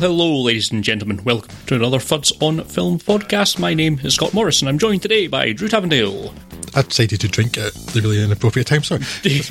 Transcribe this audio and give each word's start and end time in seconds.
Well, 0.00 0.12
hello, 0.12 0.42
ladies 0.44 0.70
and 0.72 0.82
gentlemen. 0.82 1.22
Welcome 1.24 1.54
to 1.66 1.74
another 1.74 1.98
Fuds 1.98 2.32
on 2.40 2.64
Film 2.64 2.98
podcast. 2.98 3.58
My 3.58 3.74
name 3.74 4.00
is 4.02 4.14
Scott 4.14 4.32
Morris, 4.32 4.62
and 4.62 4.68
I'm 4.70 4.78
joined 4.78 5.02
today 5.02 5.26
by 5.26 5.52
Drew 5.52 5.68
Tavendale. 5.68 6.32
I 6.74 6.80
decided 6.80 7.20
to 7.20 7.28
drink 7.28 7.58
at 7.58 7.74
the 7.74 8.00
really 8.00 8.24
inappropriate 8.24 8.66
time, 8.66 8.82
sorry. 8.82 9.02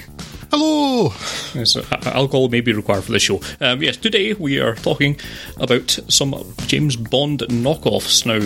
Hello! 0.50 1.14
Yes, 1.54 1.76
uh, 1.76 1.86
alcohol 2.04 2.50
may 2.50 2.62
be 2.62 2.74
required 2.74 3.04
for 3.04 3.12
the 3.12 3.20
show. 3.20 3.42
Um, 3.62 3.84
yes, 3.84 3.98
today 3.98 4.34
we 4.34 4.58
are 4.58 4.74
talking 4.74 5.20
about 5.58 5.92
some 6.08 6.34
James 6.66 6.96
Bond 6.96 7.42
knockoffs. 7.42 8.26
Now, 8.26 8.40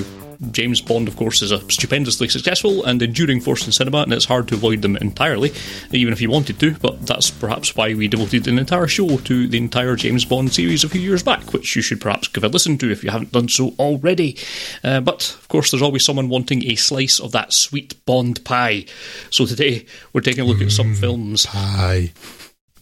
James 0.52 0.82
Bond, 0.82 1.08
of 1.08 1.16
course, 1.16 1.42
is 1.42 1.52
a 1.52 1.60
stupendously 1.70 2.28
successful 2.28 2.84
and 2.84 3.02
enduring 3.02 3.42
force 3.42 3.66
in 3.66 3.72
cinema, 3.72 4.00
and 4.00 4.14
it's 4.14 4.26
hard 4.26 4.48
to 4.48 4.56
avoid 4.56 4.82
them 4.82 4.98
entirely, 4.98 5.52
even 5.92 6.14
if 6.14 6.22
you 6.22 6.30
wanted 6.30 6.60
to. 6.60 6.76
But 6.76 7.06
that's 7.06 7.32
perhaps 7.32 7.76
why 7.76 7.94
we 7.94 8.08
devoted 8.08 8.48
an 8.48 8.60
entire 8.60 8.88
show 8.88 9.18
to 9.18 9.48
the 9.48 9.58
entire 9.58 9.96
James 9.96 10.26
Bond 10.26 10.54
series 10.54 10.84
a 10.84 10.90
few 10.90 11.02
years 11.02 11.24
back, 11.24 11.54
which 11.54 11.76
you 11.76 11.82
should 11.82 12.02
perhaps 12.02 12.28
give 12.28 12.44
a 12.44 12.48
listen 12.48 12.78
to 12.80 12.92
if 12.92 13.04
you 13.04 13.12
haven't 13.12 13.32
done 13.32 13.48
so 13.48 13.74
already. 13.80 14.38
Uh, 14.84 15.02
but, 15.02 15.36
of 15.40 15.48
course, 15.48 15.72
there's 15.72 15.82
always 15.82 16.06
someone 16.06 16.30
wanting 16.30 16.64
a 16.70 16.76
slice 16.76 17.20
of 17.20 17.32
that 17.32 17.54
sweet 17.54 18.04
Bond 18.06 18.44
pie. 18.44 18.86
So 19.30 19.46
today 19.46 19.86
we're 20.12 20.22
taking 20.22 20.44
a 20.44 20.48
look 20.48 20.62
at 20.62 20.72
some 20.72 20.94
films. 20.94 21.46
Pie. 21.46 22.12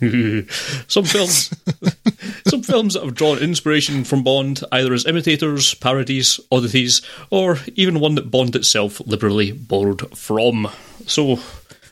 some 0.87 1.03
films 1.05 1.53
some 2.47 2.63
films 2.63 2.93
that 2.95 3.03
have 3.03 3.13
drawn 3.15 3.37
inspiration 3.37 4.03
from 4.03 4.23
Bond, 4.23 4.63
either 4.71 4.93
as 4.93 5.05
imitators, 5.05 5.73
parodies, 5.75 6.39
oddities, 6.51 7.01
or 7.29 7.57
even 7.75 7.99
one 7.99 8.15
that 8.15 8.31
Bond 8.31 8.55
itself 8.55 8.99
liberally 9.05 9.51
borrowed 9.51 10.17
from. 10.17 10.69
So 11.05 11.35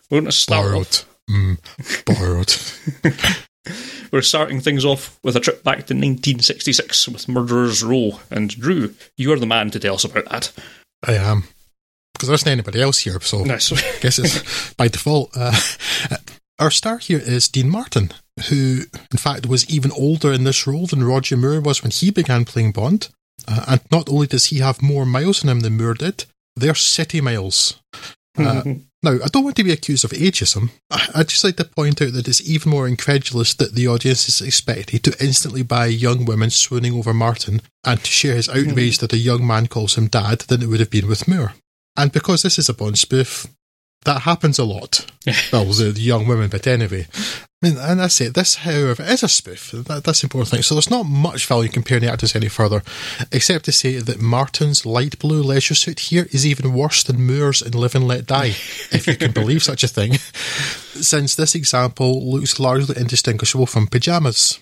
we're 0.09 0.21
going 0.21 0.25
to 0.25 0.31
start 0.31 0.65
Borrowed. 0.65 0.87
off. 0.87 1.05
Mm, 1.30 2.05
borrowed. 2.05 3.35
We're 4.11 4.23
starting 4.23 4.59
things 4.61 4.83
off 4.83 5.19
with 5.23 5.35
a 5.35 5.39
trip 5.39 5.63
back 5.63 5.75
to 5.85 5.93
1966 5.93 7.09
with 7.09 7.27
Murderer's 7.30 7.83
Row. 7.83 8.19
And 8.31 8.49
Drew, 8.49 8.95
you 9.17 9.31
are 9.31 9.37
the 9.37 9.45
man 9.45 9.69
to 9.69 9.80
tell 9.80 9.93
us 9.93 10.03
about 10.03 10.25
that. 10.30 10.52
I 11.07 11.13
am. 11.13 11.43
Because 12.13 12.30
there 12.30 12.33
isn't 12.35 12.47
anybody 12.52 12.81
else 12.81 12.97
here, 12.99 13.19
so 13.21 13.43
Nice. 13.43 13.71
I 13.71 13.99
guess 13.99 14.17
it's 14.17 14.73
by 14.73 14.87
default. 14.87 15.30
Uh, 15.37 15.55
our 16.59 16.71
star 16.71 16.97
here 16.97 17.19
is 17.19 17.47
Dean 17.47 17.69
Martin, 17.69 18.11
who, 18.49 18.81
in 19.11 19.17
fact, 19.17 19.45
was 19.45 19.69
even 19.69 19.91
older 19.91 20.31
in 20.33 20.43
this 20.43 20.67
role 20.67 20.85
than 20.88 21.03
Roger 21.03 21.38
Moore 21.38 21.61
was 21.61 21.81
when 21.81 21.91
he 21.91 22.11
began 22.11 22.45
playing 22.45 22.71
Bond. 22.73 23.09
Uh, 23.47 23.63
and 23.67 23.81
not 23.91 24.09
only 24.09 24.27
does 24.27 24.47
he 24.47 24.59
have 24.59 24.81
more 24.81 25.05
miles 25.05 25.43
on 25.43 25.49
him 25.49 25.61
than 25.61 25.77
Moore 25.77 25.93
did, 25.93 26.25
they're 26.55 26.75
city 26.75 27.21
miles. 27.21 27.80
Uh, 28.37 28.63
now, 29.03 29.11
I 29.23 29.27
don't 29.31 29.45
want 29.45 29.55
to 29.55 29.63
be 29.63 29.71
accused 29.71 30.03
of 30.03 30.11
ageism. 30.11 30.71
I- 30.91 31.07
I'd 31.15 31.30
just 31.30 31.43
like 31.43 31.55
to 31.57 31.63
point 31.63 32.02
out 32.02 32.11
that 32.13 32.27
it's 32.27 32.47
even 32.47 32.69
more 32.71 32.87
incredulous 32.87 33.53
that 33.55 33.73
the 33.75 33.87
audience 33.87 34.27
is 34.27 34.41
expected 34.41 35.03
to 35.03 35.23
instantly 35.23 35.63
buy 35.63 35.85
young 35.87 36.25
women 36.25 36.49
swooning 36.49 36.93
over 36.93 37.13
Martin 37.13 37.61
and 37.85 38.03
to 38.03 38.11
share 38.11 38.35
his 38.35 38.49
outrage 38.49 38.97
that 38.99 39.13
a 39.13 39.17
young 39.17 39.47
man 39.47 39.67
calls 39.67 39.95
him 39.97 40.07
dad 40.07 40.39
than 40.39 40.61
it 40.61 40.67
would 40.67 40.81
have 40.81 40.91
been 40.91 41.07
with 41.07 41.27
Moore. 41.27 41.53
And 41.97 42.11
because 42.11 42.43
this 42.43 42.59
is 42.59 42.69
a 42.69 42.73
Bond 42.73 42.97
spoof, 42.99 43.47
that 44.05 44.21
happens 44.21 44.60
a 44.60 44.64
lot. 44.64 45.05
well, 45.54 45.65
the 45.65 45.93
young 45.95 46.27
women, 46.27 46.49
but 46.49 46.67
anyway. 46.67 47.08
I 47.61 47.67
mean, 47.67 47.77
and 47.77 47.99
that's 47.99 48.21
it. 48.21 48.36
This, 48.36 48.55
however, 48.55 49.04
is 49.04 49.21
a 49.21 49.27
spoof. 49.27 49.71
That, 49.71 50.05
that's 50.05 50.21
the 50.21 50.26
important 50.26 50.49
thing. 50.49 50.61
So 50.61 50.76
there's 50.76 50.89
not 50.89 51.04
much 51.04 51.45
value 51.45 51.67
comparing 51.67 52.04
the 52.04 52.11
actors 52.11 52.33
any 52.33 52.48
further, 52.48 52.82
except 53.33 53.65
to 53.65 53.73
say 53.73 53.99
that 53.99 54.21
Martin's 54.21 54.86
light 54.86 55.20
blue 55.20 55.43
leisure 55.43 55.76
suit 55.76 55.99
here 55.99 56.27
is 56.32 56.45
even 56.45 56.73
worse 56.73 57.04
than 57.04 57.27
Moore's 57.27 57.61
in 57.61 57.73
Live 57.73 57.95
and 57.95 58.08
Let 58.08 58.26
Die, 58.27 58.55
if 58.92 59.08
you 59.08 59.17
can 59.17 59.33
believe 59.33 59.61
such 59.61 59.83
a 59.83 59.89
thing, 59.89 60.14
since 60.14 61.36
this 61.36 61.54
example 61.54 62.31
looks 62.31 62.61
largely 62.61 62.95
indistinguishable 62.98 63.66
from 63.66 63.87
pyjamas. 63.87 64.60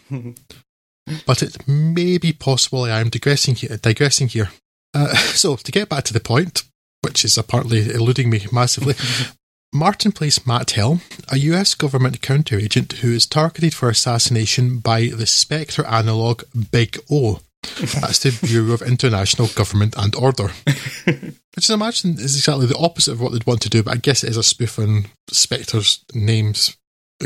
but 1.27 1.43
it 1.43 1.67
may 1.67 2.17
be 2.17 2.33
possible 2.33 2.85
I 2.85 2.99
am 2.99 3.09
digressing 3.09 3.53
here. 3.53 3.77
Digressing 3.77 4.29
here. 4.29 4.49
Uh, 4.95 5.13
so, 5.15 5.55
to 5.55 5.71
get 5.71 5.89
back 5.89 6.03
to 6.05 6.13
the 6.13 6.19
point, 6.19 6.63
which 7.07 7.23
is 7.23 7.37
apparently 7.37 7.89
eluding 7.89 8.29
me 8.29 8.45
massively, 8.51 8.95
Martin 9.73 10.11
plays 10.11 10.45
Matt 10.45 10.71
Helm, 10.71 11.01
a 11.31 11.37
US 11.39 11.73
government 11.73 12.21
counteragent 12.21 12.93
who 12.93 13.13
is 13.13 13.25
targeted 13.25 13.73
for 13.73 13.89
assassination 13.89 14.79
by 14.79 15.07
the 15.07 15.25
Spectre 15.25 15.85
analogue 15.85 16.43
Big 16.71 16.97
O. 17.09 17.39
That's 17.63 18.19
the 18.19 18.37
Bureau 18.45 18.73
of 18.73 18.81
International 18.81 19.47
Government 19.47 19.95
and 19.97 20.15
Order. 20.15 20.51
Which 21.05 21.69
I 21.69 21.73
imagine 21.73 22.13
is 22.13 22.35
exactly 22.35 22.65
the 22.65 22.77
opposite 22.77 23.13
of 23.13 23.21
what 23.21 23.31
they'd 23.31 23.47
want 23.47 23.61
to 23.61 23.69
do, 23.69 23.83
but 23.83 23.93
I 23.93 23.97
guess 23.97 24.23
it 24.23 24.29
is 24.29 24.37
a 24.37 24.43
spoof 24.43 24.79
on 24.79 25.05
Spectre's 25.31 26.03
names 26.13 26.77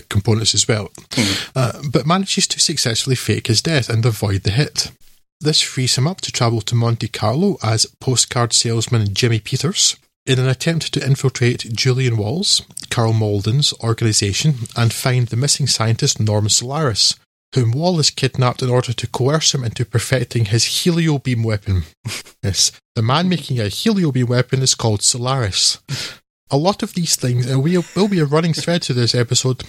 components 0.10 0.56
as 0.56 0.68
well. 0.68 0.90
Uh, 1.56 1.82
but 1.92 2.08
manages 2.08 2.48
to 2.48 2.60
successfully 2.60 3.16
fake 3.16 3.48
his 3.48 3.62
death 3.62 3.90
and 3.90 4.06
avoid 4.06 4.44
the 4.44 4.52
hit. 4.52 4.92
This 5.42 5.60
frees 5.60 5.98
him 5.98 6.08
up 6.08 6.22
to 6.22 6.32
travel 6.32 6.62
to 6.62 6.76
Monte 6.76 7.08
Carlo 7.08 7.58
as 7.64 7.88
postcard 8.00 8.54
salesman 8.54 9.16
Jimmy 9.16 9.40
Peters 9.40 9.98
in 10.28 10.38
an 10.38 10.48
attempt 10.48 10.94
to 10.94 11.04
infiltrate 11.04 11.74
Julian 11.74 12.16
Walls, 12.16 12.62
Karl 12.92 13.12
Malden's 13.12 13.74
organisation, 13.84 14.54
and 14.78 14.94
find 14.94 15.28
the 15.28 15.36
missing 15.36 15.66
scientist 15.66 16.20
Norman 16.20 16.52
Solaris, 16.52 17.16
whom 17.56 17.72
Wall 17.72 17.98
has 17.98 18.12
kidnapped 18.12 18.62
in 18.62 18.70
order 18.70 18.94
to 18.94 19.08
coerce 19.08 19.56
him 19.56 19.64
into 19.64 19.84
perfecting 19.84 20.46
his 20.46 20.84
helio 20.84 21.18
beam 21.18 21.42
weapon. 21.42 21.86
yes, 22.44 22.72
the 22.94 23.02
man 23.02 23.28
making 23.28 23.60
a 23.60 23.68
helio 23.68 24.12
beam 24.12 24.28
weapon 24.28 24.62
is 24.62 24.76
called 24.76 25.02
Solaris. 25.02 25.80
A 26.52 26.58
lot 26.58 26.84
of 26.84 26.94
these 26.94 27.16
things, 27.16 27.50
and 27.50 27.64
we 27.64 27.80
will 27.96 28.08
be 28.08 28.20
a 28.20 28.26
running 28.26 28.54
thread 28.54 28.84
to 28.84 28.94
this 28.94 29.16
episode. 29.16 29.64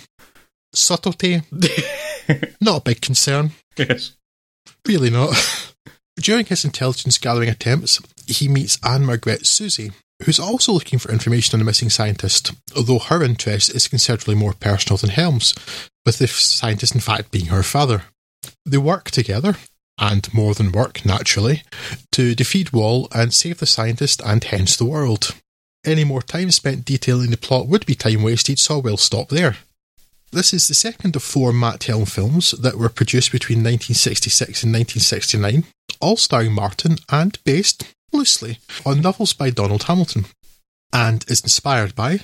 Subtlety, 0.74 1.40
not 2.60 2.82
a 2.82 2.84
big 2.84 3.00
concern. 3.00 3.52
yes. 3.78 4.12
Really 4.86 5.10
not. 5.10 5.34
During 6.16 6.46
his 6.46 6.64
intelligence 6.64 7.18
gathering 7.18 7.48
attempts, 7.48 8.00
he 8.26 8.48
meets 8.48 8.78
Ann-Margret 8.84 9.46
Susie, 9.46 9.92
who's 10.24 10.38
also 10.38 10.72
looking 10.72 10.98
for 10.98 11.10
information 11.10 11.54
on 11.54 11.58
the 11.58 11.64
missing 11.64 11.90
scientist, 11.90 12.52
although 12.76 12.98
her 12.98 13.22
interest 13.22 13.74
is 13.74 13.88
considerably 13.88 14.34
more 14.34 14.52
personal 14.52 14.98
than 14.98 15.10
Helm's, 15.10 15.54
with 16.04 16.18
the 16.18 16.26
scientist 16.28 16.94
in 16.94 17.00
fact 17.00 17.30
being 17.30 17.46
her 17.46 17.62
father. 17.62 18.02
They 18.66 18.78
work 18.78 19.10
together, 19.10 19.56
and 19.98 20.32
more 20.34 20.54
than 20.54 20.72
work, 20.72 21.04
naturally, 21.04 21.62
to 22.12 22.34
defeat 22.34 22.72
Wall 22.72 23.08
and 23.12 23.32
save 23.32 23.58
the 23.58 23.66
scientist 23.66 24.20
and 24.24 24.42
hence 24.42 24.76
the 24.76 24.84
world. 24.84 25.34
Any 25.84 26.04
more 26.04 26.22
time 26.22 26.50
spent 26.50 26.84
detailing 26.84 27.30
the 27.30 27.36
plot 27.36 27.66
would 27.66 27.86
be 27.86 27.94
time 27.94 28.22
wasted, 28.22 28.58
so 28.58 28.78
we'll 28.78 28.96
stop 28.96 29.28
there. 29.28 29.56
This 30.32 30.54
is 30.54 30.66
the 30.66 30.72
second 30.72 31.14
of 31.14 31.22
four 31.22 31.52
Matt 31.52 31.84
Helm 31.84 32.06
films 32.06 32.52
that 32.52 32.78
were 32.78 32.88
produced 32.88 33.32
between 33.32 33.58
1966 33.58 34.62
and 34.62 34.72
1969, 34.72 35.64
all 36.00 36.16
starring 36.16 36.54
Martin 36.54 36.96
and 37.10 37.38
based, 37.44 37.84
loosely, 38.14 38.58
on 38.86 39.02
novels 39.02 39.34
by 39.34 39.50
Donald 39.50 39.82
Hamilton, 39.82 40.24
and 40.90 41.22
is 41.28 41.42
inspired 41.42 41.94
by, 41.94 42.20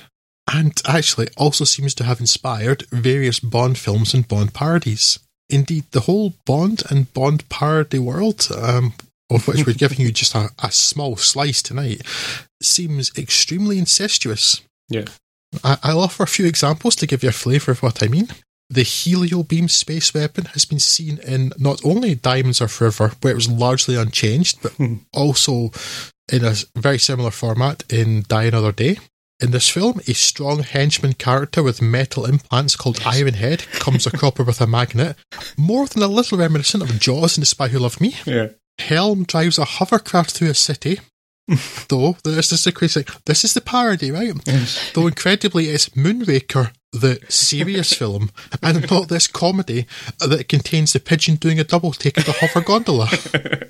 and 0.51 0.81
actually 0.87 1.27
also 1.37 1.65
seems 1.65 1.93
to 1.93 2.03
have 2.03 2.19
inspired, 2.19 2.87
various 2.91 3.39
Bond 3.39 3.77
films 3.77 4.15
and 4.15 4.27
Bond 4.27 4.55
parodies. 4.55 5.19
Indeed, 5.47 5.83
the 5.91 6.01
whole 6.01 6.33
Bond 6.47 6.81
and 6.89 7.13
Bond 7.13 7.47
parody 7.49 7.99
world, 7.99 8.47
um, 8.59 8.95
of 9.29 9.47
which 9.47 9.67
we're 9.67 9.73
giving 9.73 9.99
you 9.99 10.11
just 10.11 10.33
a, 10.33 10.49
a 10.63 10.71
small 10.71 11.15
slice 11.15 11.61
tonight, 11.61 12.01
seems 12.59 13.15
extremely 13.15 13.77
incestuous. 13.77 14.61
Yeah. 14.89 15.05
I- 15.63 15.77
I'll 15.83 16.01
offer 16.01 16.23
a 16.23 16.27
few 16.27 16.45
examples 16.45 16.95
to 16.97 17.07
give 17.07 17.23
you 17.23 17.29
a 17.29 17.33
flavour 17.33 17.71
of 17.71 17.83
what 17.83 18.03
I 18.03 18.07
mean. 18.07 18.29
The 18.69 18.83
helio 18.83 19.41
beam 19.41 19.67
space 19.67 20.13
weapon 20.13 20.45
has 20.45 20.65
been 20.65 20.79
seen 20.79 21.17
in 21.19 21.53
not 21.57 21.83
only 21.83 22.13
Diamonds 22.13 22.61
Are 22.61 22.67
Forever, 22.67 23.13
where 23.21 23.31
it 23.31 23.35
was 23.35 23.49
largely 23.49 23.95
unchanged, 23.95 24.61
but 24.61 24.73
hmm. 24.73 24.97
also 25.11 25.71
in 26.31 26.45
a 26.45 26.53
very 26.75 26.99
similar 26.99 27.31
format 27.31 27.83
in 27.91 28.25
Die 28.27 28.43
Another 28.43 28.71
Day. 28.71 28.97
In 29.41 29.51
this 29.51 29.69
film, 29.69 30.01
a 30.05 30.13
strong 30.13 30.63
henchman 30.63 31.13
character 31.13 31.63
with 31.63 31.81
metal 31.81 32.25
implants 32.25 32.75
called 32.75 32.99
Iron 33.05 33.35
Head 33.35 33.65
comes 33.71 34.05
a 34.05 34.11
cropper 34.11 34.43
with 34.43 34.59
a 34.59 34.67
magnet, 34.67 35.15
more 35.57 35.87
than 35.87 36.03
a 36.03 36.07
little 36.07 36.37
reminiscent 36.37 36.83
of 36.83 36.99
Jaws 36.99 37.37
in 37.37 37.41
The 37.41 37.45
Spy 37.45 37.69
Who 37.69 37.79
Loved 37.79 38.01
Me. 38.01 38.15
Yeah. 38.25 38.49
Helm 38.77 39.23
drives 39.23 39.57
a 39.57 39.65
hovercraft 39.65 40.31
through 40.31 40.49
a 40.49 40.53
city. 40.53 40.99
Though 41.89 42.15
this 42.23 42.51
is 42.51 42.63
the 42.63 42.71
crazy 42.71 43.03
thing. 43.03 43.15
This 43.25 43.43
is 43.43 43.53
the 43.53 43.61
parody, 43.61 44.11
right? 44.11 44.33
Though 44.93 45.07
incredibly, 45.07 45.69
it's 45.69 45.89
Moonraker, 45.89 46.71
the 46.91 47.19
serious 47.29 47.93
film, 47.93 48.29
and 48.61 48.89
not 48.89 49.09
this 49.09 49.27
comedy 49.27 49.87
that 50.19 50.49
contains 50.49 50.93
the 50.93 50.99
pigeon 50.99 51.35
doing 51.35 51.59
a 51.59 51.63
double 51.63 51.91
take 51.91 52.17
of 52.17 52.25
the 52.25 52.33
hover 52.33 52.61
gondola. 52.61 53.09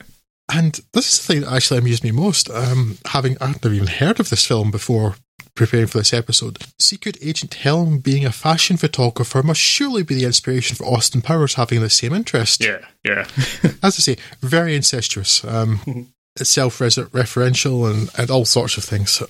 And 0.51 0.79
this 0.93 1.13
is 1.13 1.19
the 1.19 1.33
thing 1.33 1.41
that 1.41 1.53
actually 1.53 1.77
amused 1.77 2.03
me 2.03 2.11
most. 2.11 2.49
Um, 2.49 2.97
having 3.05 3.37
I've 3.39 3.63
never 3.63 3.75
even 3.75 3.87
heard 3.87 4.19
of 4.19 4.29
this 4.29 4.45
film 4.45 4.71
before 4.71 5.15
preparing 5.53 5.87
for 5.87 5.99
this 5.99 6.13
episode. 6.13 6.57
Secret 6.79 7.17
Agent 7.21 7.53
Helm 7.53 7.99
being 7.99 8.25
a 8.25 8.31
fashion 8.31 8.77
photographer 8.77 9.43
must 9.43 9.59
surely 9.61 10.03
be 10.03 10.15
the 10.15 10.25
inspiration 10.25 10.75
for 10.75 10.85
Austin 10.85 11.21
Powers 11.21 11.55
having 11.55 11.81
the 11.81 11.89
same 11.89 12.13
interest. 12.13 12.63
Yeah. 12.63 12.79
Yeah. 13.03 13.27
As 13.83 13.97
I 13.97 14.01
say, 14.01 14.17
very 14.41 14.75
incestuous. 14.75 15.43
Um, 15.45 16.13
self-referential 16.45 17.89
and, 17.89 18.09
and 18.17 18.29
all 18.29 18.45
sorts 18.45 18.77
of 18.77 18.83
things. 18.83 19.21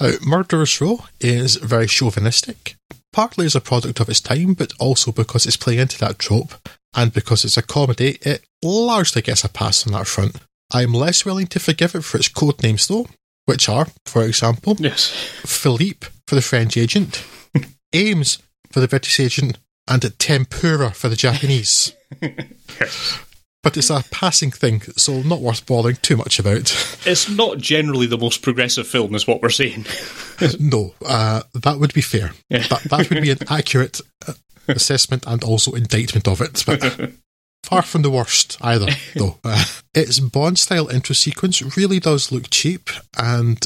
Uh, 0.00 0.12
Murderer's 0.22 0.80
Row 0.80 1.04
is 1.20 1.56
very 1.56 1.86
chauvinistic, 1.86 2.76
partly 3.12 3.46
as 3.46 3.54
a 3.54 3.60
product 3.60 4.00
of 4.00 4.08
its 4.08 4.20
time, 4.20 4.54
but 4.54 4.72
also 4.78 5.12
because 5.12 5.46
it's 5.46 5.56
playing 5.56 5.80
into 5.80 5.98
that 5.98 6.18
trope, 6.18 6.54
and 6.94 7.12
because 7.12 7.44
it's 7.44 7.56
a 7.56 7.62
comedy, 7.62 8.18
it 8.22 8.42
largely 8.62 9.22
gets 9.22 9.44
a 9.44 9.48
pass 9.48 9.86
on 9.86 9.92
that 9.92 10.06
front. 10.06 10.36
I 10.72 10.82
am 10.82 10.92
less 10.94 11.24
willing 11.24 11.46
to 11.48 11.60
forgive 11.60 11.94
it 11.94 12.02
for 12.02 12.18
its 12.18 12.28
code 12.28 12.62
names, 12.62 12.88
though, 12.88 13.06
which 13.44 13.68
are, 13.68 13.86
for 14.06 14.24
example, 14.24 14.76
Yes. 14.78 15.08
Philippe 15.44 16.08
for 16.26 16.34
the 16.34 16.42
French 16.42 16.76
agent, 16.76 17.24
Ames 17.92 18.38
for 18.70 18.80
the 18.80 18.88
British 18.88 19.20
agent, 19.20 19.58
and 19.88 20.18
Tempura 20.18 20.90
for 20.92 21.08
the 21.08 21.16
Japanese. 21.16 21.92
But 23.62 23.76
it's 23.76 23.90
a 23.90 24.04
passing 24.10 24.50
thing, 24.50 24.80
so 24.96 25.22
not 25.22 25.40
worth 25.40 25.64
bothering 25.66 25.96
too 26.02 26.16
much 26.16 26.38
about. 26.38 26.72
It's 27.06 27.28
not 27.28 27.58
generally 27.58 28.06
the 28.06 28.18
most 28.18 28.42
progressive 28.42 28.86
film, 28.86 29.16
is 29.16 29.26
what 29.26 29.42
we're 29.42 29.50
saying. 29.50 29.86
no, 30.60 30.94
uh, 31.04 31.42
that 31.52 31.78
would 31.80 31.92
be 31.92 32.00
fair. 32.00 32.32
Yeah. 32.48 32.66
That, 32.68 32.82
that 32.84 33.10
would 33.10 33.22
be 33.22 33.30
an 33.30 33.38
accurate 33.48 34.00
uh, 34.26 34.34
assessment 34.68 35.24
and 35.26 35.42
also 35.42 35.72
indictment 35.72 36.28
of 36.28 36.40
it. 36.40 36.62
But 36.64 37.12
far 37.64 37.82
from 37.82 38.02
the 38.02 38.10
worst 38.10 38.56
either, 38.60 38.86
though. 39.16 39.38
Uh, 39.42 39.64
its 39.94 40.20
Bond 40.20 40.58
style 40.60 40.88
intro 40.88 41.14
sequence 41.14 41.76
really 41.76 41.98
does 41.98 42.30
look 42.30 42.50
cheap, 42.50 42.88
and 43.18 43.60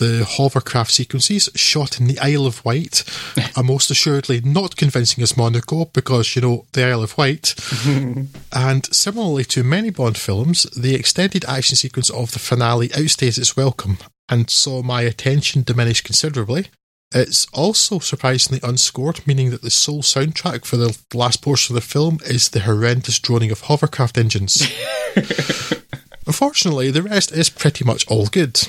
the 0.00 0.24
hovercraft 0.24 0.90
sequences 0.90 1.50
shot 1.54 2.00
in 2.00 2.06
the 2.06 2.18
Isle 2.18 2.46
of 2.46 2.64
Wight 2.64 3.04
are 3.56 3.62
most 3.62 3.90
assuredly 3.90 4.40
not 4.40 4.74
convincing 4.74 5.22
as 5.22 5.36
Monaco 5.36 5.84
because, 5.84 6.34
you 6.34 6.40
know, 6.40 6.64
the 6.72 6.86
Isle 6.86 7.02
of 7.02 7.18
Wight. 7.18 7.54
and 8.52 8.94
similarly 8.94 9.44
to 9.44 9.62
many 9.62 9.90
Bond 9.90 10.16
films, 10.16 10.62
the 10.74 10.94
extended 10.94 11.44
action 11.44 11.76
sequence 11.76 12.08
of 12.08 12.32
the 12.32 12.38
finale 12.38 12.88
outstays 12.88 13.36
its 13.36 13.58
welcome 13.58 13.98
and 14.30 14.48
saw 14.48 14.82
my 14.82 15.02
attention 15.02 15.62
diminish 15.62 16.00
considerably. 16.00 16.68
It's 17.12 17.46
also 17.52 17.98
surprisingly 17.98 18.60
unscored, 18.62 19.26
meaning 19.26 19.50
that 19.50 19.60
the 19.60 19.70
sole 19.70 20.02
soundtrack 20.02 20.64
for 20.64 20.78
the 20.78 20.96
last 21.12 21.42
portion 21.42 21.76
of 21.76 21.82
the 21.82 21.86
film 21.86 22.20
is 22.24 22.48
the 22.48 22.60
horrendous 22.60 23.18
droning 23.18 23.50
of 23.50 23.62
hovercraft 23.62 24.16
engines. 24.16 24.66
Unfortunately, 26.26 26.90
the 26.90 27.02
rest 27.02 27.32
is 27.32 27.50
pretty 27.50 27.84
much 27.84 28.06
all 28.06 28.28
good. 28.28 28.66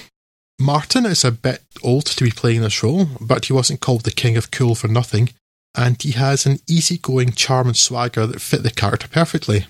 Martin 0.61 1.07
is 1.07 1.25
a 1.25 1.31
bit 1.31 1.63
old 1.83 2.05
to 2.05 2.23
be 2.23 2.29
playing 2.29 2.61
this 2.61 2.83
role, 2.83 3.07
but 3.19 3.45
he 3.45 3.53
wasn't 3.53 3.81
called 3.81 4.03
the 4.03 4.11
King 4.11 4.37
of 4.37 4.51
Cool 4.51 4.75
for 4.75 4.87
nothing, 4.87 5.29
and 5.75 6.01
he 6.01 6.11
has 6.11 6.45
an 6.45 6.59
easygoing 6.69 7.31
charm 7.31 7.67
and 7.67 7.77
swagger 7.77 8.27
that 8.27 8.41
fit 8.41 8.61
the 8.61 8.69
character 8.69 9.07
perfectly. 9.07 9.65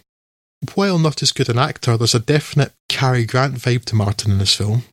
While 0.75 0.99
not 0.99 1.23
as 1.23 1.31
good 1.31 1.49
an 1.49 1.57
actor, 1.57 1.97
there's 1.97 2.13
a 2.13 2.19
definite 2.19 2.73
Cary 2.89 3.25
Grant 3.25 3.55
vibe 3.55 3.85
to 3.85 3.95
Martin 3.95 4.31
in 4.31 4.37
this 4.37 4.53
film. 4.53 4.83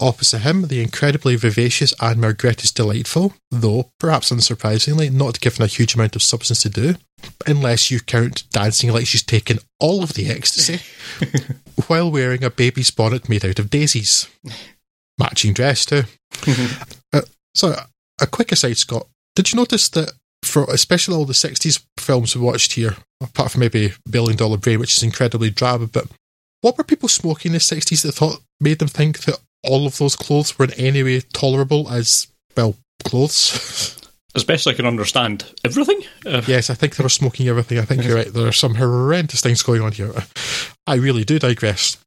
Opposite 0.00 0.40
him, 0.40 0.68
the 0.68 0.82
incredibly 0.82 1.36
vivacious 1.36 1.92
Ann-Margret 2.00 2.64
is 2.64 2.72
delightful, 2.72 3.34
though, 3.50 3.90
perhaps 3.98 4.30
unsurprisingly, 4.30 5.10
not 5.12 5.40
given 5.40 5.62
a 5.62 5.68
huge 5.68 5.94
amount 5.94 6.16
of 6.16 6.22
substance 6.22 6.62
to 6.62 6.70
do, 6.70 6.94
unless 7.46 7.90
you 7.90 8.00
count 8.00 8.44
dancing 8.50 8.92
like 8.92 9.06
she's 9.06 9.22
taken 9.22 9.58
all 9.78 10.02
of 10.02 10.14
the 10.14 10.30
ecstasy, 10.30 10.80
while 11.86 12.10
wearing 12.10 12.42
a 12.42 12.50
baby's 12.50 12.90
bonnet 12.90 13.28
made 13.28 13.44
out 13.44 13.58
of 13.58 13.70
daisies. 13.70 14.28
Matching 15.18 15.52
dress, 15.52 15.84
too. 15.86 16.02
Uh, 17.12 17.20
so, 17.54 17.76
a 18.20 18.26
quick 18.26 18.50
aside, 18.50 18.76
Scott. 18.76 19.06
Did 19.36 19.52
you 19.52 19.56
notice 19.56 19.88
that 19.90 20.10
for 20.42 20.64
especially 20.64 21.14
all 21.14 21.24
the 21.24 21.32
60s 21.32 21.82
films 21.98 22.34
we 22.34 22.42
watched 22.42 22.72
here, 22.72 22.96
apart 23.22 23.52
from 23.52 23.60
maybe 23.60 23.92
Billion 24.08 24.36
Dollar 24.36 24.56
Brain, 24.56 24.80
which 24.80 24.96
is 24.96 25.02
incredibly 25.02 25.50
drab, 25.50 25.92
but 25.92 26.06
what 26.60 26.78
were 26.78 26.84
people 26.84 27.08
smoking 27.08 27.50
in 27.50 27.54
the 27.54 27.58
60s 27.58 28.02
that 28.02 28.12
thought 28.12 28.40
made 28.60 28.78
them 28.78 28.88
think 28.88 29.20
that 29.20 29.38
all 29.62 29.86
of 29.86 29.98
those 29.98 30.16
clothes 30.16 30.58
were 30.58 30.64
in 30.64 30.72
any 30.72 31.02
way 31.02 31.20
tolerable 31.20 31.88
as, 31.90 32.28
well, 32.56 32.76
clothes? 33.04 34.00
As 34.36 34.42
best 34.42 34.66
I 34.66 34.72
can 34.72 34.84
understand 34.84 35.44
everything. 35.64 36.00
Uh, 36.26 36.42
yes, 36.48 36.68
I 36.68 36.74
think 36.74 36.96
they 36.96 37.04
were 37.04 37.08
smoking 37.08 37.46
everything. 37.46 37.78
I 37.78 37.82
think 37.82 38.02
you're 38.02 38.16
right. 38.20 38.32
There 38.32 38.48
are 38.48 38.52
some 38.52 38.74
horrendous 38.74 39.40
things 39.40 39.62
going 39.62 39.80
on 39.80 39.92
here. 39.92 40.12
I 40.88 40.94
really 40.94 41.22
do 41.22 41.38
digress. 41.38 41.98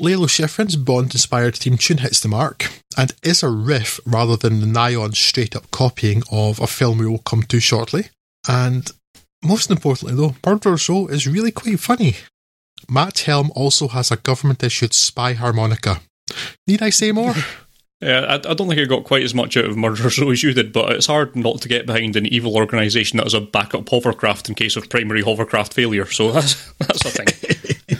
Lalo 0.00 0.26
Schifrin's 0.26 0.76
Bond 0.76 1.12
inspired 1.12 1.56
theme 1.56 1.76
tune 1.76 1.98
hits 1.98 2.20
the 2.20 2.28
mark 2.28 2.70
and 2.96 3.12
is 3.22 3.42
a 3.42 3.50
riff 3.50 4.00
rather 4.06 4.34
than 4.34 4.60
the 4.60 4.66
nigh-on 4.66 5.12
straight 5.12 5.54
up 5.54 5.70
copying 5.70 6.22
of 6.32 6.58
a 6.58 6.66
film 6.66 6.98
we 6.98 7.06
will 7.06 7.18
come 7.18 7.42
to 7.44 7.60
shortly. 7.60 8.08
And 8.48 8.90
most 9.44 9.70
importantly, 9.70 10.16
though, 10.16 10.36
Murderer's 10.44 10.88
Row 10.88 11.06
is 11.06 11.28
really 11.28 11.50
quite 11.50 11.80
funny. 11.80 12.16
Matt 12.88 13.20
Helm 13.20 13.52
also 13.54 13.88
has 13.88 14.10
a 14.10 14.16
government 14.16 14.62
issued 14.62 14.94
spy 14.94 15.34
harmonica. 15.34 16.00
Need 16.66 16.82
I 16.82 16.90
say 16.90 17.12
more? 17.12 17.34
Yeah, 18.02 18.20
I, 18.20 18.34
I 18.36 18.54
don't 18.54 18.66
think 18.66 18.80
I 18.80 18.86
got 18.86 19.04
quite 19.04 19.24
as 19.24 19.34
much 19.34 19.58
out 19.58 19.66
of 19.66 19.76
Murderer's 19.76 20.18
Row 20.18 20.30
as 20.30 20.42
you 20.42 20.54
did, 20.54 20.72
but 20.72 20.90
it's 20.92 21.04
hard 21.04 21.36
not 21.36 21.60
to 21.60 21.68
get 21.68 21.84
behind 21.84 22.16
an 22.16 22.24
evil 22.24 22.56
organisation 22.56 23.18
that 23.18 23.24
has 23.24 23.34
a 23.34 23.42
backup 23.42 23.86
hovercraft 23.90 24.48
in 24.48 24.54
case 24.54 24.74
of 24.74 24.88
primary 24.88 25.20
hovercraft 25.20 25.74
failure. 25.74 26.06
So 26.06 26.32
that's 26.32 26.72
that's 26.78 27.04
a 27.04 27.10
thing. 27.10 27.98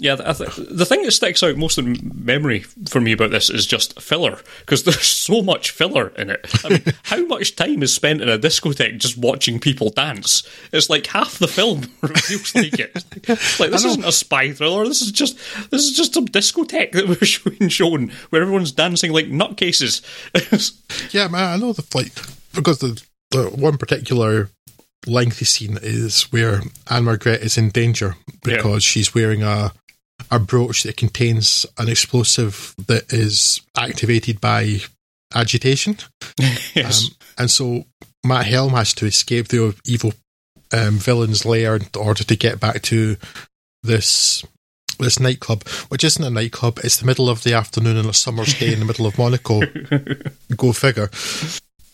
Yeah, 0.00 0.16
I 0.24 0.32
th- 0.32 0.54
the 0.56 0.86
thing 0.86 1.02
that 1.02 1.10
sticks 1.10 1.42
out 1.42 1.56
most 1.56 1.76
in 1.76 2.12
memory 2.14 2.60
for 2.88 3.00
me 3.00 3.10
about 3.10 3.32
this 3.32 3.50
is 3.50 3.66
just 3.66 4.00
filler 4.00 4.38
because 4.60 4.84
there's 4.84 5.02
so 5.02 5.42
much 5.42 5.72
filler 5.72 6.08
in 6.10 6.30
it. 6.30 6.48
I 6.64 6.68
mean, 6.68 6.82
how 7.02 7.24
much 7.26 7.56
time 7.56 7.82
is 7.82 7.92
spent 7.92 8.22
in 8.22 8.28
a 8.28 8.38
discotheque 8.38 8.98
just 8.98 9.18
watching 9.18 9.58
people 9.58 9.90
dance? 9.90 10.48
It's 10.72 10.88
like 10.88 11.08
half 11.08 11.40
the 11.40 11.48
film 11.48 11.82
feels 12.16 12.54
like 12.54 12.78
it. 12.78 12.94
Like 13.58 13.72
this 13.72 13.84
isn't 13.84 14.04
a 14.04 14.12
spy 14.12 14.52
thriller. 14.52 14.86
This 14.86 15.02
is 15.02 15.10
just 15.10 15.36
this 15.70 15.84
is 15.84 15.96
just 15.96 16.16
a 16.16 16.20
discotheque 16.20 16.92
that 16.92 17.08
we're 17.08 17.26
showing 17.26 17.68
shown 17.68 18.12
where 18.30 18.42
everyone's 18.42 18.70
dancing 18.70 19.12
like 19.12 19.26
nutcases. 19.26 20.02
yeah, 21.12 21.26
man, 21.26 21.54
I 21.54 21.56
know 21.56 21.72
the 21.72 21.84
like 21.92 22.12
because 22.54 22.78
the 22.78 23.02
the 23.32 23.48
one 23.48 23.78
particular 23.78 24.48
lengthy 25.08 25.44
scene 25.44 25.78
is 25.82 26.24
where 26.32 26.60
Ann-Margret 26.88 27.42
is 27.42 27.58
in 27.58 27.70
danger 27.70 28.16
because 28.42 28.84
yeah. 28.84 28.90
she's 28.90 29.14
wearing 29.14 29.42
a 29.42 29.72
a 30.30 30.38
brooch 30.38 30.82
that 30.82 30.96
contains 30.96 31.66
an 31.78 31.88
explosive 31.88 32.74
that 32.86 33.12
is 33.12 33.60
activated 33.76 34.40
by 34.40 34.80
agitation. 35.34 35.96
yes. 36.74 37.06
Um, 37.06 37.16
and 37.38 37.50
so 37.50 37.84
Matt 38.24 38.46
Helm 38.46 38.72
has 38.72 38.92
to 38.94 39.06
escape 39.06 39.48
the 39.48 39.74
evil 39.84 40.12
um, 40.72 40.98
villain's 40.98 41.46
lair 41.46 41.76
in 41.76 41.86
order 41.96 42.24
to 42.24 42.36
get 42.36 42.60
back 42.60 42.82
to 42.82 43.16
this 43.82 44.44
this 44.98 45.20
nightclub, 45.20 45.66
which 45.90 46.02
isn't 46.02 46.24
a 46.24 46.30
nightclub. 46.30 46.80
It's 46.82 46.96
the 46.96 47.06
middle 47.06 47.28
of 47.30 47.44
the 47.44 47.54
afternoon 47.54 47.96
on 47.96 48.06
a 48.06 48.12
summer's 48.12 48.58
day 48.58 48.72
in 48.72 48.80
the 48.80 48.84
middle 48.84 49.06
of 49.06 49.16
Monaco. 49.16 49.60
Go 50.56 50.72
figure. 50.72 51.08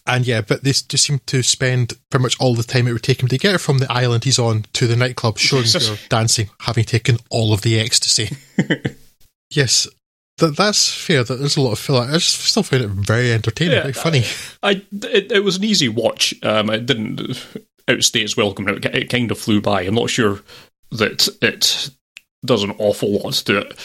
And 0.07 0.27
yeah, 0.27 0.43
but 0.43 0.63
they 0.63 0.71
just 0.71 0.99
seem 0.99 1.21
to 1.27 1.43
spend 1.43 1.95
pretty 2.11 2.23
much 2.23 2.39
all 2.39 2.55
the 2.55 2.63
time 2.63 2.87
it 2.87 2.93
would 2.93 3.03
take 3.03 3.23
him 3.23 3.29
to 3.29 3.39
get 3.39 3.61
from 3.61 3.79
the 3.79 3.91
island 3.91 4.25
he's 4.25 4.39
on 4.39 4.67
to 4.75 4.87
the 4.87 4.97
nightclub, 4.97 5.39
showing 5.39 5.65
their 5.65 5.97
dancing, 6.11 6.51
having 6.61 6.85
taken 6.85 7.19
all 7.31 7.55
of 7.55 7.63
the 7.63 7.81
ecstasy. 7.81 8.37
yes, 9.51 9.89
that 10.39 10.57
that's 10.57 10.93
fair. 10.93 11.25
That 11.25 11.37
there's 11.37 11.57
a 11.57 11.63
lot 11.63 11.73
of 11.73 11.79
filler. 11.79 12.03
I 12.03 12.13
just 12.13 12.41
still 12.41 12.63
found 12.63 12.83
it 12.83 12.91
very 12.91 13.33
entertaining, 13.33 13.77
Yeah, 13.77 13.83
very 13.83 13.93
funny. 13.95 14.25
I 14.63 14.83
it, 15.11 15.33
it 15.33 15.45
was 15.45 15.57
an 15.57 15.65
easy 15.65 15.89
watch. 15.89 16.35
Um, 16.43 16.69
it 16.69 16.85
didn't 16.85 17.43
outstay 17.89 18.21
its 18.21 18.37
welcome. 18.37 18.69
It, 18.69 18.85
it 18.85 19.11
kind 19.11 19.31
of 19.31 19.39
flew 19.39 19.63
by. 19.63 19.83
I'm 19.83 19.95
not 19.95 20.11
sure 20.11 20.41
that 20.91 21.29
it 21.41 21.91
does 22.45 22.63
an 22.63 22.75
awful 22.79 23.21
lot 23.21 23.33
to 23.35 23.59
it. 23.59 23.79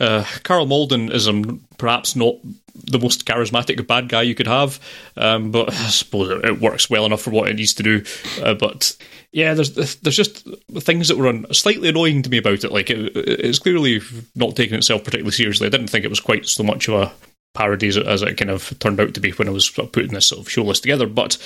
Uh, 0.00 0.24
Karl 0.42 0.66
Malden 0.66 1.10
is 1.10 1.28
um, 1.28 1.64
perhaps 1.78 2.16
not 2.16 2.34
the 2.74 2.98
most 2.98 3.26
charismatic 3.26 3.84
bad 3.86 4.08
guy 4.08 4.22
you 4.22 4.34
could 4.34 4.46
have, 4.46 4.80
um, 5.16 5.50
but 5.50 5.72
I 5.72 5.88
suppose 5.88 6.30
it, 6.44 6.60
works 6.60 6.90
well 6.90 7.06
enough 7.06 7.22
for 7.22 7.30
what 7.30 7.48
it 7.48 7.54
needs 7.56 7.74
to 7.74 7.82
do. 7.82 8.04
Uh, 8.42 8.54
but 8.54 8.96
yeah, 9.32 9.54
there's 9.54 9.74
there's 9.74 10.16
just 10.16 10.46
things 10.78 11.08
that 11.08 11.16
were 11.16 11.28
un- 11.28 11.46
slightly 11.52 11.88
annoying 11.88 12.22
to 12.22 12.30
me 12.30 12.38
about 12.38 12.64
it. 12.64 12.72
Like 12.72 12.90
it, 12.90 13.16
it's 13.16 13.58
clearly 13.58 14.00
not 14.34 14.56
taking 14.56 14.76
itself 14.76 15.04
particularly 15.04 15.32
seriously. 15.32 15.66
I 15.66 15.70
didn't 15.70 15.88
think 15.88 16.04
it 16.04 16.10
was 16.10 16.20
quite 16.20 16.46
so 16.46 16.62
much 16.62 16.88
of 16.88 16.94
a 16.94 17.12
parody 17.56 17.88
as 17.88 18.22
it, 18.22 18.36
kind 18.36 18.50
of 18.50 18.78
turned 18.78 19.00
out 19.00 19.14
to 19.14 19.20
be 19.20 19.30
when 19.32 19.48
I 19.48 19.52
was 19.52 19.70
putting 19.70 20.12
this 20.12 20.28
sort 20.28 20.42
of 20.42 20.50
show 20.50 20.62
list 20.62 20.82
together. 20.82 21.06
But 21.06 21.36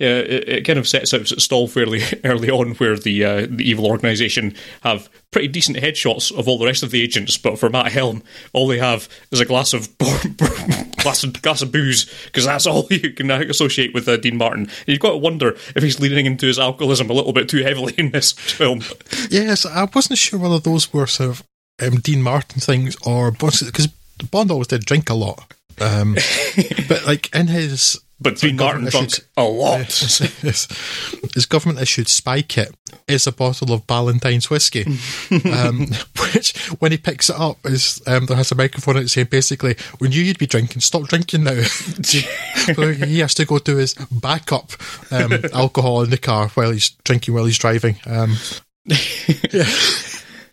uh, 0.00 0.04
it, 0.04 0.48
it 0.48 0.64
kind 0.64 0.78
of 0.78 0.88
sets 0.88 1.12
out 1.12 1.26
stall 1.26 1.68
fairly 1.68 2.02
early 2.24 2.50
on, 2.50 2.74
where 2.74 2.96
the 2.96 3.24
uh, 3.24 3.46
the 3.50 3.68
evil 3.68 3.86
organisation 3.86 4.54
have 4.82 5.08
pretty 5.30 5.48
decent 5.48 5.76
headshots 5.76 6.36
of 6.36 6.48
all 6.48 6.58
the 6.58 6.64
rest 6.64 6.82
of 6.82 6.90
the 6.90 7.02
agents, 7.02 7.36
but 7.36 7.58
for 7.58 7.68
Matt 7.68 7.92
Helm, 7.92 8.22
all 8.52 8.66
they 8.66 8.78
have 8.78 9.08
is 9.30 9.40
a 9.40 9.44
glass 9.44 9.74
of 9.74 9.96
glass 10.96 11.24
of, 11.24 11.42
glass 11.42 11.62
of 11.62 11.72
booze 11.72 12.10
because 12.26 12.46
that's 12.46 12.66
all 12.66 12.86
you 12.90 13.12
can 13.12 13.30
associate 13.30 13.92
with 13.92 14.08
uh, 14.08 14.16
Dean 14.16 14.36
Martin. 14.36 14.62
And 14.62 14.88
you've 14.88 15.00
got 15.00 15.10
to 15.10 15.18
wonder 15.18 15.56
if 15.74 15.82
he's 15.82 16.00
leaning 16.00 16.26
into 16.26 16.46
his 16.46 16.58
alcoholism 16.58 17.10
a 17.10 17.12
little 17.12 17.32
bit 17.32 17.48
too 17.48 17.62
heavily 17.62 17.94
in 17.98 18.12
this 18.12 18.32
film. 18.32 18.80
Yes, 19.28 19.66
I 19.66 19.88
wasn't 19.94 20.18
sure 20.18 20.38
whether 20.38 20.58
those 20.58 20.92
were 20.92 21.06
sort 21.06 21.30
of 21.30 21.44
um, 21.82 22.00
Dean 22.00 22.22
Martin 22.22 22.60
things 22.60 22.96
or 23.04 23.30
because 23.30 23.88
Bond 24.30 24.50
always 24.50 24.68
did 24.68 24.84
drink 24.84 25.10
a 25.10 25.14
lot. 25.14 25.52
Um, 25.80 26.14
but 26.88 27.06
like 27.06 27.34
in 27.34 27.48
his 27.48 28.00
But 28.20 28.38
Dean 28.38 28.56
Martin 28.56 28.86
drunk 28.86 29.10
a 29.36 29.44
lot. 29.44 29.78
Yes, 29.80 30.42
yes. 30.42 30.68
His 31.34 31.46
government 31.46 31.80
issued 31.80 32.08
spy 32.08 32.42
kit 32.42 32.74
is 33.06 33.26
a 33.26 33.32
bottle 33.32 33.72
of 33.72 33.86
Ballantine's 33.86 34.48
whiskey, 34.48 34.84
um, 35.52 35.88
which 36.32 36.56
when 36.80 36.92
he 36.92 36.98
picks 36.98 37.28
it 37.28 37.36
up 37.38 37.58
is 37.64 38.02
um, 38.06 38.26
there 38.26 38.36
has 38.36 38.50
a 38.52 38.54
microphone 38.54 38.96
out 38.96 39.10
saying 39.10 39.28
basically, 39.30 39.76
"We 40.00 40.08
knew 40.08 40.22
you'd 40.22 40.38
be 40.38 40.46
drinking. 40.46 40.80
Stop 40.80 41.08
drinking 41.08 41.44
now." 41.44 41.60
so 41.62 42.92
he 42.92 43.18
has 43.18 43.34
to 43.34 43.44
go 43.44 43.58
to 43.58 43.76
his 43.76 43.94
backup 44.10 44.72
um, 45.12 45.34
alcohol 45.52 46.02
in 46.02 46.10
the 46.10 46.18
car 46.18 46.48
while 46.48 46.70
he's 46.70 46.90
drinking 47.04 47.34
while 47.34 47.44
he's 47.44 47.58
driving. 47.58 47.96
Um, 48.06 48.36
yeah. 49.52 49.66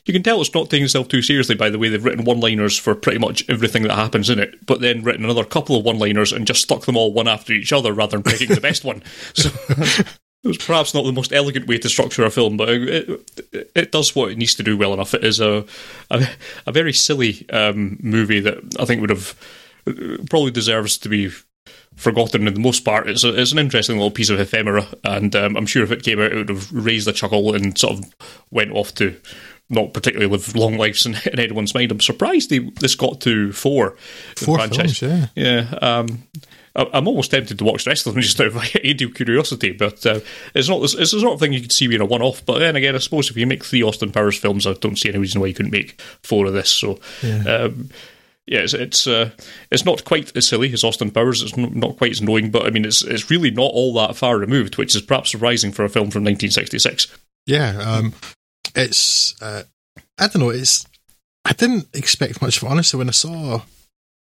You 0.05 0.13
can 0.13 0.23
tell 0.23 0.41
it's 0.41 0.53
not 0.53 0.69
taking 0.69 0.85
itself 0.85 1.07
too 1.07 1.21
seriously 1.21 1.55
by 1.55 1.69
the 1.69 1.79
way 1.79 1.89
they've 1.89 2.03
written 2.03 2.25
one-liners 2.25 2.77
for 2.77 2.93
pretty 2.95 3.19
much 3.19 3.47
everything 3.49 3.83
that 3.83 3.95
happens 3.95 4.29
in 4.29 4.39
it, 4.39 4.65
but 4.65 4.81
then 4.81 5.03
written 5.03 5.23
another 5.23 5.45
couple 5.45 5.77
of 5.77 5.85
one-liners 5.85 6.33
and 6.33 6.47
just 6.47 6.61
stuck 6.61 6.85
them 6.85 6.97
all 6.97 7.13
one 7.13 7.27
after 7.27 7.53
each 7.53 7.71
other 7.71 7.93
rather 7.93 8.17
than 8.17 8.23
picking 8.23 8.49
the 8.49 8.61
best 8.61 8.83
one. 8.83 9.03
So 10.43 10.49
it 10.49 10.49
was 10.49 10.57
perhaps 10.57 10.93
not 10.93 11.05
the 11.05 11.13
most 11.13 11.31
elegant 11.31 11.67
way 11.67 11.77
to 11.77 11.87
structure 11.87 12.25
a 12.25 12.29
film, 12.29 12.57
but 12.57 12.67
it, 12.67 13.09
it, 13.53 13.71
it 13.73 13.91
does 13.93 14.13
what 14.13 14.29
it 14.29 14.37
needs 14.37 14.55
to 14.55 14.63
do 14.63 14.77
well 14.77 14.93
enough. 14.93 15.13
It 15.13 15.23
is 15.23 15.39
a 15.39 15.65
a, 16.11 16.27
a 16.67 16.71
very 16.73 16.91
silly 16.91 17.49
um, 17.49 17.97
movie 18.01 18.41
that 18.41 18.57
I 18.77 18.83
think 18.83 18.99
would 18.99 19.09
have 19.09 19.39
probably 20.29 20.51
deserves 20.51 20.97
to 20.97 21.07
be 21.09 21.31
forgotten 21.95 22.47
in 22.47 22.53
the 22.53 22.59
most 22.59 22.83
part. 22.83 23.07
It's, 23.07 23.23
a, 23.23 23.39
it's 23.39 23.51
an 23.51 23.59
interesting 23.59 23.95
little 23.95 24.11
piece 24.11 24.29
of 24.29 24.39
ephemera, 24.39 24.85
and 25.03 25.33
um, 25.35 25.55
I'm 25.55 25.65
sure 25.65 25.83
if 25.83 25.91
it 25.91 26.03
came 26.03 26.19
out, 26.19 26.31
it 26.31 26.35
would 26.35 26.49
have 26.49 26.71
raised 26.73 27.07
a 27.07 27.13
chuckle 27.13 27.55
and 27.55 27.77
sort 27.77 27.99
of 27.99 28.15
went 28.51 28.71
off 28.71 28.93
to 28.95 29.15
not 29.73 29.93
particularly 29.93 30.31
live 30.31 30.55
long 30.55 30.77
lives 30.77 31.05
in, 31.05 31.15
in 31.31 31.39
anyone's 31.39 31.73
mind. 31.73 31.91
I'm 31.91 31.99
surprised 31.99 32.49
they, 32.49 32.59
this 32.59 32.95
got 32.95 33.21
to 33.21 33.51
four. 33.51 33.95
Four 34.37 34.57
films, 34.59 35.01
yeah. 35.01 35.27
Yeah. 35.35 35.77
Um, 35.81 36.23
I- 36.75 36.89
I'm 36.93 37.07
almost 37.07 37.31
tempted 37.31 37.57
to 37.59 37.63
watch 37.65 37.83
the 37.83 37.91
rest 37.91 38.07
of 38.07 38.13
them 38.13 38.21
just 38.23 38.39
out 38.41 38.47
of 38.47 38.57
ideal 38.57 39.09
curiosity, 39.11 39.71
but 39.73 40.05
uh, 40.05 40.19
it's 40.55 40.69
not 40.69 40.81
it's 40.83 40.95
the 40.95 41.05
sort 41.19 41.33
of 41.33 41.39
thing 41.39 41.53
you 41.53 41.61
could 41.61 41.71
see 41.71 41.87
being 41.87 42.01
a 42.01 42.05
one-off. 42.05 42.45
But 42.45 42.59
then 42.59 42.75
again, 42.75 42.95
I 42.95 42.99
suppose 42.99 43.29
if 43.29 43.37
you 43.37 43.45
make 43.45 43.63
three 43.63 43.83
Austin 43.83 44.11
Powers 44.11 44.37
films, 44.37 44.65
I 44.65 44.73
don't 44.73 44.97
see 44.97 45.09
any 45.09 45.19
reason 45.19 45.39
why 45.41 45.47
you 45.47 45.53
couldn't 45.53 45.71
make 45.71 46.01
four 46.23 46.45
of 46.47 46.53
this. 46.53 46.69
So, 46.69 46.99
um, 47.23 47.89
yeah, 48.47 48.59
it's 48.59 48.73
it's, 48.73 49.07
uh, 49.07 49.29
it's 49.71 49.85
not 49.85 50.03
quite 50.03 50.35
as 50.35 50.47
silly 50.47 50.73
as 50.73 50.83
Austin 50.83 51.11
Powers. 51.11 51.41
It's 51.43 51.57
n- 51.57 51.79
not 51.79 51.97
quite 51.97 52.11
as 52.11 52.19
annoying, 52.21 52.49
but 52.51 52.65
I 52.65 52.71
mean, 52.71 52.85
it's 52.85 53.01
it's 53.03 53.29
really 53.29 53.51
not 53.51 53.71
all 53.71 53.93
that 53.93 54.15
far 54.17 54.37
removed, 54.37 54.77
which 54.77 54.95
is 54.95 55.01
perhaps 55.01 55.29
surprising 55.31 55.71
for 55.71 55.85
a 55.85 55.89
film 55.89 56.09
from 56.11 56.23
1966. 56.23 57.07
Yeah, 57.45 57.77
um, 57.79 58.13
it's 58.75 59.41
uh, 59.41 59.63
I 60.17 60.27
don't 60.27 60.39
know. 60.41 60.49
It's 60.49 60.85
I 61.45 61.53
didn't 61.53 61.87
expect 61.93 62.41
much 62.41 62.57
of 62.57 62.63
it, 62.63 62.71
honestly 62.71 62.97
when 62.97 63.09
I 63.09 63.13
saw. 63.13 63.61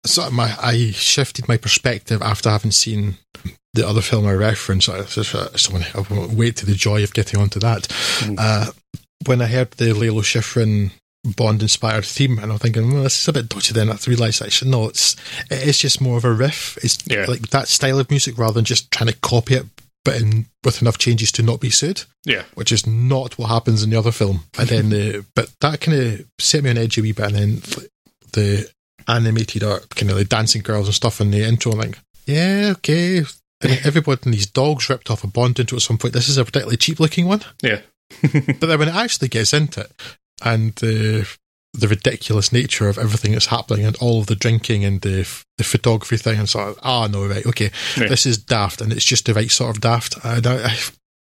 Sort 0.07 0.29
of 0.29 0.33
my, 0.33 0.55
I 0.63 0.93
shifted 0.93 1.49
my 1.49 1.57
perspective 1.57 2.23
after 2.23 2.49
having 2.49 2.71
seen 2.71 3.17
the 3.75 3.87
other 3.87 4.01
film 4.01 4.27
I 4.29 4.33
referenced. 4.33 4.89
I, 4.89 5.03
just, 5.03 5.59
someone, 5.59 5.85
I 5.93 6.05
won't 6.09 6.35
wait 6.35 6.55
to 6.59 6.67
the 6.67 6.75
joy 6.75 7.03
of 7.03 7.13
getting 7.13 7.41
onto 7.41 7.59
that. 7.59 7.89
Uh, 8.39 8.67
when 9.27 9.43
I 9.43 9.47
heard 9.47 9.73
the 9.73 9.93
Lalo 9.93 10.23
Schifrin 10.23 10.93
Bond 11.37 11.63
inspired 11.63 12.05
theme, 12.05 12.39
and 12.39 12.53
I'm 12.53 12.59
thinking, 12.59 12.93
well, 12.95 13.03
this 13.03 13.21
is 13.21 13.27
a 13.27 13.33
bit 13.33 13.49
dodgy. 13.49 13.73
Then 13.75 13.91
I 13.91 13.99
realised 14.07 14.41
actually, 14.41 14.71
no, 14.71 14.89
it's 14.89 15.17
it's 15.51 15.79
just 15.81 16.01
more 16.01 16.17
of 16.17 16.25
a 16.25 16.33
riff. 16.33 16.79
It's 16.85 16.97
Yeah. 17.05 17.25
like 17.27 17.51
that 17.51 17.67
style 17.67 17.99
of 17.99 18.09
music 18.09 18.39
rather 18.39 18.55
than 18.55 18.65
just 18.65 18.93
trying 18.93 19.11
to 19.11 19.17
copy 19.19 19.55
it, 19.55 19.67
but 20.05 20.21
in, 20.21 20.47
with 20.65 20.81
enough 20.81 20.99
changes 20.99 21.31
to 21.33 21.43
not 21.43 21.61
be 21.61 21.71
sued 21.71 22.05
Yeah, 22.25 22.45
which 22.55 22.73
is 22.73 22.87
not 22.87 23.39
what 23.39 23.49
happens 23.49 23.83
in 23.83 23.91
the 23.91 23.99
other 23.99 24.13
film. 24.13 24.45
And 24.59 24.69
then, 24.69 24.89
the, 24.91 25.25
but 25.35 25.51
that 25.61 25.81
kind 25.81 25.99
of 26.01 26.27
set 26.39 26.65
me 26.65 26.71
on 26.71 26.79
edge 26.79 26.99
a 26.99 27.03
wee 27.03 27.13
bit. 27.13 27.27
And 27.27 27.35
then 27.37 27.63
the 28.33 28.71
animated 29.07 29.65
art, 29.65 29.91
kind 29.91 30.11
of 30.11 30.17
the 30.17 30.25
dancing 30.25 30.63
girls 30.63 30.87
and 30.87 30.95
stuff 30.95 31.21
in 31.21 31.31
the 31.31 31.43
intro, 31.45 31.73
I'm 31.73 31.79
like, 31.79 31.99
yeah, 32.27 32.73
okay. 32.77 33.19
And 33.61 33.81
everybody 33.85 34.21
and 34.25 34.35
these 34.35 34.47
dogs 34.47 34.89
ripped 34.89 35.11
off 35.11 35.25
a 35.25 35.27
Bond 35.27 35.59
into 35.59 35.77
at 35.77 35.83
some 35.83 35.99
point. 35.99 36.15
This 36.15 36.29
is 36.29 36.39
a 36.39 36.45
particularly 36.45 36.77
cheap 36.77 37.01
looking 37.01 37.27
one. 37.27 37.43
yeah, 37.63 37.81
But 38.23 38.61
then 38.61 38.79
when 38.79 38.89
it 38.89 38.95
actually 38.95 39.29
gets 39.29 39.53
into 39.53 39.81
it, 39.81 39.93
and 40.45 40.75
the 40.77 41.29
the 41.75 41.89
ridiculous 41.89 42.53
nature 42.53 42.89
of 42.89 42.99
everything 42.99 43.33
that's 43.33 43.47
happening 43.47 43.85
and 43.85 43.97
all 43.97 44.21
of 44.21 44.27
the 44.27 44.35
drinking 44.35 44.85
and 44.85 45.01
the 45.03 45.29
the 45.59 45.65
photography 45.65 46.17
thing 46.17 46.39
and 46.39 46.49
sort 46.49 46.69
of 46.69 46.79
ah 46.83 47.07
no 47.07 47.27
right 47.27 47.45
okay 47.47 47.71
Yeah. 47.97 48.09
this 48.09 48.25
is 48.27 48.39
daft 48.39 48.81
and 48.81 48.93
it's 48.93 49.05
just 49.05 49.27
the 49.27 49.35
right 49.35 49.51
sort 49.51 49.71
of 49.77 49.81
daft 49.83 50.17
and 50.25 50.47
I, 50.47 50.67
I 50.67 50.77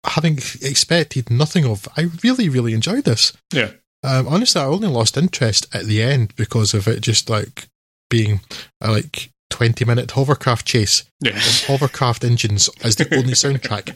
having 0.09 0.37
expected 0.61 1.29
nothing 1.31 1.65
of 1.65 1.87
I 1.97 2.09
really 2.23 2.49
really 2.49 2.73
enjoyed 2.73 3.03
this. 3.05 3.33
Yeah. 3.51 3.71
um, 4.03 4.27
honestly 4.27 4.61
I 4.61 4.65
only 4.65 4.87
lost 4.87 5.17
interest 5.17 5.73
at 5.75 5.85
the 5.85 6.01
end 6.03 6.35
because 6.35 6.73
of 6.73 6.87
it 6.87 7.01
just 7.01 7.29
like 7.29 7.67
being 8.09 8.41
a 8.79 8.91
like 8.91 9.31
20 9.49 9.85
minute 9.85 10.11
hovercraft 10.11 10.65
chase. 10.67 11.03
Yeah, 11.21 11.31
hovercraft 11.65 12.23
engines 12.23 12.69
as 12.83 12.95
the 12.97 13.13
only 13.15 13.33
soundtrack. 13.33 13.95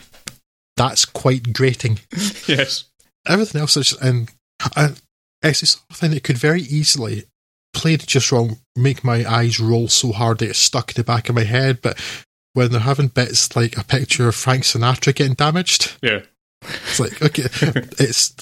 That's 0.76 1.06
quite 1.06 1.54
grating. 1.54 2.00
Yes, 2.48 2.86
everything 3.28 3.62
else 3.62 3.78
is 3.78 3.94
and, 4.02 4.30
and 4.76 5.00
it's 5.44 5.62
the 5.62 5.66
sort 5.68 5.84
of 5.90 5.98
thing 5.98 6.12
that 6.12 6.24
could 6.24 6.38
very 6.38 6.62
easily 6.62 7.26
played 7.74 8.06
just 8.06 8.32
wrong 8.32 8.58
make 8.76 9.04
my 9.04 9.26
eyes 9.26 9.60
roll 9.60 9.88
so 9.88 10.12
hard 10.12 10.40
that 10.40 10.50
it's 10.50 10.60
stuck 10.60 10.92
in 10.92 10.96
the 10.96 11.04
back 11.04 11.30
of 11.30 11.36
my 11.36 11.44
head 11.44 11.82
but 11.82 12.00
when 12.54 12.72
they're 12.72 12.82
having 12.82 13.08
bits 13.08 13.56
like 13.56 13.78
a 13.78 13.84
picture 13.84 14.28
of 14.28 14.36
Frank 14.36 14.64
Sinatra 14.64 15.16
getting 15.16 15.36
damaged? 15.36 15.98
Yeah, 16.02 16.22
it's 16.62 17.00
like 17.00 17.22
okay 17.22 17.44
it's 17.98 18.36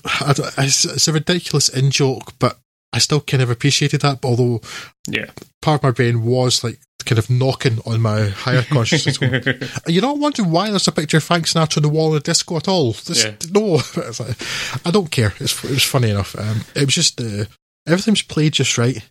it's, 0.58 0.86
it's 0.86 1.08
a 1.08 1.13
ridiculous 1.13 1.70
in 1.70 1.91
joke 1.91 2.34
but 2.39 2.60
I 2.91 3.00
still 3.00 3.22
kind 3.22 3.43
of 3.43 3.50
appreciated 3.50 4.01
that 4.01 4.19
although 4.24 4.62
yeah. 5.08 5.29
part 5.62 5.79
of 5.79 5.84
my 5.84 5.91
brain 5.91 6.24
was 6.24 6.63
like 6.63 6.79
kind 7.05 7.19
of 7.19 7.29
knocking 7.29 7.79
on 7.86 8.01
my 8.01 8.27
higher 8.27 8.63
consciousness 8.63 9.17
going, 9.17 9.43
you're 9.88 10.01
not 10.01 10.17
wondering 10.17 10.51
why 10.51 10.69
there's 10.69 10.88
a 10.88 10.91
picture 10.91 11.17
of 11.17 11.24
Frank 11.24 11.46
Sinatra 11.46 11.77
on 11.77 11.84
the 11.84 11.89
wall 11.89 12.10
of 12.10 12.22
a 12.22 12.24
disco 12.24 12.58
at 12.58 12.67
all. 12.67 12.93
This, 12.93 13.25
Yeah. 13.25 13.36
No, 13.51 13.62
like, 14.19 14.86
I 14.86 14.91
don't 14.91 15.12
care. 15.12 15.34
It's, 15.39 15.63
it 15.63 15.69
was 15.69 15.84
funny 15.84 16.10
enough. 16.10 16.38
Um, 16.38 16.62
it 16.75 16.86
was 16.86 16.96
just 16.96 17.22
uh, 17.22 17.46
everything's 17.88 18.22
played 18.22 18.53
just 18.53 18.77
right. 18.77 19.08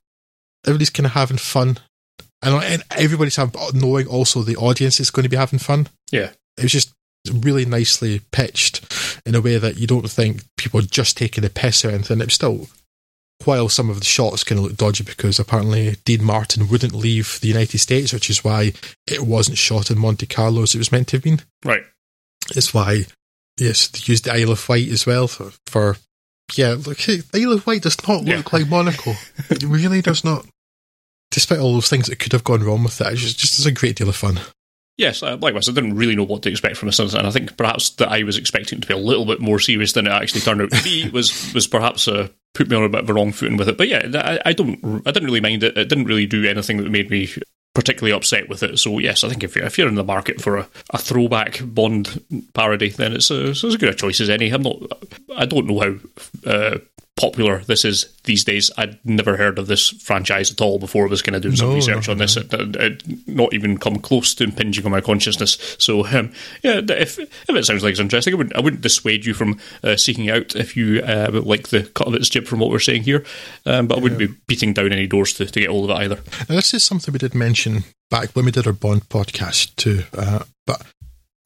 Everybody's 0.66 0.90
kind 0.90 1.06
of 1.06 1.12
having 1.12 1.38
fun, 1.38 1.78
and, 2.42 2.62
and 2.64 2.82
everybody's 2.96 3.36
having, 3.36 3.54
knowing 3.74 4.06
also 4.06 4.42
the 4.42 4.56
audience 4.56 5.00
is 5.00 5.10
going 5.10 5.22
to 5.22 5.30
be 5.30 5.36
having 5.36 5.58
fun. 5.58 5.88
Yeah. 6.10 6.30
It 6.56 6.64
was 6.64 6.72
just 6.72 6.92
really 7.32 7.64
nicely 7.64 8.20
pitched 8.32 9.20
in 9.24 9.34
a 9.34 9.40
way 9.40 9.58
that 9.58 9.76
you 9.76 9.86
don't 9.86 10.10
think 10.10 10.42
people 10.56 10.80
are 10.80 10.84
just 10.84 11.16
taking 11.16 11.42
the 11.42 11.50
piss 11.50 11.84
or 11.84 11.90
anything. 11.90 12.20
It 12.20 12.26
was 12.26 12.34
still. 12.34 12.68
While 13.44 13.68
some 13.68 13.88
of 13.88 14.00
the 14.00 14.04
shots 14.04 14.42
kind 14.44 14.58
of 14.58 14.64
look 14.64 14.76
dodgy 14.76 15.04
because 15.04 15.38
apparently 15.38 15.96
Dean 16.04 16.24
Martin 16.24 16.68
wouldn't 16.68 16.92
leave 16.92 17.38
the 17.40 17.46
United 17.48 17.78
States, 17.78 18.12
which 18.12 18.28
is 18.28 18.42
why 18.42 18.72
it 19.06 19.20
wasn't 19.20 19.58
shot 19.58 19.90
in 19.90 19.98
Monte 19.98 20.26
Carlo 20.26 20.62
as 20.62 20.74
it 20.74 20.78
was 20.78 20.90
meant 20.90 21.08
to 21.08 21.16
have 21.16 21.22
been. 21.22 21.40
Right. 21.64 21.84
It's 22.56 22.74
why, 22.74 23.04
yes, 23.56 23.86
they 23.88 24.00
used 24.04 24.24
the 24.24 24.32
Isle 24.34 24.50
of 24.50 24.68
Wight 24.68 24.88
as 24.88 25.06
well 25.06 25.28
for, 25.28 25.52
for 25.66 25.96
yeah, 26.56 26.70
look, 26.84 26.98
the 26.98 27.24
Isle 27.34 27.52
of 27.52 27.66
Wight 27.66 27.82
does 27.82 27.96
not 28.08 28.24
Yeah. 28.24 28.38
look 28.38 28.52
like 28.52 28.68
Monaco. 28.68 29.12
it 29.50 29.62
really 29.62 30.02
does 30.02 30.24
not. 30.24 30.44
Despite 31.30 31.60
all 31.60 31.74
those 31.74 31.88
things 31.88 32.06
that 32.08 32.18
could 32.18 32.32
have 32.32 32.42
gone 32.44 32.64
wrong 32.64 32.82
with 32.82 33.00
it, 33.00 33.06
it's 33.12 33.20
just, 33.22 33.38
just 33.38 33.58
it's 33.58 33.66
a 33.66 33.72
great 33.72 33.96
deal 33.96 34.08
of 34.08 34.16
fun. 34.16 34.40
Yes, 34.98 35.22
uh, 35.22 35.36
likewise. 35.40 35.68
I 35.68 35.72
didn't 35.72 35.94
really 35.94 36.16
know 36.16 36.24
what 36.24 36.42
to 36.42 36.50
expect 36.50 36.76
from 36.76 36.88
this, 36.88 36.98
and 36.98 37.14
I 37.14 37.30
think 37.30 37.56
perhaps 37.56 37.90
that 37.90 38.10
I 38.10 38.24
was 38.24 38.36
expecting 38.36 38.78
it 38.78 38.82
to 38.82 38.88
be 38.88 38.94
a 38.94 38.98
little 38.98 39.24
bit 39.24 39.40
more 39.40 39.60
serious 39.60 39.92
than 39.92 40.08
it 40.08 40.12
actually 40.12 40.40
turned 40.40 40.60
out 40.60 40.72
to 40.72 40.82
be 40.82 41.08
was 41.12 41.54
was 41.54 41.68
perhaps 41.68 42.08
uh, 42.08 42.28
put 42.52 42.68
me 42.68 42.76
on 42.76 42.82
a 42.82 42.88
bit 42.88 43.04
of 43.04 43.10
a 43.10 43.14
wrong 43.14 43.30
footing 43.30 43.56
with 43.56 43.68
it. 43.68 43.78
But 43.78 43.86
yeah, 43.86 44.10
I, 44.14 44.50
I 44.50 44.52
don't, 44.52 45.06
I 45.06 45.12
didn't 45.12 45.28
really 45.28 45.40
mind 45.40 45.62
it. 45.62 45.78
It 45.78 45.88
didn't 45.88 46.06
really 46.06 46.26
do 46.26 46.44
anything 46.44 46.78
that 46.78 46.90
made 46.90 47.10
me 47.10 47.30
particularly 47.74 48.12
upset 48.12 48.48
with 48.48 48.64
it. 48.64 48.76
So 48.80 48.98
yes, 48.98 49.22
I 49.22 49.28
think 49.28 49.44
if 49.44 49.54
you're 49.54 49.64
if 49.64 49.78
you're 49.78 49.86
in 49.86 49.94
the 49.94 50.02
market 50.02 50.40
for 50.40 50.56
a, 50.56 50.68
a 50.90 50.98
throwback 50.98 51.60
Bond 51.62 52.20
parody, 52.52 52.88
then 52.88 53.12
it's, 53.12 53.30
a, 53.30 53.50
it's 53.50 53.62
as 53.62 53.76
good 53.76 53.90
a 53.90 53.94
choice 53.94 54.20
as 54.20 54.28
any. 54.28 54.50
I'm 54.50 54.62
not, 54.62 54.82
I 55.36 55.46
don't 55.46 55.68
know 55.68 55.78
how. 55.78 56.50
Uh, 56.50 56.78
popular. 57.18 57.58
This 57.66 57.84
is 57.84 58.06
these 58.24 58.44
days 58.44 58.70
i'd 58.76 58.98
never 59.06 59.38
heard 59.38 59.58
of 59.58 59.68
this 59.68 59.88
franchise 59.88 60.52
at 60.52 60.60
all 60.60 60.78
before 60.78 61.06
i 61.06 61.08
was 61.08 61.22
kind 61.22 61.34
of 61.34 61.40
doing 61.40 61.56
some 61.56 61.70
No, 61.70 61.74
research 61.76 62.08
no, 62.08 62.12
on 62.12 62.18
this. 62.18 62.36
it, 62.36 62.52
it, 62.52 62.76
it 62.76 63.02
not 63.26 63.54
even 63.54 63.78
come 63.78 63.96
close 64.00 64.34
to 64.34 64.44
impinging 64.44 64.84
on 64.84 64.90
my 64.90 65.00
consciousness. 65.00 65.56
So 65.78 66.06
um, 66.06 66.30
yeah 66.62 66.80
if, 66.88 67.18
if 67.18 67.30
it 67.48 67.64
sounds 67.64 67.82
like 67.82 67.92
it's 67.92 68.00
interesting 68.00 68.34
I 68.34 68.36
wouldn't, 68.36 68.56
I 68.56 68.60
wouldn't 68.60 68.82
dissuade 68.82 69.24
you 69.24 69.32
from 69.32 69.58
uh, 69.82 69.96
seeking 69.96 70.28
out 70.28 70.54
if 70.56 70.76
you 70.76 71.00
uh, 71.00 71.40
like 71.42 71.68
the 71.68 71.84
cut 71.94 72.06
of 72.08 72.14
its 72.14 72.28
jib 72.28 72.46
from 72.46 72.58
what 72.58 72.68
we're 72.70 72.78
saying 72.80 73.04
here. 73.04 73.24
Um, 73.64 73.86
but 73.86 73.98
I 73.98 74.00
wouldn't 74.02 74.18
be 74.18 74.28
beating 74.46 74.74
down 74.74 74.92
any 74.92 75.06
doors 75.06 75.32
to, 75.34 75.46
to 75.46 75.60
get 75.60 75.70
hold 75.70 75.90
of 75.90 75.96
it 75.96 76.00
either. 76.02 76.16
Now, 76.48 76.56
this 76.56 76.74
is 76.74 76.82
something 76.82 77.12
we 77.12 77.18
did 77.18 77.34
mention 77.34 77.84
back 78.10 78.30
when 78.36 78.44
we 78.44 78.50
did 78.50 78.66
our 78.66 78.72
Bond 78.74 79.08
podcast 79.08 79.74
too, 79.76 80.02
uh, 80.16 80.44
but 80.66 80.82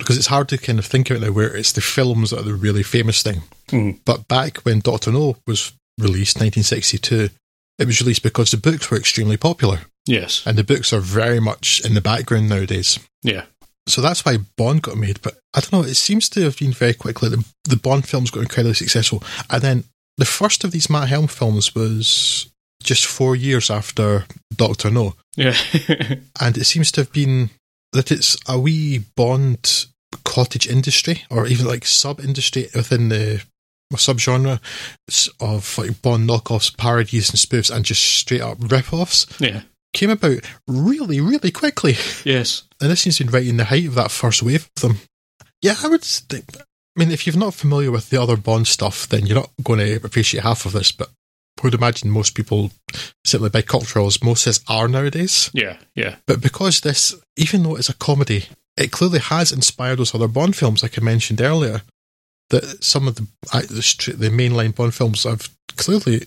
because 0.03 0.17
it's 0.19 0.27
hard 0.27 0.49
to 0.51 0.59
kind 0.59 0.79
of 0.79 0.87
think 0.87 1.11
it 1.11 1.21
now 1.21 1.31
where 1.33 1.55
it's 1.57 1.73
the 1.73 1.81
films 1.81 2.31
that 2.31 2.41
are 2.41 2.45
the 2.45 2.55
really 2.55 2.83
famous 2.83 3.23
thing. 3.23 3.43
Mhm. 3.69 3.99
But 4.05 4.29
back 4.29 4.59
when 4.59 4.81
Doctor 4.81 5.13
No 5.13 5.37
was 5.47 5.73
released, 5.99 6.37
1962, 6.37 7.31
it 7.79 7.87
was 7.87 8.01
released 8.01 8.23
because 8.23 8.51
the 8.51 8.57
books 8.57 8.91
were 8.91 8.97
extremely 8.99 9.37
popular, 9.37 9.81
yes 10.07 10.43
and 10.47 10.57
the 10.59 10.65
books 10.65 10.93
are 10.93 11.01
very 11.01 11.41
much 11.41 11.81
in 11.85 11.95
the 11.95 12.01
background 12.01 12.49
nowadays. 12.49 12.99
yeah 13.23 13.45
So 13.87 14.01
that's 14.01 14.25
why 14.25 14.39
Bond 14.57 14.83
got 14.83 14.97
made. 14.97 15.21
But 15.23 15.39
I 15.55 15.61
don't 15.61 15.73
know, 15.73 15.83
it 15.91 15.97
seems 15.97 16.29
to 16.31 16.41
have 16.43 16.57
been 16.59 16.73
very 16.73 16.95
quickly. 16.95 17.29
The, 17.29 17.45
the 17.65 17.77
Bond 17.77 18.07
films 18.09 18.31
got 18.31 18.41
incredibly 18.43 18.75
successful. 18.75 19.23
And 19.51 19.63
then 19.63 19.85
the 20.19 20.25
first 20.25 20.63
of 20.65 20.71
these 20.71 20.89
Matt 20.91 21.09
Helm 21.09 21.27
films 21.29 21.75
was 21.75 22.47
just 22.83 23.07
four 23.07 23.35
years 23.37 23.71
after 23.71 24.25
Doctor 24.55 24.91
No. 24.91 25.15
yeah 25.37 25.55
And 26.41 26.57
it 26.59 26.65
seems 26.67 26.91
to 26.93 27.01
have 27.03 27.13
been 27.13 27.51
that 27.93 28.11
it's 28.13 28.37
a 28.49 28.59
wee 28.59 28.99
Bond 29.17 29.87
cottage 30.25 30.67
industry 30.69 31.23
or 31.31 31.47
even 31.47 31.67
like 31.67 31.87
sub 31.87 32.21
industry 32.21 32.69
within 32.75 33.09
the 33.09 33.43
subgenre 33.95 34.61
s- 35.09 35.29
of 35.41 35.77
like 35.79 36.01
Bond 36.03 36.29
knockoffs, 36.29 36.75
parodies, 36.77 37.31
and 37.31 37.39
spoofs, 37.39 37.75
and 37.75 37.85
just 37.85 38.03
straight 38.03 38.41
up 38.41 38.57
rip-offs 38.61 39.27
yeah 39.41 39.63
came 39.95 40.09
about 40.09 40.39
really, 40.67 41.21
really 41.21 41.51
quickly. 41.51 41.97
yes 42.25 42.63
And 42.81 42.91
this 42.91 43.03
seems 43.03 43.19
to 43.19 43.25
be 43.27 43.31
right 43.33 43.47
in 43.47 43.59
the 43.59 43.65
height 43.65 43.87
of 43.87 43.95
that 43.97 44.11
first 44.11 44.43
wave 44.43 44.71
of 44.77 44.83
them. 44.83 44.99
Yeah, 45.61 45.75
I 45.85 45.89
would 45.89 46.03
think. 46.03 46.57
I 46.57 46.63
mean, 46.97 47.11
if 47.11 47.27
you're 47.27 47.37
not 47.37 47.53
familiar 47.55 47.91
with 47.91 48.09
the 48.09 48.21
other 48.21 48.37
Bond 48.39 48.67
stuff, 48.67 49.07
then 49.07 49.27
you're 49.27 49.37
not 49.39 49.51
going 49.63 49.81
to 49.81 49.97
appreciate 50.05 50.43
half 50.45 50.65
of 50.65 50.73
this. 50.73 50.93
But 50.93 51.09
I 51.09 51.63
would 51.65 51.75
imagine 51.75 52.11
most 52.11 52.35
people, 52.35 52.71
certainly 53.27 53.51
by 53.51 53.61
cultural 53.63 54.07
osmosis, 54.07 54.61
are 54.67 54.89
nowadays. 54.89 55.51
Yeah, 55.53 55.77
yeah. 55.95 56.17
But 56.27 56.41
because 56.41 56.81
this, 56.81 57.15
even 57.37 57.63
though 57.63 57.77
it's 57.77 57.91
a 57.91 57.95
comedy, 57.95 58.47
it 58.77 58.91
clearly 58.91 59.19
has 59.19 59.53
inspired 59.53 59.99
those 59.99 60.15
other 60.15 60.29
Bond 60.29 60.57
films, 60.57 60.83
like 60.83 60.99
I 60.99 61.03
mentioned 61.03 61.41
earlier. 61.41 61.83
That 62.51 62.83
some 62.85 63.09
of 63.09 63.17
the 63.17 63.27
the, 63.53 64.15
the 64.17 64.31
mainline 64.31 64.75
Bond 64.75 64.95
films 64.95 65.25
have 65.25 65.49
clearly. 65.77 66.27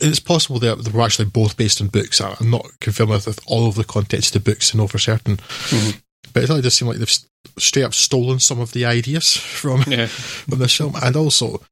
It's 0.00 0.20
possible 0.20 0.58
that 0.58 0.84
they 0.84 0.90
were 0.90 1.04
actually 1.04 1.26
both 1.26 1.56
based 1.56 1.80
on 1.80 1.86
books. 1.86 2.20
I'm 2.20 2.50
not 2.50 2.66
confirmed 2.80 3.10
with 3.10 3.40
all 3.46 3.68
of 3.68 3.76
the 3.76 3.84
context 3.84 4.34
of 4.34 4.42
the 4.42 4.50
books 4.50 4.72
and 4.72 4.80
over 4.80 4.98
certain. 4.98 5.36
Mm-hmm. 5.36 5.98
But 6.32 6.42
it 6.42 6.48
really 6.48 6.62
does 6.62 6.74
seem 6.74 6.88
like 6.88 6.98
they've 6.98 7.18
straight 7.58 7.84
up 7.84 7.94
stolen 7.94 8.40
some 8.40 8.60
of 8.60 8.72
the 8.72 8.84
ideas 8.84 9.36
from, 9.36 9.84
yeah. 9.86 10.06
from 10.08 10.58
this 10.58 10.76
film. 10.76 10.94
And 11.00 11.14
also, 11.14 11.62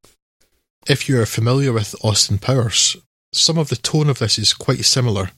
if 0.87 1.09
you're 1.09 1.25
familiar 1.25 1.73
with 1.73 1.95
Austin 2.03 2.37
Powers, 2.37 2.95
some 3.33 3.57
of 3.57 3.67
the 3.67 3.75
tone 3.75 4.09
of 4.09 4.19
this 4.19 4.39
is 4.39 4.53
quite 4.53 4.85
similar. 4.85 5.31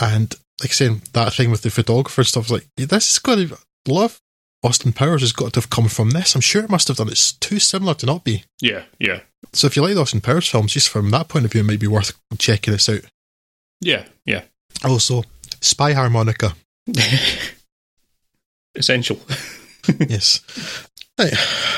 And 0.00 0.34
like 0.62 0.72
saying 0.72 1.02
that 1.12 1.34
thing 1.34 1.50
with 1.50 1.62
the 1.62 1.70
photographer 1.70 2.22
and 2.22 2.28
stuff, 2.28 2.50
like 2.50 2.66
this 2.76 3.12
is 3.12 3.18
got 3.18 3.36
to 3.36 3.58
love 3.86 4.20
Austin 4.62 4.92
Powers 4.92 5.22
has 5.22 5.32
got 5.32 5.54
to 5.54 5.60
have 5.60 5.70
come 5.70 5.88
from 5.88 6.10
this. 6.10 6.34
I'm 6.34 6.40
sure 6.40 6.62
it 6.62 6.70
must 6.70 6.88
have 6.88 6.98
done. 6.98 7.08
It's 7.08 7.32
too 7.32 7.58
similar 7.58 7.94
to 7.94 8.06
not 8.06 8.24
be. 8.24 8.44
Yeah, 8.60 8.84
yeah. 8.98 9.20
So 9.52 9.66
if 9.66 9.76
you 9.76 9.82
like 9.82 9.94
the 9.94 10.02
Austin 10.02 10.20
Powers 10.20 10.48
films, 10.48 10.74
just 10.74 10.88
from 10.88 11.10
that 11.10 11.28
point 11.28 11.46
of 11.46 11.52
view, 11.52 11.62
it 11.62 11.64
might 11.64 11.80
be 11.80 11.86
worth 11.86 12.18
checking 12.38 12.72
this 12.72 12.88
out. 12.88 13.00
Yeah, 13.80 14.04
yeah. 14.26 14.42
Also, 14.84 15.24
spy 15.60 15.94
harmonica. 15.94 16.54
Essential. 18.74 19.18
yes. 19.98 20.40
Right. 21.18 21.32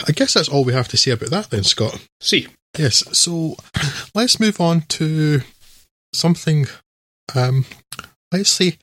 I 0.09 0.13
guess 0.13 0.35
that's 0.35 0.49
all 0.49 0.65
we 0.65 0.73
have 0.73 0.89
to 0.89 0.97
say 0.97 1.13
about 1.13 1.31
that 1.31 1.51
then, 1.51 1.65
Scott. 1.65 2.05
See. 2.21 2.49
Yes. 2.77 3.05
So 3.17 3.57
let's 4.15 4.41
move 4.41 4.61
on 4.61 4.83
to 4.89 5.43
something, 6.13 6.67
um, 7.35 7.65
let's 8.33 8.51
say, 8.51 8.79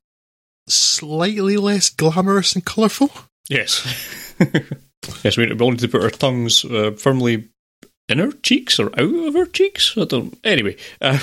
slightly 0.67 1.57
less 1.57 1.89
glamorous 1.89 2.55
and 2.55 2.63
colourful. 2.63 3.11
Yes. 3.49 4.35
yes, 5.23 5.35
we 5.35 5.51
wanted 5.53 5.79
to 5.79 5.87
put 5.87 6.03
our 6.03 6.11
tongues 6.11 6.63
uh, 6.63 6.91
firmly 6.97 7.49
in 8.07 8.21
our 8.21 8.31
cheeks 8.31 8.79
or 8.79 8.87
out 8.99 9.27
of 9.27 9.35
our 9.35 9.45
cheeks. 9.45 9.97
I 9.97 10.05
don't. 10.05 10.37
Anyway, 10.43 10.77
uh, 11.01 11.19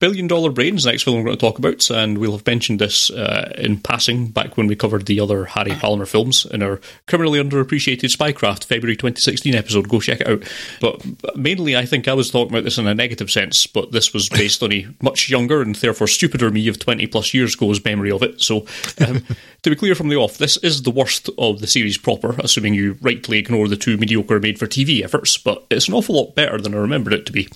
Billion 0.00 0.26
Dollar 0.26 0.50
Brains, 0.50 0.84
next 0.84 1.04
film 1.04 1.16
we're 1.16 1.24
going 1.24 1.36
to 1.36 1.40
talk 1.40 1.58
about, 1.58 1.88
and 1.88 2.18
we'll 2.18 2.32
have 2.32 2.46
mentioned 2.46 2.80
this 2.80 3.10
uh, 3.10 3.52
in 3.56 3.78
passing 3.78 4.26
back 4.26 4.56
when 4.56 4.66
we 4.66 4.74
covered 4.74 5.06
the 5.06 5.20
other 5.20 5.44
Harry 5.44 5.70
Palmer 5.70 6.04
films 6.04 6.44
in 6.46 6.64
our 6.64 6.80
criminally 7.06 7.38
underappreciated 7.38 8.14
Spycraft 8.14 8.64
February 8.64 8.96
2016 8.96 9.54
episode. 9.54 9.88
Go 9.88 10.00
check 10.00 10.20
it 10.20 10.26
out. 10.26 10.42
But 10.80 11.36
mainly, 11.36 11.76
I 11.76 11.86
think 11.86 12.08
I 12.08 12.12
was 12.12 12.28
talking 12.28 12.52
about 12.52 12.64
this 12.64 12.76
in 12.76 12.88
a 12.88 12.94
negative 12.94 13.30
sense, 13.30 13.68
but 13.68 13.92
this 13.92 14.12
was 14.12 14.28
based 14.28 14.64
on 14.64 14.72
a 14.72 14.86
much 15.00 15.30
younger 15.30 15.62
and 15.62 15.76
therefore 15.76 16.08
stupider 16.08 16.50
me 16.50 16.66
of 16.66 16.80
20 16.80 17.06
plus 17.06 17.32
years 17.32 17.54
ago's 17.54 17.82
memory 17.84 18.10
of 18.10 18.24
it. 18.24 18.42
So, 18.42 18.66
um, 19.06 19.22
to 19.62 19.70
be 19.70 19.76
clear 19.76 19.94
from 19.94 20.08
the 20.08 20.16
off, 20.16 20.38
this 20.38 20.56
is 20.56 20.82
the 20.82 20.90
worst 20.90 21.30
of 21.38 21.60
the 21.60 21.68
series 21.68 21.98
proper, 21.98 22.34
assuming 22.40 22.74
you 22.74 22.98
rightly 23.00 23.38
ignore 23.38 23.68
the 23.68 23.76
two 23.76 23.96
mediocre 23.96 24.40
made 24.40 24.58
for 24.58 24.66
TV 24.66 25.04
efforts, 25.04 25.38
but 25.38 25.64
it's 25.70 25.86
an 25.86 25.94
awful 25.94 26.16
lot 26.16 26.34
better 26.34 26.60
than 26.60 26.74
I 26.74 26.78
remembered 26.78 27.12
it 27.12 27.26
to 27.26 27.32
be. 27.32 27.48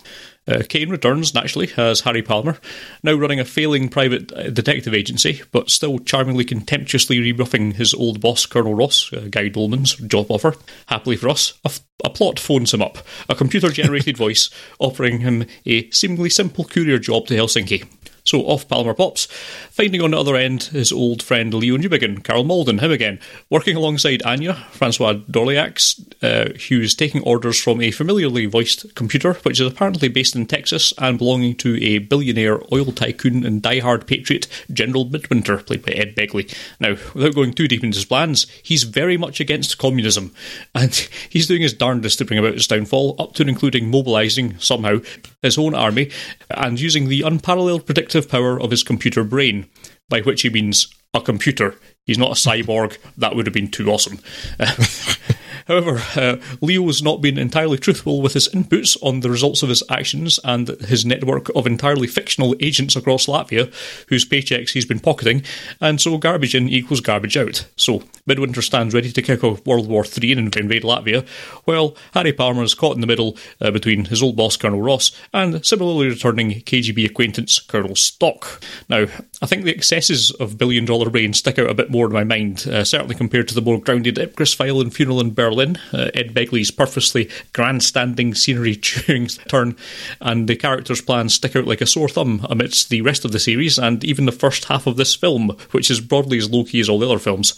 Uh, 0.48 0.62
Caine 0.68 0.88
returns, 0.88 1.34
naturally, 1.34 1.70
as 1.76 2.00
Harry 2.00 2.22
Palmer, 2.22 2.56
now 3.02 3.12
running 3.12 3.38
a 3.38 3.44
failing 3.44 3.88
private 3.88 4.32
uh, 4.32 4.50
detective 4.50 4.94
agency, 4.94 5.42
but 5.52 5.68
still 5.68 5.98
charmingly 5.98 6.44
contemptuously 6.44 7.20
rebuffing 7.20 7.72
his 7.72 7.92
old 7.92 8.20
boss, 8.20 8.46
Colonel 8.46 8.74
Ross, 8.74 9.12
uh, 9.12 9.28
Guy 9.30 9.48
Doleman's 9.48 9.94
job 9.96 10.30
offer. 10.30 10.54
Happily 10.86 11.16
for 11.16 11.28
us, 11.28 11.58
a, 11.64 11.68
f- 11.68 11.80
a 12.04 12.10
plot 12.10 12.38
phones 12.38 12.72
him 12.72 12.80
up, 12.80 12.98
a 13.28 13.34
computer 13.34 13.68
generated 13.68 14.16
voice 14.16 14.48
offering 14.78 15.20
him 15.20 15.44
a 15.66 15.90
seemingly 15.90 16.30
simple 16.30 16.64
courier 16.64 16.98
job 16.98 17.26
to 17.26 17.34
Helsinki. 17.34 17.86
So 18.28 18.42
off 18.42 18.68
Palmer 18.68 18.92
pops, 18.92 19.24
finding 19.70 20.02
on 20.02 20.10
the 20.10 20.20
other 20.20 20.36
end 20.36 20.64
his 20.64 20.92
old 20.92 21.22
friend 21.22 21.54
Leo 21.54 21.78
Newbigen, 21.78 22.22
Karl 22.22 22.44
Malden, 22.44 22.80
him 22.80 22.90
again, 22.90 23.18
working 23.48 23.74
alongside 23.74 24.22
Anya, 24.22 24.52
Françoise 24.70 25.24
Dorléac, 25.30 25.78
uh, 26.22 26.52
who's 26.68 26.94
taking 26.94 27.22
orders 27.22 27.58
from 27.58 27.80
a 27.80 27.90
familiarly 27.90 28.44
voiced 28.44 28.94
computer, 28.94 29.32
which 29.44 29.58
is 29.58 29.66
apparently 29.66 30.08
based 30.08 30.36
in 30.36 30.44
Texas 30.44 30.92
and 30.98 31.16
belonging 31.16 31.56
to 31.56 31.82
a 31.82 32.00
billionaire 32.00 32.60
oil 32.70 32.92
tycoon 32.92 33.46
and 33.46 33.62
die-hard 33.62 34.06
patriot, 34.06 34.46
General 34.70 35.06
Midwinter, 35.06 35.56
played 35.56 35.86
by 35.86 35.92
Ed 35.92 36.14
Begley. 36.14 36.54
Now, 36.80 36.96
without 37.14 37.34
going 37.34 37.54
too 37.54 37.66
deep 37.66 37.82
into 37.82 37.96
his 37.96 38.04
plans, 38.04 38.46
he's 38.62 38.82
very 38.82 39.16
much 39.16 39.40
against 39.40 39.78
communism, 39.78 40.34
and 40.74 40.94
he's 41.30 41.46
doing 41.46 41.62
his 41.62 41.72
darndest 41.72 42.18
to 42.18 42.26
bring 42.26 42.38
about 42.38 42.56
its 42.56 42.66
downfall, 42.66 43.16
up 43.18 43.32
to 43.36 43.42
and 43.42 43.48
including 43.48 43.90
mobilising, 43.90 44.58
somehow, 44.58 44.98
his 45.40 45.56
own 45.56 45.74
army, 45.74 46.10
and 46.50 46.78
using 46.78 47.08
the 47.08 47.22
unparalleled 47.22 47.86
predictive 47.86 48.17
power 48.22 48.60
of 48.60 48.70
his 48.70 48.82
computer 48.82 49.24
brain, 49.24 49.66
by 50.08 50.20
which 50.20 50.42
he 50.42 50.50
means 50.50 50.92
a 51.14 51.20
computer. 51.20 51.74
He's 52.04 52.18
not 52.18 52.30
a 52.30 52.34
cyborg. 52.34 52.98
That 53.16 53.34
would 53.34 53.46
have 53.46 53.54
been 53.54 53.70
too 53.70 53.90
awesome. 53.90 54.20
However, 55.68 56.02
uh, 56.16 56.36
Leo 56.60 56.86
has 56.86 57.02
not 57.02 57.20
been 57.20 57.38
entirely 57.38 57.78
truthful 57.78 58.22
with 58.22 58.32
his 58.32 58.48
inputs 58.48 58.96
on 59.02 59.20
the 59.20 59.30
results 59.30 59.62
of 59.62 59.68
his 59.68 59.82
actions 59.90 60.40
and 60.42 60.68
his 60.68 61.04
network 61.04 61.50
of 61.54 61.66
entirely 61.66 62.06
fictional 62.06 62.56
agents 62.58 62.96
across 62.96 63.26
Latvia, 63.26 63.72
whose 64.08 64.24
paychecks 64.24 64.70
he's 64.70 64.86
been 64.86 64.98
pocketing, 64.98 65.42
and 65.80 66.00
so 66.00 66.16
garbage 66.16 66.54
in 66.54 66.68
equals 66.68 67.02
garbage 67.02 67.36
out. 67.36 67.66
So 67.76 68.02
Midwinter 68.26 68.62
stands 68.62 68.94
ready 68.94 69.12
to 69.12 69.22
kick 69.22 69.44
off 69.44 69.64
World 69.66 69.88
War 69.88 70.04
III 70.04 70.32
and 70.32 70.56
invade 70.56 70.82
Latvia, 70.82 71.26
while 71.64 71.94
Harry 72.14 72.32
Palmer 72.32 72.62
is 72.62 72.74
caught 72.74 72.94
in 72.94 73.02
the 73.02 73.06
middle 73.06 73.36
uh, 73.60 73.70
between 73.70 74.06
his 74.06 74.22
old 74.22 74.36
boss, 74.36 74.56
Colonel 74.56 74.80
Ross, 74.80 75.12
and 75.34 75.64
similarly 75.64 76.08
returning 76.08 76.50
KGB 76.62 77.04
acquaintance, 77.04 77.58
Colonel 77.58 77.94
Stock. 77.94 78.62
Now, 78.88 79.06
I 79.40 79.46
think 79.46 79.64
the 79.64 79.74
excesses 79.74 80.30
of 80.32 80.58
Billion 80.58 80.84
Dollar 80.84 81.10
Brain 81.10 81.32
stick 81.32 81.58
out 81.58 81.70
a 81.70 81.74
bit 81.74 81.90
more 81.90 82.06
in 82.06 82.12
my 82.12 82.24
mind, 82.24 82.66
uh, 82.66 82.84
certainly 82.84 83.14
compared 83.14 83.48
to 83.48 83.54
the 83.54 83.62
more 83.62 83.80
grounded 83.80 84.16
Ipcress 84.16 84.54
file 84.54 84.80
and 84.80 84.92
Funeral 84.92 85.20
in 85.20 85.34
Berlin 85.34 85.58
Berlin, 85.58 85.78
uh, 85.92 86.10
Ed 86.14 86.34
Begley's 86.34 86.70
purposely 86.70 87.28
grandstanding 87.52 88.34
scenery 88.34 88.76
chewing 88.76 89.26
turn, 89.26 89.76
and 90.20 90.48
the 90.48 90.56
character's 90.56 91.00
plans 91.00 91.34
stick 91.34 91.56
out 91.56 91.66
like 91.66 91.80
a 91.80 91.86
sore 91.86 92.08
thumb 92.08 92.46
amidst 92.48 92.90
the 92.90 93.02
rest 93.02 93.24
of 93.24 93.32
the 93.32 93.40
series 93.40 93.78
and 93.78 94.04
even 94.04 94.26
the 94.26 94.32
first 94.32 94.66
half 94.66 94.86
of 94.86 94.96
this 94.96 95.16
film, 95.16 95.56
which 95.72 95.90
is 95.90 96.00
broadly 96.00 96.38
as 96.38 96.50
low 96.50 96.64
key 96.64 96.80
as 96.80 96.88
all 96.88 96.98
the 96.98 97.08
other 97.08 97.18
films. 97.18 97.54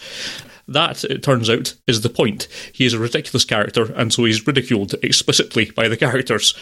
That, 0.70 1.02
it 1.02 1.24
turns 1.24 1.50
out, 1.50 1.74
is 1.88 2.02
the 2.02 2.09
point. 2.09 2.46
He 2.72 2.87
is 2.87 2.94
a 2.94 2.98
ridiculous 3.00 3.44
character, 3.44 3.92
and 3.94 4.12
so 4.12 4.24
he's 4.24 4.46
ridiculed 4.46 4.94
explicitly 5.02 5.72
by 5.72 5.88
the 5.88 5.96
characters. 5.96 6.54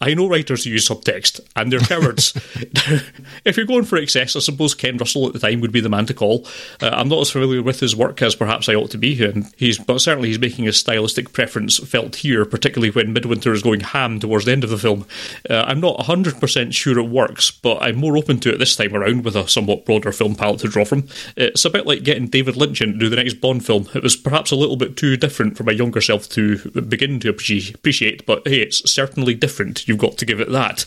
I 0.00 0.14
know 0.14 0.28
writers 0.28 0.62
who 0.62 0.70
use 0.70 0.88
subtext, 0.88 1.40
and 1.56 1.72
they're 1.72 1.80
cowards. 1.80 2.32
if 3.44 3.56
you're 3.56 3.66
going 3.66 3.84
for 3.84 3.96
excess, 3.98 4.36
I 4.36 4.38
suppose 4.38 4.74
Ken 4.74 4.96
Russell 4.98 5.26
at 5.26 5.32
the 5.32 5.40
time 5.40 5.60
would 5.60 5.72
be 5.72 5.80
the 5.80 5.88
man 5.88 6.06
to 6.06 6.14
call. 6.14 6.46
Uh, 6.80 6.90
I'm 6.92 7.08
not 7.08 7.22
as 7.22 7.30
familiar 7.30 7.60
with 7.60 7.80
his 7.80 7.96
work 7.96 8.22
as 8.22 8.36
perhaps 8.36 8.68
I 8.68 8.74
ought 8.74 8.92
to 8.92 8.98
be, 8.98 9.24
and 9.24 9.52
he's 9.56 9.78
but 9.78 10.00
certainly 10.00 10.28
he's 10.28 10.38
making 10.38 10.66
his 10.66 10.76
stylistic 10.76 11.32
preference 11.32 11.78
felt 11.78 12.16
here, 12.16 12.44
particularly 12.44 12.90
when 12.90 13.12
Midwinter 13.12 13.52
is 13.52 13.64
going 13.64 13.80
ham 13.80 14.20
towards 14.20 14.44
the 14.44 14.52
end 14.52 14.62
of 14.62 14.70
the 14.70 14.78
film. 14.78 15.06
Uh, 15.50 15.64
I'm 15.66 15.80
not 15.80 15.98
100% 15.98 16.72
sure 16.72 16.98
it 17.00 17.02
works, 17.08 17.50
but 17.50 17.82
I'm 17.82 17.96
more 17.96 18.16
open 18.16 18.38
to 18.40 18.52
it 18.52 18.58
this 18.58 18.76
time 18.76 18.94
around 18.94 19.24
with 19.24 19.34
a 19.34 19.48
somewhat 19.48 19.84
broader 19.84 20.12
film 20.12 20.36
palette 20.36 20.60
to 20.60 20.68
draw 20.68 20.84
from. 20.84 21.08
It's 21.36 21.64
a 21.64 21.70
bit 21.70 21.86
like 21.86 22.04
getting 22.04 22.28
David 22.28 22.56
Lynch 22.56 22.80
in 22.80 22.92
to 22.92 22.98
do 22.98 23.08
the 23.08 23.16
next 23.16 23.34
Bond 23.40 23.55
film. 23.60 23.88
It 23.94 24.02
was 24.02 24.16
perhaps 24.16 24.50
a 24.50 24.56
little 24.56 24.76
bit 24.76 24.96
too 24.96 25.16
different 25.16 25.56
for 25.56 25.64
my 25.64 25.72
younger 25.72 26.00
self 26.00 26.28
to 26.30 26.58
begin 26.82 27.20
to 27.20 27.28
appreciate, 27.28 28.26
but 28.26 28.46
hey, 28.46 28.60
it's 28.60 28.90
certainly 28.90 29.34
different. 29.34 29.86
You've 29.86 29.98
got 29.98 30.18
to 30.18 30.26
give 30.26 30.40
it 30.40 30.50
that. 30.50 30.84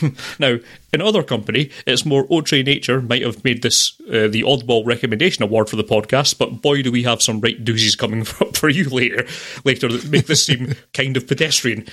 um, 0.02 0.16
now, 0.38 0.58
in 0.92 1.00
other 1.00 1.22
company, 1.22 1.70
its 1.86 2.06
more 2.06 2.26
outre 2.32 2.62
nature 2.62 3.02
might 3.02 3.22
have 3.22 3.42
made 3.44 3.62
this 3.62 4.00
uh, 4.08 4.28
the 4.28 4.42
oddball 4.42 4.86
recommendation 4.86 5.42
award 5.42 5.68
for 5.68 5.76
the 5.76 5.84
podcast, 5.84 6.38
but 6.38 6.62
boy, 6.62 6.82
do 6.82 6.92
we 6.92 7.02
have 7.02 7.22
some 7.22 7.40
right 7.40 7.64
doozies 7.64 7.98
coming 7.98 8.24
for, 8.24 8.46
for 8.52 8.68
you 8.68 8.88
later, 8.88 9.26
later 9.64 9.88
that 9.88 10.08
make 10.10 10.26
this 10.26 10.46
seem 10.46 10.74
kind 10.94 11.16
of 11.16 11.26
pedestrian. 11.26 11.86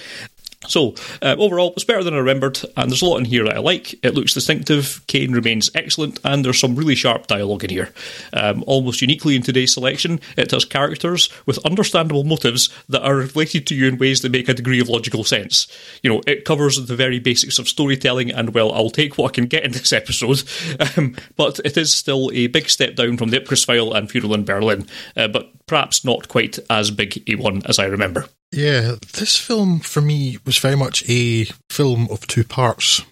So, 0.67 0.93
uh, 1.23 1.35
overall, 1.39 1.73
it's 1.75 1.83
better 1.83 2.03
than 2.03 2.13
I 2.13 2.17
remembered, 2.17 2.59
and 2.77 2.91
there's 2.91 3.01
a 3.01 3.05
lot 3.05 3.17
in 3.17 3.25
here 3.25 3.45
that 3.45 3.55
I 3.55 3.59
like. 3.59 3.93
It 4.05 4.13
looks 4.13 4.35
distinctive, 4.35 5.01
Caine 5.07 5.31
remains 5.31 5.71
excellent, 5.73 6.19
and 6.23 6.45
there's 6.45 6.59
some 6.59 6.75
really 6.75 6.93
sharp 6.93 7.25
dialogue 7.25 7.63
in 7.63 7.71
here. 7.71 7.89
Um, 8.31 8.63
almost 8.67 9.01
uniquely 9.01 9.35
in 9.35 9.41
today's 9.41 9.73
selection, 9.73 10.19
it 10.37 10.51
has 10.51 10.63
characters 10.63 11.29
with 11.47 11.65
understandable 11.65 12.23
motives 12.23 12.69
that 12.89 13.03
are 13.03 13.15
related 13.15 13.65
to 13.67 13.75
you 13.75 13.87
in 13.87 13.97
ways 13.97 14.21
that 14.21 14.31
make 14.31 14.49
a 14.49 14.53
degree 14.53 14.79
of 14.79 14.87
logical 14.87 15.23
sense. 15.23 15.67
You 16.03 16.11
know, 16.11 16.21
it 16.27 16.45
covers 16.45 16.85
the 16.85 16.95
very 16.95 17.19
basics 17.19 17.57
of 17.57 17.67
storytelling, 17.67 18.31
and 18.31 18.53
well, 18.53 18.71
I'll 18.71 18.91
take 18.91 19.17
what 19.17 19.31
I 19.31 19.33
can 19.33 19.47
get 19.47 19.63
in 19.63 19.71
this 19.71 19.91
episode, 19.91 20.43
um, 20.97 21.15
but 21.35 21.59
it 21.65 21.75
is 21.75 21.91
still 21.91 22.29
a 22.33 22.47
big 22.47 22.69
step 22.69 22.95
down 22.95 23.17
from 23.17 23.29
the 23.29 23.39
Ipcress 23.39 23.65
file 23.65 23.93
and 23.93 24.11
Funeral 24.11 24.35
in 24.35 24.45
Berlin, 24.45 24.85
uh, 25.17 25.27
but 25.27 25.49
perhaps 25.65 26.05
not 26.05 26.27
quite 26.27 26.59
as 26.69 26.91
big 26.91 27.23
a 27.27 27.33
one 27.35 27.63
as 27.65 27.79
I 27.79 27.85
remember. 27.85 28.27
Yeah, 28.51 28.95
this 29.13 29.37
film 29.37 29.79
for 29.79 30.01
me 30.01 30.37
was 30.45 30.57
very 30.57 30.75
much 30.75 31.03
a 31.09 31.45
film 31.69 32.07
of 32.11 32.27
two 32.27 32.43
parts. 32.43 33.03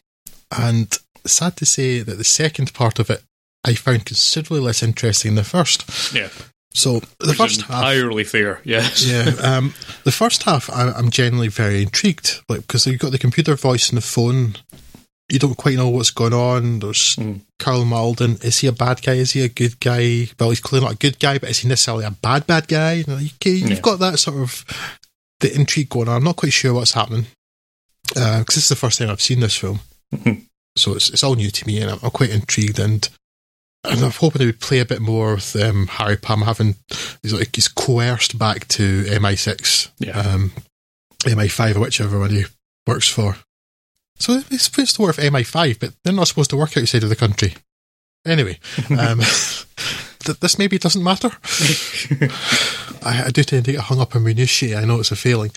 And 0.57 0.97
sad 1.25 1.55
to 1.57 1.65
say 1.65 1.99
that 2.01 2.17
the 2.17 2.23
second 2.23 2.73
part 2.73 2.99
of 2.99 3.09
it 3.09 3.23
I 3.65 3.73
found 3.75 4.05
considerably 4.05 4.61
less 4.61 4.81
interesting 4.81 5.35
than 5.35 5.43
the 5.43 5.49
first. 5.49 6.13
Yeah. 6.13 6.29
So 6.73 6.99
the 7.19 7.27
Which 7.29 7.37
first 7.37 7.59
entirely 7.61 8.23
half, 8.23 8.31
fair, 8.31 8.61
yes. 8.63 9.05
yeah. 9.05 9.33
Um, 9.43 9.73
the 10.05 10.11
first 10.11 10.43
half, 10.43 10.69
I, 10.69 10.97
am 10.97 11.09
generally 11.09 11.47
very 11.49 11.81
intrigued, 11.81 12.41
like 12.47 12.61
because 12.61 12.85
you've 12.87 12.99
got 12.99 13.11
the 13.11 13.17
computer 13.17 13.55
voice 13.55 13.89
and 13.89 13.97
the 13.97 14.01
phone 14.05 14.55
you 15.31 15.37
don't 15.37 15.57
quite 15.57 15.75
know 15.75 15.89
what's 15.89 16.09
going 16.09 16.33
on. 16.33 16.79
There's 16.79 17.15
Mm. 17.17 17.41
Karl 17.59 17.85
Malden. 17.85 18.37
Is 18.41 18.59
he 18.59 18.67
a 18.67 18.71
bad 18.71 19.01
guy? 19.03 19.13
Is 19.13 19.31
he 19.33 19.43
a 19.43 19.49
good 19.49 19.79
guy? 19.79 20.27
Well, 20.39 20.49
he's 20.49 20.59
clearly 20.59 20.85
not 20.87 20.95
a 20.95 20.97
good 20.97 21.19
guy, 21.19 21.37
but 21.37 21.49
is 21.49 21.59
he 21.59 21.67
necessarily 21.67 22.05
a 22.05 22.11
bad 22.11 22.47
bad 22.47 22.67
guy? 22.67 22.93
You 22.93 23.03
know, 23.07 23.17
you've 23.17 23.35
Yeah. 23.45 23.79
got 23.81 23.99
that 23.99 24.17
sort 24.19 24.37
of 24.37 24.65
the 25.39 25.53
intrigue 25.55 25.89
going 25.89 26.07
on. 26.07 26.17
I'm 26.17 26.23
not 26.23 26.35
quite 26.37 26.53
sure 26.53 26.73
what's 26.73 26.93
happening 26.93 27.27
because 28.07 28.45
this 28.55 28.57
is 28.63 28.69
the 28.69 28.75
first 28.75 28.97
time 28.99 29.09
I've 29.09 29.21
seen 29.21 29.39
this 29.39 29.55
film, 29.57 29.79
Mhm. 30.13 30.45
so 30.77 30.93
it's 30.95 31.09
it's 31.09 31.23
all 31.23 31.35
new 31.35 31.51
to 31.51 31.67
me, 31.67 31.79
and 31.81 31.91
I'm, 31.91 31.99
I'm 32.03 32.11
quite 32.11 32.29
intrigued 32.31 32.79
and. 32.79 33.07
And 33.85 34.01
I'm 34.03 34.11
hoping 34.11 34.39
they 34.39 34.45
would 34.45 34.59
play 34.59 34.79
a 34.79 34.85
bit 34.85 34.99
more 35.01 35.35
with 35.35 35.55
um, 35.55 35.87
Harry 35.87 36.17
Palmer 36.17 36.45
having 36.45 36.75
he's 37.23 37.31
like 37.33 37.55
he's 37.55 37.69
coerced 37.69 38.37
back 38.37 38.67
to 38.67 39.05
MI6, 39.05 39.87
Yeah. 39.99 40.19
um, 40.19 40.51
MI5 41.23 41.77
or 41.77 41.79
whichever 41.79 42.19
one 42.19 42.31
he 42.31 42.43
works 42.85 43.07
for. 43.07 43.37
So 44.17 44.41
it's 44.51 44.63
supposed 44.63 44.97
to 44.97 45.01
work 45.03 45.15
for 45.15 45.21
MI5, 45.21 45.79
but 45.79 45.93
they're 46.03 46.11
not 46.11 46.27
supposed 46.27 46.49
to 46.49 46.57
work 46.57 46.75
outside 46.75 47.03
of 47.03 47.09
the 47.09 47.15
country. 47.15 47.55
Anyway, 48.27 48.59
um, 48.89 49.21
th- 50.19 50.39
this 50.39 50.57
maybe 50.57 50.77
doesn't 50.77 51.03
matter. 51.03 51.29
I, 53.03 53.23
I 53.27 53.29
do 53.31 53.43
tend 53.43 53.65
to 53.65 53.71
get 53.73 53.81
hung 53.81 53.99
up 53.99 54.15
on 54.15 54.23
minutiae. 54.23 54.77
I 54.77 54.85
know 54.85 54.99
it's 54.99 55.11
a 55.11 55.15
failing. 55.15 55.51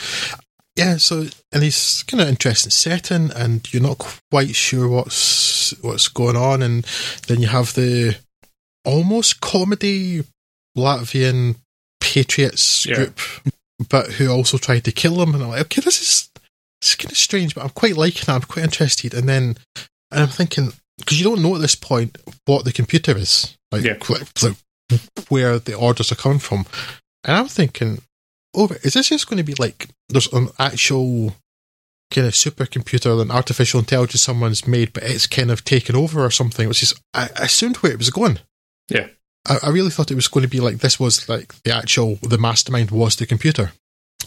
Yeah, 0.76 0.96
so 0.96 1.26
and 1.52 1.62
it's 1.62 2.02
kind 2.02 2.20
of 2.22 2.28
interesting 2.28 2.70
setting, 2.70 3.30
and 3.32 3.70
you're 3.72 3.82
not 3.82 3.98
quite 4.30 4.54
sure 4.54 4.88
what's 4.88 5.74
what's 5.82 6.08
going 6.08 6.36
on, 6.36 6.62
and 6.62 6.84
then 7.26 7.40
you 7.42 7.48
have 7.48 7.74
the 7.74 8.16
almost 8.84 9.40
comedy 9.40 10.24
Latvian 10.76 11.56
patriots 12.00 12.86
Yeah. 12.86 12.96
group, 12.96 13.20
but 13.90 14.12
who 14.12 14.30
also 14.30 14.56
tried 14.56 14.84
to 14.84 14.92
kill 14.92 15.20
him, 15.22 15.34
and 15.34 15.42
I'm 15.42 15.50
like, 15.50 15.60
okay, 15.62 15.82
this 15.82 16.00
is 16.00 16.30
it's 16.80 16.94
kind 16.94 17.12
of 17.12 17.18
strange, 17.18 17.54
but 17.54 17.62
I'm 17.64 17.70
quite 17.70 17.96
liking 17.96 18.22
it. 18.22 18.28
I'm 18.30 18.40
quite 18.40 18.64
interested, 18.64 19.12
and 19.12 19.28
then 19.28 19.56
and 20.10 20.22
I'm 20.22 20.28
thinking 20.28 20.72
because 21.04 21.18
you 21.18 21.24
don't 21.24 21.42
know 21.42 21.54
at 21.54 21.60
this 21.60 21.74
point 21.74 22.18
what 22.46 22.64
the 22.64 22.72
computer 22.72 23.16
is, 23.16 23.56
like, 23.70 23.84
Yeah. 23.84 23.96
like 24.42 24.56
where 25.28 25.58
the 25.58 25.74
orders 25.74 26.12
are 26.12 26.16
coming 26.16 26.38
from, 26.38 26.66
and 27.24 27.36
I'm 27.36 27.48
thinking, 27.48 28.02
oh, 28.54 28.68
is 28.82 28.94
this 28.94 29.08
just 29.08 29.28
going 29.28 29.38
to 29.38 29.42
be 29.44 29.54
like 29.54 29.88
there's 30.08 30.32
an 30.32 30.48
actual 30.58 31.34
kind 32.12 32.26
of 32.26 32.34
supercomputer, 32.34 33.20
an 33.22 33.30
artificial 33.30 33.80
intelligence 33.80 34.20
someone's 34.22 34.66
made, 34.66 34.92
but 34.92 35.02
it's 35.02 35.26
kind 35.26 35.50
of 35.50 35.64
taken 35.64 35.96
over 35.96 36.22
or 36.24 36.30
something, 36.30 36.68
which 36.68 36.82
is 36.82 36.94
I, 37.14 37.30
I 37.38 37.44
assumed 37.44 37.76
where 37.78 37.92
it 37.92 37.98
was 37.98 38.10
going. 38.10 38.38
Yeah. 38.90 39.06
I, 39.48 39.58
I 39.62 39.68
really 39.70 39.90
thought 39.90 40.10
it 40.10 40.16
was 40.16 40.28
going 40.28 40.42
to 40.42 40.50
be 40.50 40.60
like 40.60 40.78
this 40.78 41.00
was 41.00 41.28
like 41.28 41.54
the 41.62 41.74
actual 41.74 42.16
the 42.22 42.38
mastermind 42.38 42.90
was 42.90 43.16
the 43.16 43.26
computer, 43.26 43.72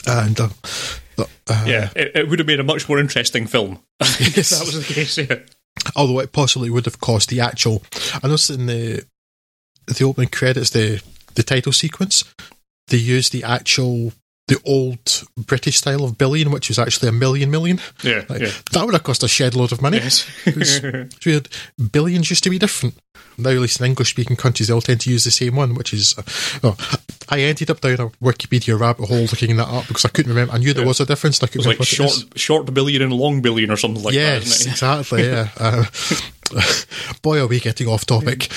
and 0.07 0.39
uh, 0.39 0.49
uh, 1.17 1.63
yeah, 1.67 1.89
it, 1.95 2.11
it 2.15 2.29
would 2.29 2.39
have 2.39 2.47
made 2.47 2.59
a 2.59 2.63
much 2.63 2.89
more 2.89 2.99
interesting 2.99 3.45
film 3.47 3.79
if 4.01 4.49
that 4.49 4.63
was 4.65 4.87
the 4.87 4.93
case. 4.93 5.17
Yeah. 5.17 5.37
Although 5.95 6.19
it 6.19 6.31
possibly 6.31 6.69
would 6.69 6.85
have 6.85 6.99
cost 6.99 7.29
the 7.29 7.39
actual. 7.39 7.83
I 8.23 8.27
noticed 8.27 8.49
in 8.49 8.65
the 8.65 9.05
the 9.87 10.03
opening 10.03 10.29
credits, 10.29 10.71
the 10.71 11.01
the 11.35 11.43
title 11.43 11.71
sequence, 11.71 12.23
they 12.87 12.97
used 12.97 13.31
the 13.31 13.43
actual 13.43 14.13
the 14.47 14.61
old 14.63 15.23
British 15.37 15.77
style 15.77 16.03
of 16.03 16.17
billion, 16.19 16.51
which 16.51 16.69
was 16.69 16.77
actually 16.77 17.09
a 17.09 17.11
million 17.11 17.49
million. 17.49 17.79
Yeah, 18.03 18.23
Like, 18.29 18.41
yeah. 18.41 18.51
That 18.73 18.85
would 18.85 18.93
have 18.93 19.03
cost 19.03 19.23
a 19.23 19.27
shed 19.27 19.55
load 19.55 19.71
of 19.71 19.81
money. 19.81 19.97
Yes. 19.97 20.27
It's- 20.45 20.79
It's 20.83 21.25
weird. 21.25 21.49
Billions 21.91 22.29
used 22.29 22.43
to 22.43 22.49
be 22.51 22.59
different. 22.59 22.95
Now, 23.37 23.49
at 23.49 23.57
least 23.57 23.79
in 23.79 23.85
English 23.87 24.11
speaking 24.11 24.35
countries, 24.37 24.67
they 24.67 24.73
all 24.73 24.81
tend 24.81 25.01
to 25.01 25.09
use 25.09 25.23
the 25.25 25.31
same 25.31 25.55
one, 25.57 25.73
which 25.73 25.93
is. 25.93 26.15
Uh, 26.17 26.21
oh, 26.63 26.77
I 27.27 27.41
ended 27.41 27.69
up 27.69 27.81
down 27.81 27.93
a 27.99 28.09
Wikipedia 28.23 28.79
rabbit 28.79 29.07
hole 29.09 29.21
looking 29.23 29.57
that 29.57 29.67
up 29.67 29.87
because 29.87 30.05
I 30.05 30.09
couldn't 30.09 30.31
remember. 30.31 30.53
I 30.53 30.57
knew 30.57 30.73
there 30.73 30.83
Yeah. 30.83 30.87
was 30.87 30.99
a 31.01 31.05
difference. 31.05 31.41
I 31.43 31.47
it 31.47 31.55
was 31.55 31.65
couldn't 31.65 31.79
like 31.79 31.87
short, 31.87 32.11
is. 32.11 32.25
short 32.35 32.73
billion 32.73 33.01
and 33.01 33.11
long 33.11 33.41
billion 33.41 33.71
or 33.71 33.77
something 33.77 34.03
like 34.03 34.13
yes, 34.13 34.43
that. 34.43 34.47
Isn't 34.47 34.67
it? 34.67 34.71
exactly. 34.71 35.23
Yeah. 35.23 35.49
Uh, 36.53 36.61
boy, 37.23 37.39
are 37.41 37.47
we 37.47 37.59
getting 37.59 37.87
off 37.87 38.05
topic. 38.05 38.49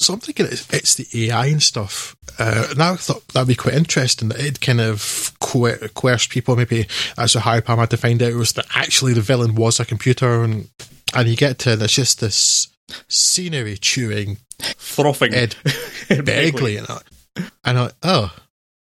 So 0.00 0.14
I'm 0.14 0.20
thinking 0.20 0.46
it's, 0.46 0.66
it's 0.72 0.94
the 0.94 1.28
AI 1.28 1.46
and 1.46 1.62
stuff. 1.62 2.16
Uh, 2.38 2.72
now 2.74 2.94
I 2.94 2.96
thought 2.96 3.28
that'd 3.28 3.46
be 3.46 3.54
quite 3.54 3.74
interesting. 3.74 4.30
That 4.30 4.40
it 4.40 4.60
kind 4.60 4.80
of 4.80 5.32
coer- 5.40 5.88
coerced 5.94 6.30
people. 6.30 6.56
Maybe 6.56 6.86
as 7.18 7.36
a 7.36 7.40
Harry 7.40 7.60
Palmer 7.60 7.82
had 7.82 7.90
to 7.90 7.96
find 7.98 8.22
out 8.22 8.32
it 8.32 8.36
was 8.36 8.54
that 8.54 8.66
actually 8.74 9.12
the 9.12 9.20
villain 9.20 9.54
was 9.54 9.78
a 9.78 9.84
computer, 9.84 10.42
and 10.42 10.70
and 11.14 11.28
you 11.28 11.36
get 11.36 11.58
to 11.60 11.76
there's 11.76 11.92
just 11.92 12.20
this 12.20 12.68
scenery 13.08 13.76
chewing 13.76 14.38
Frothing. 14.78 15.34
Ed 15.34 15.50
Begley 16.08 16.78
and 16.78 16.88
I, 16.88 17.50
and 17.64 17.78
I 17.78 17.90
oh, 18.02 18.34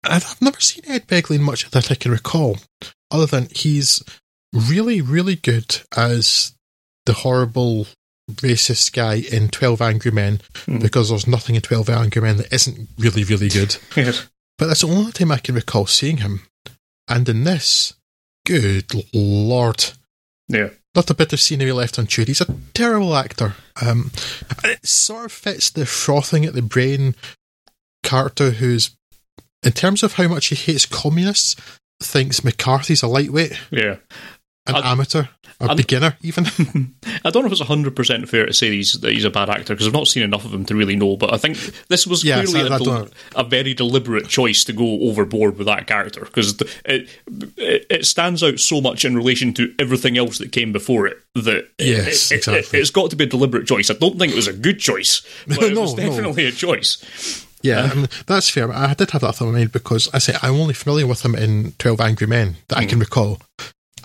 and 0.03 0.13
I've 0.13 0.41
never 0.41 0.59
seen 0.59 0.83
Ed 0.89 1.07
Begley 1.07 1.39
much 1.39 1.69
that 1.71 1.89
I 1.89 1.95
can 1.95 2.11
recall, 2.11 2.57
other 3.11 3.25
than 3.25 3.47
he's 3.55 4.03
really 4.53 4.99
really 4.99 5.37
good 5.37 5.81
as 5.95 6.53
the 7.05 7.13
horrible 7.13 7.87
racist 8.31 8.93
guy 8.93 9.15
in 9.15 9.49
Twelve 9.49 9.81
Angry 9.81 10.11
Men 10.11 10.41
Mm. 10.65 10.81
because 10.81 11.09
there's 11.09 11.27
nothing 11.27 11.55
in 11.55 11.61
Twelve 11.61 11.89
Angry 11.89 12.21
Men 12.21 12.37
that 12.37 12.51
isn't 12.53 12.89
really 12.97 13.23
really 13.23 13.49
good. 13.49 13.77
Yes. 13.95 14.27
But 14.57 14.67
that's 14.67 14.81
the 14.81 14.87
only 14.87 15.11
time 15.11 15.31
I 15.31 15.37
can 15.37 15.53
recall 15.55 15.85
seeing 15.85 16.17
him, 16.17 16.41
and 17.07 17.29
in 17.29 17.43
this, 17.43 17.93
good 18.45 18.91
lord. 19.13 19.91
Yeah. 20.49 20.69
Not 20.95 21.11
a 21.11 21.13
bit 21.13 21.31
of 21.31 21.39
scenery 21.39 21.71
left 21.73 21.99
unchewed. 21.99 22.27
He's 22.27 22.41
a 22.41 22.55
terrible 22.73 23.15
actor. 23.15 23.53
Um, 23.79 24.09
and 24.63 24.71
it 24.71 24.87
sort 24.87 25.25
of 25.25 25.31
fits 25.31 25.69
the 25.69 25.85
frothing 25.85 26.43
at 26.45 26.53
the 26.55 26.63
brain 26.63 27.13
character 28.03 28.49
who's, 28.51 28.91
in 29.61 29.73
terms 29.73 30.01
of 30.01 30.13
how 30.13 30.27
much 30.27 30.47
he 30.47 30.55
hates 30.55 30.87
communists, 30.87 31.55
thinks 32.01 32.43
McCarthy's 32.43 33.03
a 33.03 33.07
lightweight, 33.07 33.59
Yeah. 33.69 33.97
An 34.67 34.75
I- 34.75 34.91
amateur, 34.91 35.25
a 35.59 35.75
beginner, 35.75 36.15
even. 36.21 36.45
I 37.25 37.29
don't 37.31 37.41
know 37.43 37.47
if 37.47 37.51
it's 37.53 37.61
100% 37.61 38.27
fair 38.29 38.45
to 38.45 38.53
say 38.53 38.69
he's, 38.69 38.93
that 39.01 39.11
he's 39.11 39.25
a 39.25 39.29
bad 39.31 39.49
actor 39.49 39.73
because 39.73 39.87
I've 39.87 39.93
not 39.93 40.07
seen 40.07 40.21
enough 40.23 40.45
of 40.45 40.53
him 40.53 40.65
to 40.65 40.75
really 40.75 40.95
know, 40.95 41.17
but 41.17 41.33
I 41.33 41.37
think 41.37 41.57
this 41.87 42.05
was 42.05 42.23
Yes, 42.23 42.51
clearly 42.51 42.69
I- 42.69 42.73
I 42.73 42.77
a, 42.77 42.79
del- 42.79 43.09
a 43.35 43.43
very 43.43 43.73
deliberate 43.73 44.27
choice 44.27 44.63
to 44.65 44.73
go 44.73 45.01
overboard 45.01 45.57
with 45.57 45.65
that 45.67 45.87
character 45.87 46.21
because 46.21 46.59
it, 46.85 47.09
it, 47.57 47.85
it 47.89 48.05
stands 48.05 48.43
out 48.43 48.59
so 48.59 48.81
much 48.81 49.03
in 49.03 49.15
relation 49.15 49.53
to 49.55 49.73
everything 49.79 50.17
else 50.17 50.37
that 50.37 50.51
came 50.51 50.71
before 50.71 51.07
it 51.07 51.17
that 51.33 51.47
it- 51.57 51.71
Yes, 51.79 52.31
it, 52.31 52.35
exactly. 52.35 52.77
it, 52.79 52.81
has 52.81 52.91
got 52.91 53.09
to 53.09 53.15
be 53.15 53.23
a 53.23 53.27
deliberate 53.27 53.65
choice. 53.67 53.89
I 53.89 53.95
don't 53.95 54.19
think 54.19 54.33
it 54.33 54.35
was 54.35 54.47
a 54.47 54.53
good 54.53 54.79
choice, 54.79 55.21
but 55.47 55.61
it 55.63 55.73
No, 55.73 55.81
was 55.81 55.95
no. 55.95 56.03
definitely 56.07 56.45
a 56.45 56.51
choice. 56.51 57.45
Yeah, 57.63 57.89
I 57.91 57.95
mean, 57.95 58.07
that's 58.27 58.51
fair. 58.51 58.71
I 58.71 58.93
did 58.93 59.09
have 59.11 59.21
that 59.21 59.33
thought 59.35 59.47
in 59.47 59.53
mind 59.55 59.71
because 59.71 60.07
I 60.13 60.19
say 60.19 60.35
I'm 60.43 60.53
only 60.53 60.75
familiar 60.75 61.07
with 61.07 61.25
him 61.25 61.33
in 61.33 61.71
Twelve 61.79 61.99
Angry 61.99 62.27
Men 62.27 62.57
that 62.67 62.77
I 62.77 62.85
Mm. 62.85 62.89
can 62.89 62.99
recall, 62.99 63.41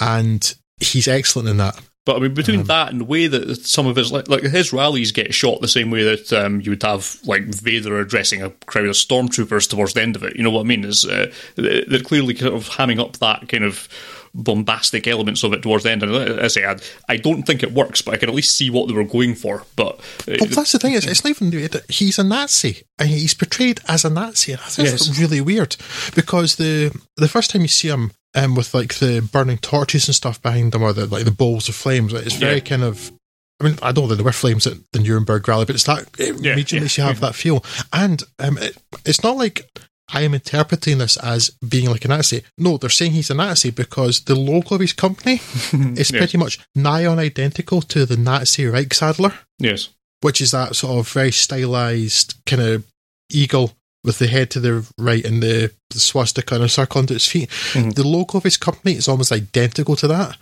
and 0.02 0.54
he's 0.80 1.08
excellent 1.08 1.48
in 1.48 1.56
that. 1.58 1.80
But 2.04 2.16
I 2.16 2.18
mean, 2.18 2.34
between 2.34 2.60
Um, 2.60 2.66
that 2.66 2.90
and 2.90 3.00
the 3.00 3.04
way 3.04 3.28
that 3.28 3.64
some 3.64 3.86
of 3.86 3.94
his 3.94 4.10
like, 4.10 4.28
like 4.28 4.42
his 4.42 4.72
rallies 4.72 5.12
get 5.12 5.32
shot 5.32 5.60
the 5.60 5.68
same 5.68 5.88
way 5.92 6.02
that 6.02 6.32
um, 6.32 6.60
you 6.60 6.72
would 6.72 6.82
have 6.82 7.16
like 7.24 7.44
Vader 7.44 8.00
addressing 8.00 8.42
a 8.42 8.50
crowd 8.66 8.86
of 8.86 8.96
stormtroopers 8.96 9.70
towards 9.70 9.92
the 9.94 10.02
end 10.02 10.16
of 10.16 10.24
it. 10.24 10.34
You 10.36 10.42
know 10.42 10.50
what 10.50 10.62
I 10.62 10.64
mean? 10.64 10.84
Is 10.84 11.04
uh, 11.04 11.30
they're 11.54 12.00
clearly 12.00 12.34
kind 12.34 12.52
of 12.52 12.68
hamming 12.68 12.98
up 12.98 13.18
that 13.18 13.48
kind 13.48 13.62
of 13.62 13.88
bombastic 14.34 15.06
elements 15.06 15.44
of 15.44 15.52
it 15.52 15.62
towards 15.62 15.84
the 15.84 15.90
end. 15.92 16.02
And 16.02 16.12
uh, 16.12 16.18
as 16.18 16.56
I 16.56 16.60
say, 16.60 16.66
I, 16.66 16.76
I 17.08 17.16
don't 17.18 17.44
think 17.44 17.62
it 17.62 17.72
works, 17.72 18.02
but 18.02 18.14
I 18.14 18.16
can 18.16 18.28
at 18.28 18.34
least 18.34 18.56
see 18.56 18.70
what 18.70 18.88
they 18.88 18.94
were 18.94 19.04
going 19.04 19.36
for. 19.36 19.64
But 19.76 20.00
uh, 20.26 20.36
Well, 20.40 20.48
that's 20.48 20.72
the 20.72 20.78
thing 20.78 20.94
is, 20.94 21.06
it's 21.06 21.22
not 21.22 21.30
even 21.30 21.50
that 21.68 21.88
he's 21.88 22.18
a 22.18 22.24
Nazi 22.24 22.82
and 22.98 23.10
he's 23.10 23.34
portrayed 23.34 23.80
as 23.86 24.04
a 24.04 24.10
Nazi. 24.10 24.52
And 24.52 24.60
I 24.60 24.64
think 24.64 24.88
Yes. 24.88 25.06
that's 25.06 25.20
really 25.20 25.40
weird 25.40 25.76
because 26.14 26.56
the 26.56 26.90
the 27.16 27.28
first 27.28 27.50
time 27.50 27.62
you 27.62 27.68
see 27.68 27.88
him 27.88 28.10
um, 28.34 28.54
with 28.54 28.72
like 28.74 28.94
the 28.94 29.20
burning 29.32 29.58
torches 29.58 30.08
and 30.08 30.14
stuff 30.14 30.40
behind 30.42 30.72
them, 30.72 30.82
or 30.82 30.92
the 30.92 31.06
like 31.06 31.24
the 31.24 31.30
bowls 31.30 31.68
of 31.68 31.74
flames, 31.74 32.12
it's 32.12 32.34
very 32.36 32.54
Yeah. 32.54 32.60
kind 32.60 32.82
of. 32.82 33.12
I 33.60 33.64
mean, 33.64 33.78
I 33.80 33.92
don't 33.92 34.08
know 34.08 34.14
there 34.16 34.24
were 34.24 34.32
flames 34.32 34.66
at 34.66 34.78
the 34.92 34.98
Nuremberg 34.98 35.46
rally, 35.46 35.64
but 35.66 35.76
it's 35.76 35.84
that 35.84 36.08
it 36.18 36.34
Yeah, 36.40 36.52
immediately 36.52 36.78
yeah, 36.78 36.82
makes 36.82 36.98
you 36.98 37.04
have 37.04 37.20
that 37.20 37.34
feel. 37.36 37.64
And 37.92 38.22
um, 38.40 38.58
it, 38.58 38.76
it's 39.04 39.22
not 39.22 39.36
like 39.36 39.68
I 40.12 40.22
am 40.22 40.34
interpreting 40.34 40.98
this 40.98 41.16
as 41.18 41.50
being 41.66 41.88
like 41.88 42.04
a 42.04 42.08
Nazi. 42.08 42.42
No, 42.58 42.76
they're 42.76 42.90
saying 42.90 43.12
he's 43.12 43.30
a 43.30 43.34
Nazi 43.34 43.70
because 43.70 44.22
the 44.22 44.34
logo 44.34 44.74
of 44.74 44.80
his 44.80 44.92
company 44.92 45.34
is 45.96 46.10
pretty 46.10 46.36
much 46.38 46.58
nigh 46.74 47.06
on 47.06 47.20
identical 47.20 47.82
to 47.82 48.04
the 48.04 48.16
Nazi 48.16 48.64
Reichsadler 48.64 49.32
yes, 49.60 49.90
which 50.22 50.40
is 50.40 50.50
that 50.50 50.74
sort 50.74 50.98
of 50.98 51.08
very 51.12 51.30
stylized 51.30 52.34
kind 52.46 52.62
of 52.62 52.84
eagle 53.30 53.72
with 54.04 54.18
the 54.18 54.26
head 54.26 54.50
to 54.50 54.60
the 54.60 54.86
right 54.98 55.24
and 55.24 55.42
the, 55.42 55.72
the 55.90 56.00
swastika 56.00 56.54
and 56.56 56.64
a 56.64 56.68
circle 56.68 56.98
under 57.00 57.14
its 57.14 57.28
feet. 57.28 57.48
Mhm. 57.72 57.94
The 57.94 58.06
logo 58.06 58.38
of 58.38 58.44
his 58.44 58.56
company 58.56 58.94
is 58.96 59.08
almost 59.08 59.30
identical 59.32 59.96
to 59.96 60.08
that, 60.08 60.36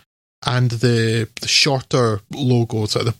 and 0.45 0.71
the, 0.71 1.29
the 1.41 1.47
shorter 1.47 2.21
logo, 2.31 2.85
sort 2.87 3.07
of 3.07 3.13
the 3.13 3.19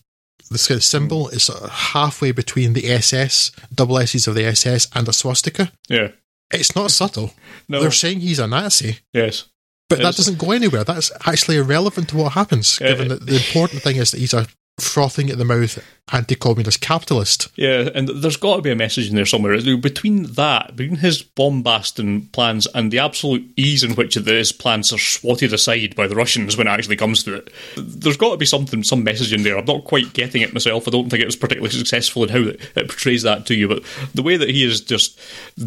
this 0.50 0.68
kind 0.68 0.78
of 0.80 0.84
symbol 0.84 1.30
is 1.30 1.44
sort 1.44 1.62
of 1.62 1.70
halfway 1.70 2.32
between 2.34 2.74
the 2.74 2.90
SS, 2.92 3.52
double 3.74 3.98
S's 4.00 4.28
of 4.28 4.36
the 4.36 4.44
SS, 4.46 4.88
and 4.94 5.08
a 5.08 5.14
swastika. 5.14 5.72
yeah, 5.88 6.10
It's 6.52 6.76
not 6.76 6.92
subtle. 6.92 7.34
no, 7.70 7.80
They're 7.80 7.92
saying 7.92 8.20
he's 8.20 8.40
a 8.40 8.48
Nazi, 8.48 8.98
yes, 9.14 9.46
but 9.90 10.00
that 10.00 10.16
doesn't 10.18 10.38
go 10.40 10.52
anywhere. 10.52 10.84
That's 10.84 11.10
actually 11.26 11.56
irrelevant 11.58 12.10
to 12.10 12.18
what 12.18 12.34
happens, 12.34 12.78
given 12.80 13.08
that 13.10 13.26
the 13.26 13.36
important 13.38 13.82
thing 13.84 13.96
is 13.98 14.12
that 14.12 14.20
he's 14.20 14.34
a 14.34 14.46
frothing 14.82 15.30
at 15.30 15.38
the 15.38 15.46
mouth 15.46 15.80
anti-communist 16.12 16.82
capitalist. 16.82 17.48
Yeah, 17.56 17.90
and 17.96 18.08
there's 18.08 18.38
got 18.38 18.58
to 18.58 18.62
be 18.62 18.72
a 18.72 18.76
message 18.76 19.10
in 19.10 19.16
there 19.16 19.26
somewhere. 19.26 19.58
Between 19.78 20.24
that, 20.34 20.76
between 20.76 21.00
his 21.00 21.22
bombast 21.22 22.00
and 22.00 22.32
plans, 22.34 22.68
and 22.68 22.92
the 22.92 23.00
absolute 23.00 23.50
ease 23.56 23.84
in 23.84 23.96
which 23.96 24.16
his 24.16 24.52
plans 24.52 24.92
are 24.92 24.98
swatted 24.98 25.54
aside 25.54 25.96
by 25.96 26.08
the 26.08 26.16
Russians 26.16 26.58
when 26.58 26.68
it 26.68 26.72
actually 26.72 26.98
comes 26.98 27.24
to 27.24 27.36
it, 27.36 27.52
there's 27.78 28.18
got 28.18 28.32
to 28.32 28.38
be 28.38 28.46
something, 28.46 28.84
some 28.84 29.04
message 29.04 29.34
in 29.34 29.44
there. 29.44 29.58
I'm 29.58 29.66
not 29.66 29.86
quite 29.86 30.14
getting 30.14 30.42
it 30.42 30.54
myself. 30.54 30.88
I 30.88 30.92
don't 30.92 31.10
think 31.10 31.24
it 31.24 31.28
was 31.28 31.36
particularly 31.36 31.74
successful 31.74 32.24
in 32.24 32.30
how 32.30 32.40
it, 32.40 32.60
portrays 32.76 33.24
that 33.24 33.46
to 33.48 33.56
you, 33.56 33.68
but 33.68 33.84
the 34.14 34.24
way 34.24 34.38
that 34.38 34.50
he 34.50 34.64
is 34.64 34.82
just 34.82 35.20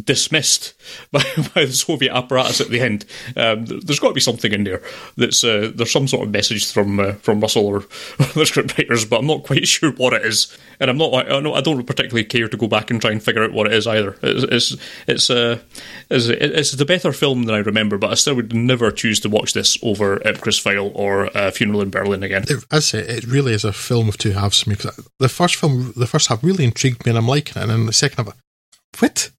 dismissed 0.04 0.74
by, 1.12 1.22
by 1.54 1.64
the 1.64 1.72
Soviet 1.72 2.14
apparatus 2.14 2.60
at 2.60 2.68
the 2.68 2.80
end, 2.80 3.06
um, 3.36 3.64
there's 3.64 4.00
got 4.00 4.08
to 4.08 4.14
be 4.14 4.20
something 4.20 4.52
in 4.52 4.64
there 4.64 4.82
that's 5.16 5.42
uh, 5.42 5.72
there's 5.74 5.92
some 5.92 6.08
sort 6.08 6.26
of 6.26 6.32
message 6.32 6.70
from 6.70 7.00
uh, 7.00 7.12
from 7.14 7.40
Russell 7.40 7.66
or, 7.66 7.76
or 7.76 7.82
the 8.34 8.44
scriptwriters, 8.44 9.03
but 9.04 9.20
I'm 9.20 9.26
not 9.26 9.44
quite 9.44 9.66
sure 9.68 9.92
what 9.92 10.12
it 10.12 10.24
is, 10.24 10.56
and 10.80 10.90
I'm 10.90 10.98
not. 10.98 11.14
I 11.14 11.40
don't, 11.40 11.56
I 11.56 11.60
don't 11.60 11.84
particularly 11.84 12.24
care 12.24 12.48
to 12.48 12.56
go 12.56 12.68
back 12.68 12.90
and 12.90 13.00
try 13.00 13.10
and 13.10 13.22
figure 13.22 13.44
out 13.44 13.52
what 13.52 13.66
it 13.66 13.72
is 13.72 13.86
either. 13.86 14.16
It's 14.22 14.72
it's 14.72 14.82
it's, 15.06 15.30
uh, 15.30 15.58
it's, 16.10 16.26
it's 16.26 16.72
the 16.72 16.84
better 16.84 17.12
film 17.12 17.44
than 17.44 17.54
I 17.54 17.58
remember, 17.58 17.98
but 17.98 18.10
I 18.10 18.14
still 18.14 18.34
would 18.36 18.54
never 18.54 18.90
choose 18.90 19.20
to 19.20 19.28
watch 19.28 19.52
this 19.52 19.78
over 19.82 20.18
Ipcress 20.18 20.60
File 20.60 20.92
or 20.94 21.36
uh, 21.36 21.50
Funeral 21.50 21.82
in 21.82 21.90
Berlin 21.90 22.22
again. 22.22 22.44
It, 22.48 22.64
I 22.70 22.80
say 22.80 23.00
it 23.00 23.24
really 23.24 23.52
is 23.52 23.64
a 23.64 23.72
film 23.72 24.08
of 24.08 24.18
two 24.18 24.32
halves 24.32 24.62
for 24.62 24.70
me. 24.70 24.76
Cause 24.76 25.08
the 25.18 25.28
first 25.28 25.56
film, 25.56 25.92
the 25.96 26.06
first 26.06 26.28
half 26.28 26.42
really 26.42 26.64
intrigued 26.64 27.04
me, 27.04 27.10
and 27.10 27.18
I'm 27.18 27.28
liking 27.28 27.56
it, 27.56 27.62
and 27.62 27.70
then 27.70 27.86
the 27.86 27.92
second 27.92 28.24
half, 28.24 28.36
what? 28.98 29.30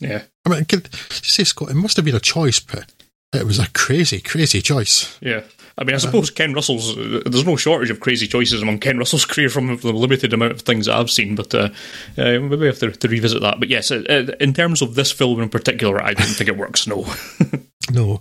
Yeah, 0.00 0.22
I 0.44 0.50
mean, 0.50 0.64
could, 0.64 0.88
you 0.92 0.98
say 1.22 1.44
Scott, 1.44 1.70
it 1.70 1.74
must 1.74 1.96
have 1.96 2.04
been 2.04 2.16
a 2.16 2.20
choice, 2.20 2.60
but 2.60 2.92
it 3.32 3.46
was 3.46 3.58
a 3.58 3.70
crazy, 3.70 4.20
crazy 4.20 4.60
choice. 4.60 5.18
Yeah. 5.20 5.42
I 5.76 5.84
mean, 5.84 5.94
I 5.94 5.98
suppose 5.98 6.30
Ken 6.30 6.54
Russell's. 6.54 6.96
Uh, 6.96 7.22
there's 7.26 7.46
no 7.46 7.56
shortage 7.56 7.90
of 7.90 7.98
crazy 7.98 8.26
choices 8.26 8.62
among 8.62 8.78
Ken 8.78 8.96
Russell's 8.96 9.24
career 9.26 9.48
from 9.48 9.76
the 9.76 9.92
limited 9.92 10.32
amount 10.32 10.52
of 10.52 10.60
things 10.60 10.86
that 10.86 10.96
I've 10.96 11.10
seen, 11.10 11.34
but 11.34 11.54
uh, 11.54 11.70
uh, 12.16 12.38
maybe 12.38 12.56
we 12.56 12.66
have 12.66 12.78
to, 12.78 12.92
to, 12.92 13.08
revisit 13.08 13.42
that. 13.42 13.58
But 13.58 13.68
yes, 13.68 13.90
uh, 13.90 14.34
in 14.40 14.54
terms 14.54 14.82
of 14.82 14.94
this 14.94 15.10
film 15.10 15.40
in 15.40 15.48
particular, 15.48 16.00
I 16.00 16.14
don't 16.14 16.26
think 16.26 16.48
it 16.48 16.56
works. 16.56 16.86
No, 16.86 17.06
no, 17.90 18.20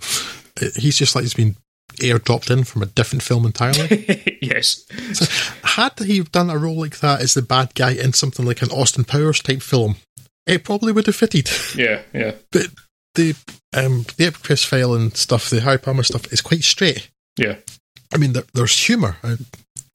he's 0.76 0.98
just 0.98 1.16
like 1.16 1.24
he's 1.24 1.36
been 1.36 1.56
airdropped 1.98 2.50
in 2.50 2.64
from 2.64 2.82
a 2.82 2.88
different 2.88 3.22
film 3.22 3.46
entirely. 3.46 4.38
yes. 4.42 4.84
So, 5.14 5.26
had 5.64 6.00
he 6.00 6.22
done 6.22 6.50
a 6.50 6.58
role 6.58 6.80
like 6.80 7.00
that 7.00 7.22
as 7.22 7.36
the 7.36 7.44
bad 7.44 7.76
guy 7.76 7.92
in 7.92 8.14
something 8.14 8.46
like 8.46 8.64
an 8.64 8.72
Austin 8.72 9.04
Powers 9.04 9.42
type 9.42 9.62
film, 9.62 9.98
it 10.48 10.64
probably 10.64 10.92
would 10.92 11.06
have 11.06 11.16
fitted. 11.16 11.50
Yeah, 11.76 12.02
yeah. 12.14 12.34
But 12.52 12.68
the 13.14 13.36
um, 13.74 14.06
the 14.18 14.26
Ipcress 14.32 14.66
file 14.66 14.96
and 14.96 15.16
stuff, 15.16 15.52
the 15.52 15.62
Harry 15.62 15.78
Palmer 15.78 16.04
stuff, 16.04 16.32
is 16.34 16.42
quite 16.42 16.64
straight. 16.64 17.10
Yeah. 17.38 17.56
I 18.14 18.18
mean, 18.18 18.34
there, 18.34 18.44
there's 18.54 18.86
humour. 18.86 19.18
Uh, 19.24 19.38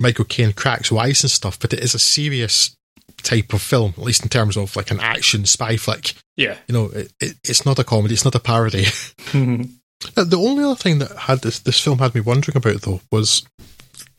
Michael 0.00 0.24
Caine 0.24 0.52
cracks 0.52 0.92
wise 0.92 1.22
and 1.22 1.30
stuff, 1.30 1.58
but 1.58 1.72
it 1.72 1.80
is 1.80 1.94
a 1.94 1.98
serious 1.98 2.76
type 3.22 3.52
of 3.52 3.62
film, 3.62 3.94
at 3.96 4.04
least 4.04 4.22
in 4.22 4.28
terms 4.28 4.56
of 4.56 4.76
like 4.76 4.90
an 4.90 5.00
action 5.00 5.44
spy 5.44 5.76
flick. 5.76 6.14
Yeah. 6.36 6.56
You 6.66 6.72
know, 6.72 6.84
it, 6.86 7.12
it, 7.20 7.36
it's 7.44 7.66
not 7.66 7.78
a 7.78 7.84
comedy, 7.84 8.14
it's 8.14 8.24
not 8.24 8.34
a 8.34 8.40
parody. 8.40 8.86
the 9.32 10.38
only 10.38 10.64
other 10.64 10.76
thing 10.76 10.98
that 10.98 11.16
had 11.16 11.40
this, 11.40 11.58
this 11.60 11.80
film 11.80 11.98
had 11.98 12.14
me 12.14 12.20
wondering 12.20 12.56
about, 12.56 12.82
though, 12.82 13.00
was 13.10 13.44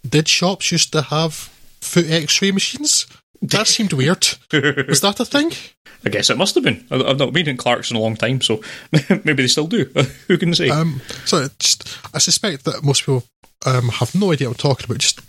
did 0.07 0.27
shops 0.27 0.71
used 0.71 0.91
to 0.93 1.01
have 1.03 1.33
foot 1.33 2.09
x 2.09 2.41
ray 2.41 2.51
machines? 2.51 3.07
That 3.41 3.67
seemed 3.67 3.93
weird. 3.93 4.27
Was 4.51 5.01
that 5.01 5.19
a 5.19 5.25
thing? 5.25 5.51
I 6.05 6.09
guess 6.09 6.29
it 6.29 6.37
must 6.37 6.55
have 6.55 6.63
been. 6.63 6.85
I've 6.91 7.19
not 7.19 7.33
been 7.33 7.49
in 7.49 7.57
Clarks 7.57 7.91
in 7.91 7.97
a 7.97 7.99
long 7.99 8.15
time, 8.15 8.41
so 8.41 8.61
maybe 9.09 9.43
they 9.43 9.47
still 9.47 9.67
do. 9.67 9.85
Who 10.27 10.37
can 10.37 10.53
say? 10.53 10.69
Um, 10.69 11.01
so 11.25 11.47
just, 11.59 11.97
I 12.13 12.19
suspect 12.19 12.65
that 12.65 12.83
most 12.83 13.01
people 13.01 13.25
um, 13.65 13.89
have 13.89 14.15
no 14.15 14.31
idea 14.31 14.47
what 14.47 14.63
I'm 14.63 14.69
talking 14.69 14.85
about. 14.85 14.99
Just 14.99 15.21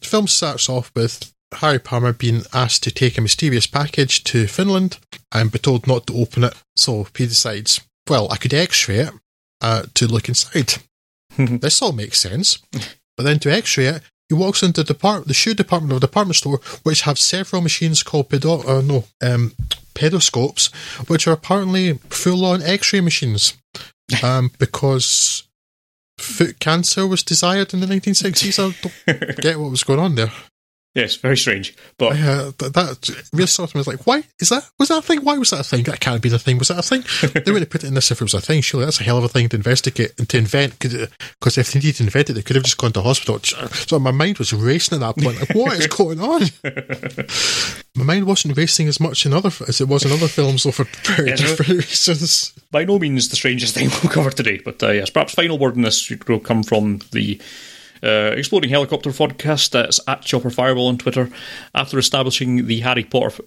the 0.00 0.06
film 0.06 0.28
starts 0.28 0.68
off 0.68 0.92
with 0.94 1.32
Harry 1.54 1.80
Palmer 1.80 2.12
being 2.12 2.42
asked 2.52 2.84
to 2.84 2.90
take 2.90 3.18
a 3.18 3.22
mysterious 3.22 3.66
package 3.66 4.22
to 4.24 4.46
Finland 4.46 4.98
and 5.32 5.50
be 5.50 5.58
told 5.58 5.86
not 5.86 6.06
to 6.06 6.14
open 6.14 6.44
it. 6.44 6.54
So 6.76 7.08
he 7.16 7.26
decides, 7.26 7.80
well, 8.08 8.30
I 8.30 8.36
could 8.36 8.54
X-ray 8.54 8.98
it 8.98 9.14
uh, 9.60 9.84
to 9.94 10.06
look 10.06 10.28
inside. 10.28 10.74
this 11.36 11.82
all 11.82 11.92
makes 11.92 12.18
sense. 12.20 12.58
But 13.16 13.24
then 13.24 13.38
to 13.40 13.52
X-ray 13.52 13.86
it, 13.86 14.02
he 14.28 14.34
walks 14.34 14.62
into 14.62 14.82
the, 14.82 14.94
depart- 14.94 15.26
the 15.26 15.34
shoe 15.34 15.54
department 15.54 15.92
of 15.92 15.98
a 15.98 16.00
department 16.00 16.36
store, 16.36 16.60
which 16.82 17.02
have 17.02 17.18
several 17.18 17.62
machines 17.62 18.02
called 18.02 18.30
pedo- 18.30 18.66
uh, 18.66 18.80
no, 18.80 19.04
um, 19.22 19.52
pedoscopes, 19.94 20.72
which 21.08 21.26
are 21.26 21.32
apparently 21.32 21.94
full-on 22.08 22.62
X-ray 22.62 23.00
machines, 23.00 23.56
um, 24.22 24.50
because 24.58 25.44
foot 26.18 26.58
cancer 26.58 27.06
was 27.06 27.22
desired 27.22 27.74
in 27.74 27.80
the 27.80 27.86
1960s. 27.86 28.58
I 28.58 29.16
don't 29.16 29.36
get 29.40 29.58
what 29.58 29.70
was 29.70 29.84
going 29.84 30.00
on 30.00 30.14
there. 30.14 30.32
Yes, 30.94 31.16
very 31.16 31.36
strange. 31.36 31.74
But 31.98 32.12
uh, 32.12 32.52
that, 32.58 32.72
that 32.74 33.28
really 33.32 33.48
of 33.58 33.74
was 33.74 33.88
like, 33.88 34.06
why 34.06 34.22
is 34.38 34.50
that? 34.50 34.70
Was 34.78 34.90
that 34.90 34.98
a 34.98 35.02
thing? 35.02 35.24
Why 35.24 35.36
was 35.36 35.50
that 35.50 35.60
a 35.60 35.64
thing? 35.64 35.82
That 35.84 35.98
can't 35.98 36.22
be 36.22 36.28
the 36.28 36.38
thing. 36.38 36.56
Was 36.56 36.68
that 36.68 36.78
a 36.78 36.82
thing? 36.82 37.02
they 37.44 37.50
would 37.50 37.62
have 37.62 37.70
put 37.70 37.82
it 37.82 37.88
in 37.88 37.94
this 37.94 38.12
if 38.12 38.20
it 38.20 38.24
was 38.24 38.34
a 38.34 38.40
thing. 38.40 38.60
Surely 38.60 38.86
that's 38.86 39.00
a 39.00 39.04
hell 39.04 39.18
of 39.18 39.24
a 39.24 39.28
thing 39.28 39.48
to 39.48 39.56
investigate 39.56 40.12
and 40.18 40.28
to 40.28 40.38
invent. 40.38 40.78
Because 40.78 41.58
if 41.58 41.72
they 41.72 41.80
needed 41.80 41.96
to 41.96 42.04
invent 42.04 42.30
it, 42.30 42.34
they 42.34 42.42
could 42.42 42.54
have 42.54 42.64
just 42.64 42.78
gone 42.78 42.92
to 42.92 43.02
hospital. 43.02 43.40
So 43.40 43.98
my 43.98 44.12
mind 44.12 44.38
was 44.38 44.52
racing 44.52 45.02
at 45.02 45.16
that 45.16 45.20
point. 45.20 45.40
Like, 45.40 45.54
what 45.56 45.78
is 45.80 45.88
going 45.88 46.20
on? 46.20 46.42
my 47.96 48.04
mind 48.04 48.26
wasn't 48.26 48.56
racing 48.56 48.86
as 48.86 49.00
much 49.00 49.26
in 49.26 49.32
other 49.32 49.50
as 49.66 49.80
it 49.80 49.88
was 49.88 50.04
in 50.04 50.12
other 50.12 50.28
films, 50.28 50.62
though, 50.62 50.70
for 50.70 50.84
very 51.16 51.30
yes, 51.30 51.40
different 51.40 51.70
reasons. 51.70 52.54
By 52.70 52.84
no 52.84 53.00
means 53.00 53.30
the 53.30 53.36
strangest 53.36 53.74
thing 53.74 53.88
we'll 53.88 54.12
cover 54.12 54.30
today, 54.30 54.60
but 54.64 54.80
uh, 54.80 54.92
yes, 54.92 55.10
perhaps 55.10 55.34
final 55.34 55.58
word 55.58 55.74
in 55.74 55.82
this 55.82 56.08
will 56.28 56.38
come 56.38 56.62
from 56.62 57.00
the 57.10 57.40
uh, 58.04 58.34
Exploding 58.36 58.70
Helicopter 58.70 59.10
podcast. 59.10 59.70
That's 59.70 60.00
at 60.06 60.22
Chopper 60.22 60.50
Fireball 60.50 60.88
on 60.88 60.98
Twitter. 60.98 61.30
After 61.74 61.98
establishing 61.98 62.66
the 62.66 62.80
Harry 62.80 63.04
Potter 63.04 63.42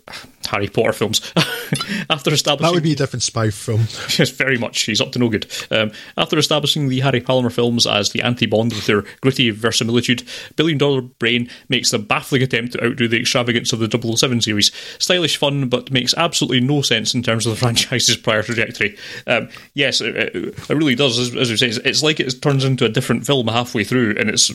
Harry 0.48 0.68
Potter 0.68 0.94
films, 0.94 1.22
after 2.10 2.34
establishing 2.34 2.68
that 2.68 2.74
would 2.74 2.84
be 2.84 2.94
a 2.94 2.96
different 2.96 3.24
spy 3.24 3.50
film. 3.50 3.82
yes, 4.18 4.30
very 4.32 4.58
much. 4.58 4.82
He's 4.82 5.02
up 5.02 5.12
to 5.14 5.20
no 5.20 5.30
good. 5.30 5.46
Um, 5.72 5.92
after 6.18 6.38
establishing 6.38 6.90
the 6.90 7.02
Harry 7.02 7.22
Palmer 7.22 7.50
films 7.50 7.86
as 7.86 8.12
the 8.12 8.22
anti-Bond 8.22 8.74
with 8.74 8.86
their 8.86 9.04
gritty 9.22 9.52
verisimilitude, 9.52 10.24
Billion 10.56 10.78
Dollar 10.78 11.02
Brain 11.02 11.50
makes 11.70 11.92
the 11.92 12.00
baffling 12.00 12.42
attempt 12.42 12.74
to 12.74 12.84
outdo 12.84 13.08
the 13.08 13.20
extravagance 13.20 13.74
of 13.74 13.80
the 13.80 14.16
007 14.18 14.42
series. 14.42 14.72
Stylish 15.00 15.38
fun, 15.38 15.70
but 15.70 15.92
makes 15.92 16.14
absolutely 16.16 16.62
no 16.62 16.82
sense 16.82 17.14
in 17.14 17.22
terms 17.24 17.46
of 17.46 17.52
the 17.52 17.60
franchise's 17.60 18.18
prior 18.18 18.44
trajectory. 18.44 18.98
Um, 19.28 19.50
yes, 19.74 20.02
it, 20.02 20.16
it, 20.16 20.70
really 20.70 20.96
does. 20.96 21.20
As, 21.20 21.36
as 21.36 21.50
you 21.50 21.58
say, 21.58 21.68
it's 21.68 22.04
like 22.04 22.20
it 22.20 22.42
turns 22.42 22.64
into 22.64 22.86
a 22.86 22.90
different 22.90 23.26
film 23.26 23.48
halfway 23.48 23.84
through, 23.84 24.16
and 24.18 24.30
it's 24.30 24.47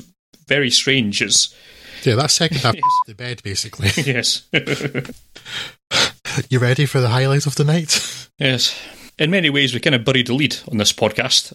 very 0.47 0.71
strange. 0.71 1.23
It's 1.23 1.55
yeah, 2.05 2.17
that 2.17 2.31
second 2.31 2.59
half 2.59 2.75
yes. 2.77 2.85
the 3.07 3.15
bed 3.15 3.43
basically. 3.43 3.91
yes. 3.97 4.47
you 6.51 6.59
ready 6.59 6.87
for 6.87 7.01
the 7.01 7.09
highlight 7.09 7.47
of 7.47 7.55
the 7.55 7.65
night? 7.65 8.29
Yes. 8.39 8.79
In 9.19 9.31
many 9.31 9.51
ways, 9.51 9.75
we 9.75 9.81
kind 9.81 9.95
of 9.95 10.05
buried 10.05 10.27
the 10.27 10.35
lead 10.35 10.57
on 10.71 10.79
this 10.79 10.93
podcast. 10.93 11.53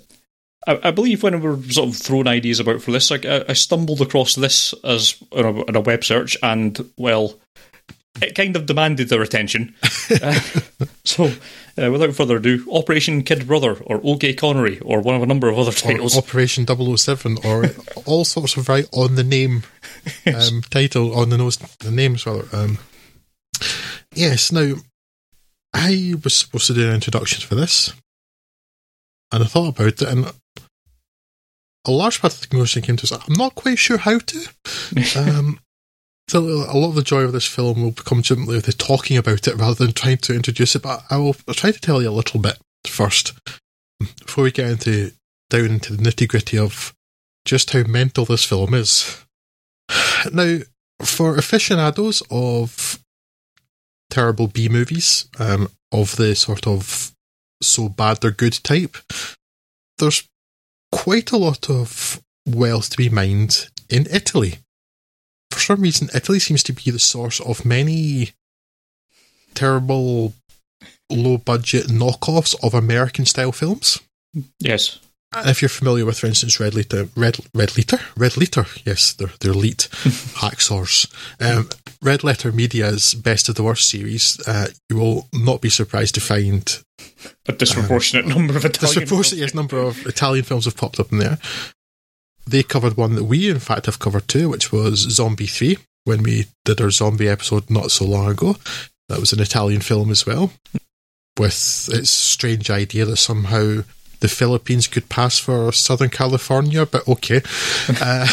I, 0.67 0.79
I 0.83 0.91
believe 0.91 1.23
when 1.23 1.39
we 1.39 1.47
were 1.47 1.61
sort 1.63 1.89
of 1.89 1.97
throwing 1.97 2.27
ideas 2.27 2.59
about 2.59 2.81
for 2.81 2.91
this, 2.91 3.11
I, 3.11 3.19
I 3.47 3.53
stumbled 3.53 4.01
across 4.01 4.35
this 4.35 4.73
as 4.83 5.21
in 5.31 5.45
a, 5.45 5.65
on 5.67 5.75
a 5.75 5.81
web 5.81 6.03
search, 6.03 6.37
and 6.43 6.89
well, 6.97 7.35
it 8.21 8.35
kind 8.35 8.55
of 8.55 8.65
demanded 8.65 9.09
their 9.09 9.21
attention. 9.21 9.75
uh, 10.21 10.39
so, 11.03 11.31
uh, 11.77 11.91
without 11.91 12.13
further 12.13 12.37
ado, 12.37 12.65
Operation 12.71 13.23
Kid 13.23 13.47
Brother, 13.47 13.77
or 13.85 14.01
OK 14.03 14.33
Connery, 14.33 14.79
or 14.79 15.01
one 15.01 15.15
of 15.15 15.23
a 15.23 15.25
number 15.25 15.49
of 15.49 15.57
other 15.57 15.71
titles. 15.71 16.15
Or 16.15 16.19
Operation 16.19 16.65
007, 16.65 17.37
or 17.43 17.65
all 18.05 18.25
sorts 18.25 18.57
of 18.57 18.69
right 18.69 18.87
on 18.93 19.15
the 19.15 19.23
name 19.23 19.63
um, 20.27 20.61
title, 20.69 21.15
on 21.15 21.29
the 21.29 21.37
nose, 21.37 21.57
the 21.57 21.91
names 21.91 22.25
rather. 22.25 22.47
Um, 22.55 22.77
yes, 24.13 24.51
now, 24.51 24.75
I 25.73 26.15
was 26.23 26.33
supposed 26.33 26.67
to 26.67 26.73
do 26.73 26.87
an 26.87 26.95
introduction 26.95 27.41
for 27.41 27.55
this, 27.55 27.93
and 29.31 29.43
I 29.43 29.47
thought 29.47 29.75
about 29.79 29.87
it, 29.87 30.01
and 30.01 30.31
a 31.85 31.91
large 31.91 32.21
part 32.21 32.33
of 32.33 32.41
the 32.41 32.47
conclusion 32.47 32.81
came 32.81 32.97
to 32.97 33.03
us. 33.03 33.11
I'm 33.27 33.35
not 33.35 33.55
quite 33.55 33.79
sure 33.79 33.97
how 33.97 34.19
to. 34.19 34.49
Um, 35.17 35.59
so 36.29 36.39
a 36.39 36.75
lot 36.75 36.89
of 36.89 36.95
the 36.95 37.03
joy 37.03 37.21
of 37.21 37.31
this 37.31 37.47
film 37.47 37.81
will 37.81 37.93
come 37.93 38.23
simply 38.23 38.55
with 38.55 38.65
the 38.65 38.73
talking 38.73 39.17
about 39.17 39.47
it 39.47 39.55
rather 39.55 39.85
than 39.85 39.93
trying 39.93 40.17
to 40.17 40.35
introduce 40.35 40.75
it. 40.75 40.81
But 40.81 41.03
I 41.09 41.17
will 41.17 41.35
I'll 41.47 41.53
try 41.53 41.71
to 41.71 41.79
tell 41.79 42.01
you 42.01 42.09
a 42.09 42.11
little 42.11 42.39
bit 42.39 42.57
first 42.85 43.33
before 43.99 44.43
we 44.43 44.51
get 44.51 44.69
into 44.69 45.11
down 45.49 45.65
into 45.65 45.95
the 45.95 46.03
nitty 46.03 46.27
gritty 46.27 46.57
of 46.57 46.93
just 47.45 47.71
how 47.71 47.83
mental 47.83 48.25
this 48.25 48.43
film 48.43 48.73
is. 48.73 49.23
Now, 50.33 50.59
for 51.01 51.37
aficionados 51.37 52.21
of 52.29 52.99
terrible 54.09 54.47
B 54.47 54.67
movies, 54.67 55.29
um, 55.39 55.69
of 55.91 56.17
the 56.17 56.35
sort 56.35 56.67
of 56.67 57.13
so 57.61 57.87
bad 57.87 58.19
they're 58.19 58.31
good 58.31 58.59
type, 58.63 58.97
there's 59.97 60.27
quite 60.91 61.31
a 61.31 61.37
lot 61.37 61.69
of 61.69 62.21
wealth 62.45 62.89
to 62.89 62.97
be 62.97 63.09
mined 63.09 63.69
in 63.89 64.07
Italy 64.11 64.59
for 65.57 65.63
some 65.63 65.81
reason, 65.81 66.09
Italy 66.13 66.39
seems 66.39 66.63
to 66.63 66.73
be 66.73 66.91
the 66.91 66.99
source 66.99 67.39
of 67.39 67.65
many 67.65 68.31
terrible, 69.53 70.33
low 71.09 71.37
budget 71.37 71.87
knockoffs 71.87 72.55
of 72.63 72.73
American 72.73 73.25
style 73.25 73.51
films. 73.51 73.99
Yes. 74.59 74.99
And 75.35 75.49
if 75.49 75.61
you're 75.61 75.69
familiar 75.69 76.05
with, 76.05 76.19
for 76.19 76.27
instance, 76.27 76.59
Red 76.59 76.73
Letter, 76.73 77.09
Red 77.15 77.37
Red 77.53 77.75
Letter, 77.75 77.99
Red 78.15 78.37
Letter, 78.37 78.65
yes, 78.85 79.13
they're 79.13 79.31
they're 79.41 79.51
elite 79.51 79.89
hacksaws. 80.41 81.11
Um, 81.41 81.69
Red 82.01 82.23
Letter 82.23 82.51
Media's 82.51 83.13
Best 83.13 83.49
of 83.49 83.55
the 83.55 83.63
Worst 83.63 83.89
series, 83.89 84.39
uh, 84.47 84.67
you 84.89 84.95
will 84.95 85.27
not 85.33 85.59
be 85.59 85.69
surprised 85.69 86.15
to 86.15 86.21
find 86.21 86.81
a 87.45 87.51
disproportionate 87.51 88.25
um, 88.25 88.31
number 88.31 88.55
of 88.55 88.63
Italian. 88.63 88.99
Disproportionate 88.99 89.41
yes, 89.41 89.53
number 89.53 89.77
of 89.77 90.05
Italian 90.05 90.45
films 90.45 90.65
have 90.65 90.77
popped 90.77 90.99
up 90.99 91.11
in 91.11 91.17
there. 91.17 91.37
They 92.47 92.63
covered 92.63 92.97
one 92.97 93.15
that 93.15 93.25
we, 93.25 93.49
in 93.49 93.59
fact, 93.59 93.85
have 93.87 93.99
covered 93.99 94.27
too, 94.27 94.49
which 94.49 94.71
was 94.71 94.99
Zombie 94.99 95.47
Three 95.47 95.77
when 96.05 96.23
we 96.23 96.45
did 96.63 96.79
our 96.79 96.89
zombie 96.89 97.27
episode 97.27 97.69
not 97.69 97.91
so 97.91 98.05
long 98.05 98.29
ago. 98.29 98.55
That 99.09 99.19
was 99.19 99.33
an 99.33 99.41
Italian 99.41 99.81
film 99.81 100.09
as 100.09 100.25
well, 100.25 100.51
with 101.37 101.89
its 101.91 102.09
strange 102.09 102.69
idea 102.69 103.05
that 103.05 103.17
somehow 103.17 103.83
the 104.19 104.27
Philippines 104.27 104.87
could 104.87 105.09
pass 105.09 105.37
for 105.37 105.71
Southern 105.71 106.09
California, 106.09 106.85
but 106.85 107.07
okay. 107.07 107.41
Uh, 108.01 108.27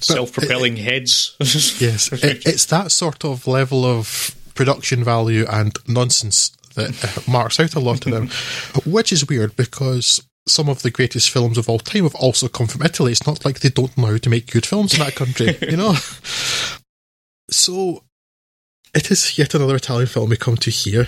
Self-propelling 0.00 0.76
heads. 0.76 1.34
yes, 1.40 2.12
it, 2.12 2.46
it's 2.46 2.66
that 2.66 2.92
sort 2.92 3.24
of 3.24 3.48
level 3.48 3.84
of 3.84 4.36
production 4.54 5.02
value 5.02 5.44
and 5.50 5.76
nonsense 5.88 6.50
that 6.74 7.24
marks 7.26 7.58
out 7.58 7.74
a 7.74 7.80
lot 7.80 8.06
of 8.06 8.12
them, 8.12 8.28
which 8.90 9.12
is 9.12 9.28
weird 9.28 9.56
because 9.56 10.22
some 10.46 10.68
of 10.68 10.82
the 10.82 10.90
greatest 10.90 11.30
films 11.30 11.56
of 11.56 11.68
all 11.68 11.78
time 11.78 12.02
have 12.02 12.14
also 12.16 12.48
come 12.48 12.66
from 12.66 12.82
Italy. 12.82 13.12
It's 13.12 13.26
not 13.26 13.44
like 13.44 13.60
they 13.60 13.68
don't 13.68 13.96
know 13.96 14.06
how 14.06 14.16
to 14.16 14.30
make 14.30 14.50
good 14.50 14.66
films 14.66 14.94
in 14.94 15.00
that 15.00 15.14
country, 15.14 15.56
you 15.62 15.76
know? 15.76 15.94
So, 17.50 18.02
it 18.94 19.10
is 19.10 19.38
yet 19.38 19.54
another 19.54 19.76
Italian 19.76 20.08
film 20.08 20.30
we 20.30 20.36
come 20.36 20.56
to 20.56 20.70
here. 20.70 21.06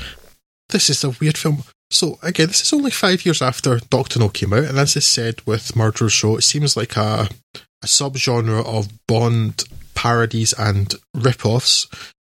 This 0.68 0.88
is 0.88 1.04
a 1.04 1.10
weird 1.10 1.36
film. 1.36 1.64
So 1.90 2.18
again, 2.22 2.48
this 2.48 2.62
is 2.62 2.72
only 2.72 2.90
five 2.90 3.24
years 3.24 3.42
after 3.42 3.78
Doctor 3.78 4.18
No 4.18 4.28
came 4.28 4.52
out, 4.52 4.64
and 4.64 4.78
as 4.78 4.96
I 4.96 5.00
said 5.00 5.40
with 5.46 5.76
Murderer's 5.76 6.24
Row, 6.24 6.36
it 6.36 6.42
seems 6.42 6.76
like 6.76 6.96
a, 6.96 7.28
a 7.54 7.86
subgenre 7.86 8.64
of 8.64 8.88
Bond 9.06 9.64
parodies 9.94 10.52
and 10.54 10.94
rip-offs 11.14 11.86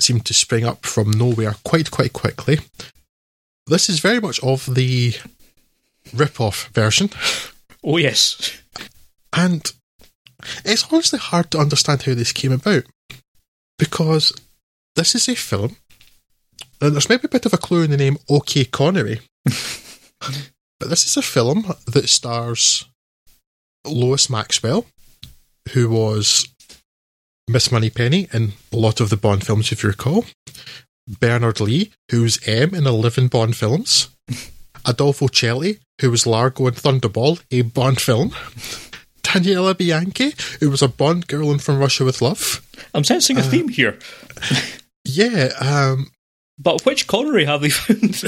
seem 0.01 0.21
to 0.21 0.35
spring 0.35 0.65
up 0.65 0.85
from 0.85 1.11
nowhere 1.11 1.55
quite 1.65 1.91
quite 1.91 2.13
quickly. 2.13 2.59
This 3.67 3.89
is 3.89 4.01
very 4.01 4.21
much 4.21 4.41
of 4.41 4.75
the 4.75 5.17
rip-off 6.15 6.69
version. 6.69 7.11
Oh 7.85 7.97
yes, 7.97 8.61
and 9.33 9.73
it's 10.65 10.93
honestly 10.93 11.19
hard 11.19 11.51
to 11.51 11.59
understand 11.59 12.03
how 12.03 12.15
this 12.15 12.33
came 12.33 12.53
about 12.53 12.85
because 13.79 14.33
this 14.95 15.15
is 15.15 15.29
a 15.29 15.35
film, 15.35 15.77
and 16.81 16.95
there's 16.95 17.09
maybe 17.09 17.27
a 17.27 17.31
bit 17.31 17.47
of 17.47 17.53
a 17.53 17.59
clue 17.59 17.83
in 17.83 17.91
the 17.91 17.97
name 17.97 18.19
OK 18.29 18.65
Connery. 18.67 19.21
but 19.45 20.89
this 20.89 21.07
is 21.07 21.17
a 21.17 21.23
film 21.23 21.73
that 21.87 22.09
stars 22.09 22.87
Lois 23.87 24.29
Maxwell, 24.29 24.87
who 25.73 25.91
was 25.91 26.49
Miss 27.49 27.71
Moneypenny 27.71 28.29
in 28.33 28.53
a 28.73 28.77
lot 28.77 29.01
of 29.01 29.11
the 29.11 29.17
Bond 29.17 29.47
films, 29.47 29.71
if 29.71 29.83
you 29.83 29.91
recall. 29.91 30.25
Bernard 31.09 31.61
Lee, 31.61 31.93
who's 32.11 32.41
M 32.49 32.75
in 32.75 32.87
11 32.87 33.29
Bond 33.29 33.57
films. 33.57 34.09
Adolfo 34.87 35.29
Celi, 35.29 35.79
who 36.01 36.11
was 36.11 36.27
Largo 36.27 36.67
in 36.67 36.75
Thunderball, 36.75 37.43
a 37.51 37.63
Bond 37.63 38.01
film. 38.01 38.31
Daniela 39.23 39.77
Bianchi, 39.77 40.35
who 40.61 40.71
was 40.71 40.83
a 40.83 40.89
Bond 40.89 41.27
girl 41.27 41.51
in 41.51 41.59
From 41.59 41.79
Russia 41.79 42.05
with 42.05 42.23
Love. 42.23 42.63
I'm 42.95 43.05
sensing 43.05 43.37
a 43.37 43.41
uh, 43.41 43.45
theme 43.45 43.69
here. 43.69 43.99
yeah, 45.05 45.51
um, 45.61 46.11
but 46.59 46.85
which 46.87 47.07
Connery 47.07 47.45
have 47.45 47.61
they 47.61 47.71
found? 47.71 48.23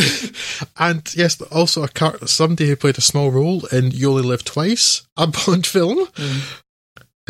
and 0.79 1.15
yes, 1.17 1.41
also 1.43 1.83
a 1.83 1.89
car- 1.89 2.27
somebody 2.27 2.69
who 2.69 2.77
played 2.77 2.99
a 2.99 3.03
small 3.03 3.31
role 3.31 3.65
in 3.67 3.91
You 3.91 4.11
Only 4.11 4.23
Live 4.23 4.45
Twice, 4.45 5.07
a 5.17 5.27
Bond 5.27 5.67
film. 5.67 6.07
Mm. 6.07 6.61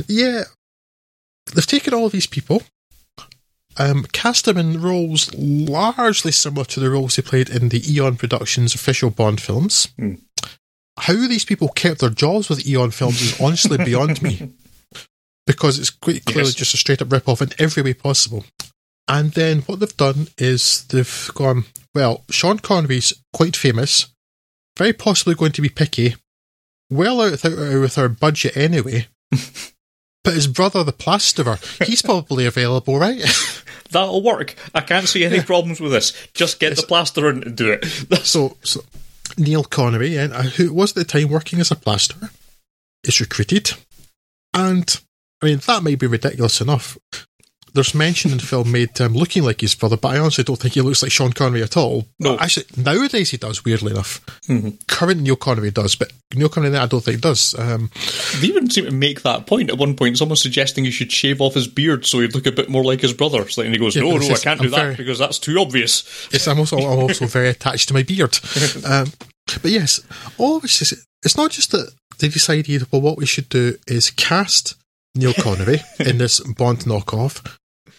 Yeah, 0.09 0.45
they've 1.55 1.67
taken 1.67 1.95
all 1.95 2.07
of 2.07 2.13
these 2.13 2.27
people, 2.27 2.63
um, 3.79 4.07
cast 4.13 4.45
them 4.45 4.57
in 4.57 4.83
roles 4.83 5.33
largely 5.35 6.33
similar 6.33 6.65
to 6.65 6.81
the 6.81 6.91
roles 6.91 7.17
they 7.17 7.23
played 7.23 7.49
in 7.49 7.69
the 7.69 7.83
Eon 7.93 8.17
Productions 8.17 8.75
official 8.75 9.11
Bond 9.11 9.41
films. 9.41 9.89
Mm. 9.99 10.21
How 10.99 11.15
these 11.15 11.45
people 11.45 11.69
kept 11.69 12.01
their 12.01 12.11
jobs 12.11 12.49
with 12.49 12.67
Eon 12.67 12.91
films 12.91 13.21
is 13.23 13.41
honestly 13.41 13.79
beyond 13.85 14.23
me. 14.23 14.51
Because 15.47 15.79
it's 15.79 15.91
quite 15.91 16.25
clearly 16.25 16.51
yes. 16.51 16.55
just 16.55 16.75
a 16.75 16.77
straight 16.77 17.01
up 17.01 17.11
rip 17.11 17.29
off 17.29 17.41
in 17.41 17.51
every 17.59 17.83
way 17.83 17.95
possible. 17.95 18.45
And 19.09 19.33
then 19.33 19.61
what 19.63 19.81
they've 19.81 19.97
done 19.97 20.29
is 20.37 20.85
they've 20.85 21.31
gone, 21.35 21.65
well, 21.95 22.25
Sean 22.29 22.59
Connery's 22.59 23.15
quite 23.33 23.57
famous, 23.57 24.09
very 24.77 24.93
possibly 24.93 25.35
going 25.35 25.53
to 25.53 25.63
be 25.63 25.71
picky, 25.71 26.17
well 26.91 27.23
out 27.23 27.43
with 27.43 27.99
our 27.99 28.11
budget 28.11 28.57
anyway. 28.57 29.07
but 30.25 30.35
his 30.35 30.47
brother, 30.47 30.85
the 30.85 30.93
plasterer, 30.93 31.59
he's 31.85 32.03
probably 32.03 32.45
available, 32.45 32.99
right? 32.99 33.23
That'll 33.91 34.23
work. 34.23 34.55
I 34.75 34.83
can't 34.83 35.09
see 35.09 35.25
any 35.25 35.37
yeah. 35.37 35.45
problems 35.45 35.81
with 35.81 35.93
this. 35.93 36.13
Just 36.35 36.61
get 36.61 36.73
it's, 36.73 36.83
the 36.83 36.87
plasterer 36.87 37.31
and 37.31 37.57
do 37.57 37.73
it. 37.73 37.87
so, 38.27 38.59
so, 38.63 38.83
Neil 39.39 39.65
Connery, 39.65 40.19
uh, 40.19 40.43
who 40.43 40.73
was 40.73 40.91
at 40.91 40.97
the 40.97 41.05
time 41.05 41.31
working 41.31 41.61
as 41.61 41.71
a 41.71 41.77
plasterer, 41.77 42.31
is 43.05 43.21
recruited. 43.21 43.73
And 44.53 45.01
I 45.43 45.47
mean, 45.47 45.59
that 45.67 45.83
may 45.83 45.95
be 45.95 46.07
ridiculous 46.07 46.61
enough, 46.61 46.99
there's 47.75 47.95
mention 47.95 48.31
in 48.31 48.39
the 48.39 48.45
film 48.45 48.73
made 48.73 48.95
to 48.97 49.05
him 49.05 49.15
looking 49.15 49.45
like 49.45 49.61
his 49.61 49.75
brother, 49.75 49.97
but 49.97 50.15
I 50.15 50.19
honestly 50.19 50.45
don't 50.45 50.59
think 50.59 50.75
he 50.75 50.81
looks 50.81 51.03
like 51.03 51.13
Sean 51.13 51.33
Connery 51.33 51.63
at 51.63 51.77
all. 51.77 52.07
No. 52.19 52.39
Actually, 52.39 52.67
nowadays 52.77 53.31
he 53.31 53.37
does, 53.37 53.65
weirdly 53.65 53.93
enough. 53.93 54.25
Mm-hmm. 54.49 54.71
Current 54.87 55.21
Neil 55.21 55.37
Connery 55.37 55.71
does, 55.71 55.95
but 55.95 56.13
Neil 56.35 56.49
Connery 56.49 56.77
I 56.77 56.87
don't 56.87 57.03
think 57.03 57.17
he 57.17 57.21
does. 57.21 57.55
Um, 57.59 57.91
they 58.41 58.49
even 58.49 58.71
seem 58.71 58.85
to 58.85 58.91
make 58.91 59.23
that 59.23 59.47
point 59.47 59.71
at 59.71 59.79
one 59.79 59.97
point, 59.97 60.19
someone 60.19 60.37
suggesting 60.37 60.85
he 60.85 60.91
should 60.91 61.13
shave 61.13 61.41
off 61.41 61.55
his 61.55 61.69
beard 61.69 62.07
so 62.07 62.21
he'd 62.21 62.35
look 62.35 62.47
a 62.47 62.53
bit 62.53 62.69
more 62.69 62.85
like 62.85 63.01
his 63.01 63.13
brother. 63.13 63.49
So, 63.49 63.63
and 63.63 63.73
he 63.73 63.79
goes, 63.79 63.97
yeah, 63.97 64.03
no, 64.03 64.17
no, 64.17 64.27
I 64.29 64.39
can't 64.39 64.61
do 64.61 64.67
I'm 64.67 64.71
that 64.73 64.83
very, 64.83 64.97
because 64.97 65.19
that's 65.19 65.39
too 65.39 65.59
obvious. 65.59 66.29
Yes, 66.33 66.47
I'm 66.47 66.59
also, 66.59 66.79
I'm 66.79 66.99
also 66.99 67.27
very 67.29 67.49
attached 67.49 67.89
to 67.89 67.95
my 67.95 68.03
beard. 68.03 68.39
Um, 68.85 69.13
but 69.63 69.71
yes, 69.71 70.01
all 70.37 70.61
this 70.61 70.83
is, 70.83 71.07
it's 71.25 71.37
not 71.37 71.51
just 71.51 71.73
that 71.73 71.91
they 72.19 72.29
decided, 72.29 72.91
well, 72.93 73.01
what 73.01 73.17
we 73.17 73.27
should 73.27 73.49
do 73.49 73.77
is 73.87 74.11
cast 74.11 74.75
Neil 75.15 75.35
Connery 75.35 75.81
in 75.99 76.19
this 76.19 76.41
Bond 76.41 76.81
knockoff. 76.81 77.57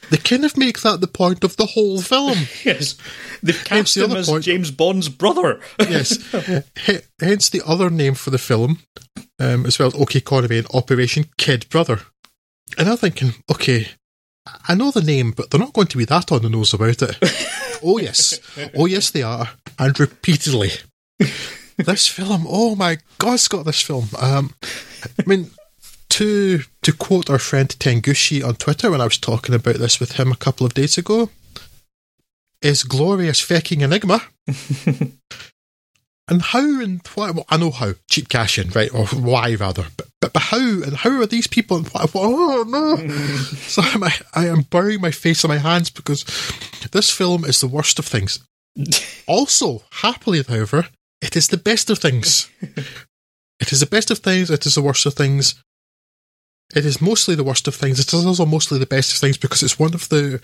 They 0.10 0.18
kind 0.18 0.44
of 0.46 0.58
make 0.58 0.82
that 0.82 1.02
the 1.02 1.08
point 1.08 1.44
of 1.44 1.56
the 1.58 1.68
whole 1.68 2.02
film. 2.02 2.38
yes, 2.64 2.96
they've 3.44 3.64
cast 3.64 3.96
the 3.96 4.06
him 4.06 4.12
as 4.14 4.28
point. 4.30 4.44
James 4.44 4.72
Bond's 4.72 5.10
brother. 5.10 5.60
yes, 5.80 6.18
H- 6.88 7.04
hence 7.20 7.50
the 7.50 7.62
other 7.66 7.90
name 7.90 8.16
for 8.16 8.30
the 8.32 8.38
film, 8.38 8.80
um, 9.40 9.66
as 9.66 9.78
well 9.78 9.90
as 9.90 9.96
OK 9.96 10.22
Connery 10.22 10.58
and 10.60 10.68
Operation 10.74 11.26
Kid 11.38 11.68
Brother. 11.70 12.02
And 12.78 12.90
I'm 12.90 12.98
thinking, 12.98 13.34
okay, 13.52 13.90
I 14.68 14.74
know 14.74 14.90
the 14.90 15.02
name, 15.02 15.32
but 15.32 15.52
they're 15.52 15.60
not 15.60 15.74
going 15.74 15.88
to 15.88 15.98
be 15.98 16.06
that 16.06 16.32
on 16.32 16.42
the 16.42 16.50
nose 16.50 16.74
about 16.74 17.02
it. 17.02 17.80
oh 17.84 18.00
yes, 18.00 18.40
oh 18.76 18.86
yes, 18.86 19.12
they 19.12 19.22
are, 19.24 19.50
and 19.78 20.00
repeatedly. 20.00 20.70
this 21.78 22.08
film, 22.08 22.46
oh 22.48 22.76
my 22.76 22.98
God, 23.20 23.40
Scott, 23.40 23.66
this 23.66 23.82
film. 23.82 24.08
Um, 24.20 24.54
I 25.20 25.24
mean, 25.28 25.52
to 26.10 26.62
to 26.82 26.94
quote 26.94 27.30
our 27.30 27.40
friend 27.40 27.70
Tengushi 27.70 28.44
on 28.44 28.56
Twitter 28.56 28.92
when 28.92 29.02
I 29.02 29.06
was 29.06 29.18
talking 29.18 29.56
about 29.56 29.76
this 29.76 30.00
with 30.00 30.14
him 30.14 30.32
a 30.32 30.38
couple 30.38 30.66
of 30.66 30.74
days 30.74 30.98
ago, 30.98 31.30
is 32.62 32.84
glorious 32.84 33.40
fucking 33.40 33.82
enigma. 33.82 34.22
and 36.28 36.42
how 36.42 36.82
and 36.82 37.02
why? 37.16 37.32
Well, 37.32 37.46
I 37.50 37.58
know 37.58 37.72
how 37.72 37.94
cheap 38.10 38.30
cash 38.30 38.60
in, 38.60 38.70
right, 38.70 38.94
or 38.94 39.06
why 39.08 39.56
rather, 39.56 39.88
but 39.98 40.08
but, 40.22 40.34
but 40.34 40.44
how 40.44 40.60
and 40.60 40.98
how 40.98 41.12
are 41.22 41.26
these 41.26 41.48
people? 41.48 41.78
And 41.78 41.88
what, 41.90 42.12
oh 42.14 42.64
no! 42.68 42.98
so 43.68 43.82
I'm, 43.84 44.04
I 44.34 44.48
am 44.48 44.62
burying 44.64 45.02
my 45.02 45.12
face 45.12 45.44
in 45.44 45.50
my 45.50 45.58
hands 45.58 45.90
because 45.90 46.24
this 46.92 47.10
film 47.10 47.46
is 47.46 47.62
the 47.62 47.68
worst 47.68 48.00
of 48.00 48.06
things. 48.06 48.40
also, 49.28 49.84
happily, 49.92 50.44
however, 50.44 50.88
it 51.22 51.36
is 51.36 51.48
the 51.48 51.58
best 51.58 51.90
of 51.90 52.00
things. 52.00 52.50
It 53.60 53.74
is 53.74 53.80
the 53.80 53.86
best 53.86 54.10
of 54.12 54.20
things. 54.20 54.50
It 54.50 54.66
is 54.66 54.76
the 54.76 54.82
worst 54.82 55.06
of 55.06 55.14
things. 55.14 55.62
It 56.76 56.86
is 56.86 57.02
mostly 57.02 57.36
the 57.36 57.44
worst 57.44 57.68
of 57.68 57.76
things. 57.76 58.00
It 58.00 58.14
is 58.14 58.26
also 58.26 58.46
mostly 58.46 58.78
the 58.78 58.86
best 58.86 59.12
of 59.12 59.18
things 59.18 59.38
because 59.38 59.64
it's 59.64 59.80
one 59.80 59.94
of 59.94 60.08
the 60.10 60.40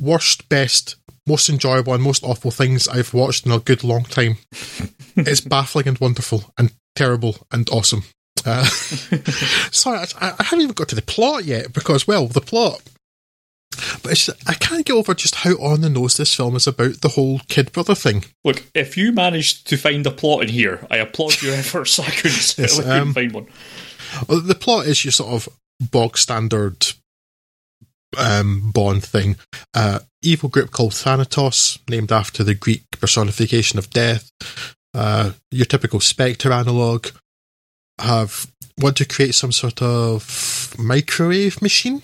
worst, 0.00 0.48
best, 0.48 0.96
most 1.26 1.48
enjoyable, 1.48 1.94
and 1.94 2.02
most 2.02 2.22
awful 2.22 2.50
things 2.50 2.86
I've 2.86 3.14
watched 3.14 3.46
in 3.46 3.52
a 3.52 3.58
good 3.58 3.82
long 3.82 4.04
time. 4.04 4.36
it's 5.16 5.40
baffling 5.40 5.88
and 5.88 5.98
wonderful 5.98 6.52
and 6.58 6.72
terrible 6.94 7.36
and 7.50 7.68
awesome. 7.70 8.04
Uh, 8.44 8.64
sorry, 9.70 10.06
I, 10.20 10.34
I, 10.38 10.42
haven't 10.42 10.62
even 10.62 10.74
got 10.74 10.88
to 10.88 10.94
the 10.94 11.02
plot 11.02 11.44
yet 11.44 11.72
because, 11.72 12.06
well, 12.06 12.26
the 12.26 12.42
plot. 12.42 12.82
But 14.02 14.28
I 14.46 14.54
can't 14.54 14.84
get 14.84 14.92
over 14.92 15.14
just 15.14 15.36
how 15.36 15.52
on 15.54 15.80
the 15.80 15.88
nose 15.88 16.16
this 16.16 16.34
film 16.34 16.54
is 16.56 16.66
about 16.66 17.00
the 17.00 17.08
whole 17.08 17.40
kid 17.48 17.72
brother 17.72 17.94
thing. 17.94 18.24
Look, 18.44 18.62
if 18.74 18.96
you 18.96 19.12
managed 19.12 19.66
to 19.68 19.76
find 19.76 20.06
a 20.06 20.10
plot 20.10 20.42
in 20.42 20.48
here, 20.48 20.86
I 20.90 20.98
applaud 20.98 21.42
your 21.42 21.54
efforts. 21.56 21.98
I 21.98 22.10
couldn't 22.10 22.58
yes, 22.58 22.78
um, 22.86 23.14
find 23.14 23.32
one. 23.32 23.46
The 24.28 24.56
plot 24.58 24.86
is 24.86 25.04
your 25.04 25.12
sort 25.12 25.32
of 25.32 25.48
bog 25.90 26.16
standard 26.18 26.86
um, 28.16 28.70
Bond 28.72 29.04
thing. 29.04 29.36
Uh, 29.74 30.00
evil 30.22 30.48
group 30.48 30.70
called 30.70 30.94
Thanatos, 30.94 31.78
named 31.88 32.12
after 32.12 32.44
the 32.44 32.54
Greek 32.54 32.84
personification 33.00 33.78
of 33.78 33.90
death. 33.90 34.30
Uh, 34.94 35.32
your 35.50 35.66
typical 35.66 36.00
Spectre 36.00 36.52
analog. 36.52 37.08
have 38.00 38.46
want 38.80 38.96
to 38.96 39.04
create 39.04 39.34
some 39.34 39.52
sort 39.52 39.80
of 39.82 40.74
microwave 40.78 41.62
machine 41.62 42.02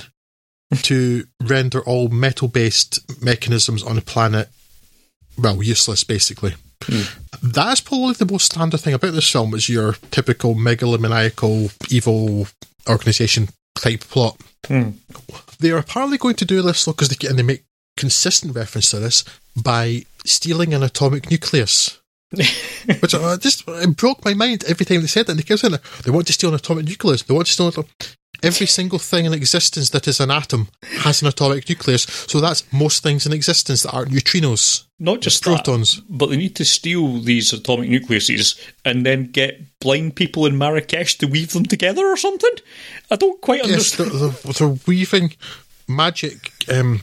to 0.82 1.26
render 1.42 1.80
all 1.80 2.08
metal 2.08 2.46
based 2.46 3.00
mechanisms 3.22 3.82
on 3.82 3.96
the 3.96 4.02
planet 4.02 4.48
well 5.40 5.62
useless 5.62 6.04
basically. 6.04 6.54
That's 7.42 7.80
probably 7.80 8.14
the 8.14 8.30
most 8.30 8.46
standard 8.52 8.80
thing 8.80 8.94
about 8.94 9.12
this 9.12 9.30
film 9.30 9.54
is 9.54 9.68
your 9.68 9.94
typical 10.10 10.54
megalomaniacal 10.54 11.70
evil 11.92 12.46
organization 12.88 13.48
type 13.76 14.00
plot. 14.00 14.36
They 15.58 15.70
are 15.70 15.78
apparently 15.78 16.18
going 16.18 16.36
to 16.36 16.44
do 16.44 16.62
this 16.62 16.86
because 16.86 17.08
they 17.08 17.28
and 17.28 17.38
they 17.38 17.42
make 17.42 17.64
consistent 17.96 18.54
reference 18.54 18.90
to 18.90 18.98
this 18.98 19.24
by 19.62 20.04
stealing 20.24 20.72
an 20.74 20.82
atomic 20.82 21.30
nucleus. 21.30 21.98
Which 23.00 23.14
uh, 23.14 23.36
just 23.38 23.64
it 23.66 23.96
broke 23.96 24.24
my 24.24 24.34
mind 24.34 24.64
every 24.68 24.86
time 24.86 25.00
they 25.00 25.06
said 25.08 25.26
that. 25.26 25.32
And 25.32 25.38
they 25.40 25.42
kept 25.42 25.60
saying. 25.60 25.74
They 26.04 26.10
want 26.10 26.28
to 26.28 26.32
steal 26.32 26.50
an 26.50 26.56
atomic 26.56 26.86
nucleus. 26.86 27.22
They 27.22 27.34
want 27.34 27.46
to 27.48 27.52
steal 27.52 27.66
an 27.66 27.72
atom- 27.72 27.88
every 28.42 28.66
single 28.66 28.98
thing 28.98 29.24
in 29.26 29.32
existence 29.34 29.90
that 29.90 30.06
is 30.08 30.20
an 30.20 30.30
atom 30.30 30.68
has 31.00 31.22
an 31.22 31.28
atomic 31.28 31.68
nucleus. 31.68 32.02
So 32.28 32.40
that's 32.40 32.70
most 32.72 33.02
things 33.02 33.26
in 33.26 33.32
existence 33.32 33.82
that 33.82 33.92
aren't 33.92 34.10
neutrinos, 34.12 34.84
Not 34.98 35.20
just 35.20 35.44
that, 35.44 35.64
protons. 35.64 36.00
but 36.08 36.30
they 36.30 36.36
need 36.36 36.56
to 36.56 36.64
steal 36.64 37.20
these 37.20 37.52
atomic 37.52 37.88
nucleuses 37.90 38.58
and 38.84 39.04
then 39.06 39.30
get 39.30 39.78
blind 39.80 40.14
people 40.16 40.46
in 40.46 40.56
Marrakesh 40.58 41.16
to 41.18 41.26
weave 41.26 41.52
them 41.52 41.64
together 41.64 42.06
or 42.06 42.16
something. 42.16 42.50
I 43.10 43.16
don't 43.16 43.40
quite 43.40 43.60
Yes, 43.66 43.98
understand. 43.98 44.10
they're, 44.12 44.28
they're, 44.28 44.52
they're 44.68 44.78
weaving 44.86 45.34
magic 45.88 46.52
um, 46.72 47.00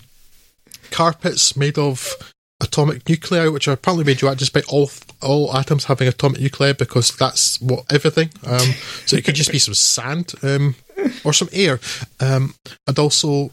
carpets 0.91 1.55
made 1.57 1.77
of 1.77 2.15
atomic 2.61 3.07
nuclei, 3.07 3.47
which 3.49 3.67
are 3.67 3.73
apparently 3.73 4.03
radioactive, 4.05 4.39
despite 4.39 4.65
all 4.67 4.89
all 5.21 5.55
atoms 5.57 5.85
having 5.85 6.07
atomic 6.07 6.39
nuclei, 6.41 6.73
because 6.73 7.15
that's 7.17 7.59
what 7.61 7.91
everything. 7.91 8.29
Um, 8.45 8.59
so 9.05 9.17
it 9.17 9.25
could 9.25 9.35
just 9.35 9.51
be 9.51 9.59
some 9.59 9.73
sand 9.73 10.33
um, 10.43 10.75
or 11.23 11.33
some 11.33 11.49
air, 11.51 11.79
um, 12.19 12.55
and 12.87 12.99
also 12.99 13.51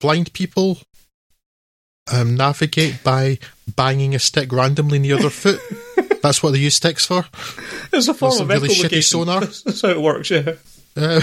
blind 0.00 0.32
people 0.32 0.78
um, 2.12 2.36
navigate 2.36 3.02
by 3.02 3.38
banging 3.76 4.14
a 4.14 4.18
stick 4.18 4.52
randomly 4.52 4.98
near 4.98 5.16
their 5.16 5.30
foot. 5.30 5.60
That's 6.22 6.42
what 6.42 6.52
they 6.52 6.58
use 6.58 6.76
sticks 6.76 7.06
for. 7.06 7.24
It's 7.92 8.08
a 8.08 8.14
form 8.14 8.40
of 8.40 8.48
really 8.48 8.68
shitty 8.68 9.02
sonar. 9.02 9.40
That's 9.40 9.82
how 9.82 9.90
it 9.90 10.00
works. 10.00 10.30
Yeah. 10.30 10.54
Uh, 10.96 11.20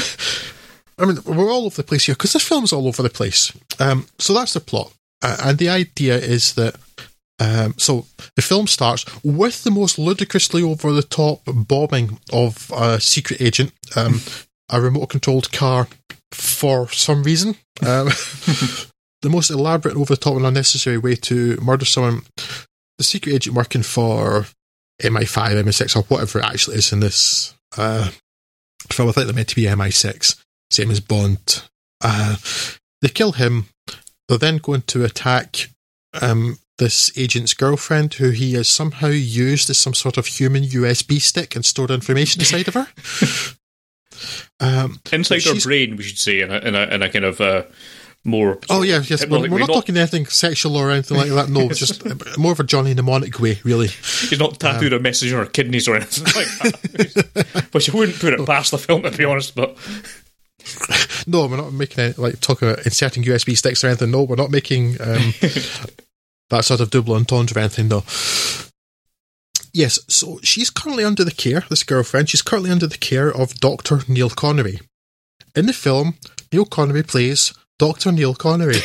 I 1.00 1.06
mean, 1.06 1.18
we're 1.26 1.52
all 1.52 1.66
over 1.66 1.78
the 1.78 1.84
place 1.84 2.06
here 2.06 2.16
because 2.16 2.34
this 2.34 2.48
film's 2.48 2.74
all 2.74 2.88
over 2.88 3.02
the 3.02 3.10
place. 3.10 3.52
Um, 3.80 4.06
so 4.20 4.34
that's 4.34 4.54
the 4.54 4.60
plot, 4.60 4.94
uh, 5.24 5.38
and 5.44 5.58
the 5.58 5.70
idea 5.70 6.18
is 6.18 6.54
that. 6.56 6.76
Um, 7.40 7.74
so 7.80 8.06
the 8.36 8.44
film 8.44 8.68
starts 8.68 9.04
with 9.24 9.64
the 9.64 9.72
most 9.72 9.98
ludicrously 9.98 10.62
over 10.62 10.92
the 10.92 11.02
top 11.02 11.42
bombing 11.48 12.20
of 12.32 12.70
a 12.72 13.00
secret 13.02 13.42
agent, 13.42 13.72
um, 13.96 14.22
a 14.72 14.82
remote 14.82 15.08
controlled 15.08 15.52
car 15.52 15.88
for 16.32 16.90
some 16.90 17.24
reason. 17.24 17.56
Um, 17.86 18.08
the 19.22 19.30
most 19.30 19.50
elaborate, 19.50 19.96
over 19.96 20.16
the 20.16 20.20
top, 20.20 20.36
and 20.36 20.46
unnecessary 20.46 20.98
way 20.98 21.16
to 21.16 21.58
murder 21.62 21.86
someone. 21.86 22.22
The 22.98 23.04
secret 23.04 23.34
agent 23.34 23.56
working 23.56 23.84
for 23.84 24.46
MI5, 25.02 25.64
MI6, 25.64 25.96
or 25.96 26.04
whatever 26.04 26.40
it 26.40 26.46
actually 26.46 26.78
is 26.78 26.92
in 26.92 27.00
this 27.00 27.54
uh, 27.78 28.10
film. 28.92 29.10
I 29.10 29.12
think 29.12 29.28
they're 29.28 29.36
meant 29.36 29.50
to 29.50 29.56
be 29.56 29.64
MI6, 29.64 30.42
same 30.70 30.92
as 30.92 31.00
Bond. 31.00 31.64
Uh, 32.02 32.38
they 33.02 33.10
kill 33.10 33.34
him. 33.34 33.66
They're 34.28 34.38
then 34.38 34.58
going 34.58 34.84
to 34.84 35.04
attack 35.04 35.70
um, 36.22 36.60
this 36.78 37.12
agent's 37.18 37.54
girlfriend, 37.54 38.16
who 38.16 38.30
he 38.30 38.54
has 38.54 38.68
somehow 38.68 39.08
used 39.08 39.70
as 39.70 39.78
some 39.78 39.94
sort 39.94 40.18
of 40.18 40.28
human 40.28 40.64
USB 40.64 41.20
stick 41.20 41.56
and 41.56 41.66
stored 41.66 41.92
information 41.92 42.42
inside 42.42 42.68
of 42.68 42.74
her. 42.76 42.88
Um, 44.62 45.00
Inside 45.12 45.44
her 45.44 45.60
brain, 45.60 45.98
we 45.98 46.04
should 46.04 46.20
say, 46.20 46.42
in 46.42 46.52
a, 46.52 46.60
in 46.60 46.76
a, 46.76 46.82
in 46.84 47.02
a 47.02 47.10
kind 47.10 47.26
of 47.26 47.42
uh, 47.42 47.64
more. 48.24 48.60
Oh 48.70 48.84
yeah, 48.84 49.02
yes. 49.04 49.26
We're, 49.26 49.40
we're 49.42 49.50
way. 49.50 49.60
not 49.62 49.68
talking 49.68 49.98
anything 49.98 50.28
sexual 50.28 50.78
or 50.78 50.92
anything 50.92 51.18
like 51.18 51.30
that. 51.30 51.50
No, 51.50 51.70
just 51.74 52.06
more 52.38 52.52
of 52.52 52.60
a 52.60 52.64
Johnny 52.64 52.94
mnemonic 52.94 53.40
way, 53.40 53.60
really. 53.64 53.88
He's 53.88 54.40
not 54.40 54.60
tattooed 54.60 54.94
a 54.94 55.00
message 55.00 55.34
on 55.34 55.40
her 55.40 55.52
kidneys 55.52 55.88
or 55.88 55.96
anything 55.96 56.26
like 56.26 56.48
that. 56.60 57.68
Which 57.72 57.90
I 57.90 57.98
wouldn't 57.98 58.20
put 58.20 58.34
it 58.34 58.46
past 58.46 58.72
the 58.72 58.78
film, 58.78 59.02
to 59.04 59.12
be 59.12 59.26
honest. 59.26 59.56
But 59.56 59.76
No, 61.26 61.48
we're 61.48 61.58
not 61.58 61.74
making 61.74 62.04
any, 62.04 62.14
like 62.14 62.40
talking 62.40 62.70
about 62.70 62.86
inserting 62.86 63.24
USB 63.24 63.58
sticks 63.58 63.84
or 63.84 63.88
anything. 63.88 64.12
No, 64.12 64.24
we're 64.24 64.36
not 64.36 64.52
making 64.52 65.02
um, 65.02 65.34
that 66.50 66.64
sort 66.64 66.82
of 66.82 66.92
double 66.92 67.16
entendre 67.16 67.58
or 67.58 67.62
anything. 67.62 67.88
No. 67.88 68.04
Yes, 69.74 70.00
so 70.08 70.40
she's 70.44 70.70
currently 70.70 71.04
under 71.04 71.24
the 71.24 71.32
care. 71.32 71.64
This 71.70 71.84
girlfriend, 71.84 72.30
she's 72.30 72.42
currently 72.42 72.72
under 72.72 72.88
the 72.88 72.98
care 72.98 73.30
of 73.32 73.56
Doctor 73.56 74.02
Neil 74.08 74.30
Connery. 74.30 74.80
In 75.56 75.66
the 75.66 75.74
film, 75.74 76.16
Neil 76.52 76.66
Connery 76.66 77.04
plays 77.04 77.54
Doctor 77.80 78.12
Neil 78.12 78.34
Connery, 78.36 78.76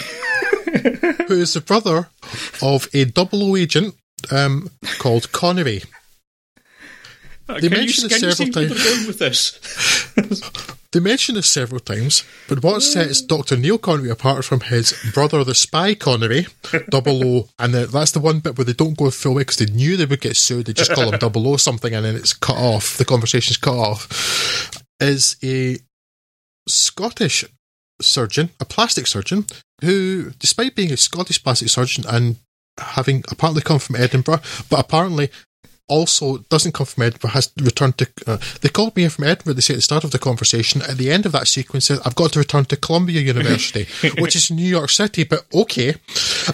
who 1.29 1.35
is 1.35 1.55
the 1.55 1.61
brother 1.61 2.09
of 2.63 2.89
a 2.95 3.05
double 3.05 3.43
O 3.43 3.57
agent 3.57 3.95
um, 4.31 4.71
called 4.99 5.33
Connery. 5.33 5.83
uh, 7.49 7.61
They 7.61 7.69
can 7.69 7.83
you, 7.83 7.89
it 7.89 8.11
several 8.11 8.49
times. 8.51 9.07
with 9.07 9.19
this? 9.19 9.59
They 10.97 11.01
mention 11.01 11.35
this 11.35 11.47
several 11.47 11.81
times, 11.81 12.25
but 12.49 12.63
what 12.63 12.77
mm. 12.77 12.81
sets 12.81 13.21
Dr. 13.21 13.59
Neil 13.59 13.77
Connery 13.77 14.09
apart 14.09 14.47
from 14.47 14.61
his 14.61 14.95
brother, 15.13 15.45
the 15.45 15.55
spy 15.55 15.95
Connery, 15.95 16.47
Double 16.89 17.23
O, 17.23 17.49
and 17.59 17.75
the, 17.75 17.87
that's 17.87 18.13
the 18.13 18.19
one 18.19 18.41
bit 18.41 18.57
where 18.57 18.65
they 18.65 18.73
don't 18.73 18.97
go 18.97 19.11
full 19.11 19.35
way 19.35 19.43
because 19.43 19.59
they 19.59 19.67
knew 19.67 19.99
they 19.99 20.07
would 20.07 20.23
get 20.23 20.39
sued. 20.39 20.65
They 20.65 20.73
just 20.73 20.95
call 20.95 21.13
him 21.13 21.19
Double 21.21 21.47
O 21.49 21.59
something, 21.59 21.95
and 21.95 22.03
then 22.03 22.17
it's 22.17 22.33
cut 22.33 22.57
off. 22.57 22.97
The 22.97 23.05
conversation's 23.05 23.59
cut 23.59 23.77
off. 23.77 24.81
Is 24.99 25.37
a 25.45 25.77
Scottish 26.67 27.45
surgeon, 28.01 28.49
a 28.59 28.65
plastic 28.65 29.07
surgeon, 29.07 29.45
who, 29.83 30.31
despite 30.39 30.75
being 30.75 30.93
a 30.93 30.97
Scottish 30.97 31.45
plastic 31.45 31.69
surgeon 31.69 32.05
and 32.09 32.37
having 32.79 33.23
apparently 33.31 33.61
come 33.61 33.81
from 33.81 33.97
Edinburgh, 33.97 34.41
but 34.71 34.81
apparently 34.81 35.31
also 35.89 36.39
doesn't 36.49 36.73
come 36.73 36.87
from 36.87 37.05
Edinburgh, 37.05 37.31
has 37.31 37.51
returned 37.61 37.99
to. 37.99 38.09
Uh, 38.27 38.39
they 38.61 38.69
called 38.69 38.97
me 38.97 39.05
in 39.05 39.11
from 39.11 39.25
Edinburgh, 39.25 39.55
they 39.55 39.61
say 39.61 39.75
at 39.75 39.79
the 39.79 39.83
start 39.83 40.05
of 40.05 40.11
the 40.11 40.19
conversation. 40.19 40.83
At 40.83 40.97
the 40.99 41.11
end 41.13 41.27
of 41.27 41.33
that 41.33 41.47
sequence, 41.49 41.87
says, 41.87 42.01
I've 42.05 42.15
got 42.17 42.33
to 42.33 42.39
return 42.39 42.65
to 42.67 42.77
Columbia 42.77 43.21
University, 43.21 43.87
which 44.19 44.35
is 44.37 44.51
New 44.51 44.67
York 44.69 44.91
City, 44.91 45.25
but 45.25 45.47
okay. 45.55 45.95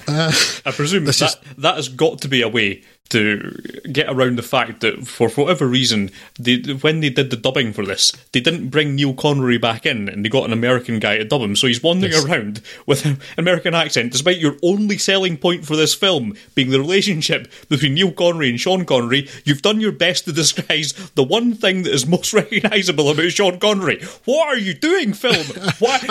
Uh, 0.07 0.33
I 0.66 0.70
presume 0.72 1.05
that 1.07 1.20
is- 1.20 1.37
that 1.59 1.76
has 1.76 1.89
got 1.89 2.20
to 2.22 2.28
be 2.28 2.43
a 2.43 2.49
way 2.49 2.83
to 3.12 3.50
get 3.90 4.08
around 4.10 4.36
the 4.36 4.42
fact 4.42 4.80
that 4.80 5.06
for 5.06 5.28
whatever 5.30 5.66
reason, 5.66 6.10
they, 6.38 6.56
when 6.80 7.00
they 7.00 7.10
did 7.10 7.30
the 7.30 7.36
dubbing 7.36 7.72
for 7.72 7.86
this, 7.86 8.12
they 8.32 8.40
didn't 8.40 8.68
bring 8.68 8.94
Neil 8.94 9.14
Connery 9.14 9.58
back 9.58 9.86
in, 9.86 10.08
and 10.08 10.24
they 10.24 10.28
got 10.28 10.44
an 10.44 10.52
American 10.52 10.98
guy 10.98 11.18
to 11.18 11.24
dub 11.24 11.40
him. 11.40 11.56
So 11.56 11.66
he's 11.66 11.82
wandering 11.82 12.12
Yes. 12.12 12.24
around 12.24 12.60
with 12.86 13.04
an 13.06 13.18
American 13.38 13.74
accent, 13.74 14.12
despite 14.12 14.38
your 14.38 14.56
only 14.62 14.98
selling 14.98 15.36
point 15.36 15.64
for 15.64 15.76
this 15.76 15.94
film 15.94 16.34
being 16.54 16.70
the 16.70 16.80
relationship 16.80 17.50
between 17.68 17.94
Neil 17.94 18.12
Connery 18.12 18.50
and 18.50 18.60
Sean 18.60 18.84
Connery. 18.84 19.28
You've 19.44 19.62
done 19.62 19.80
your 19.80 19.92
best 19.92 20.24
to 20.24 20.32
disguise 20.32 20.92
the 21.14 21.22
one 21.24 21.54
thing 21.54 21.82
that 21.84 21.92
is 21.94 22.06
most 22.06 22.32
recognisable 22.32 23.08
about 23.10 23.30
Sean 23.32 23.58
Connery. 23.58 24.02
What 24.24 24.48
are 24.48 24.58
you 24.58 24.74
doing, 24.74 25.12
film? 25.12 25.46
What. 25.78 26.02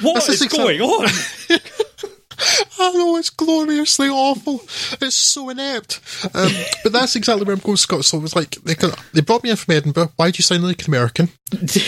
What 0.00 0.28
is 0.28 0.40
is 0.42 0.48
going 0.48 0.80
on? 0.80 1.08
I 2.78 2.92
know 2.92 3.16
it's 3.16 3.30
gloriously 3.30 4.08
awful. 4.08 4.60
It's 5.00 5.16
so 5.16 5.48
inept. 5.48 6.00
Um, 6.34 6.50
but 6.82 6.92
that's 6.92 7.16
exactly 7.16 7.44
where 7.44 7.54
I'm 7.54 7.60
going, 7.60 7.76
Scott. 7.76 8.04
So 8.04 8.18
it 8.18 8.22
was 8.22 8.36
like 8.36 8.50
they 8.62 8.74
they 9.12 9.20
brought 9.20 9.42
me 9.42 9.50
in 9.50 9.56
from 9.56 9.74
Edinburgh. 9.74 10.12
Why 10.16 10.30
do 10.30 10.38
you 10.38 10.42
sound 10.42 10.64
like 10.64 10.82
an 10.82 10.90
American? 10.90 11.28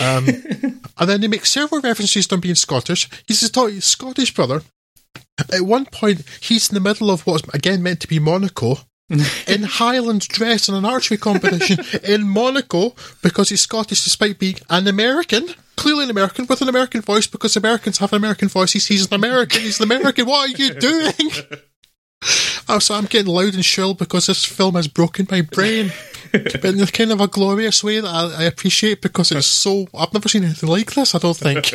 Um, 0.01 0.27
and 0.97 1.09
then 1.09 1.21
they 1.21 1.27
make 1.27 1.45
several 1.45 1.81
references 1.81 2.27
to 2.27 2.35
him 2.35 2.41
being 2.41 2.55
Scottish. 2.55 3.09
He's 3.27 3.41
his 3.41 3.85
Scottish 3.85 4.33
brother. 4.33 4.61
At 5.53 5.61
one 5.61 5.85
point, 5.85 6.23
he's 6.41 6.69
in 6.69 6.75
the 6.75 6.81
middle 6.81 7.09
of 7.09 7.25
what's 7.25 7.47
again 7.53 7.81
meant 7.81 8.01
to 8.01 8.07
be 8.07 8.19
Monaco. 8.19 8.79
in 9.47 9.63
Highland 9.63 10.27
dress 10.27 10.69
in 10.69 10.75
an 10.75 10.85
archery 10.85 11.17
competition 11.17 11.79
in 12.03 12.27
Monaco 12.27 12.93
because 13.23 13.49
he's 13.49 13.61
Scottish 13.61 14.03
despite 14.03 14.37
being 14.39 14.57
an 14.69 14.87
American. 14.87 15.47
Clearly 15.75 16.03
an 16.03 16.09
American 16.11 16.45
with 16.47 16.61
an 16.61 16.69
American 16.69 17.01
voice 17.01 17.25
because 17.25 17.55
Americans 17.55 17.97
have 17.99 18.13
an 18.13 18.17
American 18.17 18.49
voices. 18.49 18.87
He's 18.87 19.07
an 19.07 19.13
American. 19.15 19.61
He's 19.61 19.79
an 19.79 19.85
American. 19.85 20.25
What 20.25 20.49
are 20.49 20.57
you 20.61 20.73
doing? 20.79 21.31
Oh, 22.67 22.79
so 22.79 22.95
I'm 22.95 23.05
getting 23.05 23.33
loud 23.33 23.53
and 23.55 23.65
shrill 23.65 23.93
because 23.93 24.27
this 24.27 24.43
film 24.45 24.75
has 24.75 24.87
broken 24.87 25.25
my 25.31 25.41
brain. 25.41 25.91
but 26.31 26.65
in 26.65 26.81
a 26.81 26.85
kind 26.87 27.11
of 27.11 27.21
a 27.21 27.27
glorious 27.27 27.83
way 27.83 27.99
that 28.01 28.07
I, 28.07 28.41
I 28.41 28.43
appreciate 28.43 29.01
because 29.01 29.31
it's 29.31 29.47
so. 29.47 29.87
I've 29.97 30.13
never 30.13 30.29
seen 30.29 30.43
anything 30.43 30.69
like 30.69 30.93
this, 30.93 31.15
I 31.15 31.17
don't 31.17 31.35
think. 31.35 31.71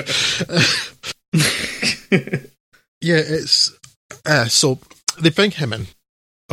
yeah, 3.01 3.17
it's. 3.17 3.77
Uh, 4.25 4.45
so 4.45 4.79
they 5.21 5.31
bring 5.31 5.51
him 5.51 5.73
in. 5.73 5.87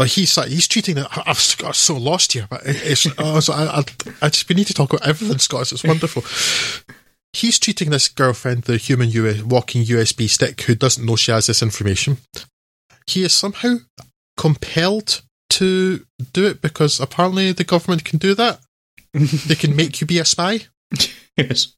He's 0.04 0.36
he's 0.46 0.68
treating 0.68 0.98
it. 0.98 1.08
I've 1.12 1.56
got 1.58 1.76
so 1.76 1.98
lost 1.98 2.34
here, 2.34 2.48
but 2.50 2.62
it's. 2.66 3.08
Oh, 3.18 3.40
so 3.40 3.54
I, 3.54 3.80
I, 3.80 3.84
I 4.22 4.30
just 4.30 4.48
we 4.48 4.56
need 4.56 4.68
to 4.68 4.74
talk 4.74 4.94
about 4.94 5.08
everything, 5.08 5.40
Scott. 5.40 5.72
It's 5.72 5.84
wonderful. 5.84 6.24
He's 7.34 7.60
treating 7.60 7.92
this 7.92 8.10
girlfriend, 8.10 8.64
the 8.64 8.78
human 8.78 9.10
U- 9.10 9.46
walking 9.46 9.84
USB 9.84 10.30
stick, 10.30 10.62
who 10.64 10.76
doesn't 10.76 11.06
know 11.06 11.16
she 11.16 11.32
has 11.32 11.48
this 11.48 11.62
information. 11.62 12.18
He 13.08 13.24
is 13.24 13.34
somehow 13.34 13.78
compelled 14.38 15.22
to 15.52 16.06
do 16.34 16.48
it 16.48 16.62
because 16.62 17.00
apparently 17.00 17.52
the 17.52 17.64
government 17.64 18.04
can 18.04 18.20
do 18.20 18.34
that. 18.36 18.60
they 19.14 19.56
can 19.56 19.76
make 19.76 20.02
you 20.02 20.08
be 20.08 20.20
a 20.20 20.26
spy. 20.26 20.62
yes. 21.38 21.74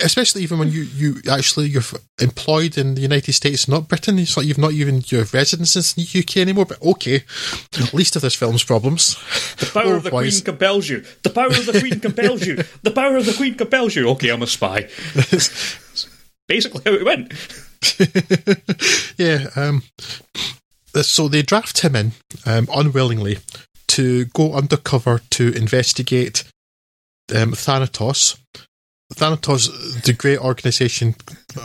Especially 0.00 0.42
even 0.42 0.60
when 0.60 0.70
you, 0.70 0.82
you 0.82 1.16
actually 1.28 1.66
you're 1.66 1.82
employed 2.20 2.78
in 2.78 2.94
the 2.94 3.00
United 3.00 3.32
States, 3.32 3.66
not 3.66 3.88
Britain. 3.88 4.18
It's 4.18 4.36
like 4.36 4.46
you've 4.46 4.56
not 4.56 4.72
even 4.72 5.02
your 5.06 5.24
residence 5.24 5.74
in 5.74 6.04
the 6.04 6.20
UK 6.20 6.36
anymore. 6.36 6.66
But 6.66 6.80
okay, 6.80 7.24
at 7.80 7.92
least 7.92 8.14
of 8.14 8.22
this 8.22 8.36
film's 8.36 8.62
problems. 8.62 9.16
The 9.56 9.70
power 9.72 9.96
of 9.96 10.04
the 10.04 10.10
Queen 10.10 10.40
compels 10.42 10.88
you. 10.88 11.04
The 11.22 11.30
power 11.30 11.48
of 11.48 11.66
the 11.66 11.80
Queen 11.80 11.98
compels 12.08 12.46
you. 12.46 12.62
The 12.82 12.92
power 12.92 13.16
of 13.16 13.26
the 13.26 13.34
Queen 13.34 13.56
compels 13.56 13.96
you. 13.96 14.08
Okay, 14.10 14.28
I'm 14.28 14.42
a 14.42 14.46
spy. 14.46 14.82
Basically, 16.48 16.82
how 16.86 16.92
it 16.92 17.04
went. 17.04 17.32
yeah. 19.18 19.48
Um, 19.56 19.82
so 20.94 21.28
they 21.28 21.42
draft 21.42 21.80
him 21.80 21.96
in 21.96 22.12
um, 22.46 22.68
unwillingly 22.72 23.38
to 23.88 24.26
go 24.26 24.54
undercover 24.54 25.20
to 25.30 25.52
investigate 25.52 26.44
um, 27.34 27.52
Thanatos. 27.52 28.38
Thanatos, 29.14 30.02
the 30.02 30.12
great 30.12 30.38
organization 30.38 31.14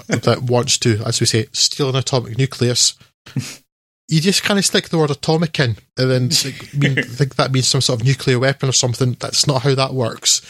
that 0.07 0.43
wants 0.43 0.77
to, 0.79 1.01
as 1.05 1.19
we 1.19 1.25
say, 1.25 1.47
steal 1.51 1.89
an 1.89 1.95
atomic 1.95 2.37
nucleus. 2.37 2.95
You 4.09 4.19
just 4.19 4.43
kind 4.43 4.59
of 4.59 4.65
stick 4.65 4.89
the 4.89 4.97
word 4.97 5.11
atomic 5.11 5.57
in, 5.61 5.77
and 5.97 6.11
then 6.11 6.29
think, 6.29 6.73
mean, 6.73 6.95
think 7.03 7.35
that 7.35 7.53
means 7.53 7.69
some 7.69 7.79
sort 7.79 8.01
of 8.01 8.05
nuclear 8.05 8.37
weapon 8.37 8.67
or 8.67 8.73
something. 8.73 9.15
That's 9.17 9.47
not 9.47 9.61
how 9.61 9.73
that 9.75 9.93
works. 9.93 10.41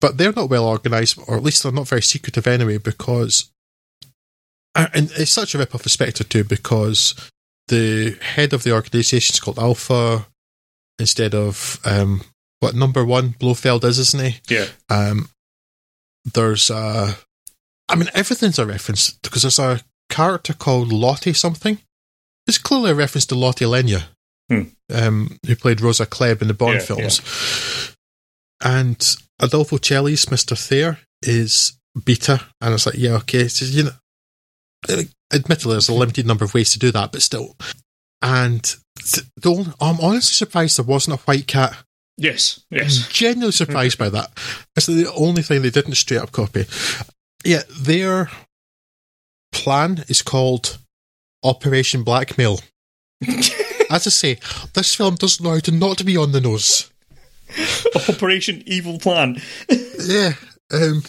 But 0.00 0.16
they're 0.16 0.32
not 0.32 0.48
well 0.48 0.64
organized, 0.64 1.18
or 1.26 1.36
at 1.36 1.42
least 1.42 1.64
they're 1.64 1.72
not 1.72 1.88
very 1.88 2.00
secretive 2.00 2.46
anyway, 2.46 2.78
because 2.78 3.50
uh, 4.74 4.86
and 4.94 5.10
it's 5.16 5.30
such 5.30 5.54
a 5.54 5.58
rip 5.58 5.74
off 5.74 5.84
of 5.84 5.92
Spectre 5.92 6.24
too 6.24 6.44
because 6.44 7.14
the 7.68 8.16
head 8.22 8.52
of 8.52 8.62
the 8.62 8.72
organisation 8.72 9.34
is 9.34 9.40
called 9.40 9.58
Alpha 9.58 10.26
instead 10.98 11.34
of 11.34 11.80
um, 11.84 12.22
what 12.60 12.74
number 12.74 13.04
one 13.04 13.30
Blofeld 13.38 13.84
is, 13.84 13.98
isn't 13.98 14.24
he? 14.24 14.40
Yeah. 14.48 14.66
Um, 14.88 15.28
there's 16.34 16.70
a, 16.70 17.16
I 17.88 17.94
mean 17.96 18.08
everything's 18.14 18.58
a 18.58 18.66
reference 18.66 19.10
because 19.22 19.42
there's 19.42 19.58
a 19.58 19.80
character 20.08 20.52
called 20.54 20.92
Lottie 20.92 21.32
something. 21.32 21.78
It's 22.46 22.58
clearly 22.58 22.90
a 22.90 22.94
reference 22.94 23.26
to 23.26 23.34
Lottie 23.34 23.64
Lenya, 23.66 24.04
Hmm. 24.48 24.62
um, 24.92 25.38
who 25.46 25.54
played 25.56 25.80
Rosa 25.80 26.06
Klebb 26.06 26.42
in 26.42 26.48
the 26.48 26.54
Bond 26.54 26.74
Yeah, 26.80 26.80
films. 26.80 27.20
And 28.62 29.16
Adolfo 29.40 29.78
Celi's 29.78 30.26
Mr. 30.26 30.58
Thayer 30.58 30.98
is 31.22 31.78
Beta, 32.04 32.40
and 32.60 32.74
it's 32.74 32.86
like, 32.86 32.96
yeah, 32.98 33.12
okay, 33.16 33.48
so, 33.48 33.64
you 33.64 33.84
know, 33.84 33.90
uh, 34.88 35.02
admittedly, 35.32 35.72
there's 35.74 35.88
a 35.88 35.94
limited 35.94 36.26
number 36.26 36.44
of 36.44 36.54
ways 36.54 36.70
to 36.72 36.78
do 36.78 36.90
that, 36.92 37.12
but 37.12 37.22
still. 37.22 37.56
And 38.22 38.62
th- 38.98 39.26
the 39.36 39.50
only, 39.50 39.72
I'm 39.80 40.00
honestly 40.00 40.34
surprised 40.34 40.78
there 40.78 40.84
wasn't 40.84 41.18
a 41.20 41.22
white 41.22 41.46
cat. 41.46 41.76
Yes. 42.20 42.60
Yes. 42.70 43.08
Genuinely 43.08 43.52
surprised 43.52 43.96
by 43.96 44.10
that. 44.10 44.30
That's 44.74 44.86
the 44.86 45.10
only 45.14 45.40
thing 45.40 45.62
they 45.62 45.70
didn't 45.70 45.94
straight 45.94 46.20
up 46.20 46.32
copy. 46.32 46.66
Yeah, 47.44 47.62
their 47.80 48.30
plan 49.52 50.04
is 50.06 50.20
called 50.20 50.76
Operation 51.42 52.04
Blackmail. 52.04 52.60
As 53.90 54.06
I 54.06 54.10
say, 54.10 54.38
this 54.74 54.94
film 54.94 55.14
doesn't 55.14 55.42
know 55.42 55.52
how 55.54 55.60
to 55.60 55.72
not 55.72 56.04
be 56.04 56.18
on 56.18 56.32
the 56.32 56.42
nose. 56.42 56.90
Operation 58.08 58.62
Evil 58.66 58.98
Plan. 58.98 59.40
Yeah. 60.02 60.32
Um, 60.72 61.02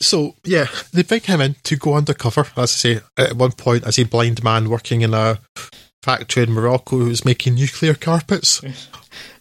so 0.00 0.34
yeah, 0.44 0.66
they 0.92 1.02
bring 1.02 1.22
him 1.22 1.40
in 1.40 1.56
to 1.64 1.76
go 1.76 1.94
undercover. 1.94 2.42
As 2.56 2.58
I 2.58 2.66
say, 2.66 3.00
at 3.16 3.34
one 3.34 3.52
point, 3.52 3.84
as 3.84 3.98
a 3.98 4.04
blind 4.04 4.44
man 4.44 4.68
working 4.68 5.00
in 5.00 5.14
a 5.14 5.38
factory 6.02 6.42
in 6.42 6.52
Morocco 6.52 6.98
who's 6.98 7.24
making 7.24 7.54
nuclear 7.54 7.94
carpets. 7.94 8.60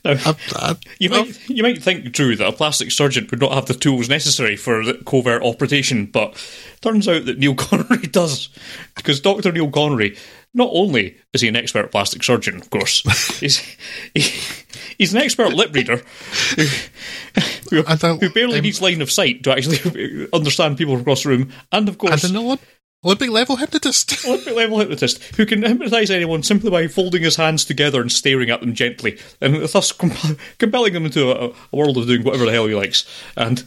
Now, 0.04 0.12
I, 0.26 0.36
I, 0.54 0.76
You 1.00 1.10
might 1.10 1.50
you 1.50 1.64
might 1.64 1.82
think, 1.84 2.12
Drew, 2.12 2.36
that 2.36 2.48
a 2.48 2.52
plastic 2.52 2.92
surgeon 2.92 3.28
would 3.32 3.42
not 3.42 3.54
have 3.54 3.66
the 3.66 3.74
tools 3.74 4.08
necessary 4.10 4.56
for 4.56 4.84
the 4.84 4.94
covert 5.06 5.44
operation, 5.44 6.06
but 6.06 6.36
turns 6.82 7.08
out 7.08 7.26
that 7.26 7.38
Neil 7.40 7.56
Connery 7.56 8.08
does. 8.08 8.50
Because 8.96 9.20
Dr. 9.20 9.52
Neil 9.52 9.70
Connery, 9.72 10.16
not 10.54 10.70
only 10.72 11.18
is 11.34 11.42
he 11.42 11.48
an 11.48 11.56
expert 11.56 11.92
plastic 11.92 12.24
surgeon, 12.24 12.56
of 12.58 12.70
course, 12.70 13.02
he's 13.40 13.58
he, 14.14 14.22
he's 14.98 15.14
an 15.14 15.22
expert 15.22 15.54
lip 15.54 15.74
reader 15.74 15.98
who, 16.56 17.84
I- 17.86 17.96
who 18.20 18.30
barely 18.30 18.60
um, 18.60 18.64
needs 18.64 18.82
line 18.82 19.02
of 19.02 19.12
sight 19.12 19.44
to 19.44 19.52
actually 19.52 20.28
understand 20.34 20.78
people 20.78 20.98
across 20.98 21.24
the 21.24 21.30
room, 21.30 21.52
and 21.72 21.90
of 21.90 21.98
course. 21.98 22.24
and 22.24 22.36
an 22.36 22.42
Olymp- 22.42 22.60
Olympic 23.04 23.30
level 23.30 23.58
hypnotist. 23.58 24.26
Olympic 24.28 24.56
level 24.56 24.80
hypnotist 24.80 25.24
who 25.36 25.46
can 25.46 25.62
hypnotise 25.62 26.10
anyone 26.10 26.44
simply 26.44 26.72
by 26.72 26.88
folding 26.88 27.22
his 27.22 27.36
hands 27.36 27.66
together 27.66 28.02
and 28.02 28.12
staring 28.12 28.50
at 28.50 28.62
them 28.62 28.74
gently, 28.74 29.20
and 29.42 29.62
thus 29.68 29.92
comp- 29.92 30.40
compelling 30.58 30.94
them 30.94 31.06
into 31.06 31.30
a, 31.30 31.50
a 31.50 31.76
world 31.76 31.98
of 31.98 32.08
doing 32.08 32.24
whatever 32.24 32.46
the 32.46 32.52
hell 32.52 32.68
he 32.68 32.76
likes. 32.76 33.06
And 33.38 33.64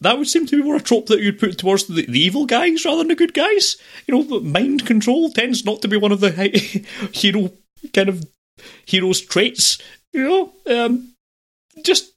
that 0.00 0.18
would 0.18 0.28
seem 0.28 0.46
to 0.46 0.56
be 0.56 0.62
more 0.62 0.76
a 0.76 0.80
trope 0.80 1.06
that 1.06 1.20
you'd 1.20 1.38
put 1.38 1.58
towards 1.58 1.84
the, 1.84 2.06
the 2.06 2.18
evil 2.18 2.46
guys 2.46 2.84
rather 2.84 2.98
than 2.98 3.08
the 3.08 3.14
good 3.14 3.34
guys. 3.34 3.76
You 4.06 4.14
know, 4.14 4.40
mind 4.40 4.86
control 4.86 5.30
tends 5.30 5.64
not 5.64 5.80
to 5.82 5.88
be 5.88 5.96
one 5.96 6.12
of 6.12 6.20
the 6.20 6.30
hero 7.12 7.52
kind 7.94 8.08
of 8.08 8.24
hero's 8.84 9.20
traits. 9.20 9.78
You 10.12 10.52
know, 10.66 10.84
um, 10.84 11.14
just 11.82 12.12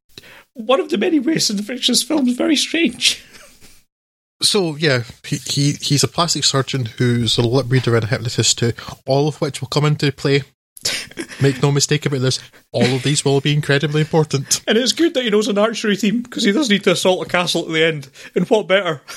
one 0.54 0.80
of 0.80 0.90
the 0.90 0.98
many 0.98 1.20
ways 1.20 1.50
in 1.50 1.58
fiction's 1.58 2.02
films 2.02 2.36
very 2.36 2.56
strange. 2.56 3.24
So 4.42 4.76
yeah, 4.76 5.04
he, 5.26 5.38
he 5.38 5.72
he's 5.74 6.04
a 6.04 6.08
plastic 6.08 6.44
surgeon 6.44 6.86
who's 6.86 7.38
a 7.38 7.42
lip 7.42 7.68
reader 7.70 7.96
and 7.96 8.04
a 8.04 8.08
hypnotist 8.08 8.60
too. 8.60 8.74
All 9.06 9.28
of 9.28 9.40
which 9.42 9.62
will 9.62 9.70
come 9.70 9.86
into 9.86 10.12
play. 10.12 10.44
Make 11.42 11.62
no 11.64 11.72
mistake 11.72 12.06
about 12.06 12.22
this. 12.22 12.40
All 12.72 12.84
of 12.84 13.04
these 13.04 13.26
will 13.26 13.42
be 13.42 13.54
incredibly 13.54 14.02
important. 14.02 14.62
And 14.68 14.78
it's 14.78 14.92
good 14.92 15.14
that 15.14 15.24
he 15.24 15.30
knows 15.30 15.48
an 15.48 15.58
archery 15.58 15.98
team 15.98 16.22
because 16.22 16.44
he 16.44 16.52
does 16.52 16.70
need 16.70 16.84
to 16.84 16.92
assault 16.92 17.26
a 17.26 17.30
castle 17.30 17.64
at 17.64 17.72
the 17.72 17.84
end. 17.84 18.10
And 18.36 18.48
what 18.50 18.68
better? 18.68 19.02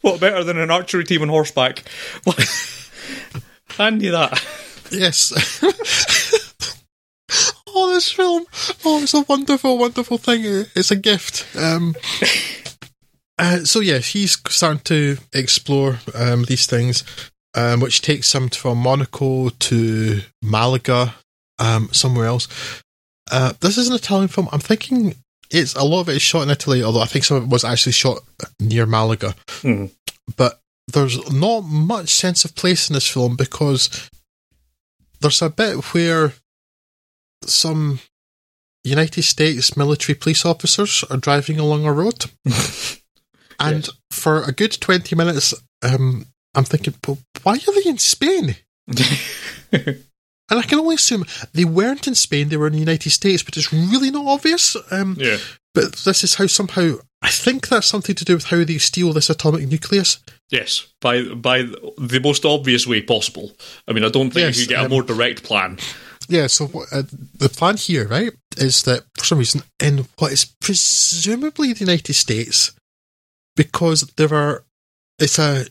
What 0.00 0.18
better 0.18 0.42
than 0.42 0.58
an 0.58 0.72
archery 0.72 1.04
team 1.04 1.22
on 1.22 1.28
horseback? 1.28 1.84
Handy 3.76 4.08
that. 4.08 4.44
Yes. 4.90 5.32
oh, 7.68 7.94
this 7.94 8.10
film! 8.10 8.44
Oh, 8.84 9.00
it's 9.00 9.14
a 9.14 9.20
wonderful, 9.20 9.78
wonderful 9.78 10.18
thing. 10.18 10.40
It's 10.74 10.90
a 10.90 10.96
gift. 10.96 11.46
Um, 11.56 11.94
uh, 13.42 13.64
so 13.64 13.80
yeah, 13.80 13.98
he's 13.98 14.38
starting 14.48 14.80
to 14.84 15.18
explore 15.32 15.98
um, 16.14 16.44
these 16.44 16.66
things, 16.66 17.02
um, 17.54 17.80
which 17.80 18.00
takes 18.00 18.32
him 18.32 18.48
from 18.48 18.78
Monaco 18.78 19.48
to 19.48 20.20
Malaga, 20.42 21.16
um, 21.58 21.88
somewhere 21.90 22.26
else. 22.26 22.46
Uh, 23.32 23.52
this 23.60 23.76
is 23.76 23.88
an 23.88 23.96
Italian 23.96 24.28
film. 24.28 24.48
I'm 24.52 24.60
thinking 24.60 25.16
it's 25.50 25.74
a 25.74 25.82
lot 25.82 26.02
of 26.02 26.08
it 26.08 26.16
is 26.16 26.22
shot 26.22 26.42
in 26.42 26.50
Italy, 26.50 26.84
although 26.84 27.00
I 27.00 27.06
think 27.06 27.24
some 27.24 27.36
of 27.36 27.42
it 27.42 27.48
was 27.48 27.64
actually 27.64 27.92
shot 27.92 28.20
near 28.60 28.86
Malaga. 28.86 29.34
Mhm. 29.62 29.90
But 30.36 30.60
there's 30.86 31.18
not 31.32 31.62
much 31.62 32.10
sense 32.10 32.44
of 32.44 32.54
place 32.54 32.88
in 32.88 32.94
this 32.94 33.08
film 33.08 33.34
because 33.34 34.08
there's 35.20 35.42
a 35.42 35.50
bit 35.50 35.92
where 35.92 36.34
some 37.44 37.98
United 38.84 39.22
States 39.22 39.76
military 39.76 40.14
police 40.14 40.44
officers 40.44 41.04
are 41.10 41.16
driving 41.16 41.58
along 41.58 41.86
a 41.86 41.92
road. 41.92 42.26
and 43.62 43.88
for 44.10 44.42
a 44.42 44.52
good 44.52 44.72
20 44.80 45.14
minutes, 45.16 45.54
um, 45.82 46.26
I'm 46.54 46.64
thinking, 46.64 46.94
but 47.02 47.18
why 47.42 47.54
are 47.54 47.82
they 47.82 47.88
in 47.88 47.98
Spain? 47.98 48.56
And 50.50 50.60
I 50.60 50.64
can 50.64 50.80
only 50.80 50.96
assume 50.96 51.24
they 51.54 51.64
weren't 51.64 52.06
in 52.06 52.14
Spain, 52.14 52.50
they 52.50 52.58
were 52.58 52.66
in 52.66 52.74
the 52.74 52.78
United 52.78 53.08
States, 53.08 53.42
but 53.42 53.56
it's 53.56 53.72
really 53.72 54.10
not 54.10 54.26
obvious. 54.26 54.76
Um, 54.90 55.16
Yeah. 55.18 55.38
But 55.74 55.94
this 55.94 56.22
is 56.22 56.34
how 56.34 56.46
somehow, 56.46 56.96
I 57.22 57.30
think 57.30 57.68
that's 57.68 57.86
something 57.86 58.14
to 58.16 58.24
do 58.26 58.34
with 58.34 58.48
how 58.48 58.62
they 58.62 58.76
steal 58.76 59.14
this 59.14 59.30
atomic 59.30 59.66
nucleus. 59.66 60.18
Yes, 60.50 60.86
by 61.00 61.22
by 61.22 61.62
the 61.62 62.20
most 62.22 62.44
obvious 62.44 62.86
way 62.86 63.00
possible. 63.00 63.52
I 63.88 63.94
mean, 63.94 64.04
I 64.04 64.10
don't 64.10 64.30
think 64.30 64.44
Yes, 64.44 64.58
you 64.58 64.66
could 64.66 64.74
get 64.74 64.82
a 64.82 64.84
um, 64.84 64.90
more 64.90 65.02
direct 65.02 65.42
plan. 65.42 65.78
Yeah, 66.28 66.48
so 66.48 66.66
what, 66.66 66.92
uh, 66.92 67.04
the 67.38 67.48
plan 67.48 67.78
here, 67.78 68.06
right, 68.06 68.32
is 68.58 68.82
that 68.82 69.04
for 69.16 69.24
some 69.24 69.38
reason, 69.38 69.62
in 69.80 70.06
what 70.18 70.32
is 70.32 70.44
presumably 70.60 71.72
the 71.72 71.86
United 71.86 72.12
States, 72.12 72.72
because 73.56 74.02
there 74.16 74.32
are, 74.32 74.64
it's 75.18 75.38
a 75.38 75.66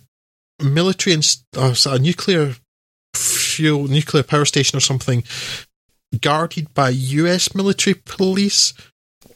military, 0.62 1.16
inst- 1.16 1.46
or 1.58 1.70
it's 1.72 1.86
a 1.86 2.00
nuclear 2.00 2.56
fuel, 3.16 3.88
nuclear 3.88 4.24
power 4.24 4.46
station 4.46 4.78
or 4.78 4.82
something, 4.82 5.24
guarded 6.20 6.74
by 6.74 6.90
US 6.90 7.56
military 7.56 7.96
police, 8.06 8.74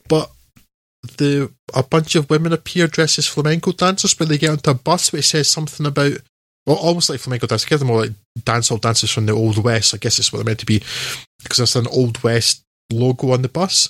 but 0.08 0.32
the 1.18 1.52
a 1.74 1.84
bunch 1.84 2.16
of 2.16 2.30
women 2.30 2.54
appear 2.54 2.88
dressed 2.88 3.20
as 3.20 3.28
flamenco 3.28 3.72
dancers, 3.72 4.14
but 4.14 4.28
they 4.28 4.38
get 4.38 4.50
onto 4.50 4.72
a 4.72 4.74
bus 4.74 5.12
which 5.12 5.28
says 5.28 5.48
something 5.48 5.86
about 5.86 6.18
well, 6.66 6.78
almost 6.78 7.10
like 7.10 7.20
flamenco 7.20 7.48
dancers. 7.48 7.70
Give 7.70 7.80
them 7.80 7.92
all 7.92 8.00
like 8.00 8.14
dancehall 8.40 8.82
dancers 8.82 9.12
from 9.12 9.28
the 9.28 9.34
old 9.34 9.64
west. 9.64 9.94
I 9.94 9.98
guess 9.98 10.18
it's 10.18 10.34
what 10.34 10.40
they're 10.40 10.46
meant 10.46 10.60
to 10.60 10.66
be 10.66 10.82
because 11.44 11.58
there's 11.58 11.76
an 11.76 11.88
old 11.88 12.24
west 12.24 12.64
logo 12.92 13.32
on 13.32 13.44
the 13.44 13.50
bus. 13.50 13.90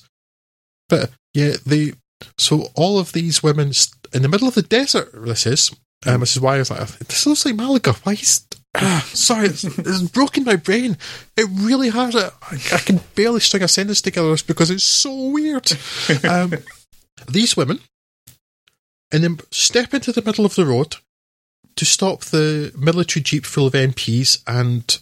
But 0.89 1.11
yeah, 1.33 1.53
they 1.65 1.93
so 2.37 2.67
all 2.75 2.99
of 2.99 3.13
these 3.13 3.41
women 3.41 3.71
in 4.15 4.21
the 4.21 4.29
middle 4.29 4.47
of 4.47 4.55
the 4.55 4.61
desert. 4.63 5.09
This 5.13 5.45
is, 5.45 5.75
um, 6.07 6.21
this 6.21 6.35
is 6.35 6.41
why 6.41 6.55
I 6.55 6.59
was 6.59 6.71
like, 6.71 6.87
this 6.99 7.27
looks 7.27 7.45
like 7.45 7.55
Malaga. 7.55 7.93
Why 8.03 8.13
is 8.13 8.47
ah, 8.75 9.07
sorry, 9.13 9.47
it's, 9.47 9.63
it's 9.63 10.01
broken 10.03 10.43
my 10.43 10.55
brain. 10.55 10.97
It 11.37 11.47
really 11.51 11.89
has. 11.89 12.15
It. 12.15 12.33
I, 12.41 12.55
I 12.73 12.77
can 12.79 13.01
barely 13.15 13.41
string 13.41 13.63
a 13.63 13.67
sentence 13.67 14.01
together 14.01 14.35
because 14.47 14.71
it's 14.71 14.83
so 14.83 15.13
weird. 15.29 15.71
Um, 16.27 16.53
these 17.27 17.55
women 17.55 17.79
and 19.11 19.23
then 19.23 19.39
step 19.51 19.93
into 19.93 20.11
the 20.11 20.21
middle 20.21 20.45
of 20.45 20.55
the 20.55 20.65
road 20.65 20.97
to 21.75 21.85
stop 21.85 22.21
the 22.21 22.71
military 22.77 23.21
jeep 23.23 23.45
full 23.45 23.67
of 23.67 23.73
MPs 23.73 24.41
and 24.47 24.99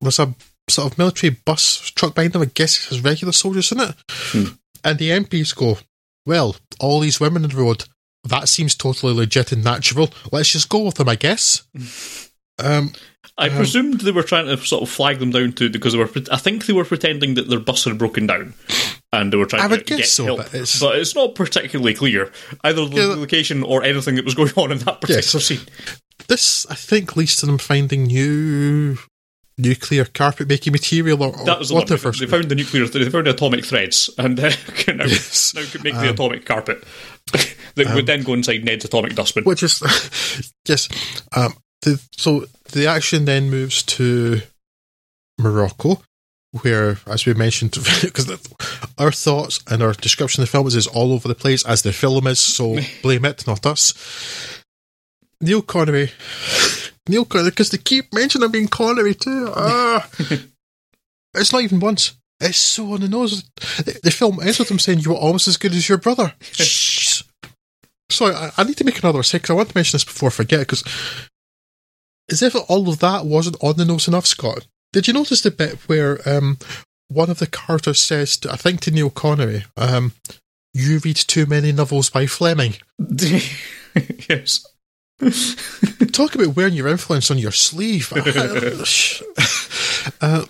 there's 0.00 0.18
a 0.18 0.34
sort 0.68 0.92
of 0.92 0.98
military 0.98 1.30
bus 1.30 1.90
truck 1.90 2.14
behind 2.14 2.32
them. 2.32 2.42
I 2.42 2.46
guess 2.46 2.78
it 2.78 2.88
has 2.90 3.04
regular 3.04 3.32
soldiers 3.32 3.72
in 3.72 3.80
it. 3.80 3.94
Hmm. 4.08 4.44
And 4.84 4.98
the 4.98 5.10
MPs 5.10 5.54
go, 5.54 5.78
well, 6.24 6.56
all 6.78 7.00
these 7.00 7.20
women 7.20 7.44
in 7.44 7.50
the 7.50 7.56
road, 7.56 7.84
that 8.24 8.48
seems 8.48 8.74
totally 8.74 9.12
legit 9.14 9.52
and 9.52 9.64
natural. 9.64 10.10
Let's 10.32 10.50
just 10.52 10.68
go 10.68 10.84
with 10.84 10.96
them, 10.96 11.08
I 11.08 11.14
guess. 11.16 11.62
Um, 12.60 12.92
I 13.38 13.50
Um, 13.50 13.54
presumed 13.56 14.00
they 14.00 14.10
were 14.10 14.24
trying 14.24 14.46
to 14.46 14.56
sort 14.56 14.82
of 14.82 14.90
flag 14.90 15.20
them 15.20 15.30
down 15.30 15.52
too 15.52 15.70
because 15.70 15.92
they 15.92 15.98
were. 16.00 16.10
I 16.32 16.36
think 16.38 16.66
they 16.66 16.72
were 16.72 16.84
pretending 16.84 17.34
that 17.34 17.48
their 17.48 17.60
bus 17.60 17.84
had 17.84 17.96
broken 17.98 18.26
down, 18.26 18.52
and 19.12 19.32
they 19.32 19.36
were 19.36 19.46
trying 19.46 19.62
I 19.62 19.68
to 19.68 19.70
would 19.76 19.86
get 19.86 19.98
guess 19.98 20.10
so, 20.10 20.24
help. 20.24 20.38
but 20.38 20.54
it's- 20.54 21.14
not 21.14 21.36
particularly 21.36 21.94
clear 21.94 22.32
either 22.64 22.84
the 22.86 22.96
Yeah, 22.96 23.06
location 23.14 23.62
or 23.62 23.84
anything 23.84 24.16
that 24.16 24.24
was 24.24 24.34
going 24.40 24.50
on 24.56 24.72
in 24.72 24.78
that 24.78 25.00
particular 25.00 25.22
Yes. 25.22 25.44
scene. 25.44 25.60
this, 26.26 26.66
I 26.68 26.74
think, 26.74 27.14
leads 27.14 27.36
to 27.36 27.46
them 27.46 27.58
finding 27.58 28.06
new 28.08 28.98
nuclear 29.58 30.04
carpet 30.04 30.48
making 30.48 30.72
material 30.72 31.22
or, 31.22 31.36
or 31.38 31.44
That 31.44 31.58
was 31.58 31.68
the 31.68 31.74
one. 31.74 31.82
whatever. 31.82 32.10
They 32.12 32.26
found 32.26 32.48
the 32.48 32.54
nuclear. 32.54 32.86
They 32.86 33.10
found 33.10 33.26
the 33.26 33.30
atomic 33.30 33.64
threads, 33.64 34.08
and 34.16 34.38
uh, 34.38 34.50
now, 34.88 35.04
Yes. 35.04 35.52
now 35.54 35.62
could 35.70 35.84
make 35.84 35.94
the 35.94 36.10
atomic 36.10 36.44
carpet 36.46 36.84
that 37.74 37.94
would 37.94 38.06
then 38.06 38.22
go 38.22 38.34
inside 38.34 38.64
Ned's 38.64 38.84
atomic 38.84 39.14
dustbin. 39.14 39.44
which 39.44 39.62
is 39.62 39.82
yes. 40.66 40.88
Um, 41.36 41.54
the, 41.82 42.00
so 42.12 42.46
the 42.72 42.86
action 42.86 43.24
then 43.24 43.50
moves 43.50 43.82
to 43.84 44.40
Morocco, 45.38 46.02
where, 46.62 46.98
as 47.06 47.26
we 47.26 47.34
mentioned, 47.34 47.72
because 48.02 48.30
our 48.98 49.12
thoughts 49.12 49.60
and 49.70 49.82
our 49.82 49.92
description 49.92 50.42
of 50.42 50.48
the 50.48 50.50
film 50.50 50.66
is, 50.66 50.74
is 50.74 50.86
all 50.86 51.12
over 51.12 51.28
the 51.28 51.34
place, 51.34 51.64
as 51.66 51.82
the 51.82 51.92
film 51.92 52.26
is. 52.26 52.40
So 52.40 52.78
blame 53.02 53.24
it, 53.24 53.46
not 53.46 53.64
us. 53.66 53.94
Neil 55.40 55.62
Connery, 55.62 56.10
Neil 57.08 57.24
Connery, 57.24 57.50
because 57.50 57.70
they 57.70 57.78
keep 57.78 58.12
mentioning 58.12 58.50
being 58.50 58.68
Connery 58.68 59.14
too. 59.14 59.52
Ah, 59.54 60.08
it's 61.34 61.52
not 61.52 61.62
even 61.62 61.80
once. 61.80 62.16
It's 62.40 62.58
so 62.58 62.92
on 62.92 63.00
the 63.00 63.08
nose. 63.08 63.42
The, 63.78 63.98
the 64.02 64.10
film 64.10 64.40
ends 64.40 64.58
with 64.58 64.70
him 64.70 64.78
saying, 64.78 65.00
"You 65.00 65.10
were 65.10 65.16
almost 65.16 65.48
as 65.48 65.56
good 65.56 65.72
as 65.74 65.88
your 65.88 65.98
brother." 65.98 66.34
Shh. 66.42 67.22
Sorry, 68.10 68.34
I, 68.34 68.50
I 68.56 68.64
need 68.64 68.76
to 68.78 68.84
make 68.84 68.98
another 68.98 69.18
mistake 69.18 69.42
'cause 69.42 69.50
I 69.50 69.54
want 69.54 69.70
to 69.70 69.76
mention 69.76 69.96
this 69.96 70.04
before 70.04 70.28
I 70.28 70.32
forget. 70.32 70.60
Because 70.60 70.84
as 72.30 72.42
if 72.42 72.54
all 72.68 72.88
of 72.88 73.00
that 73.00 73.24
wasn't 73.26 73.56
on 73.62 73.76
the 73.76 73.84
nose 73.84 74.06
enough, 74.08 74.26
Scott. 74.26 74.66
Did 74.92 75.06
you 75.06 75.12
notice 75.14 75.40
the 75.42 75.50
bit 75.50 75.76
where 75.88 76.20
um, 76.28 76.58
one 77.08 77.28
of 77.30 77.38
the 77.38 77.46
characters 77.46 78.00
says, 78.00 78.36
to, 78.38 78.52
I 78.52 78.56
think 78.56 78.80
to 78.82 78.90
Neil 78.90 79.10
Connery, 79.10 79.64
um, 79.76 80.12
"You 80.72 80.98
read 81.00 81.16
too 81.16 81.46
many 81.46 81.72
novels 81.72 82.08
by 82.08 82.26
Fleming." 82.26 82.76
yes. 84.28 84.64
Talk 86.12 86.34
about 86.34 86.56
wearing 86.56 86.74
your 86.74 86.88
influence 86.88 87.30
on 87.30 87.38
your 87.38 87.52
sleeve. 87.52 88.12
uh, 90.20 90.44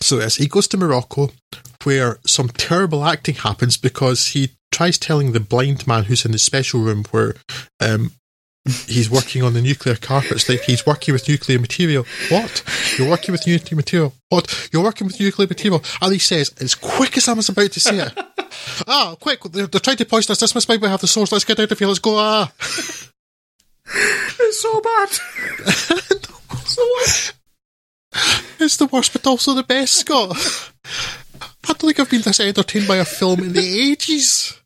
so 0.00 0.18
yes, 0.18 0.36
he 0.36 0.48
goes 0.48 0.66
to 0.68 0.76
Morocco, 0.76 1.30
where 1.84 2.18
some 2.26 2.48
terrible 2.48 3.04
acting 3.04 3.36
happens 3.36 3.76
because 3.76 4.28
he 4.28 4.50
tries 4.70 4.98
telling 4.98 5.32
the 5.32 5.40
blind 5.40 5.86
man 5.86 6.04
who's 6.04 6.24
in 6.24 6.32
the 6.32 6.38
special 6.38 6.80
room 6.80 7.04
where 7.10 7.34
um, 7.80 8.12
he's 8.64 9.10
working 9.10 9.42
on 9.42 9.52
the 9.52 9.60
nuclear 9.60 9.96
carpets 9.96 10.48
like 10.48 10.62
he's 10.62 10.86
working 10.86 11.12
with 11.12 11.28
nuclear 11.28 11.58
material. 11.58 12.06
What? 12.30 12.64
You're 12.96 13.10
working 13.10 13.32
with 13.32 13.46
nuclear 13.46 13.76
material? 13.76 14.14
What? 14.30 14.70
You're 14.72 14.84
working 14.84 15.06
with 15.06 15.20
nuclear 15.20 15.48
material? 15.48 15.82
And 16.00 16.12
he 16.12 16.18
says, 16.18 16.54
as 16.60 16.74
quick 16.74 17.18
as 17.18 17.28
I 17.28 17.34
was 17.34 17.50
about 17.50 17.72
to 17.72 17.80
say 17.80 17.98
it, 17.98 18.18
ah, 18.88 19.16
quick! 19.20 19.42
They're, 19.42 19.66
they're 19.66 19.80
trying 19.80 19.98
to 19.98 20.06
poison 20.06 20.32
us. 20.32 20.40
This 20.40 20.54
must 20.54 20.66
be 20.66 20.78
we 20.78 20.88
have 20.88 21.00
the 21.00 21.06
source. 21.06 21.30
Let's 21.30 21.44
get 21.44 21.60
out 21.60 21.70
of 21.70 21.78
here. 21.78 21.88
Let's 21.88 22.00
go. 22.00 22.16
Ah. 22.16 22.50
It's 23.94 24.60
so 24.60 24.80
bad. 24.80 25.08
It's 28.60 28.76
the 28.76 28.86
worst, 28.86 29.12
but 29.12 29.26
also 29.26 29.54
the 29.54 29.62
best, 29.64 29.94
Scott. 29.94 30.36
I 31.44 31.48
don't 31.66 31.78
think 31.78 31.98
I've 31.98 32.10
been 32.10 32.20
this 32.22 32.38
entertained 32.40 32.86
by 32.86 32.96
a 32.98 33.04
film 33.04 33.40
in 33.40 33.52
the 33.52 33.90
ages. 33.90 34.60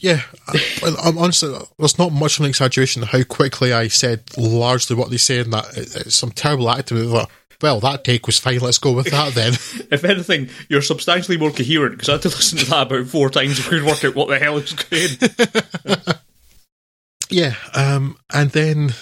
Yeah, 0.00 0.22
I, 0.48 0.96
I'm 1.04 1.16
honestly, 1.18 1.56
there's 1.78 1.98
not 1.98 2.10
much 2.12 2.38
of 2.38 2.44
an 2.44 2.48
exaggeration 2.50 3.02
how 3.04 3.22
quickly 3.22 3.72
I 3.72 3.86
said 3.88 4.22
largely 4.36 4.96
what 4.96 5.10
they 5.10 5.16
say 5.18 5.38
in 5.38 5.50
that. 5.50 5.76
It- 5.76 5.94
It's 6.06 6.16
some 6.16 6.32
terrible 6.32 6.68
acting. 6.70 7.08
Like, 7.08 7.28
well, 7.60 7.78
that 7.80 8.02
take 8.02 8.26
was 8.26 8.40
fine. 8.40 8.58
Let's 8.58 8.78
go 8.78 8.90
with 8.92 9.10
that 9.12 9.34
then. 9.34 9.52
If 9.92 10.02
anything, 10.04 10.48
you're 10.68 10.82
substantially 10.82 11.36
more 11.38 11.52
coherent 11.52 11.92
because 11.92 12.08
I 12.08 12.12
had 12.12 12.22
to 12.22 12.28
listen 12.28 12.58
to 12.58 12.64
that 12.70 12.86
about 12.90 13.06
four 13.06 13.30
times 13.30 13.56
before 13.58 13.78
I 13.78 13.86
work 13.86 14.04
out 14.04 14.14
what 14.16 14.28
the 14.28 14.38
hell 14.40 14.58
is 14.58 14.72
going. 14.72 16.16
yeah, 17.32 17.54
um, 17.74 18.16
and 18.32 18.50
then 18.50 18.92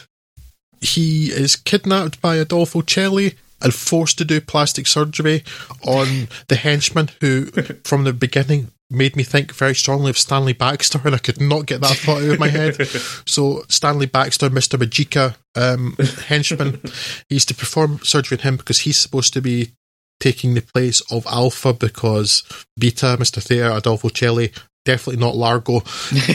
he 0.81 1.27
is 1.27 1.57
kidnapped 1.57 2.21
by 2.21 2.37
Adolfo 2.37 2.83
Celi 2.83 3.35
and 3.63 3.75
forced 3.75 4.19
to 4.19 4.25
do 4.25 4.41
plastic 4.41 4.87
surgery 4.87 5.45
on 5.87 6.29
the 6.49 6.57
henchman 6.57 7.11
who, 7.21 7.45
from 7.85 8.05
the 8.05 8.13
beginning, 8.13 8.71
made 8.91 9.15
me 9.15 9.23
think 9.23 9.55
very 9.55 9.75
strongly 9.75 10.11
of 10.11 10.19
Stanley 10.19 10.53
Baxter, 10.53 11.01
and 11.05 11.15
I 11.15 11.19
could 11.19 11.41
not 11.41 11.67
get 11.67 11.81
that 11.81 11.97
thought 11.97 12.23
out 12.23 12.31
of 12.31 12.41
my 12.41 12.49
head. 12.49 12.77
So 13.27 13.65
Stanley 13.69 14.07
Baxter, 14.07 14.51
Mr. 14.51 14.79
Majeika, 14.79 15.37
um, 15.55 15.97
henchman, 16.27 16.81
he's 17.29 17.45
to 17.47 17.55
perform 17.55 18.01
surgery 18.03 18.39
on 18.39 18.43
him 18.43 18.57
because 18.57 18.81
he's 18.81 18.99
supposed 18.99 19.33
to 19.35 19.41
be 19.41 19.73
taking 20.19 20.55
the 20.55 20.63
place 20.63 21.01
of 21.13 21.27
Alpha 21.27 21.73
because 21.73 22.43
Beta, 22.79 23.17
Mr. 23.19 23.43
Thayer, 23.43 23.71
Adolfo 23.71 24.09
Celi, 24.09 24.53
definitely 24.85 25.21
not 25.21 25.37
Largo, 25.37 25.83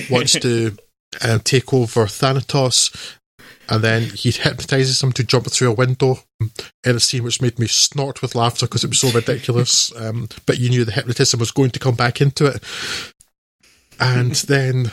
wants 0.10 0.34
to 0.39 0.78
uh, 1.22 1.39
take 1.43 1.74
over 1.74 2.07
Thanatos. 2.07 3.18
And 3.68 3.84
then 3.84 4.03
he 4.03 4.32
hypnotizes 4.32 5.01
him 5.01 5.11
to 5.13 5.24
jump 5.24 5.49
through 5.49 5.72
a 5.72 5.76
window 5.76 6.20
in 6.39 6.95
a 6.95 6.99
scene 6.99 7.24
which 7.24 7.41
made 7.41 7.59
me 7.59 7.68
snort 7.68 8.22
with 8.22 8.36
laughter 8.36 8.68
because 8.68 8.84
it 8.84 8.89
was 8.89 8.99
so 8.99 9.11
ridiculous. 9.11 9.91
Um, 10.05 10.28
but 10.45 10.59
you 10.59 10.70
knew 10.70 10.84
the 10.84 10.91
hypnotism 10.91 11.39
was 11.39 11.51
going 11.51 11.72
to 11.72 11.80
come 11.80 11.95
back 11.95 12.22
into 12.22 12.45
it. 12.45 12.61
And 13.99 14.32
then, 14.47 14.91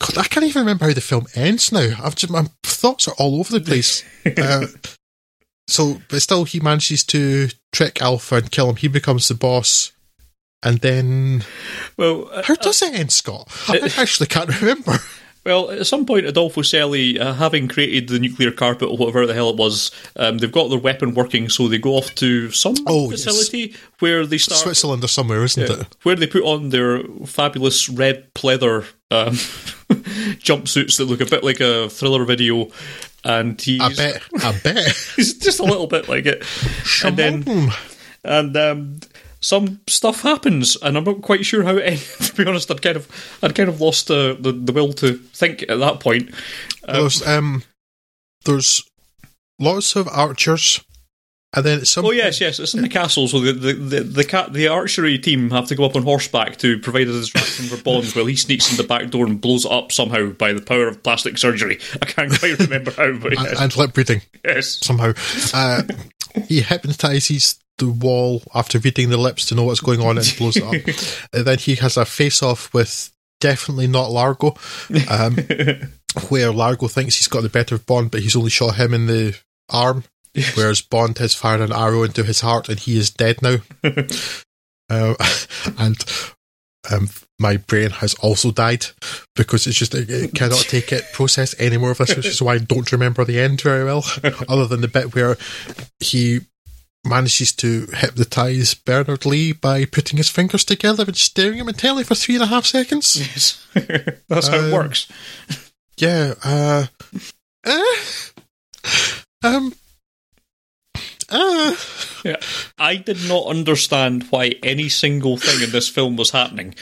God, 0.00 0.18
I 0.18 0.24
can't 0.24 0.46
even 0.46 0.60
remember 0.60 0.86
how 0.86 0.94
the 0.94 1.00
film 1.00 1.26
ends 1.34 1.70
now. 1.70 1.96
I've 2.02 2.16
just, 2.16 2.32
my 2.32 2.46
thoughts 2.64 3.06
are 3.06 3.14
all 3.18 3.38
over 3.38 3.52
the 3.52 3.64
place. 3.64 4.02
Uh, 4.36 4.66
so, 5.68 6.00
but 6.08 6.22
still, 6.22 6.44
he 6.44 6.60
manages 6.60 7.04
to 7.04 7.48
trick 7.72 8.00
Alpha 8.00 8.36
and 8.36 8.50
kill 8.50 8.70
him. 8.70 8.76
He 8.76 8.88
becomes 8.88 9.28
the 9.28 9.34
boss. 9.34 9.92
And 10.62 10.78
then, 10.78 11.44
well, 11.96 12.28
uh, 12.32 12.42
how 12.42 12.54
does 12.54 12.82
it 12.82 12.94
end, 12.94 13.12
Scott? 13.12 13.48
I 13.68 13.90
actually 13.98 14.26
can't 14.26 14.60
remember. 14.60 14.98
Well, 15.46 15.70
at 15.70 15.86
some 15.86 16.04
point, 16.04 16.26
Adolfo 16.26 16.62
Celi, 16.62 17.18
uh, 17.20 17.32
having 17.34 17.68
created 17.68 18.08
the 18.08 18.18
nuclear 18.18 18.50
carpet 18.50 18.88
or 18.90 18.96
whatever 18.96 19.26
the 19.26 19.32
hell 19.34 19.48
it 19.50 19.56
was, 19.56 19.92
um, 20.16 20.38
they've 20.38 20.50
got 20.50 20.68
their 20.70 20.78
weapon 20.78 21.14
working, 21.14 21.48
so 21.48 21.68
they 21.68 21.78
go 21.78 21.92
off 21.92 22.12
to 22.16 22.50
some 22.50 22.74
Oh, 22.86 23.10
yes. 23.10 23.24
facility 23.24 23.74
where 24.00 24.26
they 24.26 24.38
start 24.38 24.60
Switzerland 24.60 25.04
or 25.04 25.08
somewhere, 25.08 25.44
isn't 25.44 25.62
Yeah, 25.70 25.80
it? 25.82 25.96
where 26.02 26.16
they 26.16 26.26
put 26.26 26.42
on 26.42 26.70
their 26.70 27.02
fabulous 27.26 27.88
red 27.88 28.34
pleather 28.34 28.86
um, 29.12 29.34
jumpsuits 30.42 30.98
that 30.98 31.04
look 31.04 31.20
a 31.20 31.26
bit 31.26 31.44
like 31.44 31.60
a 31.60 31.88
thriller 31.90 32.24
video, 32.24 32.68
and 33.24 33.60
he's, 33.60 33.80
I 33.80 33.94
bet. 33.94 34.22
I 34.42 34.58
bet. 34.64 34.86
he's 35.16 35.34
just 35.38 35.60
a 35.60 35.64
little 35.64 35.86
bit 35.86 36.08
like 36.08 36.26
it. 36.26 36.44
and 37.04 37.16
then 37.16 37.42
Hmm. 37.42 37.68
and 38.24 38.56
um, 38.56 38.96
some 39.46 39.80
stuff 39.88 40.22
happens, 40.22 40.76
and 40.82 40.98
I'm 40.98 41.04
not 41.04 41.22
quite 41.22 41.44
sure 41.44 41.62
how 41.62 41.76
it 41.76 41.82
ended. 41.86 42.04
To 42.20 42.34
be 42.34 42.46
honest, 42.46 42.70
I'd 42.70 42.82
kind 42.82 42.96
of 42.96 43.38
I'd 43.42 43.54
kind 43.54 43.68
of 43.68 43.80
lost 43.80 44.08
the, 44.08 44.36
the, 44.38 44.50
the 44.50 44.72
will 44.72 44.92
to 44.94 45.14
think 45.14 45.62
at 45.62 45.78
that 45.78 46.00
point. 46.00 46.34
there's 46.84 47.24
um, 47.24 47.62
there's 48.44 48.82
lots 49.60 49.94
of 49.94 50.08
archers, 50.08 50.84
and 51.54 51.64
then 51.64 51.78
at 51.78 51.86
some 51.86 52.04
Oh 52.04 52.10
yes, 52.10 52.40
yes, 52.40 52.58
it's 52.58 52.74
in 52.74 52.82
the 52.82 52.88
castle. 52.88 53.28
So 53.28 53.38
the 53.38 53.52
the 53.52 53.72
the 53.72 54.00
the, 54.00 54.24
cat, 54.24 54.52
the 54.52 54.66
archery 54.66 55.16
team 55.16 55.50
have 55.50 55.68
to 55.68 55.76
go 55.76 55.84
up 55.84 55.94
on 55.94 56.02
horseback 56.02 56.56
to 56.56 56.80
provide 56.80 57.06
a 57.06 57.12
distraction 57.12 57.66
for 57.66 57.80
Bond, 57.80 58.06
while 58.16 58.26
he 58.26 58.34
sneaks 58.34 58.72
in 58.72 58.76
the 58.76 58.82
back 58.82 59.10
door 59.10 59.26
and 59.26 59.40
blows 59.40 59.64
it 59.64 59.70
up 59.70 59.92
somehow 59.92 60.30
by 60.30 60.54
the 60.54 60.60
power 60.60 60.88
of 60.88 61.04
plastic 61.04 61.38
surgery. 61.38 61.78
I 62.02 62.06
can't 62.06 62.36
quite 62.36 62.58
remember 62.58 62.90
how, 62.90 63.12
but 63.12 63.32
and, 63.38 63.46
yes, 63.46 63.60
and 63.60 63.76
lip 63.76 63.96
reading 63.96 64.22
yes. 64.44 64.84
somehow. 64.84 65.12
Uh, 65.54 65.84
he 66.48 66.60
hypnotizes 66.60 67.58
the 67.78 67.88
wall 67.90 68.42
after 68.54 68.78
reading 68.78 69.10
the 69.10 69.16
lips 69.16 69.46
to 69.46 69.54
know 69.54 69.64
what's 69.64 69.80
going 69.80 70.00
on 70.00 70.18
and 70.18 70.34
blows 70.38 70.56
it 70.56 70.62
up. 70.62 70.72
and 71.32 71.46
then 71.46 71.58
he 71.58 71.74
has 71.76 71.96
a 71.96 72.04
face 72.04 72.42
off 72.42 72.72
with 72.72 73.12
definitely 73.40 73.86
not 73.86 74.10
Largo, 74.10 74.54
um, 75.10 75.36
where 76.28 76.52
Largo 76.52 76.88
thinks 76.88 77.16
he's 77.16 77.28
got 77.28 77.42
the 77.42 77.48
better 77.48 77.74
of 77.74 77.86
Bond, 77.86 78.10
but 78.10 78.20
he's 78.20 78.36
only 78.36 78.50
shot 78.50 78.76
him 78.76 78.94
in 78.94 79.06
the 79.06 79.38
arm. 79.68 80.04
Whereas 80.54 80.82
Bond 80.82 81.16
has 81.18 81.34
fired 81.34 81.62
an 81.62 81.72
arrow 81.72 82.02
into 82.02 82.22
his 82.22 82.40
heart 82.40 82.68
and 82.68 82.78
he 82.78 82.98
is 82.98 83.08
dead 83.10 83.40
now. 83.40 83.56
uh, 84.90 85.14
and 85.78 85.96
um, 86.90 87.08
my 87.38 87.56
brain 87.58 87.90
has 87.90 88.14
also 88.14 88.50
died 88.50 88.86
because 89.34 89.66
it's 89.66 89.76
just 89.76 89.94
it, 89.94 90.08
it 90.10 90.34
cannot 90.34 90.60
take 90.68 90.92
it 90.92 91.04
process 91.12 91.54
any 91.58 91.76
more 91.76 91.90
of 91.90 91.98
this, 91.98 92.16
which 92.16 92.26
is 92.26 92.40
why 92.42 92.54
I 92.54 92.58
don't 92.58 92.90
remember 92.92 93.24
the 93.24 93.40
end 93.40 93.60
very 93.60 93.84
well, 93.84 94.04
other 94.48 94.66
than 94.66 94.80
the 94.80 94.88
bit 94.88 95.14
where 95.14 95.36
he 96.00 96.40
manages 97.04 97.52
to 97.52 97.86
hypnotize 97.92 98.74
Bernard 98.74 99.24
Lee 99.26 99.52
by 99.52 99.84
putting 99.84 100.16
his 100.16 100.28
fingers 100.28 100.64
together 100.64 101.04
and 101.04 101.16
staring 101.16 101.58
him 101.58 101.68
intently 101.68 102.02
for 102.04 102.14
three 102.16 102.34
and 102.34 102.44
a 102.44 102.48
half 102.48 102.66
seconds. 102.66 103.16
Yes, 103.16 103.64
that's 104.28 104.48
how 104.48 104.56
it 104.56 104.64
Um, 104.64 104.70
works. 104.72 105.06
Yeah. 105.98 106.34
Uh, 106.42 106.86
uh, 107.64 107.82
um. 109.44 109.72
Uh, 111.28 111.74
Yeah, 112.24 112.36
I 112.78 112.96
did 112.96 113.28
not 113.28 113.46
understand 113.46 114.26
why 114.30 114.54
any 114.62 114.88
single 114.88 115.36
thing 115.36 115.62
in 115.62 115.70
this 115.70 115.88
film 115.88 116.16
was 116.16 116.30
happening. 116.30 116.74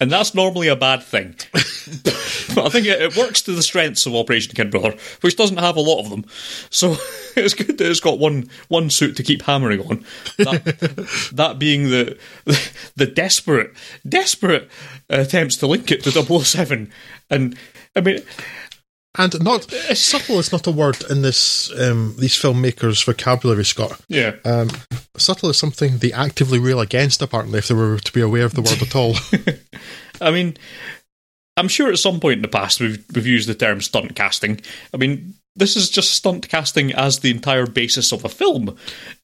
And 0.00 0.10
that's 0.10 0.34
normally 0.34 0.68
a 0.68 0.76
bad 0.76 1.02
thing. 1.02 1.34
but 1.52 2.64
I 2.64 2.70
think 2.70 2.86
it, 2.86 3.02
it 3.02 3.16
works 3.18 3.42
to 3.42 3.52
the 3.52 3.62
strengths 3.62 4.06
of 4.06 4.14
Operation 4.14 4.54
Kid 4.54 4.70
Brother, 4.70 4.96
which 5.20 5.36
doesn't 5.36 5.58
have 5.58 5.76
a 5.76 5.80
lot 5.82 6.00
of 6.02 6.08
them. 6.08 6.24
So 6.70 6.96
it's 7.36 7.52
good 7.52 7.76
that 7.76 7.90
it's 7.90 8.00
got 8.00 8.18
one 8.18 8.48
one 8.68 8.88
suit 8.88 9.16
to 9.16 9.22
keep 9.22 9.42
hammering 9.42 9.80
on. 9.80 10.04
That, 10.38 11.30
that 11.34 11.58
being 11.58 11.90
the, 11.90 12.18
the 12.96 13.06
desperate, 13.06 13.72
desperate 14.08 14.70
attempts 15.10 15.58
to 15.58 15.66
link 15.66 15.90
it 15.90 16.02
to 16.04 16.10
007. 16.10 16.90
And 17.28 17.58
I 17.94 18.00
mean, 18.00 18.22
and 19.18 19.42
not 19.42 19.70
subtle 19.94 20.38
is 20.38 20.52
not 20.52 20.66
a 20.66 20.70
word 20.70 21.02
in 21.10 21.22
this 21.22 21.70
um, 21.78 22.14
these 22.18 22.34
filmmakers' 22.34 23.04
vocabulary, 23.04 23.64
Scott. 23.64 24.00
yeah. 24.08 24.36
Um, 24.44 24.68
subtle 25.16 25.50
is 25.50 25.58
something 25.58 25.98
they 25.98 26.12
actively 26.12 26.58
rail 26.58 26.80
against, 26.80 27.22
apparently, 27.22 27.58
if 27.58 27.68
they 27.68 27.74
were 27.74 27.98
to 27.98 28.12
be 28.12 28.20
aware 28.20 28.44
of 28.44 28.54
the 28.54 28.62
word 28.62 28.82
at 28.82 28.94
all. 28.94 29.14
I 30.20 30.30
mean, 30.30 30.56
I'm 31.56 31.68
sure 31.68 31.90
at 31.90 31.98
some 31.98 32.20
point 32.20 32.36
in 32.36 32.42
the 32.42 32.48
past 32.48 32.80
we've, 32.80 33.04
we've 33.14 33.26
used 33.26 33.48
the 33.48 33.54
term 33.54 33.80
stunt 33.80 34.14
casting. 34.14 34.60
I 34.94 34.96
mean, 34.96 35.34
this 35.56 35.76
is 35.76 35.90
just 35.90 36.12
stunt 36.12 36.48
casting 36.48 36.92
as 36.92 37.18
the 37.18 37.30
entire 37.30 37.66
basis 37.66 38.12
of 38.12 38.24
a 38.24 38.28
film. 38.28 38.76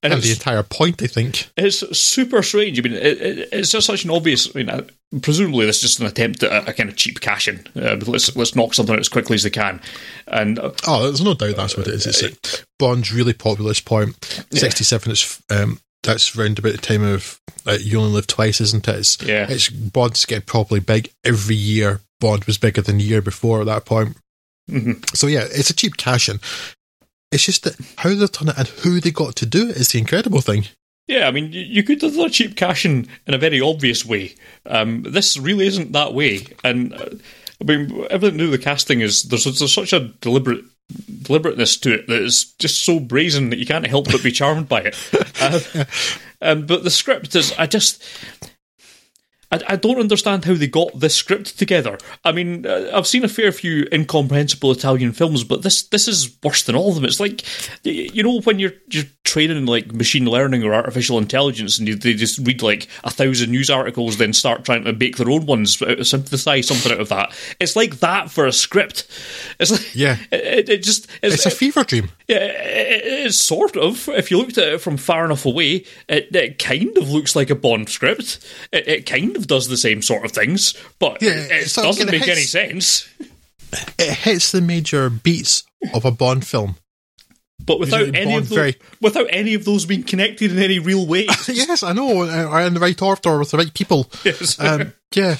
And, 0.03 0.13
and 0.13 0.23
the 0.23 0.33
entire 0.33 0.63
point, 0.63 1.03
I 1.03 1.07
think. 1.07 1.49
it's 1.57 1.99
super 1.99 2.43
strange. 2.43 2.79
I 2.79 2.83
mean, 2.83 2.93
it, 2.95 3.21
it, 3.21 3.49
it's 3.53 3.71
just 3.71 3.87
such 3.87 4.05
an 4.05 4.11
obvious. 4.11 4.49
I 4.55 4.59
mean, 4.59 4.69
uh, 4.69 4.83
presumably 5.23 5.67
this 5.67 5.77
is 5.77 5.83
just 5.83 6.01
an 6.01 6.07
attempt 6.07 6.43
at 6.43 6.51
a, 6.67 6.71
a 6.71 6.73
kind 6.73 6.89
of 6.91 6.97
cheap 6.97 7.21
cash 7.21 7.49
in. 7.49 7.67
Uh, 7.77 7.97
let's 8.07 8.35
let's 8.37 8.57
knock 8.57 8.75
something 8.75 8.95
out 8.95 9.01
as 9.01 9.09
quickly 9.09 9.35
as 9.35 9.45
they 9.45 9.51
can. 9.51 9.81
And 10.27 10.59
uh, 10.59 10.73
Oh, 10.87 11.05
there's 11.05 11.23
no 11.23 11.35
doubt 11.35 11.57
that's 11.57 11.77
what 11.77 11.87
it 11.87 11.95
is. 11.95 12.07
It's 12.07 12.23
like 12.23 12.65
Bond's 12.79 13.13
really 13.13 13.33
popular 13.33 13.71
at 13.71 13.77
this 13.77 13.81
point. 13.81 14.45
67 14.51 15.13
is, 15.13 15.43
um, 15.51 15.81
that's 16.03 16.37
round 16.37 16.59
about 16.59 16.73
the 16.73 16.79
time 16.79 17.03
of 17.03 17.41
uh, 17.67 17.79
You 17.81 17.99
Only 18.01 18.13
Live 18.13 18.27
Twice, 18.27 18.61
isn't 18.61 18.87
it? 18.89 18.97
It's, 18.97 19.23
Yeah. 19.23 19.47
It's, 19.49 19.69
Bond's 19.69 20.25
getting 20.25 20.45
properly 20.45 20.81
big 20.81 21.13
every 21.25 21.57
year. 21.57 22.01
Bond 22.21 22.45
was 22.45 22.59
bigger 22.59 22.81
than 22.81 22.99
the 22.99 23.05
year 23.05 23.21
before 23.23 23.61
at 23.61 23.67
that 23.67 23.85
point. 23.85 24.17
Mhm. 24.71 25.17
So, 25.17 25.27
yeah, 25.27 25.47
it's 25.51 25.71
a 25.71 25.75
cheap 25.75 25.97
cash 25.97 26.29
in. 26.29 26.41
It's 27.33 27.45
just 27.45 27.65
that 27.65 27.77
how 27.99 28.11
they've 28.15 28.31
done 28.31 28.49
it 28.49 28.59
and 28.59 28.69
who 28.69 29.01
they 29.01 29.11
got 29.11 29.37
to 29.37 29.47
do 29.47 29.69
it 29.69 29.77
is 29.77 29.89
the 29.91 29.99
incredible 29.99 30.41
thing. 30.41 30.67
yeah, 31.09 31.29
I 31.29 31.31
mean, 31.31 31.53
you, 31.53 31.61
you 31.61 31.83
could 31.83 32.01
have 32.03 32.15
done 32.15 32.27
a 32.27 32.31
cheap 32.31 32.57
cash 32.57 32.85
in 32.85 33.09
in 33.27 33.35
a 33.35 33.39
very 33.39 33.61
obvious 33.61 34.05
way. 34.05 34.35
Um, 34.65 35.03
this 35.03 35.37
really 35.37 35.67
isn't 35.67 35.93
that 35.93 36.15
way. 36.15 36.47
And 36.65 36.95
uh, 36.95 37.11
I 37.61 37.65
mean, 37.65 38.07
everything 38.11 38.39
to 38.39 38.45
do 38.45 38.51
with 38.51 38.61
the 38.61 38.65
casting 38.65 39.01
is 39.01 39.25
there's, 39.25 39.45
there's 39.45 39.73
such 39.73 39.93
a 39.93 40.01
deliberate 40.21 40.65
deliberateness 41.23 41.77
to 41.79 41.93
it 41.95 42.07
that 42.07 42.23
is 42.23 42.55
just 42.61 42.85
so 42.85 43.01
brazen 43.01 43.51
that 43.51 43.59
you 43.59 43.67
can't 43.67 43.87
help 43.87 44.07
but 44.07 44.23
be 44.23 44.31
charmed 44.33 44.69
by 44.69 44.81
it. 44.83 44.97
Uh, 45.39 45.85
um, 46.41 46.65
but 46.65 46.83
the 46.83 46.91
script 46.91 47.35
is, 47.37 47.53
I 47.59 47.67
just. 47.67 48.03
I, 49.53 49.61
I 49.69 49.77
don't 49.77 50.01
understand 50.01 50.45
how 50.45 50.55
they 50.55 50.67
got 50.67 50.99
this 50.99 51.15
script 51.15 51.59
together. 51.59 51.99
I 52.25 52.33
mean, 52.33 52.67
uh, 52.67 52.91
I've 52.93 53.07
seen 53.07 53.25
a 53.25 53.29
fair 53.29 53.53
few 53.53 53.87
incomprehensible 53.93 54.73
Italian 54.73 55.13
films, 55.13 55.45
but 55.45 55.63
this 55.63 55.83
this 55.85 56.09
is 56.09 56.37
worse 56.43 56.65
than 56.65 56.75
all 56.75 56.89
of 56.89 56.95
them. 56.97 57.05
It's 57.05 57.21
like, 57.21 57.45
you 57.85 58.23
know, 58.23 58.41
when 58.41 58.59
you're 58.59 58.75
you're 58.91 59.05
training 59.25 59.57
in 59.57 59.67
like 59.67 59.93
machine 59.93 60.25
learning 60.25 60.65
or 60.65 60.75
artificial 60.75 61.19
intelligence, 61.19 61.79
and 61.79 61.87
you, 61.87 61.95
they 61.95 62.15
just 62.15 62.39
read 62.47 62.63
like 62.63 62.89
a 63.05 63.11
thousand 63.11 63.51
news 63.51 63.71
articles, 63.71 64.17
then 64.17 64.33
start 64.33 64.65
trying 64.65 64.85
to 64.85 64.93
make 64.93 65.17
their 65.17 65.31
own 65.31 65.47
ones, 65.47 65.81
uh, 65.81 66.03
synthesize 66.03 66.67
something 66.67 66.93
out 66.93 67.01
of 67.01 67.09
that. 67.09 67.33
It's 67.61 67.77
like 67.77 68.01
that 68.01 68.31
for 68.31 68.47
a 68.47 68.53
script. 68.53 69.07
It's 69.61 69.71
like, 69.71 69.95
Yeah. 69.95 70.17
it, 70.33 70.69
it, 70.69 70.83
just 70.83 71.09
It's 71.23 71.47
a 71.47 71.51
fever 71.51 71.85
dream. 71.85 72.11
yeah, 72.29 72.39
it, 72.39 73.05
it, 73.05 73.27
it's 73.27 73.39
sort 73.39 73.77
of. 73.77 74.09
If 74.09 74.31
you 74.31 74.39
looked 74.39 74.59
at 74.59 74.69
it 74.69 74.81
from 74.81 74.97
far 74.97 75.25
enough 75.25 75.47
away, 75.47 75.85
it, 76.09 76.35
it 76.35 76.59
kind 76.59 76.97
of 76.97 77.11
looks 77.11 77.37
like 77.37 77.51
a 77.51 77.55
Bond 77.55 77.89
script. 77.89 78.39
It, 78.73 78.89
it 78.89 79.07
kind 79.07 79.37
of 79.37 79.46
does 79.47 79.69
the 79.69 79.77
same 79.77 80.03
sort 80.03 80.25
of 80.25 80.33
things, 80.33 80.75
but 80.99 81.23
Yeah, 81.23 81.31
it, 81.35 81.73
doesn't 81.73 82.11
make 82.11 82.29
any 82.29 82.43
sense. 82.43 83.09
It 83.99 84.13
hits 84.19 84.53
the 84.53 84.61
major 84.61 85.11
beats 85.11 85.65
of 85.95 86.05
a 86.05 86.11
Bond 86.11 86.47
film. 86.47 86.77
But 87.65 87.81
without 87.81 88.01
Usually 88.01 88.19
any 88.19 88.31
Bond 88.33 88.43
of 88.45 88.49
those, 88.49 88.57
very- 88.59 88.77
without 89.01 89.27
any 89.31 89.55
of 89.55 89.65
those 89.65 89.87
being 89.87 90.03
connected 90.03 90.53
in 90.53 90.59
any 90.59 90.79
real 90.79 91.07
way. 91.07 91.27
yes, 91.49 91.83
I 91.83 91.93
know, 91.93 92.23
uh, 92.23 92.67
in 92.67 92.75
the 92.75 92.81
right 92.81 93.01
order 93.03 93.39
with 93.39 93.51
the 93.51 93.57
right 93.59 93.73
people. 93.75 94.11
Yes. 94.25 94.61
Um, 94.61 94.93
yeah, 95.15 95.37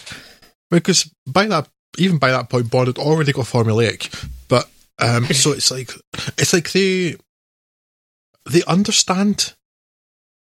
because 0.71 1.11
by 1.27 1.47
that, 1.47 1.69
even 1.99 2.19
by 2.19 2.31
that 2.31 2.49
point, 2.49 2.71
Bond 2.71 2.89
had 2.89 2.99
already 2.99 3.33
got 3.33 3.45
formulaic. 3.45 4.29
But 4.49 4.69
um, 4.99 5.27
so 5.33 5.53
it's 5.53 5.71
like 5.71 5.91
it's 6.39 6.53
like 6.53 6.73
they 6.73 7.17
they 8.51 8.63
understand 8.65 9.55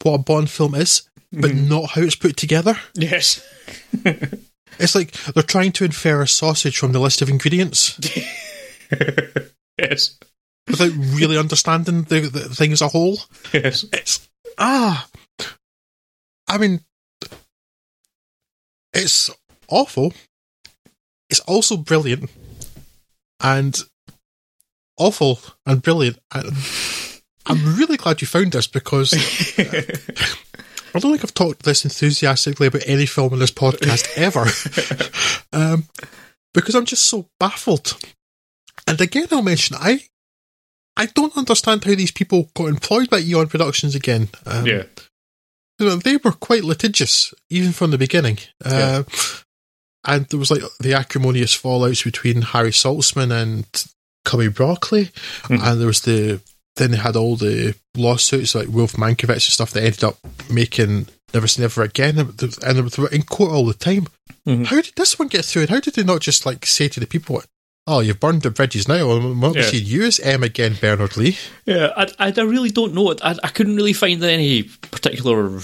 what 0.02 0.14
a 0.14 0.18
Bond 0.18 0.50
film 0.50 0.74
is, 0.74 1.08
but 1.32 1.54
not 1.54 1.90
how 1.90 2.02
it's 2.02 2.14
put 2.14 2.36
together. 2.36 2.78
yes. 2.94 3.44
It's 4.78 4.94
like 4.94 5.12
they're 5.12 5.42
trying 5.42 5.72
to 5.72 5.84
infer 5.84 6.22
a 6.22 6.28
sausage 6.28 6.76
from 6.76 6.92
the 6.92 7.00
list 7.00 7.22
of 7.22 7.30
ingredients 7.30 7.98
yes. 9.78 10.18
without 10.68 10.92
really 11.18 11.38
understanding 11.38 12.02
the, 12.02 12.20
the 12.20 12.40
thing 12.40 12.72
as 12.72 12.82
a 12.82 12.88
whole. 12.88 13.18
Yes. 13.52 13.86
It's 13.92 14.28
ah, 14.58 15.08
I 16.48 16.58
mean, 16.58 16.80
it's 18.92 19.30
awful. 19.68 20.12
It's 21.30 21.40
also 21.40 21.76
brilliant, 21.76 22.30
and 23.40 23.78
awful 24.98 25.40
and 25.64 25.82
brilliant. 25.82 26.18
And 26.32 26.52
I'm 27.46 27.76
really 27.76 27.96
glad 27.96 28.20
you 28.20 28.26
found 28.26 28.52
this 28.52 28.66
because 28.66 29.12
I 29.58 30.98
don't 30.98 31.12
think 31.12 31.24
I've 31.24 31.34
talked 31.34 31.62
this 31.62 31.84
enthusiastically 31.84 32.66
about 32.68 32.82
any 32.86 33.06
film 33.06 33.32
in 33.34 33.38
this 33.38 33.50
podcast 33.52 34.08
ever. 34.16 34.46
um, 35.52 35.84
because 36.54 36.74
I'm 36.74 36.86
just 36.86 37.06
so 37.06 37.28
baffled. 37.38 37.96
And 38.86 39.00
again, 39.00 39.28
I'll 39.30 39.42
mention 39.42 39.76
I 39.78 40.00
I 40.96 41.06
don't 41.06 41.36
understand 41.36 41.84
how 41.84 41.94
these 41.94 42.10
people 42.12 42.50
got 42.54 42.66
employed 42.68 43.10
by 43.10 43.18
Eon 43.20 43.48
Productions 43.48 43.94
again. 43.94 44.28
Um, 44.46 44.64
yeah. 44.66 44.84
you 45.78 45.86
know, 45.86 45.96
they 45.96 46.16
were 46.16 46.32
quite 46.32 46.64
litigious 46.64 47.34
even 47.50 47.72
from 47.72 47.90
the 47.90 47.98
beginning. 47.98 48.38
Uh, 48.64 49.02
and 50.06 50.24
there 50.26 50.38
was 50.38 50.50
like 50.50 50.62
the 50.80 50.94
acrimonious 50.94 51.54
fallouts 51.56 52.02
between 52.04 52.40
Harry 52.42 52.70
Saltzman 52.70 53.30
and 53.30 53.66
Cubby 54.24 54.48
Broccoli, 54.48 55.10
Mhm. 55.44 55.62
and 55.62 55.80
there 55.80 55.86
was 55.86 56.00
the 56.00 56.40
then 56.76 56.90
they 56.92 56.96
had 56.98 57.16
all 57.16 57.36
the 57.36 57.74
lawsuits 57.96 58.54
like 58.54 58.68
Wolf 58.68 58.92
Mankowitz 58.94 59.30
and 59.30 59.42
stuff 59.42 59.72
that 59.72 59.82
ended 59.82 60.04
up 60.04 60.18
making 60.50 61.08
Never 61.34 61.46
Say 61.48 61.62
Never 61.62 61.82
Again, 61.82 62.18
and 62.18 62.36
they 62.38 63.02
were 63.02 63.08
in 63.08 63.22
court 63.24 63.52
all 63.52 63.66
the 63.66 63.74
time. 63.74 64.06
Mhm. 64.46 64.66
How 64.66 64.80
did 64.80 64.94
this 64.96 65.18
one 65.18 65.28
get 65.28 65.44
through? 65.44 65.62
And 65.62 65.70
how 65.70 65.80
did 65.80 65.94
they 65.94 66.04
not 66.04 66.20
just 66.20 66.46
like 66.46 66.64
say 66.64 66.88
to 66.88 67.00
the 67.00 67.06
people, 67.06 67.42
"Oh, 67.86 68.00
you've 68.00 68.20
burned 68.20 68.42
the 68.42 68.50
bridges 68.50 68.88
now. 68.88 69.18
Not 69.18 69.54
Yeah. 69.54 69.62
see 69.62 69.78
you 69.78 70.04
as 70.04 70.18
M 70.20 70.42
again, 70.42 70.76
Bernard 70.80 71.16
Lee." 71.16 71.36
Yeah, 71.64 71.92
I, 71.96 72.06
I, 72.18 72.34
I 72.36 72.42
really 72.42 72.70
don't 72.70 72.94
know. 72.94 73.14
I, 73.22 73.36
I 73.42 73.48
couldn't 73.48 73.76
really 73.76 73.92
find 73.92 74.22
any 74.22 74.64
particular 74.64 75.60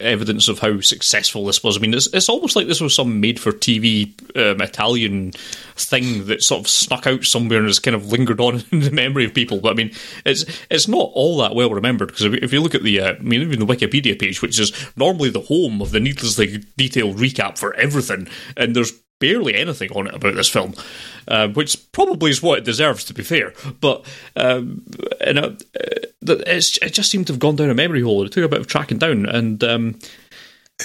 evidence 0.00 0.48
of 0.48 0.58
how 0.58 0.80
successful 0.80 1.44
this 1.46 1.62
was. 1.62 1.76
I 1.76 1.80
mean, 1.80 1.94
it's, 1.94 2.06
it's 2.12 2.28
almost 2.28 2.56
like 2.56 2.66
this 2.66 2.80
was 2.80 2.94
some 2.94 3.20
made-for-TV 3.20 4.36
um, 4.36 4.60
Italian 4.60 5.32
thing 5.76 6.26
that 6.26 6.42
sort 6.42 6.60
of 6.60 6.68
snuck 6.68 7.06
out 7.06 7.24
somewhere 7.24 7.58
and 7.58 7.68
has 7.68 7.78
kind 7.78 7.94
of 7.94 8.06
lingered 8.06 8.40
on 8.40 8.64
in 8.72 8.80
the 8.80 8.90
memory 8.90 9.24
of 9.24 9.34
people. 9.34 9.60
But 9.60 9.70
I 9.72 9.74
mean, 9.74 9.92
it's 10.24 10.44
it's 10.70 10.88
not 10.88 11.10
all 11.14 11.38
that 11.38 11.54
well 11.54 11.70
remembered 11.70 12.08
because 12.08 12.24
if, 12.24 12.34
if 12.34 12.52
you 12.52 12.60
look 12.60 12.74
at 12.74 12.82
the, 12.82 13.00
uh, 13.00 13.14
I 13.14 13.18
mean, 13.18 13.42
even 13.42 13.58
the 13.60 13.66
Wikipedia 13.66 14.18
page, 14.18 14.42
which 14.42 14.58
is 14.58 14.72
normally 14.96 15.30
the 15.30 15.40
home 15.40 15.80
of 15.82 15.90
the 15.90 16.00
needlessly 16.00 16.64
detailed 16.76 17.16
recap 17.16 17.58
for 17.58 17.74
everything, 17.74 18.28
and 18.56 18.74
there's 18.74 18.92
barely 19.20 19.54
anything 19.54 19.90
on 19.92 20.06
it 20.06 20.14
about 20.14 20.34
this 20.34 20.48
film, 20.48 20.74
uh, 21.28 21.48
which 21.48 21.90
probably 21.92 22.30
is 22.30 22.42
what 22.42 22.58
it 22.58 22.64
deserves, 22.64 23.04
to 23.04 23.14
be 23.14 23.22
fair. 23.22 23.52
But 23.80 24.04
um, 24.36 24.84
and, 25.20 25.38
uh, 25.38 25.50
it's, 26.22 26.78
it 26.78 26.90
just 26.92 27.10
seemed 27.10 27.26
to 27.28 27.32
have 27.32 27.40
gone 27.40 27.56
down 27.56 27.70
a 27.70 27.74
memory 27.74 28.02
hole. 28.02 28.24
It 28.24 28.32
took 28.32 28.44
a 28.44 28.48
bit 28.48 28.60
of 28.60 28.66
tracking 28.66 28.98
down, 28.98 29.26
and 29.26 29.62
um, 29.64 29.98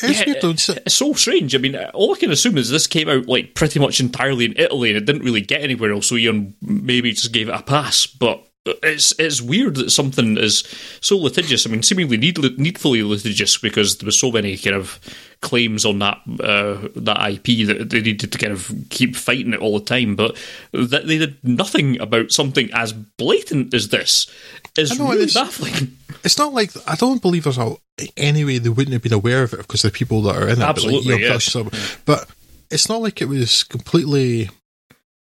yeah, 0.03 0.33
it's- 0.49 0.69
it's 0.69 0.93
so 0.95 1.13
strange. 1.13 1.55
I 1.55 1.57
mean, 1.57 1.75
all 1.93 2.13
I 2.15 2.19
can 2.19 2.31
assume 2.31 2.57
is 2.57 2.69
this 2.69 2.87
came 2.87 3.09
out 3.09 3.27
like 3.27 3.55
pretty 3.55 3.79
much 3.79 3.99
entirely 3.99 4.45
in 4.45 4.53
Italy, 4.57 4.89
and 4.89 4.97
it 4.97 5.05
didn't 5.05 5.23
really 5.23 5.41
get 5.41 5.61
anywhere 5.61 5.91
else. 5.91 6.07
So 6.07 6.15
Eon 6.15 6.53
maybe 6.61 7.11
just 7.11 7.33
gave 7.33 7.49
it 7.49 7.55
a 7.55 7.61
pass, 7.63 8.05
but. 8.05 8.45
It's 8.83 9.17
it's 9.19 9.41
weird 9.41 9.75
that 9.75 9.91
something 9.91 10.37
is 10.37 10.63
so 11.01 11.17
litigious. 11.17 11.65
I 11.65 11.69
mean, 11.69 11.83
seemingly 11.83 12.17
need, 12.17 12.37
needfully 12.57 13.03
litigious 13.03 13.57
because 13.57 13.97
there 13.97 14.05
was 14.05 14.19
so 14.19 14.31
many 14.31 14.57
kind 14.57 14.75
of 14.75 14.99
claims 15.41 15.85
on 15.85 15.99
that 15.99 16.17
uh, 16.39 16.87
that 16.95 17.29
IP 17.29 17.67
that 17.67 17.89
they 17.89 18.01
needed 18.01 18.31
to 18.31 18.37
kind 18.37 18.53
of 18.53 18.71
keep 18.89 19.15
fighting 19.15 19.53
it 19.53 19.59
all 19.59 19.79
the 19.79 19.85
time. 19.85 20.15
But 20.15 20.37
that 20.71 21.07
they 21.07 21.17
did 21.17 21.37
nothing 21.43 21.99
about 21.99 22.31
something 22.31 22.69
as 22.73 22.93
blatant 22.93 23.73
as 23.73 23.89
this 23.89 24.31
is 24.77 24.97
know, 24.99 25.09
really 25.09 25.23
it's- 25.23 25.33
baffling. 25.33 25.97
it's 26.23 26.37
not 26.37 26.53
like 26.53 26.71
I 26.87 26.95
don't 26.95 27.21
believe 27.21 27.43
there's 27.43 27.57
a, 27.57 27.75
any 28.17 28.45
way 28.45 28.57
they 28.57 28.69
wouldn't 28.69 28.93
have 28.93 29.03
been 29.03 29.13
aware 29.13 29.43
of 29.43 29.53
it 29.53 29.57
because 29.57 29.81
the 29.81 29.91
people 29.91 30.21
that 30.23 30.35
are 30.35 30.47
in 30.47 30.61
it. 30.61 30.65
Absolutely, 30.65 31.15
but, 31.15 31.31
like, 31.31 31.53
yeah. 31.53 31.95
but 32.05 32.29
it's 32.71 32.89
not 32.89 33.01
like 33.01 33.21
it 33.21 33.27
was 33.27 33.63
completely 33.63 34.49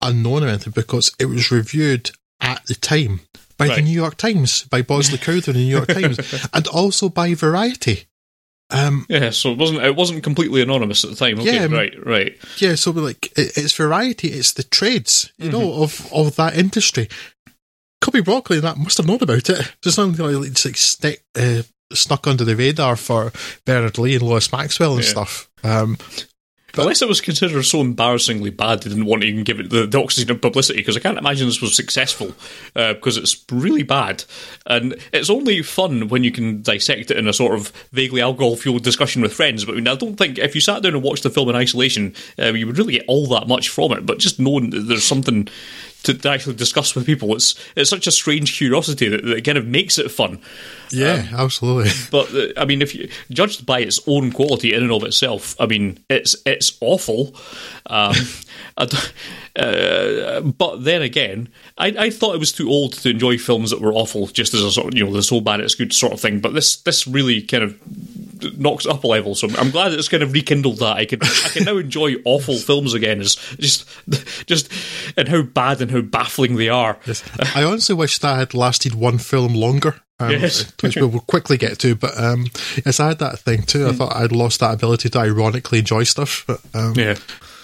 unknown 0.03 0.45
or 0.45 0.49
anything 0.49 0.73
because 0.75 1.15
it 1.19 1.27
was 1.27 1.51
reviewed 1.51 2.11
at 2.41 2.65
the 2.67 2.75
time 2.75 3.21
by 3.57 3.69
the 3.75 3.83
New 3.83 3.91
York 3.93 4.17
Times, 4.17 4.65
by 4.65 4.83
Bosley 4.83 5.19
Crowther 5.19 5.51
in 5.51 5.57
the 5.59 5.65
New 5.65 5.77
York 5.77 5.89
Times, 5.89 6.19
and 6.53 6.67
also 6.69 7.09
by 7.09 7.35
Variety. 7.35 8.05
Um, 8.71 9.07
Yeah, 9.09 9.31
so 9.31 9.51
it 9.53 9.59
wasn't 9.59 9.83
it 9.83 9.97
wasn't 9.97 10.23
completely 10.23 10.61
anonymous 10.63 11.03
at 11.05 11.11
the 11.11 11.17
time. 11.17 11.41
Okay, 11.41 11.55
Yeah, 11.55 11.67
right, 11.75 11.95
right. 12.07 12.37
yeah, 12.59 12.75
so 12.75 12.91
like 12.93 13.27
it, 13.39 13.57
it's 13.57 13.73
Variety, 13.75 14.29
it's 14.29 14.53
the 14.53 14.63
trades, 14.63 15.33
you 15.39 15.51
know, 15.51 15.83
of 15.83 16.07
of 16.13 16.37
that 16.37 16.57
industry. 16.57 17.09
Cubby 18.01 18.21
Broccoli 18.21 18.61
that 18.61 18.77
must 18.77 18.99
have 18.99 19.07
known 19.07 19.23
about 19.23 19.51
it. 19.51 19.75
Just 19.83 19.97
something 19.97 20.25
like 20.25 20.51
it's 20.51 20.65
like 20.65 20.77
stick, 20.77 21.25
uh, 21.37 21.63
snuck 21.93 22.27
under 22.29 22.45
the 22.45 22.55
radar 22.55 22.95
for 22.95 23.33
Bernard 23.65 23.99
Lee 23.99 24.15
and 24.15 24.23
Lois 24.23 24.53
Maxwell 24.53 24.95
and 24.95 25.03
Yeah. 25.05 25.11
stuff. 25.11 25.49
Um, 25.65 25.97
Unless 26.77 27.03
it 27.03 27.09
was 27.09 27.21
considered 27.21 27.63
so 27.65 27.81
embarrassingly 27.81 28.51
bad, 28.51 28.83
they 28.83 28.91
didn't 28.91 29.07
want 29.07 29.23
to 29.23 29.29
even 29.29 29.43
give 29.43 29.59
it 29.59 29.71
the, 29.71 29.87
the 29.87 30.01
oxygen 30.01 30.31
of 30.31 30.41
publicity. 30.41 30.79
Because 30.79 30.97
I 30.97 31.01
can't 31.01 31.19
imagine 31.19 31.47
this 31.47 31.63
was 31.63 31.75
successful, 31.75 32.35
uh, 32.77 32.93
because 32.95 33.17
it's 33.17 33.45
really 33.51 33.83
bad, 33.83 34.25
and 34.67 34.95
it's 35.13 35.31
only 35.31 35.63
fun 35.63 36.09
when 36.09 36.25
you 36.25 36.31
can 36.31 36.63
dissect 36.63 37.11
it 37.11 37.17
in 37.17 37.27
a 37.27 37.33
sort 37.33 37.55
of 37.55 37.73
vaguely 37.93 38.21
alcohol-fueled 38.21 38.85
discussion 38.85 39.23
with 39.23 39.33
friends. 39.33 39.65
But 39.65 39.73
I, 39.73 39.75
mean, 39.77 39.89
I 39.89 39.95
don't 39.95 40.17
think 40.17 40.39
if 40.39 40.55
you 40.55 40.61
sat 40.61 40.83
down 40.83 40.95
and 40.95 41.03
watched 41.03 41.23
the 41.23 41.31
film 41.31 41.49
in 41.49 41.57
isolation, 41.57 42.15
uh, 42.39 42.53
you 42.53 42.67
would 42.67 42.79
really 42.79 42.95
get 42.95 43.07
all 43.09 43.27
that 43.29 43.49
much 43.49 43.71
from 43.71 43.93
it. 43.93 44.07
But 44.07 44.19
just 44.19 44.39
knowing 44.39 44.71
that 44.71 44.81
there's 44.81 45.05
something 45.05 45.49
to, 46.05 46.29
actually 46.29 46.55
discuss 46.57 46.95
with 46.95 47.07
people, 47.07 47.35
it's 47.35 47.55
it's 47.77 47.91
such 47.91 48.07
a 48.07 48.11
strange 48.11 48.57
curiosity 48.57 49.09
that, 49.09 49.25
that 49.25 49.45
kind 49.45 49.59
of 49.59 49.67
makes 49.67 49.99
it 49.99 50.11
fun. 50.11 50.39
yeah, 50.91 51.27
absolutely. 51.33 51.91
But 52.11 52.35
uh, 52.35 52.61
I 52.61 52.65
mean, 52.65 52.83
if 52.83 52.95
you 52.95 53.09
judged 53.31 53.67
by 53.67 53.81
its 53.81 54.01
own 54.07 54.33
quality 54.33 54.73
in 54.75 54.83
and 54.83 54.93
of 54.93 55.03
itself, 55.05 55.55
I 55.61 55.67
mean, 55.67 55.99
it's 56.09 56.37
it's 56.47 56.77
awful. 56.81 57.35
Um, 57.87 58.15
I 58.79 58.85
don't- 58.87 59.13
uh, 59.59 60.41
but 60.41 60.85
then 60.85 61.03
again, 61.03 61.49
I, 61.77 61.89
I 61.99 62.11
thought 62.11 62.35
it 62.35 62.39
was 62.39 62.53
too 62.53 62.69
old 62.69 62.93
to 62.95 63.11
enjoy 63.11 63.39
films 63.39 63.71
that 63.71 63.81
were 63.81 63.93
awful, 63.93 64.27
just 64.29 64.55
as 64.55 64.63
a 64.63 64.71
sort 64.71 64.89
of 64.89 64.95
you 64.99 65.05
know 65.05 65.13
the 65.13 65.23
so 65.23 65.41
bad 65.41 65.61
it's 65.61 65.75
good 65.75 65.93
sort 65.93 66.13
of 66.13 66.21
thing. 66.21 66.41
But 66.41 66.55
this 66.55 66.77
this 66.77 67.07
really 67.07 67.43
kind 67.43 67.65
of 67.65 67.79
knocks 68.59 68.87
it 68.87 68.93
up 68.93 69.05
a 69.05 69.07
level. 69.07 69.35
So 69.35 69.49
I'm 69.59 69.71
glad 69.71 69.93
it's 69.93 70.09
kind 70.09 70.23
of 70.23 70.33
rekindled 70.33 70.79
that. 70.79 70.97
I 70.97 71.05
can 71.05 71.21
I 71.23 71.49
can 71.53 71.65
now 71.65 71.77
enjoy 71.79 72.17
awful 72.25 72.57
films 72.57 72.95
again. 72.95 73.21
Is 73.21 73.35
just 73.59 73.89
just 74.47 74.73
and 75.17 75.29
how 75.29 75.43
bad 75.43 75.81
and 75.81 75.91
how 75.91 76.03
baffling 76.03 76.57
they 76.57 76.69
are. 76.69 76.99
I 77.55 77.65
honestly 77.65 77.95
wish 77.95 78.19
that 78.19 78.39
had 78.39 78.55
lasted 78.55 78.95
one 78.95 79.19
film 79.19 79.55
longer. 79.55 80.01
Um, 80.21 80.31
Yes. 80.33 80.73
which 80.83 80.97
we 80.97 81.03
will 81.03 81.21
quickly 81.21 81.57
get 81.57 81.79
to, 81.79 81.95
but 81.95 82.19
um, 82.19 82.47
yes, 82.85 82.99
I 82.99 83.09
had 83.09 83.21
that 83.21 83.39
thing 83.39 83.63
too. 83.63 83.87
I 83.87 83.93
thought 83.93 84.17
I'd 84.17 84.33
lost 84.33 84.59
that 84.59 84.75
ability 84.75 85.11
to 85.11 85.19
ironically 85.19 85.79
enjoy 85.79 86.03
stuff. 86.03 86.43
But, 86.45 86.61
um, 86.75 86.95
Yeah. 86.97 87.15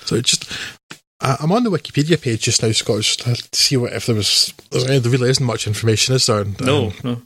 So 0.04 0.14
it 0.16 0.24
just, 0.24 0.44
I'm 1.20 1.52
on 1.52 1.64
the 1.64 1.70
Wikipedia 1.70 2.20
page 2.20 2.42
just 2.42 2.62
now, 2.62 2.72
Scott, 2.72 3.02
just 3.02 3.52
to 3.52 3.58
see 3.58 3.76
what 3.76 3.92
if 3.92 4.06
there 4.06 4.16
was. 4.16 4.52
There 4.70 5.00
really 5.00 5.30
isn't 5.30 5.44
much 5.44 5.66
information, 5.66 6.14
is 6.14 6.26
there? 6.26 6.44
No, 6.60 6.86
um, 6.86 6.92
no. 7.02 7.22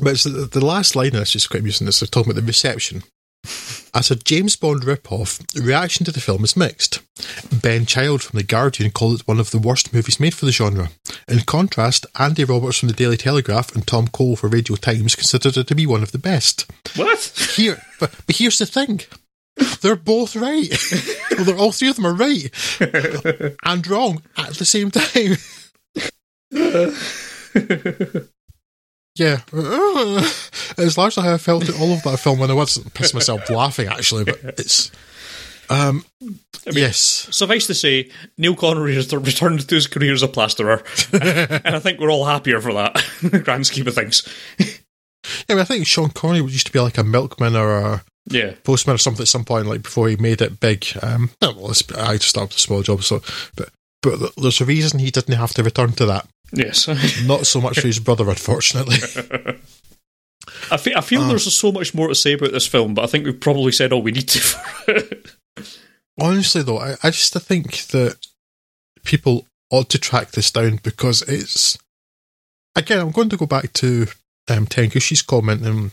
but 0.00 0.12
it's 0.12 0.24
the, 0.24 0.48
the 0.50 0.64
last 0.64 0.96
line, 0.96 1.08
and 1.08 1.16
it's 1.16 1.32
just 1.32 1.50
quite 1.50 1.60
amusing. 1.60 1.86
It's 1.86 1.98
talking 2.08 2.30
about 2.30 2.40
the 2.40 2.46
reception. 2.46 3.02
As 3.94 4.10
a 4.10 4.16
James 4.16 4.56
Bond 4.56 4.84
ripoff, 4.84 5.46
the 5.52 5.60
reaction 5.60 6.06
to 6.06 6.12
the 6.12 6.20
film 6.20 6.44
is 6.44 6.56
mixed. 6.56 7.00
Ben 7.52 7.84
Child 7.84 8.22
from 8.22 8.38
The 8.38 8.44
Guardian 8.44 8.90
called 8.90 9.20
it 9.20 9.28
one 9.28 9.38
of 9.38 9.50
the 9.50 9.58
worst 9.58 9.92
movies 9.92 10.18
made 10.18 10.32
for 10.32 10.46
the 10.46 10.52
genre. 10.52 10.88
In 11.28 11.40
contrast, 11.40 12.06
Andy 12.18 12.44
Roberts 12.44 12.78
from 12.78 12.88
the 12.88 12.94
Daily 12.94 13.18
Telegraph 13.18 13.74
and 13.74 13.86
Tom 13.86 14.08
Cole 14.08 14.36
for 14.36 14.48
Radio 14.48 14.76
Times 14.76 15.14
considered 15.14 15.58
it 15.58 15.66
to 15.66 15.74
be 15.74 15.86
one 15.86 16.02
of 16.02 16.12
the 16.12 16.18
best. 16.18 16.70
What? 16.96 17.18
Here, 17.54 17.82
but, 18.00 18.14
but 18.26 18.36
here's 18.36 18.58
the 18.58 18.66
thing. 18.66 19.02
They're 19.56 19.96
both 19.96 20.34
right. 20.36 20.68
well, 21.30 21.44
they're, 21.44 21.58
all 21.58 21.72
three 21.72 21.90
of 21.90 21.96
them 21.96 22.06
are 22.06 22.14
right 22.14 22.50
and 23.64 23.86
wrong 23.86 24.22
at 24.36 24.54
the 24.54 24.64
same 24.64 24.90
time. 24.90 25.36
yeah, 29.14 29.40
it's 30.78 30.96
largely 30.96 31.22
how 31.22 31.34
I 31.34 31.38
felt 31.38 31.68
at 31.68 31.78
all 31.78 31.92
of 31.92 32.02
that 32.04 32.18
film 32.18 32.38
when 32.38 32.50
I 32.50 32.54
was 32.54 32.78
pissed 32.94 33.14
myself 33.14 33.50
laughing 33.50 33.88
actually, 33.88 34.24
but 34.24 34.38
it's 34.42 34.90
um 35.68 36.04
yes, 36.70 37.28
Suffice 37.30 37.66
to 37.66 37.74
say, 37.74 38.10
Neil 38.38 38.54
Connery 38.54 38.94
has 38.94 39.12
returned 39.12 39.68
to 39.68 39.74
his 39.74 39.86
career 39.86 40.12
as 40.12 40.22
a 40.22 40.28
plasterer, 40.28 40.82
and 41.12 41.76
I 41.76 41.78
think 41.78 42.00
we're 42.00 42.10
all 42.10 42.24
happier 42.24 42.60
for 42.60 42.72
that. 42.74 43.04
in 43.22 43.30
the 43.30 43.40
grand 43.40 43.66
scheme 43.66 43.86
of 43.86 43.94
things. 43.94 44.26
yeah. 44.58 44.66
I, 45.48 45.54
mean, 45.54 45.60
I 45.60 45.64
think 45.64 45.86
Sean 45.86 46.10
Connery 46.10 46.40
used 46.40 46.66
to 46.66 46.72
be 46.72 46.80
like 46.80 46.98
a 46.98 47.04
milkman 47.04 47.56
or 47.56 47.78
a 47.78 48.04
Yeah, 48.26 48.54
postman 48.64 48.94
or 48.94 48.98
something 48.98 49.22
at 49.22 49.28
some 49.28 49.44
point, 49.44 49.66
like 49.66 49.82
before 49.82 50.08
he 50.08 50.16
made 50.16 50.40
it 50.40 50.60
big. 50.60 50.86
Um, 51.02 51.30
well, 51.40 51.72
I 51.96 52.16
just 52.16 52.28
started 52.28 52.56
a 52.56 52.60
small 52.60 52.82
job, 52.82 53.02
so 53.02 53.20
but 53.56 53.70
but 54.02 54.34
there's 54.36 54.60
a 54.60 54.64
reason 54.64 54.98
he 54.98 55.10
didn't 55.10 55.36
have 55.36 55.54
to 55.54 55.62
return 55.62 55.92
to 55.92 56.06
that. 56.06 56.26
yes. 56.52 56.88
Not 57.26 57.46
so 57.46 57.60
much 57.60 57.80
for 57.80 57.86
his 57.86 58.00
brother, 58.00 58.28
unfortunately. 58.28 58.96
I 60.70 60.76
feel, 60.76 60.98
I 60.98 61.00
feel 61.00 61.22
there's 61.22 61.54
so 61.54 61.72
much 61.72 61.94
more 61.94 62.08
to 62.08 62.14
say 62.14 62.32
about 62.32 62.52
this 62.52 62.66
film, 62.66 62.94
but 62.94 63.04
I 63.04 63.06
think 63.06 63.24
we've 63.24 63.40
probably 63.40 63.72
said 63.72 63.92
all 63.92 64.02
we 64.02 64.12
need 64.12 64.28
to. 64.28 64.38
For 64.40 64.94
it. 64.94 65.32
Honestly, 66.20 66.62
though, 66.62 66.78
I, 66.78 66.96
I 67.02 67.10
just 67.10 67.32
think 67.34 67.86
that 67.88 68.16
people 69.04 69.46
ought 69.70 69.88
to 69.90 69.98
track 69.98 70.32
this 70.32 70.50
down 70.50 70.80
because 70.82 71.22
it's. 71.22 71.78
Again, 72.74 73.00
I'm 73.00 73.10
going 73.10 73.28
to 73.28 73.36
go 73.36 73.46
back 73.46 73.72
to 73.74 74.06
um, 74.48 74.66
Tenguchi's 74.66 75.22
comment 75.22 75.66
um, 75.66 75.92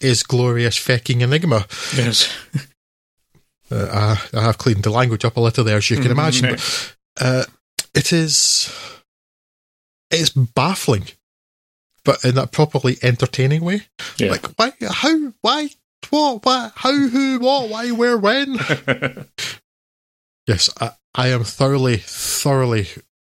is 0.00 0.22
glorious 0.22 0.78
fecking 0.78 1.20
enigma. 1.22 1.66
yes, 1.96 2.32
Uh, 3.70 4.16
I, 4.34 4.38
I 4.38 4.42
have 4.42 4.58
cleaned 4.58 4.82
the 4.82 4.90
language 4.90 5.24
up 5.24 5.36
a 5.36 5.40
little 5.40 5.64
there, 5.64 5.78
as 5.78 5.88
you 5.90 5.96
can 5.96 6.10
imagine. 6.10 6.50
But, 6.50 6.94
uh, 7.18 7.44
it 7.94 8.12
is. 8.12 8.70
It's 10.10 10.30
baffling, 10.30 11.06
but 12.04 12.24
in 12.24 12.34
that 12.34 12.52
properly 12.52 12.98
entertaining 13.02 13.64
way. 13.64 13.82
Yeah. 14.18 14.32
Like, 14.32 14.46
why? 14.58 14.72
How? 14.86 15.32
Why? 15.40 15.70
What? 16.10 16.44
What? 16.44 16.72
How? 16.76 16.92
Who? 16.92 17.38
What? 17.40 17.70
Why? 17.70 17.90
Where? 17.90 18.18
When? 18.18 18.54
yes, 20.46 20.68
I, 20.80 20.90
I 21.14 21.28
am 21.28 21.42
thoroughly, 21.42 21.96
thoroughly 21.96 22.88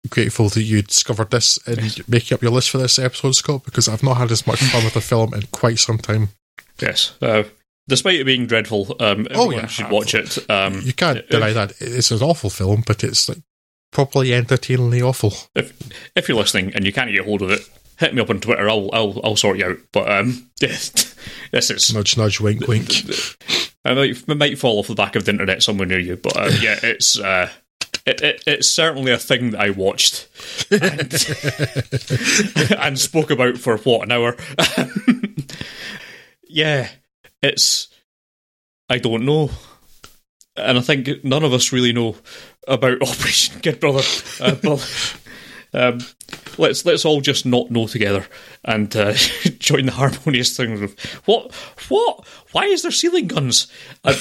grateful 0.10 0.50
that 0.50 0.64
you 0.64 0.82
discovered 0.82 1.30
this 1.32 1.60
and 1.68 2.08
making 2.08 2.36
up 2.36 2.42
your 2.42 2.52
list 2.52 2.70
for 2.70 2.78
this 2.78 2.98
episode, 2.98 3.34
Scott, 3.34 3.66
because 3.66 3.88
I've 3.88 4.02
not 4.02 4.18
had 4.18 4.32
as 4.32 4.48
much 4.48 4.62
fun 4.62 4.86
with 4.86 4.94
the 4.94 5.02
film 5.02 5.34
in 5.34 5.44
quite 5.52 5.78
some 5.78 5.98
time. 5.98 6.30
Yes. 6.82 7.14
Uh, 7.22 7.44
despite 7.88 8.16
it 8.20 8.26
being 8.26 8.48
dreadful, 8.48 8.96
um, 9.00 9.28
Oh, 9.32 9.44
everyone 9.46 9.56
yeah. 9.56 9.68
should 9.68 9.90
watch 9.90 10.14
it. 10.16 10.38
Um, 10.50 10.82
You 10.84 10.94
can't 10.94 11.28
deny 11.30 11.54
that 11.54 11.74
it's 11.80 12.12
an 12.12 12.22
awful 12.22 12.50
film, 12.50 12.84
but 12.86 13.04
it's 13.04 13.28
like 13.30 13.40
properly 13.92 14.34
entertainingly 14.34 15.02
awful. 15.02 15.34
if 15.56 15.74
if 16.16 16.30
you're 16.30 16.38
listening 16.38 16.74
and 16.76 16.86
you 16.86 16.94
can't 16.94 17.12
get 17.12 17.26
hold 17.26 17.42
of 17.42 17.52
it, 17.52 17.62
hit 17.98 18.14
me 18.16 18.22
up 18.22 18.30
on 18.30 18.40
Twitter. 18.40 18.70
I'll 18.70 18.90
I'll 18.94 19.20
I'll 19.24 19.36
sort 19.36 19.58
you 19.58 19.66
out. 19.66 19.78
But 19.92 20.10
um, 20.12 20.50
this 20.60 21.16
is 21.52 21.94
Nudge, 21.94 22.18
nudge, 22.18 22.40
wink, 22.40 22.68
wink. 22.68 22.90
I 23.86 23.96
might, 23.96 24.24
it 24.28 24.38
might 24.38 24.60
fall 24.60 24.78
off 24.80 24.88
the 24.88 24.94
back 24.96 25.16
of 25.16 25.26
the 25.26 25.32
internet 25.32 25.64
somewhere 25.64 25.88
near 25.88 26.00
you, 26.00 26.16
but 26.16 26.38
uh, 26.38 26.52
yeah, 26.62 26.80
it's 26.84 27.18
uh, 27.20 27.50
it, 28.06 28.22
it, 28.22 28.44
it's 28.46 28.70
certainly 28.70 29.12
a 29.12 29.18
thing 29.18 29.52
that 29.52 29.60
I 29.60 29.72
watched 29.72 30.28
and, 30.70 31.12
and 32.80 33.00
spoke 33.00 33.32
about 33.32 33.58
for 33.58 33.78
what 33.78 34.04
an 34.04 34.12
hour. 34.12 34.36
Yeah, 36.52 36.90
it's 37.42 37.88
I 38.90 38.98
don't 38.98 39.26
know, 39.26 39.50
and 40.56 40.78
I 40.78 40.82
think 40.82 41.24
none 41.24 41.44
of 41.44 41.54
us 41.54 41.72
really 41.72 41.94
know 41.94 42.18
about 42.68 43.02
Operation 43.02 43.60
Kid 43.62 43.80
Brother. 43.80 44.04
Uh, 44.40 44.56
but, 44.64 45.18
um, 45.74 46.00
let's 46.58 46.86
let's 46.86 47.06
all 47.06 47.22
just 47.22 47.46
not 47.46 47.72
know 47.72 47.88
together 47.88 48.26
and 48.66 48.96
uh, 48.96 49.14
join 49.60 49.86
the 49.86 49.94
harmonious 49.94 50.56
thing 50.56 50.84
of 50.84 51.00
what 51.26 51.54
what 51.88 52.28
why 52.52 52.66
is 52.66 52.82
there 52.82 52.92
ceiling 52.92 53.28
guns? 53.28 53.72
Uh, 54.04 54.14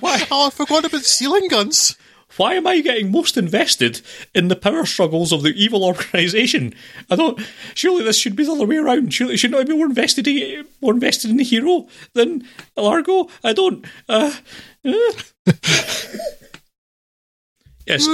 why 0.00 0.26
Oh, 0.30 0.48
I 0.48 0.50
forgot 0.50 0.84
about 0.84 1.02
ceiling 1.02 1.48
guns. 1.48 1.96
Why 2.36 2.54
am 2.54 2.66
I 2.66 2.80
getting 2.80 3.10
most 3.10 3.36
invested 3.36 4.00
in 4.34 4.48
the 4.48 4.56
power 4.56 4.84
struggles 4.86 5.32
of 5.32 5.42
the 5.42 5.50
evil 5.50 5.84
organisation? 5.84 6.74
I 7.10 7.16
don't. 7.16 7.40
Surely 7.74 8.04
this 8.04 8.18
should 8.18 8.36
be 8.36 8.44
the 8.44 8.52
other 8.52 8.66
way 8.66 8.76
around. 8.76 9.12
Surely 9.12 9.36
should 9.36 9.50
not 9.50 9.60
I 9.60 9.64
be 9.64 9.76
more 9.76 9.86
invested 9.86 10.26
in, 10.26 10.66
more 10.80 10.92
invested 10.92 11.30
in 11.30 11.36
the 11.36 11.44
hero 11.44 11.86
than 12.14 12.46
Largo? 12.76 13.28
I 13.42 13.52
don't. 13.52 13.84
Uh, 14.08 14.32
uh. 14.84 15.12
yes, 17.86 18.06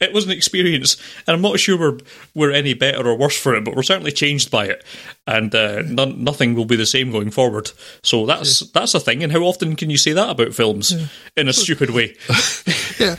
it 0.00 0.12
was 0.12 0.26
an 0.26 0.30
experience, 0.30 0.96
and 1.26 1.34
I'm 1.34 1.42
not 1.42 1.58
sure 1.58 1.78
we're 1.78 1.98
we're 2.34 2.52
any 2.52 2.74
better 2.74 3.06
or 3.06 3.16
worse 3.16 3.38
for 3.38 3.54
it, 3.54 3.64
but 3.64 3.74
we're 3.74 3.82
certainly 3.82 4.12
changed 4.12 4.50
by 4.50 4.66
it, 4.66 4.84
and 5.26 5.54
uh, 5.54 5.82
none, 5.82 6.22
nothing 6.22 6.54
will 6.54 6.64
be 6.64 6.76
the 6.76 6.86
same 6.86 7.10
going 7.10 7.30
forward. 7.30 7.72
So 8.02 8.26
that's 8.26 8.60
that's 8.70 8.94
a 8.94 9.00
thing. 9.00 9.22
And 9.22 9.32
how 9.32 9.40
often 9.40 9.76
can 9.76 9.90
you 9.90 9.96
say 9.96 10.12
that 10.12 10.30
about 10.30 10.54
films 10.54 10.94
in 11.36 11.48
a 11.48 11.52
stupid 11.52 11.90
way? 11.90 12.16
Yeah, 13.02 13.16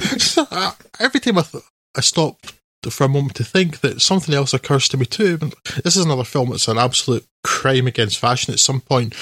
uh, 0.51 0.71
every 0.99 1.19
time 1.19 1.37
I, 1.37 1.41
th- 1.41 1.63
I 1.95 2.01
stop 2.01 2.39
for 2.89 3.03
a 3.05 3.09
moment 3.09 3.35
to 3.35 3.43
think 3.43 3.81
that 3.81 4.01
something 4.01 4.33
else 4.33 4.53
occurs 4.53 4.87
to 4.89 4.97
me 4.97 5.05
too. 5.05 5.37
This 5.83 5.95
is 5.95 6.05
another 6.05 6.23
film 6.23 6.49
that's 6.49 6.67
an 6.67 6.77
absolute 6.77 7.25
crime 7.43 7.87
against 7.87 8.19
fashion. 8.19 8.53
At 8.53 8.59
some 8.59 8.81
point, 8.81 9.15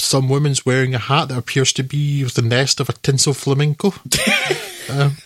some 0.00 0.28
woman's 0.28 0.66
wearing 0.66 0.94
a 0.94 0.98
hat 0.98 1.28
that 1.28 1.38
appears 1.38 1.72
to 1.74 1.82
be 1.82 2.22
the 2.24 2.42
nest 2.42 2.80
of 2.80 2.88
a 2.88 2.92
tinsel 2.92 3.34
flamingo. 3.34 3.94
um, 4.90 5.16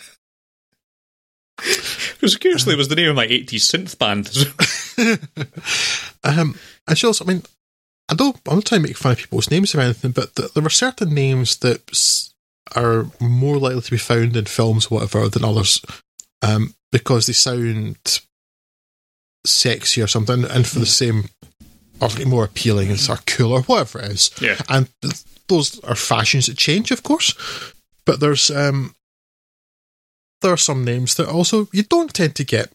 Because 2.19 2.35
curiously, 2.37 2.73
it 2.73 2.77
was 2.77 2.87
the 2.87 2.95
name 2.95 3.09
of 3.09 3.15
my 3.15 3.27
80s 3.27 3.65
synth 3.65 3.97
band. 3.97 4.29
um, 6.23 6.55
and 6.87 6.97
she 6.97 7.07
also, 7.07 7.25
I 7.25 7.27
mean, 7.27 7.43
I 8.09 8.15
don't, 8.15 8.35
I'm 8.47 8.55
not 8.55 8.65
trying 8.65 8.81
to 8.81 8.87
make 8.87 8.97
fun 8.97 9.13
of 9.13 9.17
people's 9.19 9.51
names 9.51 9.73
or 9.75 9.81
anything, 9.81 10.11
but 10.11 10.35
th- 10.35 10.53
there 10.53 10.65
are 10.65 10.69
certain 10.69 11.13
names 11.13 11.57
that 11.57 11.89
are 12.75 13.07
more 13.19 13.57
likely 13.57 13.81
to 13.81 13.91
be 13.91 13.97
found 13.97 14.35
in 14.35 14.45
films, 14.45 14.87
or 14.87 14.95
whatever, 14.95 15.27
than 15.29 15.45
others, 15.45 15.81
um, 16.41 16.73
because 16.91 17.27
they 17.27 17.33
sound 17.33 17.97
sexy 19.45 20.01
or 20.01 20.07
something, 20.07 20.43
and 20.45 20.67
for 20.67 20.79
the 20.79 20.85
same, 20.85 21.25
or 22.01 22.09
more 22.25 22.45
appealing 22.45 22.89
and 22.89 22.99
sort 22.99 23.19
of 23.19 23.25
cool 23.25 23.53
or 23.53 23.61
whatever 23.63 23.99
it 23.99 24.11
is. 24.11 24.31
yeah. 24.41 24.57
And 24.69 24.89
th- 25.01 25.23
those 25.47 25.79
are 25.81 25.95
fashions 25.95 26.45
that 26.45 26.57
change, 26.57 26.91
of 26.91 27.03
course, 27.03 27.33
but 28.05 28.19
there's 28.19 28.49
um, 28.49 28.95
there 30.41 30.53
are 30.53 30.57
some 30.57 30.85
names 30.85 31.15
that 31.15 31.27
also 31.27 31.67
you 31.73 31.83
don't 31.83 32.13
tend 32.13 32.35
to 32.35 32.43
get 32.43 32.71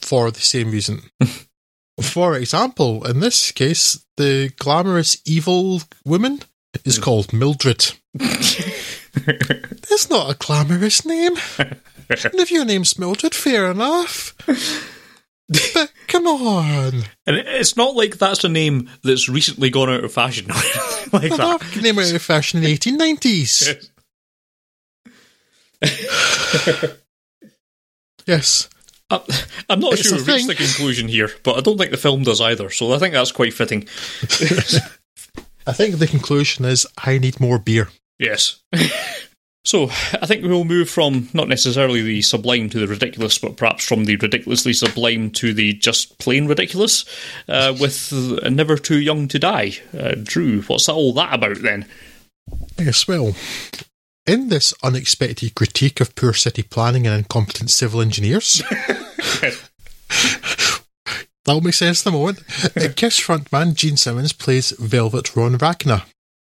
for 0.00 0.30
the 0.30 0.40
same 0.40 0.70
reason. 0.70 1.02
for 2.00 2.36
example, 2.36 3.06
in 3.06 3.20
this 3.20 3.52
case, 3.52 4.04
the 4.16 4.50
glamorous 4.58 5.20
evil 5.24 5.82
woman 6.04 6.40
is 6.84 6.98
called 6.98 7.32
Mildred. 7.32 7.92
It's 9.16 10.10
not 10.10 10.30
a 10.30 10.36
glamorous 10.36 11.04
name. 11.06 11.34
and 11.58 11.76
if 12.08 12.50
your 12.50 12.64
name's 12.64 12.98
Mildred, 12.98 13.34
fair 13.34 13.70
enough. 13.70 14.34
but 15.74 15.92
come 16.08 16.26
on. 16.26 17.02
And 17.26 17.36
it's 17.36 17.76
not 17.76 17.94
like 17.94 18.18
that's 18.18 18.44
a 18.44 18.48
name 18.48 18.88
that's 19.02 19.28
recently 19.28 19.70
gone 19.70 19.90
out 19.90 20.04
of 20.04 20.12
fashion. 20.12 20.46
like 21.12 21.30
Well, 21.30 21.58
that. 21.58 21.60
that 21.60 21.82
name 21.82 21.98
out 21.98 22.12
of 22.14 22.22
fashion 22.22 22.58
in 22.58 22.64
the 22.64 22.76
1890s. 22.76 23.88
Yes. 28.26 28.70
Uh, 29.10 29.18
I'm 29.68 29.80
not 29.80 29.92
It's 29.92 30.08
sure 30.08 30.16
we 30.16 30.24
reached 30.24 30.46
the 30.46 30.54
conclusion 30.54 31.08
here, 31.08 31.28
but 31.42 31.58
I 31.58 31.60
don't 31.60 31.76
think 31.76 31.90
the 31.90 31.98
film 31.98 32.22
does 32.22 32.40
either, 32.40 32.70
so 32.70 32.90
I 32.94 32.98
think 32.98 33.12
that's 33.12 33.32
quite 33.32 33.52
fitting. 33.52 33.86
I 35.66 35.72
think 35.74 35.96
the 35.98 36.06
conclusion 36.06 36.64
is 36.64 36.86
I 36.96 37.18
need 37.18 37.38
more 37.38 37.58
beer. 37.58 37.90
Yes. 38.18 38.62
so, 39.64 39.84
I 39.84 40.26
think 40.26 40.44
we'll 40.44 40.64
move 40.64 40.88
from 40.88 41.28
not 41.34 41.48
necessarily 41.48 42.02
the 42.02 42.22
sublime 42.22 42.70
to 42.70 42.78
the 42.78 42.86
ridiculous, 42.86 43.38
but 43.38 43.56
perhaps 43.56 43.84
from 43.84 44.04
the 44.04 44.16
ridiculously 44.16 44.72
sublime 44.72 45.30
to 45.32 45.52
the 45.52 45.74
just 45.74 46.18
plain 46.18 46.46
ridiculous, 46.46 47.04
uh, 47.48 47.74
with 47.80 48.12
uh, 48.12 48.48
Never 48.48 48.76
Too 48.76 48.98
Young 48.98 49.28
to 49.28 49.38
Die. 49.38 49.72
Uh, 49.96 50.14
Drew, 50.22 50.62
what's 50.62 50.88
all 50.88 51.12
that 51.14 51.34
about 51.34 51.62
then? 51.62 51.86
Yes, 52.78 53.08
well, 53.08 53.34
in 54.26 54.48
this 54.48 54.74
unexpected 54.82 55.54
critique 55.54 56.00
of 56.00 56.14
poor 56.14 56.32
city 56.32 56.62
planning 56.62 57.06
and 57.06 57.16
incompetent 57.16 57.70
civil 57.70 58.00
engineers, 58.00 58.62
that'll 61.44 61.60
make 61.60 61.74
sense 61.74 62.04
in 62.04 62.14
a 62.14 62.16
moment. 62.16 62.42
Kiss 62.96 63.20
frontman 63.20 63.74
Gene 63.74 63.96
Simmons 63.96 64.32
plays 64.32 64.70
Velvet 64.72 65.28
Von 65.28 65.56
Ragnar, 65.56 66.04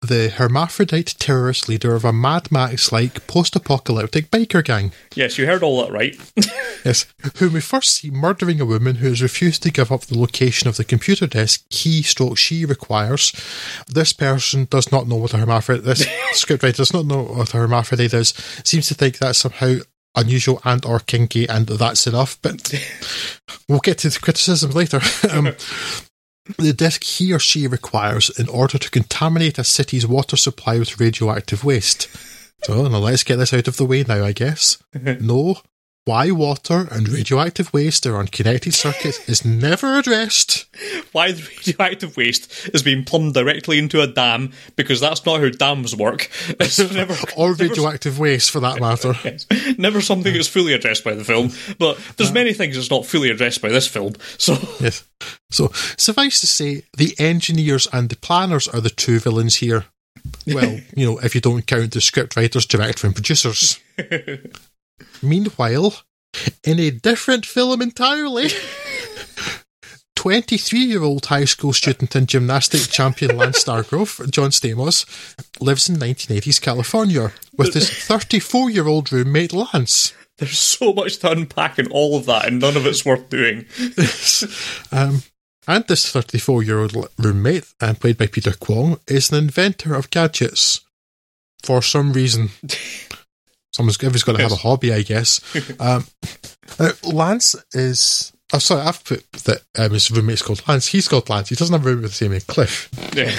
the 0.06 0.30
hermaphrodite 0.30 1.18
terrorist 1.18 1.68
leader 1.68 1.94
of 1.94 2.04
a 2.04 2.12
Mad 2.12 2.50
Max 2.50 2.92
like 2.92 3.26
post 3.26 3.56
apocalyptic 3.56 4.30
biker 4.30 4.64
gang. 4.64 4.92
Yes, 5.14 5.38
you 5.38 5.46
heard 5.46 5.62
all 5.62 5.82
that 5.82 5.92
right. 5.92 6.16
Yes, 6.84 7.06
whom 7.38 7.54
we 7.54 7.60
first 7.60 7.96
see 7.96 8.12
murdering 8.12 8.60
a 8.60 8.64
woman 8.64 8.96
who 8.96 9.08
has 9.08 9.20
refused 9.20 9.64
to 9.64 9.72
give 9.72 9.90
up 9.90 10.02
the 10.02 10.16
location 10.16 10.68
of 10.68 10.76
the 10.76 10.84
computer 10.84 11.26
desk 11.26 11.64
he 11.68 12.00
stroke 12.00 12.38
she 12.38 12.64
requires. 12.64 13.32
This 13.88 14.12
person 14.12 14.68
does 14.70 14.92
not 14.92 15.08
know 15.08 15.16
what 15.16 15.34
a 15.34 15.38
hermaphrodite. 15.38 15.84
This 15.84 16.06
scriptwriter 16.32 16.76
does 16.76 16.92
not 16.92 17.06
know 17.06 17.24
what 17.24 17.54
a 17.54 17.56
hermaphrodite 17.56 18.14
is. 18.14 18.28
Seems 18.62 18.86
to 18.86 18.94
think 18.94 19.18
that's 19.18 19.38
somehow 19.38 19.78
unusual 20.14 20.60
and 20.64 20.84
or 20.86 21.00
kinky, 21.00 21.48
and 21.48 21.66
that's 21.66 22.06
enough. 22.06 22.40
But 22.40 22.72
we'll 23.68 23.80
get 23.80 23.98
to 23.98 24.10
the 24.10 24.20
criticism 24.20 24.70
later. 24.70 25.00
um, 25.32 25.56
the 26.58 26.72
disk 26.72 27.04
he 27.04 27.32
or 27.32 27.38
she 27.38 27.66
requires 27.66 28.30
in 28.38 28.48
order 28.48 28.78
to 28.78 28.90
contaminate 28.90 29.58
a 29.58 29.64
city's 29.64 30.06
water 30.06 30.36
supply 30.36 30.78
with 30.78 31.00
radioactive 31.00 31.64
waste. 31.64 32.08
So 32.64 32.88
now 32.88 32.98
let's 32.98 33.24
get 33.24 33.36
this 33.36 33.52
out 33.52 33.68
of 33.68 33.76
the 33.76 33.84
way 33.84 34.02
now, 34.02 34.24
I 34.24 34.32
guess. 34.32 34.78
No, 34.94 35.60
why 36.06 36.30
water 36.30 36.86
and 36.92 37.08
radioactive 37.08 37.72
waste 37.72 38.06
are 38.06 38.16
on 38.16 38.28
connected 38.28 38.72
circuits 38.74 39.28
is 39.28 39.44
never 39.44 39.98
addressed. 39.98 40.66
Why 41.12 41.32
the 41.32 41.42
radioactive 41.42 42.16
waste 42.16 42.68
is 42.72 42.82
being 42.82 43.04
plumbed 43.04 43.34
directly 43.34 43.78
into 43.78 44.00
a 44.00 44.06
dam, 44.06 44.52
because 44.76 45.00
that's 45.00 45.26
not 45.26 45.40
how 45.40 45.48
dams 45.48 45.96
work. 45.96 46.30
It's 46.60 46.78
never, 46.78 47.14
Or 47.36 47.50
never 47.50 47.64
radioactive 47.64 48.20
waste, 48.20 48.52
for 48.52 48.60
that 48.60 48.78
matter. 48.78 49.14
Yes. 49.24 49.46
Never 49.78 50.00
something 50.00 50.32
that's 50.32 50.46
fully 50.46 50.74
addressed 50.74 51.02
by 51.02 51.14
the 51.14 51.24
film, 51.24 51.50
but 51.78 51.98
there's 52.16 52.32
many 52.32 52.52
things 52.52 52.76
that's 52.76 52.90
not 52.90 53.04
fully 53.04 53.30
addressed 53.30 53.60
by 53.60 53.70
this 53.70 53.88
film. 53.88 54.12
So, 54.38 54.56
Yes. 54.78 55.02
So, 55.50 55.70
suffice 55.96 56.40
to 56.40 56.46
say, 56.46 56.82
the 56.96 57.16
engineers 57.18 57.88
and 57.92 58.10
the 58.10 58.16
planners 58.16 58.68
are 58.68 58.80
the 58.80 58.90
two 58.90 59.18
villains 59.18 59.56
here. 59.56 59.86
Well, 60.46 60.78
you 60.94 61.06
know, 61.06 61.18
if 61.18 61.34
you 61.34 61.40
don't 61.40 61.66
count 61.66 61.92
the 61.92 62.00
script 62.00 62.36
writers, 62.36 62.66
director, 62.66 63.06
and 63.06 63.16
producers. 63.16 63.80
Meanwhile, 65.22 65.94
in 66.64 66.78
a 66.78 66.90
different 66.90 67.46
film 67.46 67.82
entirely, 67.82 68.48
23 70.16 70.78
year 70.80 71.02
old 71.02 71.26
high 71.26 71.44
school 71.44 71.72
student 71.72 72.14
and 72.14 72.28
gymnastics 72.28 72.88
champion 72.88 73.36
Lance 73.36 73.62
Stargrove, 73.62 74.30
John 74.30 74.50
Stamos, 74.50 75.06
lives 75.60 75.88
in 75.88 75.96
1980s 75.96 76.60
California 76.60 77.32
with 77.56 77.74
his 77.74 77.90
34 77.90 78.70
year 78.70 78.88
old 78.88 79.12
roommate 79.12 79.52
Lance. 79.52 80.12
there's 80.38 80.58
so 80.58 80.92
much 80.92 81.18
to 81.18 81.30
unpack 81.30 81.78
in 81.78 81.90
all 81.90 82.16
of 82.16 82.26
that, 82.26 82.46
and 82.46 82.60
none 82.60 82.76
of 82.76 82.86
it's 82.86 83.04
worth 83.04 83.28
doing. 83.30 83.66
um, 84.92 85.22
and 85.68 85.86
this 85.86 86.10
34 86.10 86.62
year 86.62 86.80
old 86.80 86.96
roommate, 87.18 87.72
uh, 87.80 87.94
played 87.94 88.18
by 88.18 88.26
Peter 88.26 88.52
Kwong, 88.52 88.98
is 89.06 89.30
an 89.30 89.38
inventor 89.38 89.94
of 89.94 90.10
gadgets. 90.10 90.80
For 91.62 91.82
some 91.82 92.12
reason. 92.12 92.50
Someone's 93.72 93.96
everyone's 93.96 94.22
got 94.22 94.36
to 94.36 94.42
have 94.42 94.52
a 94.52 94.56
hobby, 94.56 94.92
I 94.92 95.02
guess. 95.02 95.40
um, 95.80 96.06
Lance 97.04 97.56
is. 97.72 98.32
Oh, 98.52 98.58
sorry, 98.58 98.82
I've 98.82 99.04
put 99.04 99.30
that 99.32 99.62
um, 99.76 99.90
his 99.90 100.10
roommate's 100.10 100.42
called 100.42 100.66
Lance. 100.68 100.86
He's 100.86 101.08
called 101.08 101.28
Lance. 101.28 101.48
He 101.48 101.56
doesn't 101.56 101.72
have 101.72 101.84
a 101.84 101.88
roommate 101.88 102.04
with 102.04 102.12
the 102.12 102.16
same 102.16 102.30
name, 102.30 102.40
Cliff. 102.46 102.88
Yeah. 103.14 103.34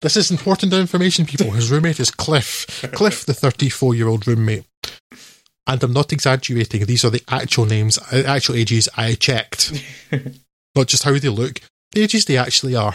This 0.00 0.16
is 0.16 0.30
important 0.30 0.72
information, 0.72 1.26
people. 1.26 1.50
His 1.50 1.70
roommate 1.70 1.98
is 1.98 2.10
Cliff. 2.10 2.66
Cliff, 2.92 3.24
the 3.24 3.34
34 3.34 3.94
year 3.94 4.08
old 4.08 4.26
roommate. 4.26 4.64
And 5.66 5.82
I'm 5.82 5.92
not 5.92 6.12
exaggerating. 6.12 6.86
These 6.86 7.04
are 7.04 7.10
the 7.10 7.22
actual 7.28 7.66
names, 7.66 7.98
uh, 8.12 8.22
actual 8.26 8.54
ages 8.54 8.88
I 8.96 9.14
checked. 9.14 9.72
not 10.74 10.86
just 10.86 11.02
how 11.02 11.18
they 11.18 11.28
look, 11.28 11.60
the 11.92 12.02
ages 12.02 12.24
they 12.24 12.38
actually 12.38 12.76
are. 12.76 12.94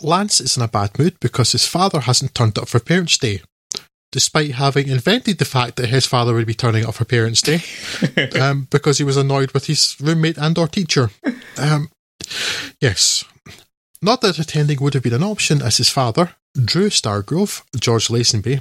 Lance 0.00 0.40
is 0.40 0.56
in 0.56 0.62
a 0.62 0.68
bad 0.68 0.98
mood 0.98 1.18
because 1.20 1.52
his 1.52 1.66
father 1.66 2.00
hasn't 2.00 2.34
turned 2.34 2.56
up 2.56 2.68
for 2.68 2.78
Parents' 2.78 3.18
Day, 3.18 3.42
despite 4.12 4.52
having 4.52 4.88
invented 4.88 5.38
the 5.38 5.44
fact 5.44 5.76
that 5.76 5.88
his 5.88 6.06
father 6.06 6.34
would 6.34 6.46
be 6.46 6.54
turning 6.54 6.86
up 6.86 6.94
for 6.94 7.04
Parents' 7.04 7.42
Day 7.42 7.60
um, 8.40 8.68
because 8.70 8.98
he 8.98 9.04
was 9.04 9.16
annoyed 9.16 9.50
with 9.52 9.66
his 9.66 9.96
roommate 10.00 10.38
and 10.38 10.56
or 10.56 10.68
teacher. 10.68 11.10
Um, 11.58 11.90
yes. 12.80 13.24
Not 14.00 14.20
that 14.20 14.38
attending 14.38 14.78
would 14.80 14.94
have 14.94 15.02
been 15.02 15.14
an 15.14 15.22
option 15.22 15.62
as 15.62 15.78
his 15.78 15.88
father, 15.88 16.34
Drew 16.54 16.90
Stargrove, 16.90 17.62
George 17.80 18.08
Lazenby, 18.08 18.60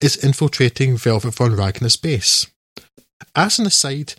is 0.00 0.16
infiltrating 0.16 0.96
Velvet 0.96 1.34
Von 1.34 1.56
Ragnar's 1.56 1.96
base. 1.96 2.46
As 3.34 3.58
an 3.58 3.66
aside, 3.66 4.14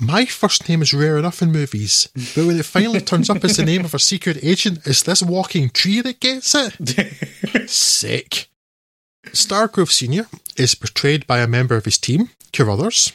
my 0.00 0.24
first 0.26 0.68
name 0.68 0.82
is 0.82 0.92
rare 0.92 1.16
enough 1.16 1.40
in 1.40 1.52
movies, 1.52 2.08
but 2.34 2.46
when 2.46 2.58
it 2.58 2.66
finally 2.66 3.00
turns 3.00 3.30
up 3.30 3.44
as 3.44 3.56
the 3.56 3.64
name 3.64 3.84
of 3.84 3.94
a 3.94 3.98
secret 3.98 4.38
agent, 4.42 4.86
it's 4.86 5.02
this 5.02 5.22
walking 5.22 5.70
tree 5.70 6.00
that 6.00 6.20
gets 6.20 6.54
it. 6.54 7.70
Sick. 7.70 8.48
Stargrove 9.32 9.90
Sr. 9.90 10.26
is 10.56 10.74
portrayed 10.74 11.26
by 11.26 11.40
a 11.40 11.46
member 11.46 11.76
of 11.76 11.84
his 11.84 11.98
team, 11.98 12.30
Carruthers, 12.52 13.12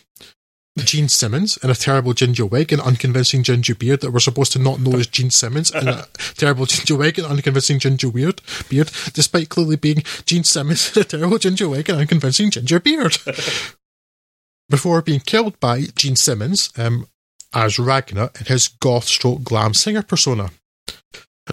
Gene 0.77 1.09
Simmons, 1.09 1.57
in 1.57 1.69
a 1.69 1.75
terrible 1.75 2.13
ginger 2.13 2.45
wig 2.45 2.71
and 2.71 2.81
unconvincing 2.81 3.43
ginger 3.43 3.75
beard 3.75 4.01
that 4.01 4.11
we're 4.11 4.19
supposed 4.19 4.53
to 4.53 4.59
not 4.59 4.79
know 4.79 4.97
as 4.97 5.07
Gene 5.07 5.29
Simmons, 5.29 5.71
in 5.71 5.87
a 5.87 6.05
terrible 6.35 6.65
ginger 6.65 6.95
wig 6.95 7.19
and 7.19 7.27
unconvincing 7.27 7.79
ginger 7.79 8.09
weird 8.09 8.41
beard, 8.69 8.89
despite 9.13 9.49
clearly 9.49 9.75
being 9.75 10.03
Gene 10.25 10.43
Simmons 10.43 10.95
in 10.95 11.01
a 11.01 11.05
terrible 11.05 11.37
ginger 11.37 11.67
wig 11.67 11.89
and 11.89 11.99
unconvincing 11.99 12.51
ginger 12.51 12.79
beard. 12.79 13.17
Before 14.69 15.01
being 15.01 15.19
killed 15.19 15.59
by 15.59 15.87
Gene 15.95 16.15
Simmons 16.15 16.71
um, 16.77 17.07
as 17.53 17.77
Ragnar 17.77 18.31
in 18.39 18.45
his 18.45 18.69
goth 18.69 19.03
stroke 19.03 19.43
glam 19.43 19.73
singer 19.73 20.03
persona. 20.03 20.51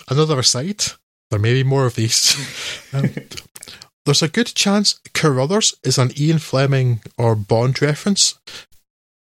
Another 0.09 0.39
aside, 0.39 0.85
there 1.31 1.41
may 1.41 1.55
be 1.55 1.65
more 1.65 1.87
of 1.87 1.95
these. 1.95 2.37
Um, 2.91 3.11
there's 4.09 4.23
a 4.23 4.29
good 4.29 4.47
chance 4.47 4.99
Carruthers 5.13 5.75
is 5.85 5.99
an 5.99 6.13
Ian 6.19 6.39
Fleming 6.39 7.03
or 7.19 7.37
Bond 7.37 7.83
reference, 7.83 8.39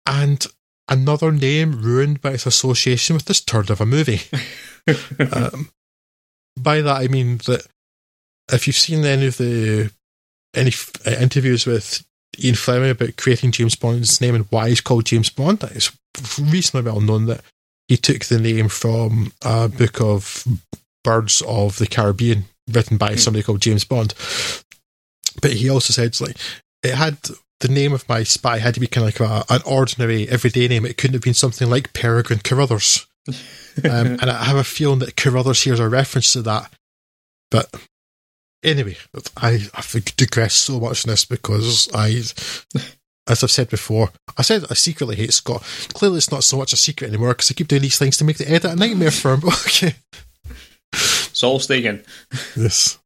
and 0.05 0.45
another 0.89 1.31
name 1.31 1.81
ruined 1.81 2.21
by 2.21 2.33
its 2.33 2.45
association 2.45 3.15
with 3.15 3.27
this 3.27 3.41
turd 3.41 3.71
of 3.71 3.81
a 3.81 3.87
movie. 3.87 4.23
um, 5.33 5.71
by 6.59 6.81
that 6.81 7.03
I 7.03 7.07
mean 7.07 7.39
that 7.47 7.69
if 8.53 8.67
you've 8.67 8.75
seen 8.75 9.05
any 9.05 9.29
of 9.29 9.37
the 9.37 9.93
any 10.57 10.71
f- 10.71 10.91
uh, 11.07 11.13
interviews 11.21 11.67
with 11.67 12.05
Ian 12.43 12.57
Fleming 12.57 12.91
about 12.91 13.17
creating 13.17 13.53
James 13.53 13.77
Bond's 13.77 14.21
name 14.21 14.35
and 14.35 14.47
why 14.51 14.71
he's 14.71 14.81
called 14.81 15.05
James 15.05 15.31
Bond, 15.31 15.63
it's 15.63 15.97
reasonably 16.41 16.91
well 16.91 17.01
known 17.01 17.27
that 17.27 17.43
he 17.87 17.97
took 17.97 18.25
the 18.25 18.41
name 18.41 18.69
from 18.69 19.33
a 19.43 19.69
book 19.69 20.01
of 20.01 20.45
birds 21.05 21.45
of 21.47 21.79
the 21.79 21.87
Caribbean 21.87 22.47
written 22.71 22.97
by 22.97 23.15
somebody 23.15 23.43
called 23.43 23.61
James 23.61 23.85
Bond. 23.85 24.15
But 25.41 25.53
he 25.53 25.69
also 25.69 25.93
said 25.93 26.21
like 26.21 26.37
it 26.83 26.95
had 26.95 27.19
the 27.61 27.69
name 27.69 27.93
of 27.93 28.09
my 28.09 28.23
spy 28.23 28.59
had 28.59 28.75
to 28.75 28.81
be 28.81 28.87
kind 28.87 29.09
of 29.09 29.19
like 29.19 29.29
a, 29.29 29.45
an 29.55 29.63
ordinary 29.65 30.29
everyday 30.29 30.69
name. 30.69 30.85
It 30.85 30.97
couldn't 30.97 31.15
have 31.15 31.23
been 31.23 31.35
something 31.35 31.69
like 31.69 31.93
Peregrine 31.93 32.41
Carruthers. 32.41 33.07
um, 33.29 34.19
and 34.21 34.25
I 34.25 34.45
have 34.45 34.57
a 34.57 34.65
feeling 34.65 34.99
that 34.99 35.17
Carruthers 35.17 35.63
here 35.63 35.73
is 35.73 35.81
a 35.81 35.89
reference 35.89 36.33
to 36.35 36.43
that. 36.43 36.71
But 37.51 37.75
anyway, 38.63 38.97
I, 39.37 39.69
I 39.75 39.83
digress 40.17 40.55
so 40.55 40.81
much 40.81 41.05
in 41.05 41.11
this 41.11 41.25
because 41.25 41.89
I, 41.95 42.09
as 43.29 43.43
I've 43.43 43.51
said 43.51 43.71
before, 43.71 44.11
I 44.37 44.43
said 44.43 44.65
I 44.71 44.75
secretly 44.75 45.17
hate 45.17 45.33
Scott. 45.33 45.63
Clearly, 45.95 46.19
it's 46.19 46.31
not 46.31 46.45
so 46.45 46.57
much 46.57 46.73
a 46.73 46.77
secret 46.77 47.09
anymore 47.09 47.31
because 47.31 47.51
I 47.51 47.55
keep 47.55 47.69
doing 47.69 47.83
these 47.83 47.99
things 47.99 48.17
to 48.19 48.25
make 48.25 48.39
the 48.39 48.51
edit 48.51 48.73
a 48.73 48.77
nightmare 48.77 49.11
for 49.11 49.35
him. 49.35 49.45
okay. 49.67 49.95
All 51.43 51.59
staying. 51.59 52.01
Yes. 52.57 52.99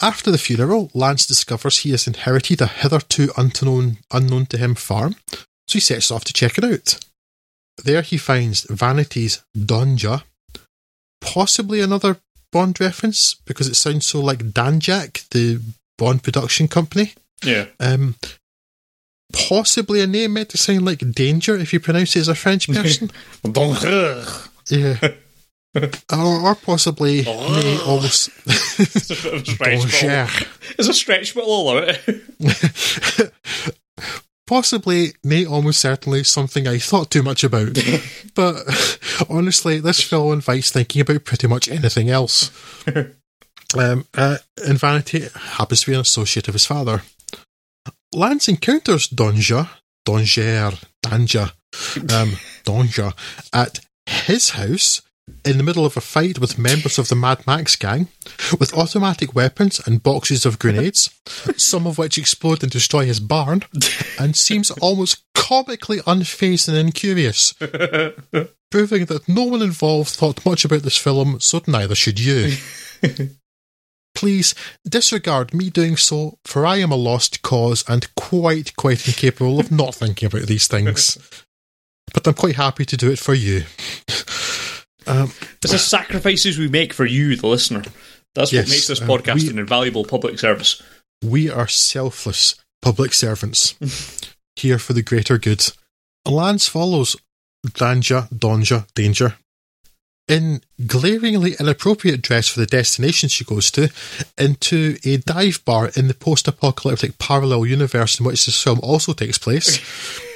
After 0.00 0.30
the 0.30 0.38
funeral, 0.38 0.90
Lance 0.94 1.26
discovers 1.26 1.78
he 1.78 1.90
has 1.90 2.06
inherited 2.06 2.60
a 2.60 2.66
hitherto 2.66 3.30
unknown, 3.36 3.98
unknown 4.12 4.46
to 4.46 4.58
him 4.58 4.74
farm, 4.74 5.16
so 5.30 5.74
he 5.74 5.80
sets 5.80 6.10
off 6.10 6.24
to 6.24 6.32
check 6.32 6.56
it 6.56 6.64
out. 6.64 6.98
There 7.84 8.02
he 8.02 8.16
finds 8.16 8.62
Vanity's 8.70 9.44
Donja, 9.56 10.22
possibly 11.20 11.80
another 11.80 12.18
Bond 12.50 12.80
reference 12.80 13.34
because 13.44 13.68
it 13.68 13.74
sounds 13.74 14.06
so 14.06 14.20
like 14.20 14.38
Danjaq, 14.38 15.28
the 15.30 15.60
Bond 15.98 16.22
production 16.22 16.66
company. 16.68 17.14
Yeah. 17.44 17.66
Um, 17.78 18.16
possibly 19.32 20.00
a 20.00 20.06
name 20.06 20.32
meant 20.32 20.48
to 20.50 20.58
sound 20.58 20.84
like 20.84 21.10
danger 21.12 21.56
if 21.56 21.72
you 21.72 21.80
pronounce 21.80 22.16
it 22.16 22.20
as 22.20 22.28
a 22.28 22.34
French 22.34 22.68
person. 22.72 23.10
yeah. 24.70 24.96
or, 26.12 26.40
or 26.40 26.54
possibly 26.54 27.22
may 27.24 27.78
almost 27.84 28.30
it's 28.46 29.10
a 29.10 29.34
a 29.34 29.44
stretch, 29.44 29.56
but. 29.82 30.02
I'll- 30.02 30.28
it's 30.78 30.88
a 30.88 30.94
stretch, 30.94 31.34
but 31.34 31.42
I'll 31.44 31.50
allow 31.50 31.78
it. 31.78 33.32
Possibly, 34.46 35.12
may 35.22 35.44
almost 35.44 35.78
certainly 35.78 36.24
something 36.24 36.66
I 36.66 36.78
thought 36.78 37.10
too 37.10 37.22
much 37.22 37.44
about. 37.44 37.76
but 38.34 38.56
honestly, 39.28 39.78
this 39.78 40.02
film 40.02 40.32
invites 40.32 40.70
thinking 40.70 41.02
about 41.02 41.24
pretty 41.24 41.46
much 41.46 41.68
anything 41.68 42.08
else. 42.08 42.50
um, 43.76 44.06
uh, 44.14 44.38
and 44.66 44.78
Vanity 44.78 45.26
happens 45.34 45.82
to 45.82 45.90
be 45.90 45.94
an 45.94 46.00
associate 46.00 46.48
of 46.48 46.54
his 46.54 46.64
father. 46.64 47.02
Lance 48.14 48.48
encounters 48.48 49.06
Donja, 49.08 49.68
Donger, 50.06 50.82
Danja, 51.04 51.52
um, 52.10 52.38
Donja 52.64 53.12
at 53.52 53.80
his 54.06 54.50
house 54.50 55.02
in 55.44 55.56
the 55.56 55.62
middle 55.62 55.84
of 55.84 55.96
a 55.96 56.00
fight 56.00 56.38
with 56.38 56.58
members 56.58 56.98
of 56.98 57.08
the 57.08 57.14
Mad 57.14 57.46
Max 57.46 57.76
gang 57.76 58.08
with 58.58 58.74
automatic 58.74 59.34
weapons 59.34 59.80
and 59.86 60.02
boxes 60.02 60.44
of 60.44 60.58
grenades, 60.58 61.10
some 61.56 61.86
of 61.86 61.98
which 61.98 62.18
explode 62.18 62.62
and 62.62 62.72
destroy 62.72 63.04
his 63.04 63.20
barn, 63.20 63.62
and 64.18 64.36
seems 64.36 64.70
almost 64.70 65.22
comically 65.34 65.98
unfazed 66.00 66.68
and 66.68 66.76
incurious, 66.76 67.52
proving 68.70 69.06
that 69.06 69.28
no 69.28 69.44
one 69.44 69.62
involved 69.62 70.10
thought 70.10 70.44
much 70.44 70.64
about 70.64 70.82
this 70.82 70.96
film, 70.96 71.40
so 71.40 71.60
neither 71.66 71.94
should 71.94 72.20
you. 72.20 72.56
Please 74.14 74.54
disregard 74.86 75.54
me 75.54 75.70
doing 75.70 75.96
so, 75.96 76.38
for 76.44 76.66
I 76.66 76.78
am 76.78 76.90
a 76.90 76.96
lost 76.96 77.42
cause 77.42 77.84
and 77.88 78.12
quite, 78.16 78.74
quite 78.76 79.06
incapable 79.06 79.60
of 79.60 79.70
not 79.70 79.94
thinking 79.94 80.26
about 80.26 80.42
these 80.42 80.66
things. 80.66 81.18
But 82.12 82.26
I'm 82.26 82.34
quite 82.34 82.56
happy 82.56 82.84
to 82.84 82.96
do 82.96 83.10
it 83.10 83.18
for 83.18 83.34
you. 83.34 83.64
Um, 85.08 85.32
It's 85.62 85.72
the 85.72 85.78
sacrifices 85.78 86.58
we 86.58 86.68
make 86.68 86.92
for 86.92 87.04
you, 87.06 87.34
the 87.36 87.46
listener. 87.46 87.82
That's 88.34 88.52
Yes, 88.52 88.66
what 88.66 88.70
makes 88.70 88.86
this 88.88 89.00
uh, 89.00 89.06
podcast 89.06 89.34
we- 89.42 89.48
an 89.50 89.58
invaluable 89.58 90.04
public 90.04 90.38
service. 90.38 90.82
We 91.24 91.50
are 91.50 91.66
selfless 91.66 92.54
public 92.82 93.12
servants 93.12 93.74
here 94.56 94.78
for 94.78 94.92
the 94.92 95.02
greater 95.02 95.38
good. 95.38 95.66
Lance 96.26 96.68
follows 96.68 97.16
Danja, 97.66 98.28
Donja, 98.30 98.86
Danger 98.94 99.34
in 100.28 100.60
glaringly 100.86 101.56
inappropriate 101.58 102.20
dress 102.20 102.48
for 102.48 102.60
the 102.60 102.66
destination 102.66 103.30
she 103.30 103.44
goes 103.44 103.70
to 103.70 103.88
into 104.36 104.98
a 105.02 105.16
dive 105.16 105.64
bar 105.64 105.90
in 105.96 106.06
the 106.06 106.12
post 106.14 106.46
apocalyptic 106.46 107.16
parallel 107.18 107.64
universe 107.64 108.20
in 108.20 108.26
which 108.26 108.44
this 108.44 108.62
film 108.62 108.78
also 108.82 109.14
takes 109.14 109.38
place. 109.38 109.80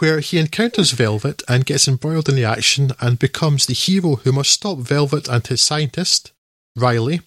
Where 0.00 0.20
he 0.20 0.38
encounters 0.38 0.92
Velvet 0.92 1.42
and 1.46 1.66
gets 1.66 1.86
embroiled 1.86 2.30
in 2.30 2.34
the 2.34 2.44
action 2.44 2.92
and 3.00 3.18
becomes 3.18 3.66
the 3.66 3.74
hero 3.74 4.16
who 4.16 4.32
must 4.32 4.50
stop 4.50 4.78
Velvet 4.78 5.28
and 5.28 5.46
his 5.46 5.60
scientist, 5.60 6.32
Riley, 6.74 7.20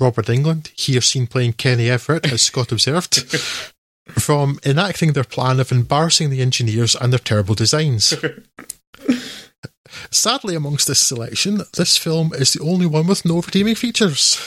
Robert 0.00 0.26
Englund, 0.26 0.68
here 0.68 1.02
seen 1.02 1.26
playing 1.26 1.52
Kenny 1.52 1.90
Everett, 1.90 2.32
as 2.32 2.40
Scott 2.40 2.72
observed, 2.72 3.30
from 4.08 4.58
enacting 4.64 5.12
their 5.12 5.24
plan 5.24 5.60
of 5.60 5.70
embarrassing 5.70 6.30
the 6.30 6.40
engineers 6.40 6.94
and 6.94 7.12
their 7.12 7.18
terrible 7.18 7.54
designs. 7.54 8.14
Sadly, 10.10 10.54
amongst 10.54 10.88
this 10.88 11.00
selection, 11.00 11.60
this 11.76 11.98
film 11.98 12.32
is 12.32 12.54
the 12.54 12.62
only 12.62 12.86
one 12.86 13.06
with 13.06 13.26
no 13.26 13.42
redeeming 13.42 13.74
features. 13.74 14.40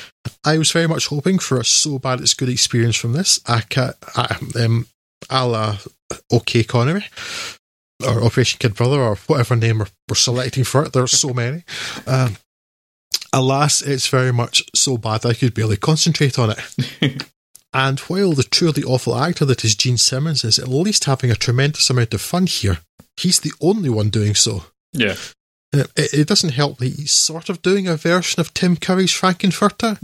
I 0.44 0.58
was 0.58 0.70
very 0.70 0.86
much 0.86 1.08
hoping 1.08 1.40
for 1.40 1.58
a 1.58 1.64
so 1.64 1.98
bad 1.98 2.20
it's 2.20 2.34
good 2.34 2.48
experience 2.48 2.96
from 2.96 3.14
this, 3.14 3.40
a, 3.46 3.62
ca- 3.68 3.94
a, 4.16 4.64
um, 4.64 4.86
a 5.28 5.44
la 5.44 5.78
OK 6.32 6.64
Connery, 6.64 7.06
or 8.04 8.22
Operation 8.22 8.58
Kid 8.58 8.74
Brother, 8.74 9.00
or 9.00 9.16
whatever 9.26 9.56
name 9.56 9.78
we're, 9.78 9.86
we're 10.08 10.14
selecting 10.16 10.64
for 10.64 10.84
it. 10.84 10.92
There's 10.92 11.12
so 11.12 11.32
many. 11.32 11.64
Um, 12.06 12.36
alas, 13.32 13.82
it's 13.82 14.08
very 14.08 14.32
much 14.32 14.64
so 14.74 14.96
bad 14.96 15.24
I 15.26 15.34
could 15.34 15.54
barely 15.54 15.76
concentrate 15.76 16.38
on 16.38 16.54
it. 16.56 17.24
and 17.74 18.00
while 18.00 18.32
the 18.32 18.42
truly 18.44 18.82
awful 18.82 19.16
actor 19.16 19.44
that 19.44 19.64
is 19.64 19.74
Gene 19.74 19.98
Simmons 19.98 20.44
is 20.44 20.58
at 20.58 20.68
least 20.68 21.04
having 21.04 21.30
a 21.30 21.36
tremendous 21.36 21.90
amount 21.90 22.14
of 22.14 22.20
fun 22.20 22.46
here, 22.46 22.78
he's 23.16 23.40
the 23.40 23.52
only 23.60 23.88
one 23.90 24.10
doing 24.10 24.34
so. 24.34 24.64
Yeah. 24.92 25.16
Uh, 25.74 25.84
It, 25.96 26.14
it 26.14 26.28
doesn't 26.28 26.50
help 26.54 26.78
that 26.78 26.86
he's 26.94 27.12
sort 27.12 27.48
of 27.48 27.60
doing 27.60 27.86
a 27.88 27.96
version 27.96 28.40
of 28.40 28.54
Tim 28.54 28.76
Curry's 28.76 29.12
Frank-N-Furter, 29.12 29.98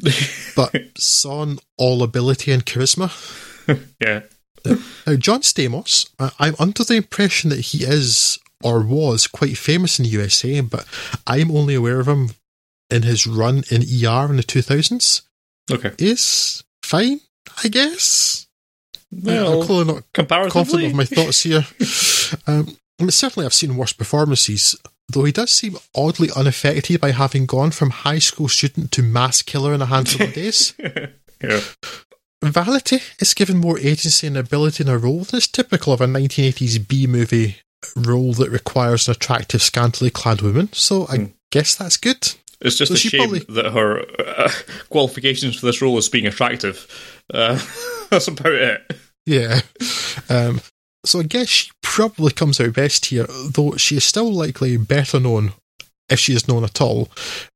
but 0.56 0.74
son 0.98 1.58
all 1.78 2.02
ability 2.02 2.52
and 2.52 2.64
charisma. 2.66 3.10
Yeah. 4.00 4.22
Now, 4.64 5.16
John 5.16 5.40
Stamos, 5.42 6.08
I- 6.18 6.32
I'm 6.38 6.54
under 6.58 6.84
the 6.84 6.94
impression 6.94 7.50
that 7.50 7.60
he 7.60 7.84
is 7.84 8.38
or 8.62 8.80
was 8.82 9.26
quite 9.26 9.58
famous 9.58 9.98
in 9.98 10.04
the 10.04 10.10
USA, 10.10 10.60
but 10.60 10.86
I'm 11.26 11.50
only 11.50 11.74
aware 11.74 11.98
of 12.00 12.06
him 12.08 12.30
in 12.90 13.02
his 13.02 13.26
run 13.26 13.64
in 13.70 13.82
ER 13.82 14.30
in 14.30 14.36
the 14.36 14.42
2000s. 14.46 15.22
Okay. 15.70 15.92
Is 15.98 16.62
fine, 16.84 17.20
I 17.64 17.68
guess. 17.68 18.46
I'm 19.12 19.22
Well, 19.24 19.64
clearly 19.64 19.84
not 20.16 20.50
confident 20.50 20.84
of 20.86 20.94
my 20.94 21.04
thoughts 21.04 21.42
here. 21.42 21.66
Um, 22.46 22.76
I 22.98 23.02
mean, 23.04 23.10
certainly, 23.10 23.44
I've 23.44 23.52
seen 23.52 23.76
worse 23.76 23.92
performances, 23.92 24.74
though 25.08 25.24
he 25.24 25.32
does 25.32 25.50
seem 25.50 25.76
oddly 25.94 26.30
unaffected 26.34 26.98
by 27.00 27.10
having 27.10 27.44
gone 27.44 27.72
from 27.72 27.90
high 27.90 28.20
school 28.20 28.48
student 28.48 28.90
to 28.92 29.02
mass 29.02 29.42
killer 29.42 29.74
in 29.74 29.82
a 29.82 29.86
handful 29.86 30.26
of 30.26 30.32
days. 30.42 30.72
yeah. 31.42 31.60
Vanity 32.42 33.00
is 33.20 33.34
given 33.34 33.56
more 33.58 33.78
agency 33.78 34.26
and 34.26 34.36
ability 34.36 34.82
in 34.84 34.88
a 34.90 34.98
role 34.98 35.20
than 35.24 35.38
is 35.38 35.46
typical 35.48 35.92
of 35.92 36.00
a 36.00 36.06
1980s 36.06 36.86
B 36.88 37.06
movie 37.06 37.56
role 37.96 38.32
that 38.34 38.50
requires 38.50 39.06
an 39.08 39.12
attractive, 39.12 39.62
scantily 39.62 40.10
clad 40.10 40.40
woman, 40.42 40.68
so 40.72 41.06
I 41.08 41.16
Hmm. 41.16 41.24
guess 41.50 41.74
that's 41.74 41.96
good. 41.96 42.32
It's 42.60 42.76
just 42.76 42.90
So 42.90 42.94
a 42.94 42.98
she 42.98 43.08
shame 43.08 43.20
probably- 43.30 43.54
that 43.54 43.72
her 43.72 44.00
uh, 44.20 44.52
qualifications 44.88 45.56
for 45.56 45.66
this 45.66 45.82
role 45.82 45.98
is 45.98 46.08
being 46.08 46.26
attractive. 46.26 46.86
Uh, 47.32 47.60
that's 48.10 48.28
about 48.28 48.52
it. 48.52 48.80
Yeah. 49.26 49.60
Um, 50.28 50.60
so 51.04 51.20
I 51.20 51.24
guess 51.24 51.48
she 51.48 51.70
probably 51.82 52.32
comes 52.32 52.60
out 52.60 52.74
best 52.74 53.06
here, 53.06 53.26
though 53.28 53.76
she 53.76 53.96
is 53.96 54.04
still 54.04 54.32
likely 54.32 54.76
better 54.76 55.18
known, 55.18 55.52
if 56.12 56.20
she 56.20 56.34
is 56.34 56.46
known 56.46 56.62
at 56.64 56.80
all, 56.80 57.06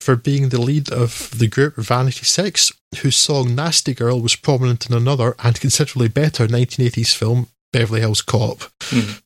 for 0.00 0.16
being 0.16 0.48
the 0.48 0.60
lead 0.60 0.90
of 0.90 1.30
the 1.38 1.46
group 1.46 1.76
Vanity 1.76 2.24
Six, 2.24 2.72
whose 3.00 3.16
song 3.16 3.54
Nasty 3.54 3.94
Girl 3.94 4.20
was 4.20 4.36
prominent 4.36 4.88
in 4.88 4.96
another 4.96 5.34
and 5.44 5.60
considerably 5.60 6.08
better 6.08 6.46
1980s 6.48 7.14
film, 7.14 7.48
Beverly 7.72 8.00
Hills 8.00 8.22
Cop. 8.22 8.58
Mhm. 8.90 9.20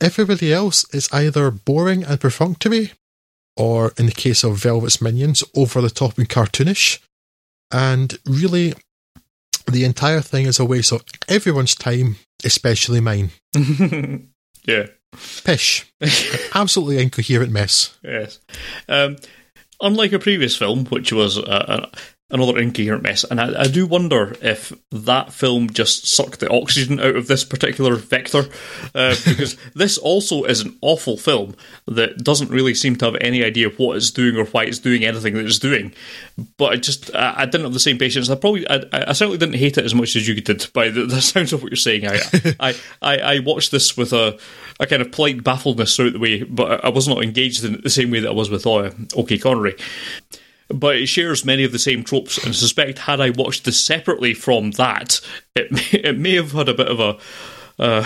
Everybody 0.00 0.52
else 0.52 0.84
is 0.92 1.08
either 1.12 1.50
boring 1.50 2.04
and 2.04 2.20
perfunctory, 2.20 2.92
or 3.56 3.92
in 3.98 4.06
the 4.06 4.12
case 4.12 4.44
of 4.44 4.58
Velvet's 4.58 5.00
Minions, 5.00 5.42
over 5.54 5.80
the 5.80 5.90
top 5.90 6.18
and 6.18 6.28
cartoonish. 6.28 6.98
And 7.70 8.18
really, 8.24 8.74
the 9.70 9.84
entire 9.84 10.20
thing 10.20 10.46
is 10.46 10.58
a 10.58 10.64
waste 10.64 10.92
of 10.92 11.04
everyone's 11.28 11.74
time, 11.74 12.16
especially 12.44 13.00
mine. 13.00 13.30
yeah. 14.66 14.86
Pish. 15.44 15.90
Absolutely 16.54 17.02
incoherent 17.02 17.52
mess. 17.52 17.96
Yes. 18.02 18.40
Um, 18.88 19.16
unlike 19.80 20.12
a 20.12 20.18
previous 20.18 20.56
film, 20.56 20.86
which 20.86 21.12
was 21.12 21.38
uh, 21.38 21.90
another 22.30 22.58
incoherent 22.58 23.02
mess. 23.02 23.24
And 23.24 23.40
I, 23.40 23.62
I, 23.62 23.68
do 23.68 23.86
wonder 23.86 24.36
if 24.42 24.72
that 24.90 25.32
film 25.32 25.70
just 25.70 26.06
sucked 26.06 26.40
the 26.40 26.50
oxygen 26.50 27.00
out 27.00 27.16
of 27.16 27.26
this 27.26 27.42
particular 27.42 27.96
vector, 27.96 28.44
uh, 28.94 29.16
because 29.24 29.56
this 29.74 29.96
also 29.96 30.44
is 30.44 30.60
an 30.60 30.76
awful 30.82 31.16
film 31.16 31.54
that 31.86 32.22
doesn't 32.22 32.50
really 32.50 32.74
seem 32.74 32.96
to 32.96 33.06
have 33.06 33.16
any 33.22 33.42
idea 33.42 33.68
of 33.68 33.78
what 33.78 33.96
it's 33.96 34.10
doing 34.10 34.36
or 34.36 34.44
why 34.44 34.64
it's 34.64 34.78
doing 34.78 35.04
anything 35.04 35.34
that 35.34 35.46
it's 35.46 35.58
doing. 35.58 35.94
But 36.58 36.72
I 36.72 36.76
just 36.76 37.14
I, 37.14 37.34
I 37.38 37.44
didn't 37.46 37.64
have 37.64 37.72
the 37.72 37.80
same 37.80 37.96
patience. 37.96 38.28
I 38.28 38.34
probably 38.34 38.68
I, 38.68 38.82
I, 38.92 39.12
certainly 39.14 39.38
didn't 39.38 39.56
hate 39.56 39.78
it 39.78 39.86
as 39.86 39.94
much 39.94 40.14
as 40.14 40.28
you 40.28 40.38
did 40.38 40.66
by 40.74 40.90
the, 40.90 41.06
the 41.06 41.22
sounds 41.22 41.54
of 41.54 41.62
what 41.62 41.72
you're 41.72 41.76
saying. 41.76 42.06
I, 42.06 42.20
I, 42.60 42.74
I 43.00 43.18
I 43.18 43.38
watched 43.38 43.70
this 43.70 43.96
with 43.96 44.12
a 44.12 44.38
a 44.80 44.86
kind 44.86 45.00
of 45.00 45.12
polite 45.12 45.42
baffledness 45.42 45.96
throughout 45.96 46.12
the 46.12 46.18
way, 46.18 46.42
but 46.42 46.84
I 46.84 46.90
was 46.90 47.08
not 47.08 47.22
engaged 47.22 47.64
in 47.64 47.74
it 47.74 47.82
the 47.82 47.90
same 47.90 48.10
way 48.10 48.20
that 48.20 48.28
I 48.28 48.34
was 48.34 48.50
with 48.50 48.66
uh, 48.66 48.90
OK 49.16 49.38
Connery 49.38 49.76
but 50.68 50.96
it 50.96 51.06
shares 51.06 51.44
many 51.44 51.64
of 51.64 51.72
the 51.72 51.78
same 51.78 52.04
tropes. 52.04 52.38
And 52.38 52.48
I 52.48 52.52
suspect 52.52 52.98
had 53.00 53.20
I 53.20 53.30
watched 53.30 53.64
this 53.64 53.80
separately 53.80 54.34
from 54.34 54.72
that, 54.72 55.20
it 55.54 55.70
may, 55.72 56.00
it 56.00 56.18
may 56.18 56.34
have 56.34 56.52
had 56.52 56.68
a 56.68 56.74
bit 56.74 56.88
of 56.88 57.00
a 57.00 57.18
uh, 57.78 58.04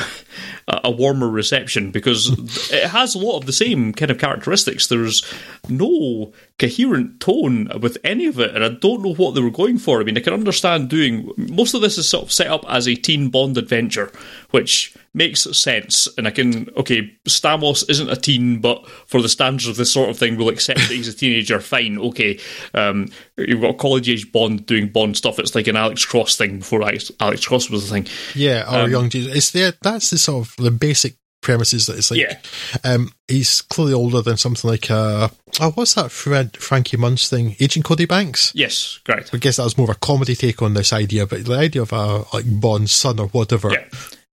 a 0.68 0.90
warmer 0.90 1.28
reception 1.28 1.90
because 1.90 2.28
it 2.72 2.89
has 2.89 3.14
a 3.14 3.18
lot 3.18 3.39
of 3.39 3.47
the 3.47 3.52
same 3.52 3.93
kind 3.93 4.10
of 4.10 4.18
characteristics. 4.18 4.86
There's 4.86 5.24
no 5.68 6.32
coherent 6.59 7.20
tone 7.20 7.70
with 7.80 7.97
any 8.05 8.26
of 8.26 8.39
it, 8.39 8.55
and 8.55 8.62
I 8.62 8.68
don't 8.68 9.02
know 9.02 9.14
what 9.14 9.34
they 9.34 9.40
were 9.40 9.51
going 9.51 9.78
for. 9.78 10.01
I 10.01 10.05
mean, 10.05 10.16
I 10.16 10.20
can 10.20 10.34
understand 10.34 10.90
doing 10.90 11.32
most 11.36 11.74
of 11.74 11.80
this 11.80 11.98
is 11.98 12.09
sort 12.09 12.24
of 12.24 12.32
set 12.32 12.48
up 12.48 12.64
as 12.68 12.86
a 12.86 12.94
teen 12.94 13.30
Bond 13.30 13.56
adventure, 13.56 14.12
which 14.53 14.97
makes 15.15 15.43
sense. 15.57 16.09
And 16.16 16.27
I 16.27 16.31
can 16.31 16.70
okay, 16.77 17.12
Stamos 17.29 17.89
isn't 17.91 18.09
a 18.09 18.16
teen, 18.16 18.61
but 18.61 18.89
for 19.07 19.20
the 19.20 19.29
standards 19.29 19.66
of 19.66 19.77
this 19.77 19.93
sort 19.93 20.09
of 20.09 20.16
thing, 20.16 20.37
we'll 20.37 20.49
accept 20.49 20.79
that 20.79 20.91
he's 20.91 21.09
a 21.09 21.12
teenager. 21.12 21.61
Fine, 21.73 21.99
okay. 21.99 22.39
Um, 22.74 23.11
you've 23.37 23.61
got 23.61 23.79
college 23.79 24.09
age 24.09 24.31
Bond 24.31 24.66
doing 24.66 24.89
Bond 24.89 25.16
stuff. 25.16 25.39
It's 25.39 25.55
like 25.55 25.66
an 25.66 25.77
Alex 25.77 26.05
Cross 26.05 26.37
thing 26.37 26.59
before 26.59 26.83
Alex, 26.83 27.11
Alex 27.19 27.47
Cross 27.47 27.70
was 27.70 27.91
a 27.91 27.93
thing. 27.93 28.07
Yeah, 28.35 28.65
or 28.70 28.85
um, 28.85 28.91
young 28.91 29.11
Jesus. 29.11 29.35
It's 29.35 29.51
there. 29.51 29.73
That's 29.83 30.11
the 30.11 30.19
sort 30.19 30.47
of 30.47 30.57
the 30.57 30.70
basic 30.70 31.16
premises 31.43 31.87
that 31.87 31.99
it's 31.99 32.11
like 32.11 32.20
yeah. 32.20 32.39
um, 32.85 33.12
he's 33.27 33.61
clearly 33.62 33.93
older 33.93 34.23
than 34.23 34.37
something 34.37 34.70
like 34.70 34.91
uh 34.91 35.29
oh 35.61 35.70
what's 35.73 35.95
that 35.95 36.11
Fred 36.11 36.57
Frankie 36.57 36.97
Muniz 36.97 37.29
thing 37.29 37.57
Agent 37.59 37.85
Cody 37.85 38.07
Banks 38.07 38.53
yes 38.55 39.01
correct 39.05 39.31
I 39.35 39.39
guess 39.39 39.57
that 39.57 39.65
was 39.65 39.77
more 39.77 39.91
of 39.91 39.97
a 39.97 39.99
comedy 39.99 40.37
take 40.37 40.62
on 40.62 40.74
this 40.74 40.93
idea 40.93 41.27
but 41.27 41.45
the 41.45 41.55
idea 41.55 41.83
of 41.83 41.93
a 41.93 42.24
like 42.33 42.45
Bond's 42.47 42.93
son 42.93 43.19
or 43.19 43.27
whatever 43.27 43.73
yeah. 43.73 43.85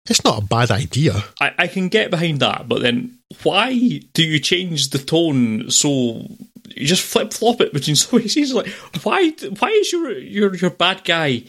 It's 0.09 0.23
not 0.23 0.43
a 0.43 0.45
bad 0.45 0.69
idea. 0.71 1.23
I, 1.39 1.53
I 1.57 1.67
can 1.67 1.87
get 1.87 2.11
behind 2.11 2.39
that 2.39 2.67
but 2.67 2.81
then 2.81 3.17
why 3.43 3.73
do 4.13 4.23
you 4.23 4.39
change 4.39 4.89
the 4.89 4.99
tone 4.99 5.69
so 5.69 6.27
you 6.75 6.87
just 6.87 7.03
flip 7.03 7.33
flop 7.33 7.61
it 7.61 7.73
between 7.73 7.95
so 7.97 8.17
many 8.17 8.27
scenes 8.29 8.53
like 8.53 8.67
why 9.03 9.29
why 9.59 9.69
is 9.69 9.91
your 9.91 10.11
your 10.11 10.55
your 10.55 10.71
bad 10.71 11.03
guy 11.03 11.43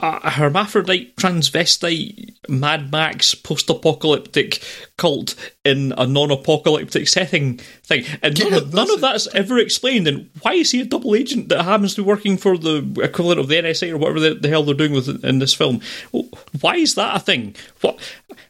a 0.00 0.30
hermaphrodite, 0.30 1.16
transvestite, 1.16 2.34
Mad 2.48 2.90
Max, 2.90 3.34
post-apocalyptic 3.34 4.60
cult 4.98 5.34
in 5.64 5.94
a 5.96 6.06
non-apocalyptic 6.06 7.08
setting 7.08 7.60
thing, 7.84 8.04
and 8.22 8.38
none, 8.38 8.52
yeah, 8.52 8.58
of, 8.58 8.74
none 8.74 8.90
of 8.90 9.00
that's 9.00 9.26
ever 9.34 9.58
explained. 9.58 10.08
And 10.08 10.30
why 10.40 10.54
is 10.54 10.70
he 10.70 10.80
a 10.80 10.84
double 10.84 11.14
agent 11.14 11.48
that 11.50 11.64
happens 11.64 11.94
to 11.94 12.02
be 12.02 12.08
working 12.08 12.36
for 12.36 12.56
the 12.56 12.78
equivalent 13.02 13.40
of 13.40 13.48
the 13.48 13.56
NSA 13.56 13.90
or 13.90 13.98
whatever 13.98 14.20
the, 14.20 14.34
the 14.34 14.48
hell 14.48 14.62
they're 14.62 14.74
doing 14.74 14.92
with 14.92 15.24
in 15.24 15.38
this 15.38 15.54
film? 15.54 15.80
Why 16.60 16.76
is 16.76 16.94
that 16.94 17.16
a 17.16 17.20
thing? 17.20 17.54
What? 17.80 17.98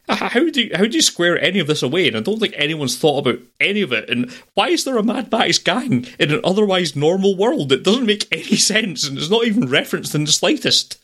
How 0.07 0.49
do 0.49 0.61
you, 0.61 0.71
how 0.75 0.85
do 0.85 0.95
you 0.95 1.01
square 1.01 1.39
any 1.39 1.59
of 1.59 1.67
this 1.67 1.83
away? 1.83 2.07
And 2.07 2.15
I 2.15 2.21
don't 2.21 2.39
think 2.39 2.53
anyone's 2.55 2.97
thought 2.97 3.19
about 3.19 3.39
any 3.59 3.81
of 3.81 3.91
it. 3.91 4.09
And 4.09 4.31
why 4.53 4.69
is 4.69 4.83
there 4.83 4.97
a 4.97 5.03
Mad 5.03 5.31
Max 5.31 5.57
gang 5.57 6.07
in 6.19 6.31
an 6.31 6.41
otherwise 6.43 6.95
normal 6.95 7.35
world? 7.35 7.71
It 7.71 7.83
doesn't 7.83 8.05
make 8.05 8.27
any 8.31 8.55
sense, 8.55 9.07
and 9.07 9.17
it's 9.17 9.29
not 9.29 9.45
even 9.45 9.69
referenced 9.69 10.15
in 10.15 10.25
the 10.25 10.31
slightest. 10.31 11.03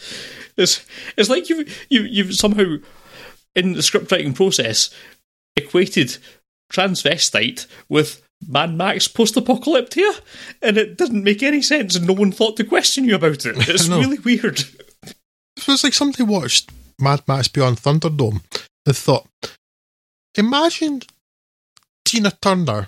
It's 0.56 0.86
it's 1.18 1.30
like 1.30 1.50
you 1.50 1.66
you 1.90 2.02
you've 2.02 2.36
somehow 2.36 2.78
in 3.56 3.74
the 3.74 3.84
script 3.84 4.12
writing 4.12 4.34
process 4.34 4.90
equated 5.56 6.18
transvestite 6.72 7.68
with 7.90 8.22
Mad 8.48 8.74
Max 8.74 9.08
post 9.08 9.36
apocalyptia, 9.36 10.22
and 10.62 10.78
it 10.78 10.98
didn't 10.98 11.24
make 11.24 11.44
any 11.44 11.62
sense, 11.62 11.96
and 11.96 12.08
no 12.08 12.14
one 12.14 12.32
thought 12.32 12.58
to 12.58 12.64
question 12.64 13.06
you 13.06 13.16
about 13.16 13.46
it. 13.46 13.56
It's 13.70 13.88
really 13.88 14.20
weird. 14.20 14.64
It 15.04 15.68
was 15.68 15.84
like 15.84 15.94
somebody 15.94 16.24
watched 16.24 16.72
Mad 17.00 17.22
Max 17.28 17.48
Beyond 17.48 17.78
Thunderdome 17.78 18.42
and 18.86 18.96
thought, 18.96 19.28
imagine 20.36 21.02
Tina 22.06 22.32
Turner, 22.42 22.88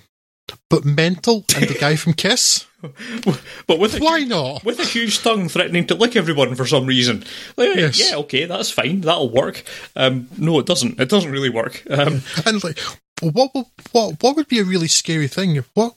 but 0.69 0.85
mental 0.85 1.45
and 1.55 1.67
the 1.67 1.77
guy 1.79 1.95
from 1.95 2.13
Kiss. 2.13 2.65
but 3.67 3.79
with 3.79 3.99
why 3.99 4.19
huge, 4.19 4.29
not 4.29 4.65
with 4.65 4.79
a 4.79 4.83
huge 4.83 5.21
tongue 5.21 5.47
threatening 5.47 5.87
to 5.87 5.95
lick 5.95 6.15
everyone 6.15 6.55
for 6.55 6.65
some 6.65 6.85
reason? 6.85 7.23
Like, 7.55 7.75
yes. 7.75 8.09
Yeah, 8.09 8.17
okay, 8.17 8.45
that's 8.45 8.69
fine. 8.69 9.01
That'll 9.01 9.29
work. 9.29 9.63
Um, 9.95 10.27
no, 10.37 10.59
it 10.59 10.65
doesn't. 10.65 10.99
It 10.99 11.09
doesn't 11.09 11.31
really 11.31 11.49
work. 11.49 11.83
Um, 11.89 12.21
and 12.45 12.61
like, 12.63 12.79
what 13.31 13.51
what 13.91 14.21
what 14.21 14.35
would 14.35 14.47
be 14.47 14.59
a 14.59 14.63
really 14.63 14.87
scary 14.87 15.27
thing? 15.27 15.63
What 15.73 15.95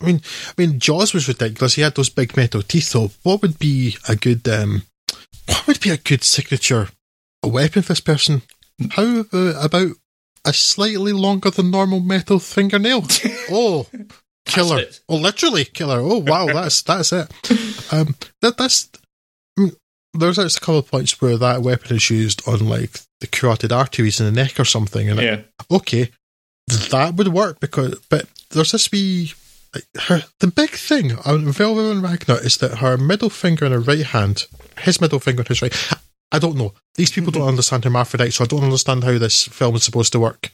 I 0.00 0.04
mean, 0.04 0.20
I 0.46 0.52
mean, 0.58 0.78
Jaws 0.78 1.14
was 1.14 1.28
ridiculous. 1.28 1.74
He 1.74 1.82
had 1.82 1.94
those 1.94 2.10
big 2.10 2.36
metal 2.36 2.62
teeth. 2.62 2.92
Though, 2.92 3.10
what 3.22 3.42
would 3.42 3.58
be 3.58 3.96
a 4.08 4.16
good 4.16 4.46
um, 4.48 4.82
what 5.46 5.66
would 5.66 5.80
be 5.80 5.90
a 5.90 5.96
good 5.96 6.22
signature 6.22 6.88
a 7.42 7.48
weapon 7.48 7.82
for 7.82 7.92
this 7.92 8.00
person? 8.00 8.42
How 8.90 9.24
about 9.60 9.92
a 10.44 10.52
slightly 10.52 11.12
longer 11.12 11.50
than 11.50 11.70
normal 11.70 12.00
metal 12.00 12.38
fingernail? 12.38 13.04
oh, 13.50 13.86
killer! 14.44 14.82
Oh, 15.08 15.16
literally 15.16 15.64
killer! 15.64 16.00
Oh, 16.00 16.18
wow, 16.18 16.46
that's 16.52 16.82
that's 16.82 17.12
it. 17.12 17.32
Um, 17.92 18.14
that 18.42 18.56
that's. 18.56 18.88
Mm, 19.58 19.74
there's 20.14 20.38
a 20.38 20.48
couple 20.60 20.78
of 20.78 20.90
points 20.90 21.20
where 21.20 21.36
that 21.36 21.62
weapon 21.62 21.96
is 21.96 22.10
used 22.10 22.46
on 22.48 22.68
like 22.68 23.00
the 23.20 23.26
carotid 23.26 23.72
arteries 23.72 24.20
in 24.20 24.26
the 24.26 24.32
neck 24.32 24.58
or 24.60 24.64
something, 24.64 25.08
and 25.08 25.20
yeah, 25.20 25.34
it, 25.34 25.52
okay, 25.70 26.10
that 26.68 27.14
would 27.16 27.28
work 27.28 27.60
because. 27.60 27.98
But 28.08 28.26
there's 28.50 28.72
this 28.72 28.90
wee. 28.90 29.32
Her, 30.00 30.24
the 30.40 30.46
big 30.46 30.70
thing 30.70 31.12
on 31.24 31.52
Velvet 31.52 31.90
and 31.90 32.02
Ragnar 32.02 32.44
is 32.44 32.56
that 32.58 32.78
her 32.78 32.96
middle 32.96 33.30
finger 33.30 33.64
and 33.64 33.74
her 33.74 33.80
right 33.80 34.06
hand, 34.06 34.46
his 34.80 35.00
middle 35.00 35.20
finger 35.20 35.42
and 35.42 35.48
his 35.48 35.62
right, 35.62 35.74
I 36.32 36.38
don't 36.38 36.56
know. 36.56 36.74
These 36.94 37.12
people 37.12 37.32
don't 37.32 37.42
mm-hmm. 37.42 37.50
understand 37.50 37.84
hermaphrodite, 37.84 38.32
so 38.32 38.44
I 38.44 38.46
don't 38.46 38.64
understand 38.64 39.04
how 39.04 39.18
this 39.18 39.46
film 39.46 39.76
is 39.76 39.84
supposed 39.84 40.12
to 40.12 40.20
work. 40.20 40.50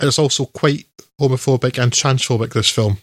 It's 0.00 0.18
also 0.18 0.46
quite 0.46 0.86
homophobic 1.20 1.82
and 1.82 1.92
transphobic, 1.92 2.52
this 2.54 2.70
film 2.70 2.98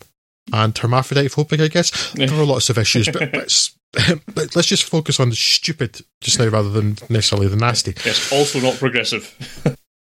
and 0.53 0.77
hermaphrodite 0.77 1.31
phobic, 1.31 1.63
I 1.63 1.67
guess. 1.67 2.13
There 2.13 2.31
are 2.31 2.45
lots 2.45 2.69
of 2.69 2.77
issues, 2.77 3.09
but 3.09 3.33
let's, 3.33 3.75
but 4.33 4.55
let's 4.55 4.67
just 4.67 4.83
focus 4.83 5.19
on 5.19 5.29
the 5.29 5.35
stupid 5.35 6.01
just 6.21 6.39
now 6.39 6.47
rather 6.47 6.69
than 6.69 6.97
necessarily 7.09 7.47
the 7.47 7.55
nasty. 7.55 7.91
It's 7.91 8.31
also 8.31 8.59
not 8.59 8.75
progressive. 8.75 9.35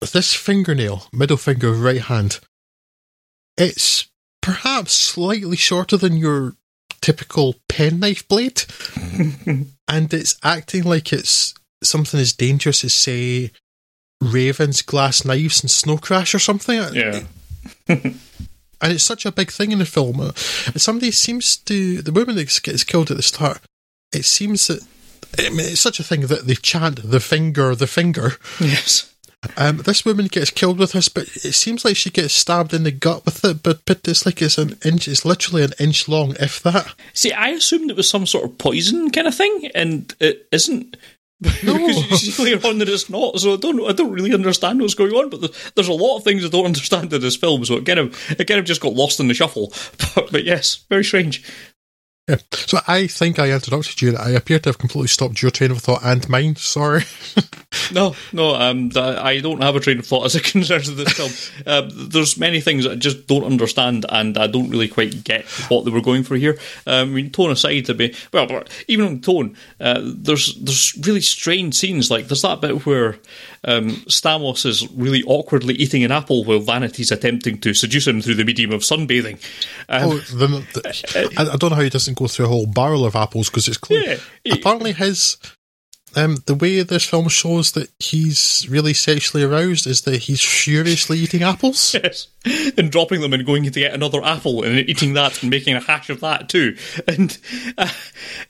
This 0.00 0.34
fingernail, 0.34 1.04
middle 1.12 1.36
finger, 1.36 1.72
right 1.72 2.02
hand, 2.02 2.40
it's 3.56 4.08
perhaps 4.42 4.92
slightly 4.92 5.56
shorter 5.56 5.96
than 5.96 6.16
your 6.16 6.56
typical 7.00 7.56
penknife 7.68 8.26
blade, 8.28 8.64
and 9.88 10.14
it's 10.14 10.36
acting 10.42 10.84
like 10.84 11.12
it's 11.12 11.54
something 11.82 12.20
as 12.20 12.32
dangerous 12.32 12.84
as, 12.84 12.94
say, 12.94 13.50
Raven's 14.20 14.82
glass 14.82 15.24
knives 15.24 15.62
and 15.62 15.70
Snow 15.70 15.98
Crash 15.98 16.34
or 16.34 16.38
something. 16.38 16.82
Yeah 16.94 17.22
and 18.80 18.92
it's 18.92 19.04
such 19.04 19.26
a 19.26 19.32
big 19.32 19.50
thing 19.50 19.72
in 19.72 19.78
the 19.78 19.86
film. 19.86 20.20
Uh, 20.20 20.32
somebody 20.76 21.10
seems 21.10 21.56
to 21.56 22.02
the 22.02 22.12
woman 22.12 22.36
that 22.36 22.60
gets 22.62 22.84
killed 22.84 23.10
at 23.10 23.16
the 23.16 23.22
start. 23.22 23.60
It 24.12 24.24
seems 24.24 24.66
that 24.68 24.86
I 25.38 25.50
mean, 25.50 25.60
it's 25.60 25.80
such 25.80 26.00
a 26.00 26.04
thing 26.04 26.22
that 26.22 26.46
they 26.46 26.54
chant 26.54 27.10
the 27.10 27.20
finger, 27.20 27.74
the 27.74 27.86
finger. 27.86 28.32
Yes. 28.60 29.12
Um, 29.56 29.78
this 29.78 30.04
woman 30.04 30.26
gets 30.26 30.50
killed 30.50 30.78
with 30.78 30.92
this, 30.92 31.08
but 31.08 31.24
it 31.24 31.52
seems 31.52 31.84
like 31.84 31.96
she 31.96 32.10
gets 32.10 32.34
stabbed 32.34 32.74
in 32.74 32.82
the 32.82 32.90
gut 32.90 33.24
with 33.24 33.44
it. 33.44 33.62
But 33.62 33.84
but 33.86 34.06
it's 34.08 34.26
like 34.26 34.42
it's 34.42 34.58
an 34.58 34.76
inch. 34.84 35.06
It's 35.08 35.24
literally 35.24 35.62
an 35.62 35.72
inch 35.78 36.08
long, 36.08 36.34
if 36.40 36.60
that. 36.62 36.94
See, 37.12 37.32
I 37.32 37.50
assumed 37.50 37.90
it 37.90 37.96
was 37.96 38.08
some 38.08 38.26
sort 38.26 38.44
of 38.44 38.58
poison 38.58 39.10
kind 39.10 39.26
of 39.26 39.34
thing, 39.34 39.70
and 39.74 40.14
it 40.20 40.48
isn't. 40.52 40.96
No. 41.62 41.74
because 41.74 42.24
you 42.24 42.32
see 42.32 42.44
later 42.54 42.66
on 42.66 42.78
that 42.78 42.88
it's 42.88 43.10
not. 43.10 43.38
So 43.38 43.52
I 43.52 43.56
don't, 43.58 43.86
I 43.86 43.92
don't 43.92 44.10
really 44.10 44.32
understand 44.32 44.80
what's 44.80 44.94
going 44.94 45.12
on. 45.12 45.28
But 45.28 45.52
there's 45.74 45.86
a 45.86 45.92
lot 45.92 46.16
of 46.16 46.24
things 46.24 46.42
I 46.42 46.48
don't 46.48 46.64
understand 46.72 47.12
in 47.12 47.20
this 47.20 47.36
film. 47.36 47.62
So 47.66 47.74
it 47.76 47.84
kind 47.84 47.98
of, 47.98 48.30
it 48.40 48.46
kind 48.46 48.58
of 48.58 48.64
just 48.64 48.80
got 48.80 48.94
lost 48.94 49.20
in 49.20 49.28
the 49.28 49.34
shuffle. 49.34 49.70
But, 50.14 50.32
but 50.32 50.44
yes, 50.44 50.86
very 50.88 51.04
strange. 51.04 51.44
Yeah. 52.26 52.38
So 52.52 52.78
I 52.88 53.06
think 53.06 53.38
I 53.38 53.50
interrupted 53.52 54.00
you. 54.00 54.16
I 54.16 54.30
appear 54.30 54.58
to 54.60 54.70
have 54.70 54.78
completely 54.78 55.08
stopped 55.08 55.42
your 55.42 55.50
train 55.50 55.72
of 55.72 55.78
thought 55.78 56.02
and 56.02 56.26
mine. 56.30 56.56
Sorry. 56.56 57.02
No, 57.92 58.14
no, 58.32 58.54
um, 58.54 58.90
I 58.96 59.40
don't 59.40 59.62
have 59.62 59.76
a 59.76 59.80
train 59.80 59.98
of 59.98 60.06
thought 60.06 60.26
as 60.26 60.34
it 60.34 60.44
concerns 60.52 60.94
this 60.94 61.12
film. 61.12 61.64
Uh, 61.66 61.88
there's 61.92 62.36
many 62.36 62.60
things 62.60 62.86
I 62.86 62.94
just 62.94 63.26
don't 63.26 63.44
understand, 63.44 64.06
and 64.08 64.36
I 64.38 64.46
don't 64.46 64.70
really 64.70 64.88
quite 64.88 65.24
get 65.24 65.44
what 65.68 65.84
they 65.84 65.90
were 65.90 66.00
going 66.00 66.22
for 66.22 66.36
here. 66.36 66.58
Um, 66.86 67.10
I 67.10 67.12
mean, 67.12 67.30
tone 67.30 67.50
aside, 67.50 67.86
to 67.86 67.94
be 67.94 68.14
well, 68.32 68.64
even 68.88 69.06
on 69.06 69.20
tone, 69.20 69.56
uh, 69.80 70.00
there's 70.02 70.54
there's 70.56 70.96
really 71.06 71.20
strange 71.20 71.74
scenes. 71.74 72.10
Like 72.10 72.28
there's 72.28 72.42
that 72.42 72.60
bit 72.60 72.86
where 72.86 73.16
um, 73.64 73.90
Stamos 74.06 74.64
is 74.64 74.90
really 74.92 75.22
awkwardly 75.24 75.74
eating 75.74 76.04
an 76.04 76.12
apple 76.12 76.44
while 76.44 76.60
Vanity's 76.60 77.10
attempting 77.10 77.58
to 77.58 77.74
seduce 77.74 78.06
him 78.06 78.22
through 78.22 78.36
the 78.36 78.44
medium 78.44 78.72
of 78.72 78.82
sunbathing. 78.82 79.42
Um, 79.88 80.10
oh, 80.10 80.18
the, 80.18 80.46
the, 80.46 81.32
I, 81.36 81.52
I, 81.52 81.56
don't 81.56 81.70
know 81.70 81.76
how 81.76 81.82
he 81.82 81.90
doesn't 81.90 82.16
go 82.16 82.28
through 82.28 82.46
a 82.46 82.48
whole 82.48 82.66
barrel 82.66 83.04
of 83.04 83.16
apples 83.16 83.50
because 83.50 83.68
it's 83.68 83.76
clear. 83.76 84.02
Yeah, 84.02 84.16
he, 84.44 84.50
apparently 84.52 84.92
his 84.92 85.36
um, 86.14 86.36
the 86.46 86.54
way 86.54 86.82
this 86.82 87.04
film 87.04 87.28
shows 87.28 87.72
that 87.72 87.90
he's 87.98 88.66
really 88.70 88.94
sexually 88.94 89.42
aroused 89.42 89.86
is 89.86 90.02
that 90.02 90.22
he's 90.22 90.40
furiously 90.40 91.18
eating 91.18 91.42
apples. 91.42 91.94
Yes. 92.06 92.28
And 92.78 92.92
dropping 92.92 93.22
them 93.22 93.32
and 93.32 93.44
going 93.44 93.64
to 93.64 93.70
get 93.70 93.92
another 93.92 94.22
apple 94.22 94.62
and 94.62 94.78
eating 94.78 95.14
that 95.14 95.42
and 95.42 95.50
making 95.50 95.74
a 95.74 95.80
hash 95.80 96.10
of 96.10 96.20
that 96.20 96.48
too. 96.48 96.76
And, 97.08 97.36
uh, 97.76 97.88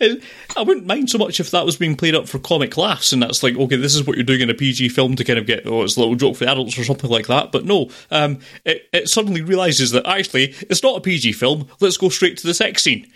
I 0.00 0.62
wouldn't 0.62 0.86
mind 0.86 1.08
so 1.08 1.16
much 1.16 1.40
if 1.40 1.50
that 1.52 1.64
was 1.64 1.76
being 1.76 1.96
played 1.96 2.14
up 2.14 2.28
for 2.28 2.38
comic 2.38 2.76
laughs 2.76 3.12
and 3.12 3.22
that's 3.22 3.42
like, 3.42 3.56
okay, 3.56 3.76
this 3.76 3.94
is 3.94 4.06
what 4.06 4.16
you're 4.16 4.24
doing 4.24 4.42
in 4.42 4.50
a 4.50 4.54
PG 4.54 4.90
film 4.90 5.16
to 5.16 5.24
kind 5.24 5.38
of 5.38 5.46
get, 5.46 5.66
oh, 5.66 5.82
it's 5.82 5.96
a 5.96 6.00
little 6.00 6.14
joke 6.14 6.36
for 6.36 6.44
the 6.44 6.50
adults 6.50 6.78
or 6.78 6.84
something 6.84 7.08
like 7.08 7.28
that. 7.28 7.52
But 7.52 7.64
no, 7.64 7.88
um, 8.10 8.40
it, 8.66 8.86
it 8.92 9.08
suddenly 9.08 9.40
realises 9.40 9.92
that 9.92 10.06
actually 10.06 10.54
it's 10.68 10.82
not 10.82 10.98
a 10.98 11.00
PG 11.00 11.32
film. 11.32 11.68
Let's 11.80 11.96
go 11.96 12.10
straight 12.10 12.36
to 12.38 12.46
the 12.46 12.54
sex 12.54 12.82
scene. 12.82 13.10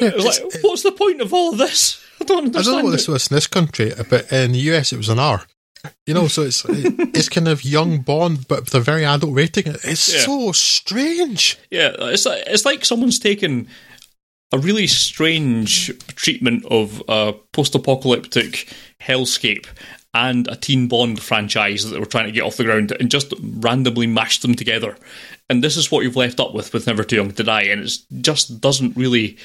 Yeah, 0.00 0.10
like, 0.10 0.40
what's 0.60 0.84
the 0.84 0.92
point 0.92 1.20
of 1.20 1.34
all 1.34 1.52
of 1.52 1.58
this? 1.58 2.04
I 2.22 2.24
don't 2.24 2.46
understand. 2.46 2.56
I 2.56 2.70
don't 2.70 2.78
know 2.78 2.84
what 2.84 2.92
this 2.92 3.08
was 3.08 3.30
in 3.30 3.34
this 3.34 3.46
country, 3.46 3.92
but 4.08 4.32
in 4.32 4.52
the 4.52 4.58
US 4.70 4.92
it 4.92 4.96
was 4.96 5.08
an 5.08 5.18
R. 5.18 5.44
You 6.06 6.14
know, 6.14 6.28
so 6.28 6.42
it's 6.42 6.64
it's 6.68 7.28
kind 7.28 7.48
of 7.48 7.64
young 7.64 8.00
Bond, 8.00 8.46
but 8.48 8.64
with 8.64 8.74
a 8.74 8.80
very 8.80 9.04
adult 9.04 9.34
rating. 9.34 9.66
It's 9.66 10.12
yeah. 10.12 10.20
so 10.20 10.52
strange. 10.52 11.58
Yeah, 11.70 11.92
it's 11.98 12.26
like, 12.26 12.42
it's 12.46 12.64
like 12.64 12.84
someone's 12.84 13.18
taken 13.18 13.68
a 14.52 14.58
really 14.58 14.86
strange 14.86 15.96
treatment 16.16 16.64
of 16.66 17.02
a 17.08 17.32
post-apocalyptic 17.52 18.74
hellscape 19.00 19.66
and 20.12 20.48
a 20.48 20.56
teen 20.56 20.88
Bond 20.88 21.22
franchise 21.22 21.84
that 21.84 21.90
they 21.90 22.00
were 22.00 22.06
trying 22.06 22.26
to 22.26 22.32
get 22.32 22.42
off 22.42 22.56
the 22.56 22.64
ground 22.64 22.92
and 22.98 23.10
just 23.10 23.32
randomly 23.40 24.08
mashed 24.08 24.42
them 24.42 24.56
together. 24.56 24.96
And 25.48 25.62
this 25.62 25.76
is 25.76 25.90
what 25.90 26.02
you've 26.02 26.16
left 26.16 26.40
up 26.40 26.52
with 26.52 26.72
with 26.72 26.86
Never 26.86 27.04
Too 27.04 27.16
Young 27.16 27.32
to 27.32 27.44
Die, 27.44 27.62
and 27.62 27.82
it 27.82 27.98
just 28.20 28.60
doesn't 28.60 28.96
really 28.96 29.38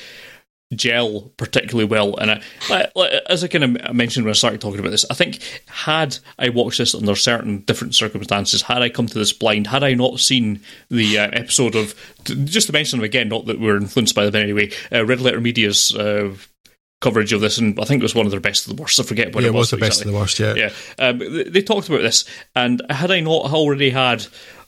gel 0.74 1.32
particularly 1.38 1.86
well. 1.86 2.16
And 2.18 2.42
I, 2.70 3.22
as 3.30 3.44
I 3.44 3.48
kind 3.48 3.78
of 3.78 3.94
mentioned 3.94 4.26
when 4.26 4.32
I 4.32 4.36
started 4.36 4.62
talking 4.62 4.80
about 4.80 4.92
this, 4.92 5.06
I 5.10 5.14
think 5.14 5.40
had 5.68 6.18
I 6.40 6.50
watched 6.50 6.80
this 6.80 6.96
under 6.96 7.16
certain 7.16 7.60
different 7.60 7.96
circumstances, 7.96 8.64
had 8.64 8.82
I 8.82 8.90
come 8.90 9.08
to 9.08 9.20
this 9.20 9.34
blind, 9.34 9.68
had 9.68 9.84
I 9.84 9.94
not 9.94 10.20
seen 10.20 10.62
the 10.90 11.20
uh, 11.20 11.30
episode 11.34 11.76
of, 11.76 11.94
just 12.46 12.68
to 12.68 12.74
mention 12.74 13.00
them 13.00 13.06
again, 13.06 13.30
not 13.30 13.46
that 13.46 13.60
we're 13.60 13.78
influenced 13.78 14.16
by 14.16 14.26
them 14.26 14.42
anyway, 14.42 14.72
uh, 14.92 15.06
Red 15.06 15.22
Letter 15.22 15.42
Media's. 15.42 15.94
Uh, 15.96 16.36
coverage 17.02 17.34
of 17.34 17.42
this, 17.42 17.60
and 17.60 17.80
I 17.80 17.84
think 17.84 18.02
it 18.02 18.04
was 18.04 18.16
one 18.16 18.26
of 18.26 18.32
their 18.32 18.40
best 18.40 18.68
of 18.68 18.76
the 18.76 18.82
worst. 18.82 19.00
I 19.00 19.04
forget 19.04 19.36
what 19.36 19.44
yeah, 19.44 19.50
it 19.50 19.54
was. 19.54 19.72
It 19.72 19.80
was 19.80 19.82
the 19.82 19.86
exactly. 19.86 20.14
best 20.14 20.40
of 20.40 20.40
the 20.40 20.54
worst. 20.54 20.58
Yeah, 20.58 20.72
yeah. 20.98 21.06
Um, 21.08 21.20
they, 21.20 21.44
they 21.44 21.62
talked 21.62 21.88
about 21.88 22.02
this, 22.02 22.26
and 22.56 22.82
had 22.90 23.12
I 23.12 23.20
not 23.20 23.54
already 23.54 23.92
had 23.92 24.26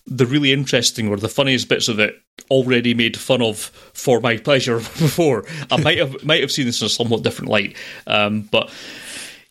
the 0.08 0.26
really 0.26 0.52
interesting 0.54 1.10
or 1.10 1.18
the 1.18 1.30
funniest 1.30 1.70
bits 1.70 1.88
of 1.88 2.00
it 2.00 2.22
already 2.50 2.94
made 2.94 3.18
fun 3.18 3.42
of 3.42 3.58
for 3.94 4.20
my 4.20 4.38
pleasure 4.38 4.78
before. 5.00 5.46
I 5.70 5.78
might 5.78 5.98
have 5.98 6.24
might 6.24 6.42
have 6.42 6.52
seen 6.52 6.66
this 6.66 6.82
in 6.82 6.88
a 6.88 6.90
somewhat 6.90 7.24
different 7.24 7.52
light, 7.52 7.76
um, 8.08 8.42
but 8.44 8.72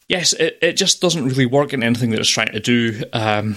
yes, 0.09 0.33
it, 0.33 0.59
it 0.63 0.73
just 0.75 1.01
doesn't 1.01 1.25
really 1.25 1.47
work 1.47 1.73
in 1.73 1.83
anything 1.83 2.11
that 2.11 2.21
it's 2.21 2.29
trying 2.29 2.53
to 2.53 2.61
do. 2.61 3.03
Um, 3.13 3.57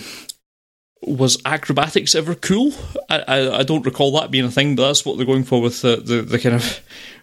was 1.02 1.38
acrobatics 1.46 2.14
ever 2.14 2.36
cool? 2.36 2.74
I, 3.10 3.20
I, 3.20 3.60
I, 3.60 3.64
don't 3.64 3.86
recall 3.86 4.20
that 4.20 4.32
being 4.32 4.44
a 4.44 4.52
thing, 4.52 4.76
but 4.76 4.88
that's 4.88 5.06
what 5.06 5.16
they're 5.16 5.26
going 5.26 5.46
for 5.46 5.62
with 5.62 5.82
the, 5.82 5.96
the, 5.96 6.22
the 6.22 6.38
kind 6.38 6.56
of 6.56 6.82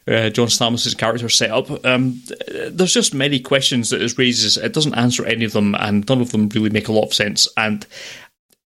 uh, 0.08 0.30
John 0.30 0.48
Stamos's 0.48 0.94
character 0.94 1.28
setup. 1.28 1.84
Um, 1.84 2.22
there's 2.70 2.94
just 2.94 3.12
many 3.12 3.38
questions 3.38 3.90
that 3.90 4.00
it 4.00 4.16
raises. 4.16 4.56
It 4.56 4.72
doesn't 4.72 4.94
answer 4.94 5.26
any 5.26 5.44
of 5.44 5.52
them, 5.52 5.74
and 5.74 6.08
none 6.08 6.22
of 6.22 6.32
them 6.32 6.48
really 6.48 6.70
make 6.70 6.88
a 6.88 6.92
lot 6.92 7.04
of 7.04 7.14
sense. 7.14 7.46
And 7.56 7.86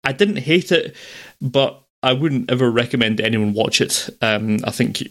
I 0.08 0.14
didn't 0.14 0.38
hate 0.38 0.72
it, 0.72 0.96
but 1.42 1.84
I 2.02 2.14
wouldn't 2.14 2.50
ever 2.50 2.72
recommend 2.72 3.20
anyone 3.20 3.52
watch 3.52 3.82
it. 3.82 4.10
Um, 4.22 4.60
I 4.64 4.72
think 4.72 5.04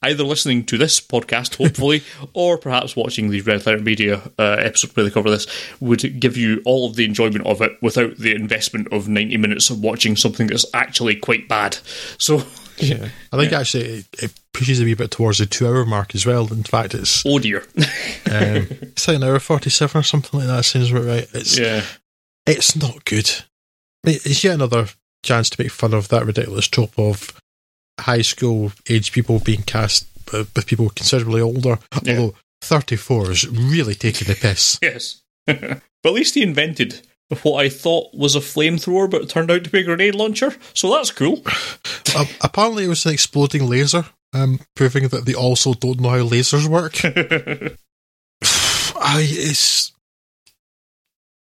either 0.00 0.22
listening 0.22 0.64
to 0.66 0.78
this 0.78 1.00
podcast, 1.00 1.56
hopefully, 1.56 2.04
or 2.34 2.56
perhaps 2.56 2.94
watching 2.94 3.30
the 3.30 3.40
Red 3.40 3.66
Letter 3.66 3.82
Media 3.82 4.22
uh, 4.38 4.56
episode 4.60 4.96
where 4.96 5.02
they 5.02 5.10
cover 5.10 5.28
this, 5.28 5.48
would 5.80 6.20
give 6.20 6.36
you 6.36 6.62
all 6.64 6.86
of 6.88 6.94
the 6.94 7.04
enjoyment 7.04 7.44
of 7.46 7.62
it 7.62 7.72
without 7.82 8.16
the 8.18 8.32
investment 8.32 8.92
of 8.92 9.08
90 9.08 9.36
minutes 9.38 9.70
of 9.70 9.82
watching 9.82 10.14
something 10.14 10.46
that's 10.46 10.66
actually 10.72 11.16
quite 11.16 11.48
bad. 11.48 11.78
So. 12.16 12.44
Yeah, 12.76 13.08
I 13.32 13.36
think 13.36 13.52
yeah. 13.52 13.60
actually 13.60 13.84
it, 13.84 14.06
it, 14.20 14.40
pushes 14.52 14.80
a 14.80 14.84
wee 14.84 14.94
bit 14.94 15.12
towards 15.12 15.38
the 15.38 15.46
two-hour 15.46 15.84
mark 15.84 16.12
as 16.12 16.26
well. 16.26 16.52
In 16.52 16.64
fact, 16.64 16.92
it's 16.94 17.24
oh 17.24 17.38
dear, 17.38 17.60
um, 17.76 18.66
it's 18.80 19.06
like 19.06 19.18
an 19.18 19.22
hour 19.22 19.38
forty-seven 19.38 20.00
or 20.00 20.02
something 20.02 20.40
like 20.40 20.48
that. 20.48 20.64
Seems 20.64 20.90
about 20.90 21.04
right. 21.04 21.28
It's 21.34 21.56
yeah, 21.56 21.84
it's 22.46 22.74
not 22.74 23.04
good. 23.04 23.30
It's 24.04 24.44
yet 24.44 24.54
another 24.54 24.88
chance 25.22 25.50
to 25.50 25.62
make 25.62 25.72
fun 25.72 25.94
of 25.94 26.08
that 26.08 26.26
ridiculous 26.26 26.68
trope 26.68 26.98
of 26.98 27.40
high 27.98 28.22
school 28.22 28.72
age 28.88 29.12
people 29.12 29.38
being 29.38 29.62
cast 29.62 30.06
with 30.32 30.66
people 30.66 30.90
considerably 30.90 31.40
older. 31.40 31.78
Yeah. 32.02 32.18
Although 32.18 32.34
34 32.62 33.30
is 33.30 33.48
really 33.48 33.94
taking 33.94 34.28
the 34.28 34.34
piss. 34.34 34.78
yes. 34.82 35.22
but 35.46 35.80
at 36.04 36.12
least 36.12 36.34
he 36.34 36.42
invented 36.42 37.06
what 37.42 37.64
I 37.64 37.68
thought 37.68 38.14
was 38.14 38.36
a 38.36 38.40
flamethrower, 38.40 39.10
but 39.10 39.22
it 39.22 39.28
turned 39.28 39.50
out 39.50 39.64
to 39.64 39.70
be 39.70 39.80
a 39.80 39.82
grenade 39.82 40.14
launcher. 40.14 40.54
So 40.72 40.90
that's 40.92 41.10
cool. 41.10 41.42
uh, 42.14 42.26
apparently, 42.40 42.84
it 42.84 42.88
was 42.88 43.04
an 43.06 43.12
exploding 43.12 43.68
laser, 43.68 44.04
um, 44.32 44.60
proving 44.76 45.08
that 45.08 45.24
they 45.24 45.34
also 45.34 45.74
don't 45.74 46.00
know 46.00 46.10
how 46.10 46.28
lasers 46.28 46.68
work. 46.68 47.04
I, 48.96 49.26
it's, 49.28 49.92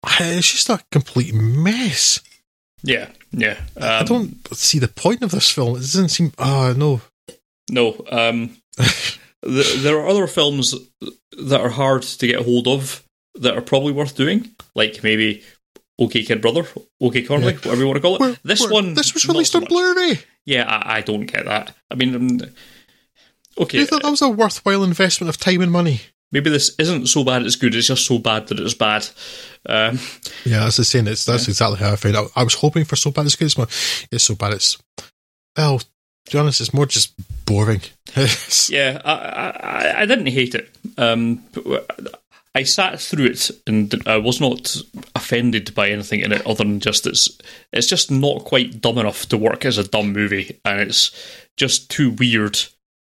it's 0.20 0.52
just 0.52 0.68
a 0.68 0.82
complete 0.92 1.34
mess. 1.34 2.20
Yeah, 2.82 3.08
yeah. 3.32 3.58
Um, 3.76 3.82
I 3.82 4.02
don't 4.04 4.56
see 4.56 4.78
the 4.78 4.88
point 4.88 5.22
of 5.22 5.30
this 5.30 5.50
film. 5.50 5.76
It 5.76 5.80
doesn't 5.80 6.08
seem. 6.08 6.32
Oh 6.38 6.74
no, 6.76 7.00
no. 7.70 8.04
Um, 8.10 8.56
there 9.42 9.98
are 9.98 10.08
other 10.08 10.26
films 10.26 10.74
that 11.38 11.60
are 11.60 11.70
hard 11.70 12.02
to 12.02 12.26
get 12.26 12.44
hold 12.44 12.68
of 12.68 13.04
that 13.34 13.56
are 13.56 13.62
probably 13.62 13.92
worth 13.92 14.16
doing, 14.16 14.50
like 14.74 15.02
maybe 15.02 15.42
OK 15.98 16.22
Kid 16.22 16.40
Brother, 16.40 16.66
OK 17.00 17.22
Cornway, 17.22 17.52
yeah. 17.52 17.58
whatever 17.58 17.80
you 17.80 17.86
want 17.86 17.96
to 17.96 18.02
call 18.02 18.22
it. 18.22 18.38
This 18.42 18.68
one, 18.68 18.94
this 18.94 19.14
was 19.14 19.26
released 19.26 19.52
so 19.52 19.60
on 19.60 19.66
Blu-ray. 19.66 20.20
Yeah, 20.46 20.64
I, 20.64 20.96
I, 20.96 21.00
don't 21.02 21.26
get 21.26 21.44
that. 21.44 21.74
I 21.90 21.94
mean, 21.94 22.14
um, 22.14 22.40
okay, 23.58 23.78
you 23.78 23.86
thought 23.86 24.02
that 24.02 24.10
was 24.10 24.22
a 24.22 24.28
worthwhile 24.28 24.82
investment 24.82 25.28
of 25.28 25.36
time 25.36 25.60
and 25.60 25.70
money? 25.70 26.00
Maybe 26.32 26.50
this 26.50 26.74
isn't 26.78 27.06
so 27.06 27.24
bad 27.24 27.42
it's 27.42 27.56
good. 27.56 27.74
It's 27.74 27.86
just 27.86 28.06
so 28.06 28.18
bad 28.18 28.48
that 28.48 28.60
it's 28.60 28.74
bad. 28.74 29.08
Um, 29.66 29.98
yeah, 30.44 30.60
that's 30.60 30.76
the 30.76 30.84
same. 30.84 31.08
It's 31.08 31.24
that's 31.24 31.46
yeah. 31.46 31.52
exactly 31.52 31.78
how 31.78 31.92
I 31.92 31.96
felt. 31.96 32.32
I, 32.36 32.40
I, 32.40 32.44
was 32.44 32.54
hoping 32.54 32.84
for 32.84 32.96
so 32.96 33.10
bad 33.10 33.26
it's 33.26 33.36
good. 33.36 33.46
It's, 33.46 33.58
more, 33.58 33.68
it's 34.10 34.24
so 34.24 34.34
bad. 34.34 34.54
It's 34.54 34.78
well, 35.56 35.78
to 35.78 36.32
be 36.32 36.38
honest, 36.38 36.60
it's 36.60 36.74
more 36.74 36.86
just 36.86 37.12
boring. 37.44 37.82
yeah, 38.68 39.00
I, 39.04 39.12
I, 39.12 40.00
I 40.02 40.06
didn't 40.06 40.26
hate 40.26 40.54
it. 40.54 40.70
Um, 40.96 41.42
I 42.54 42.64
sat 42.64 43.00
through 43.00 43.26
it 43.26 43.50
and 43.66 43.94
I 44.06 44.16
was 44.16 44.40
not 44.40 44.76
offended 45.14 45.74
by 45.74 45.90
anything 45.90 46.20
in 46.20 46.32
it 46.32 46.46
other 46.46 46.64
than 46.64 46.80
just 46.80 47.06
it's 47.06 47.38
it's 47.72 47.86
just 47.86 48.10
not 48.10 48.44
quite 48.44 48.80
dumb 48.80 48.98
enough 48.98 49.28
to 49.28 49.36
work 49.36 49.64
as 49.64 49.78
a 49.78 49.88
dumb 49.88 50.12
movie, 50.12 50.60
and 50.64 50.80
it's 50.80 51.10
just 51.56 51.90
too 51.90 52.10
weird 52.10 52.58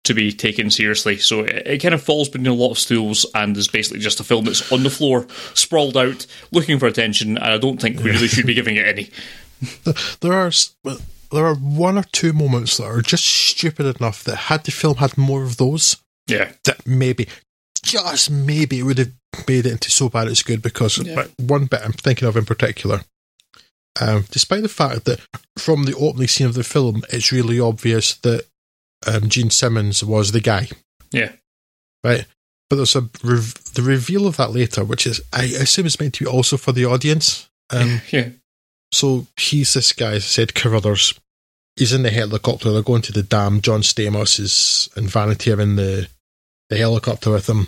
to 0.04 0.14
be 0.14 0.32
taken 0.32 0.70
seriously. 0.70 1.18
So 1.18 1.42
it, 1.42 1.68
it, 1.68 1.82
kind 1.82 1.94
of 1.94 2.04
falls 2.04 2.30
between 2.30 2.48
a 2.48 2.54
lot 2.54 2.72
of 2.72 2.80
stools 2.80 3.26
and 3.34 3.56
is 3.56 3.68
basically 3.68 4.00
just 4.00 4.20
a 4.20 4.24
film 4.24 4.46
that's 4.46 4.72
on 4.72 4.84
the 4.84 4.90
floor, 4.90 5.28
sprawled 5.54 5.98
out, 5.98 6.26
looking 6.52 6.80
for 6.80 6.88
attention. 6.88 7.38
And 7.38 7.46
I 7.46 7.58
don't 7.58 7.80
think 7.80 8.00
we 8.00 8.12
really 8.12 8.28
should 8.28 8.46
be 8.46 8.54
giving 8.54 8.76
it 8.76 8.88
any. 8.88 9.10
There 10.20 10.34
are 10.34 10.52
there 11.32 11.46
are 11.46 11.56
one 11.56 11.98
or 11.98 12.04
two 12.12 12.34
moments 12.34 12.78
that 12.78 12.84
are 12.84 13.02
just 13.02 13.26
stupid 13.26 13.96
enough 13.96 14.24
that 14.26 14.36
had 14.36 14.66
the 14.66 14.72
film 14.72 14.98
had 14.98 15.18
more 15.18 15.44
of 15.44 15.56
those, 15.56 15.96
yeah, 16.28 16.52
that 16.66 16.86
maybe 16.86 17.30
just 17.82 18.30
maybe 18.30 18.80
it 18.80 18.84
would 18.84 18.98
have 18.98 19.12
made 19.48 19.66
it 19.66 19.72
into 19.72 19.90
so 19.90 20.10
bad 20.10 20.28
it's 20.28 20.44
good. 20.44 20.62
Because 20.62 20.98
yeah. 20.98 21.28
one 21.38 21.66
bit 21.66 21.82
I'm 21.82 21.94
thinking 21.94 22.28
of 22.28 22.36
in 22.36 22.44
particular. 22.44 23.02
Um, 24.02 24.26
despite 24.32 24.64
the 24.64 24.70
fact 24.70 25.06
that 25.06 25.22
from 25.58 25.84
the 25.84 25.96
opening 25.96 26.28
scene 26.28 26.48
of 26.48 26.56
the 26.56 26.64
film, 26.64 27.04
it's 27.10 27.32
really 27.32 27.60
obvious 27.60 28.16
that 28.16 28.46
um, 29.08 29.30
Gene 29.30 29.50
Simmons 29.50 30.04
was 30.04 30.32
the 30.32 30.42
guy. 30.42 30.70
Yeah. 31.12 31.32
Right. 32.04 32.26
But 32.70 32.78
there's 32.78 32.96
a 32.96 33.02
the 33.02 33.84
reveal 33.84 34.26
of 34.28 34.38
that 34.38 34.52
later, 34.52 34.84
which 34.84 35.06
is 35.06 35.22
I 35.32 35.44
assume 35.44 35.86
is 35.86 36.00
meant 36.00 36.16
to 36.16 36.24
be 36.26 36.30
also 36.30 36.58
for 36.58 36.72
the 36.72 36.86
audience. 36.86 37.50
Um, 37.70 38.02
yeah. 38.12 38.30
So 38.92 39.28
he's 39.38 39.74
this 39.74 39.92
guy, 39.94 40.14
as 40.14 40.24
I 40.24 40.28
said, 40.28 40.56
Carruthers. 40.56 41.14
He's 41.76 41.94
in 41.94 42.04
the 42.04 42.12
helicopter. 42.12 42.72
They're 42.72 42.84
going 42.84 43.02
to 43.04 43.12
the 43.12 43.24
dam. 43.24 43.62
John 43.62 43.82
Stamos 43.82 44.40
is 44.40 44.90
and 44.96 45.10
Vanity 45.10 45.52
are 45.52 45.62
in 45.62 45.76
the 45.76 46.08
the 46.70 46.78
helicopter 46.78 47.32
with 47.32 47.50
him. 47.50 47.68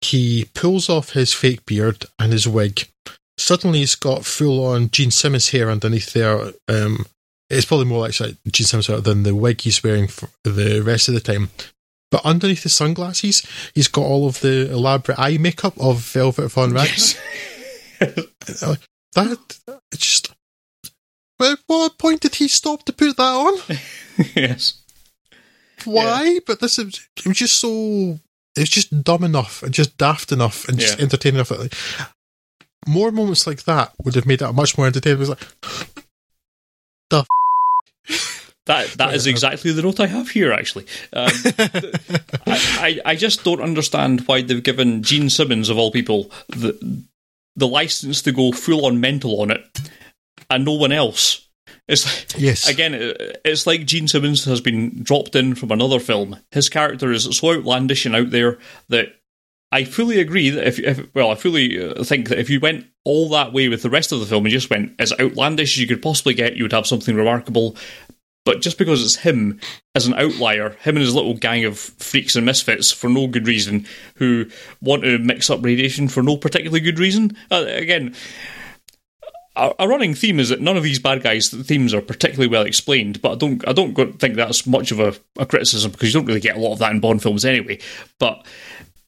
He 0.00 0.48
pulls 0.54 0.88
off 0.88 1.10
his 1.10 1.32
fake 1.32 1.64
beard 1.64 2.04
and 2.18 2.32
his 2.32 2.46
wig, 2.46 2.86
suddenly 3.38 3.80
he's 3.80 3.94
got 3.94 4.24
full 4.24 4.64
on 4.64 4.90
Gene 4.90 5.10
Simmons 5.10 5.50
hair 5.50 5.70
underneath 5.70 6.12
there. 6.12 6.52
Um, 6.68 7.06
it's 7.50 7.66
probably 7.66 7.86
more 7.86 8.00
like 8.00 8.12
Gene 8.14 8.66
Simmons 8.66 9.04
than 9.04 9.22
the 9.22 9.34
wig 9.34 9.60
he's 9.60 9.82
wearing 9.82 10.08
for 10.08 10.28
the 10.44 10.80
rest 10.80 11.08
of 11.08 11.14
the 11.14 11.20
time. 11.20 11.50
But 12.10 12.24
underneath 12.24 12.62
the 12.62 12.68
sunglasses, 12.68 13.46
he's 13.74 13.88
got 13.88 14.04
all 14.04 14.26
of 14.26 14.40
the 14.40 14.70
elaborate 14.70 15.18
eye 15.18 15.38
makeup 15.38 15.74
of 15.80 16.00
Velvet 16.00 16.48
Von 16.48 16.72
Rags. 16.72 17.18
Yes. 18.00 18.60
that 19.14 19.58
just. 19.94 20.32
At 21.40 21.58
what 21.66 21.98
point 21.98 22.20
did 22.22 22.36
he 22.36 22.48
stop 22.48 22.84
to 22.84 22.92
put 22.92 23.16
that 23.16 23.22
on? 23.22 23.78
yes. 24.34 24.82
Why? 25.84 26.24
Yeah. 26.24 26.38
But 26.46 26.60
this 26.60 26.78
is 26.78 27.08
it 27.18 27.26
was 27.26 27.36
just 27.36 27.58
so 27.58 28.18
it's 28.56 28.70
just 28.70 29.02
dumb 29.02 29.24
enough 29.24 29.62
and 29.62 29.74
just 29.74 29.98
daft 29.98 30.32
enough 30.32 30.66
and 30.68 30.78
just 30.78 30.98
yeah. 30.98 31.04
entertaining 31.04 31.36
enough. 31.36 31.50
Like, 31.50 31.74
more 32.86 33.10
moments 33.10 33.46
like 33.46 33.64
that 33.64 33.92
would 34.02 34.14
have 34.14 34.26
made 34.26 34.40
it 34.40 34.52
much 34.52 34.78
more 34.78 34.86
entertaining. 34.86 35.18
It 35.18 35.20
was 35.20 35.28
like 35.28 36.05
the. 37.10 37.24
That 38.66 38.88
that 38.98 39.14
is 39.14 39.28
exactly 39.28 39.70
the 39.70 39.82
note 39.82 40.00
I 40.00 40.08
have 40.08 40.30
here. 40.30 40.52
Actually, 40.52 40.86
um, 41.12 41.30
I, 42.46 42.58
I, 42.80 43.00
I 43.04 43.14
just 43.14 43.44
don't 43.44 43.60
understand 43.60 44.22
why 44.26 44.42
they've 44.42 44.62
given 44.62 45.04
Gene 45.04 45.30
Simmons 45.30 45.68
of 45.68 45.78
all 45.78 45.92
people 45.92 46.32
the 46.48 47.04
the 47.54 47.68
license 47.68 48.22
to 48.22 48.32
go 48.32 48.50
full 48.50 48.84
on 48.86 49.00
mental 49.00 49.40
on 49.40 49.52
it, 49.52 49.64
and 50.50 50.64
no 50.64 50.72
one 50.72 50.90
else. 50.90 51.46
It's 51.88 52.04
like, 52.04 52.40
yes. 52.40 52.68
Again, 52.68 52.94
it's 53.44 53.66
like 53.66 53.86
Gene 53.86 54.08
Simmons 54.08 54.44
has 54.46 54.60
been 54.60 55.02
dropped 55.04 55.36
in 55.36 55.54
from 55.54 55.70
another 55.70 56.00
film. 56.00 56.36
His 56.50 56.68
character 56.68 57.12
is 57.12 57.24
so 57.36 57.52
outlandish 57.52 58.04
and 58.04 58.16
out 58.16 58.30
there 58.30 58.58
that 58.88 59.14
I 59.72 59.84
fully 59.84 60.20
agree 60.20 60.50
that 60.50 60.66
if, 60.66 60.78
if, 60.78 61.14
well, 61.14 61.30
I 61.30 61.34
fully 61.34 61.82
uh, 61.82 62.04
think 62.04 62.28
that 62.28 62.38
if 62.38 62.48
you 62.48 62.60
went 62.60 62.86
all 63.04 63.28
that 63.30 63.52
way 63.52 63.68
with 63.68 63.82
the 63.82 63.90
rest 63.90 64.12
of 64.12 64.20
the 64.20 64.26
film 64.26 64.44
and 64.44 64.52
just 64.52 64.70
went 64.70 64.94
as 64.98 65.12
outlandish 65.20 65.76
as 65.76 65.80
you 65.80 65.88
could 65.88 66.02
possibly 66.02 66.34
get, 66.34 66.56
you 66.56 66.64
would 66.64 66.72
have 66.72 66.86
something 66.86 67.16
remarkable. 67.16 67.76
But 68.44 68.62
just 68.62 68.78
because 68.78 69.04
it's 69.04 69.16
him 69.16 69.60
as 69.96 70.06
an 70.06 70.14
outlier, 70.14 70.70
him 70.80 70.96
and 70.96 71.04
his 71.04 71.16
little 71.16 71.34
gang 71.34 71.64
of 71.64 71.78
freaks 71.78 72.36
and 72.36 72.46
misfits 72.46 72.92
for 72.92 73.10
no 73.10 73.26
good 73.26 73.48
reason, 73.48 73.86
who 74.14 74.46
want 74.80 75.02
to 75.02 75.18
mix 75.18 75.50
up 75.50 75.64
radiation 75.64 76.06
for 76.06 76.22
no 76.22 76.36
particularly 76.36 76.80
good 76.80 77.00
reason, 77.00 77.36
uh, 77.50 77.64
again, 77.66 78.14
a 79.56 79.88
running 79.88 80.14
theme 80.14 80.38
is 80.38 80.50
that 80.50 80.60
none 80.60 80.76
of 80.76 80.82
these 80.82 80.98
bad 80.98 81.22
guys' 81.22 81.48
themes 81.48 81.94
are 81.94 82.02
particularly 82.02 82.46
well 82.46 82.66
explained, 82.66 83.22
but 83.22 83.32
I 83.32 83.34
don't 83.36 83.66
I 83.68 83.72
don't 83.72 83.94
think 84.20 84.36
that's 84.36 84.66
much 84.66 84.92
of 84.92 85.00
a, 85.00 85.14
a, 85.38 85.46
criticism 85.46 85.92
because 85.92 86.12
you 86.12 86.20
don't 86.20 86.26
really 86.26 86.40
get 86.40 86.56
a 86.56 86.60
lot 86.60 86.74
of 86.74 86.78
that 86.80 86.92
in 86.92 87.00
Bond 87.00 87.22
films 87.22 87.44
anyway. 87.44 87.78
But 88.18 88.46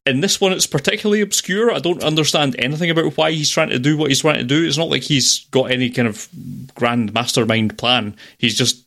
in 0.08 0.20
this 0.20 0.40
one, 0.40 0.52
it's 0.52 0.66
particularly 0.66 1.20
obscure. 1.20 1.72
I 1.72 1.78
don't 1.78 2.02
understand 2.02 2.56
anything 2.58 2.90
about 2.90 3.16
why 3.16 3.32
he's 3.32 3.50
trying 3.50 3.70
to 3.70 3.78
do 3.78 3.96
what 3.96 4.08
he's 4.08 4.20
trying 4.20 4.38
to 4.38 4.44
do. 4.44 4.64
It's 4.64 4.78
not 4.78 4.88
like 4.90 5.02
he's 5.02 5.46
got 5.50 5.70
any 5.70 5.90
kind 5.90 6.08
of 6.08 6.28
grand 6.74 7.12
mastermind 7.12 7.78
plan. 7.78 8.16
He's 8.38 8.56
just 8.56 8.86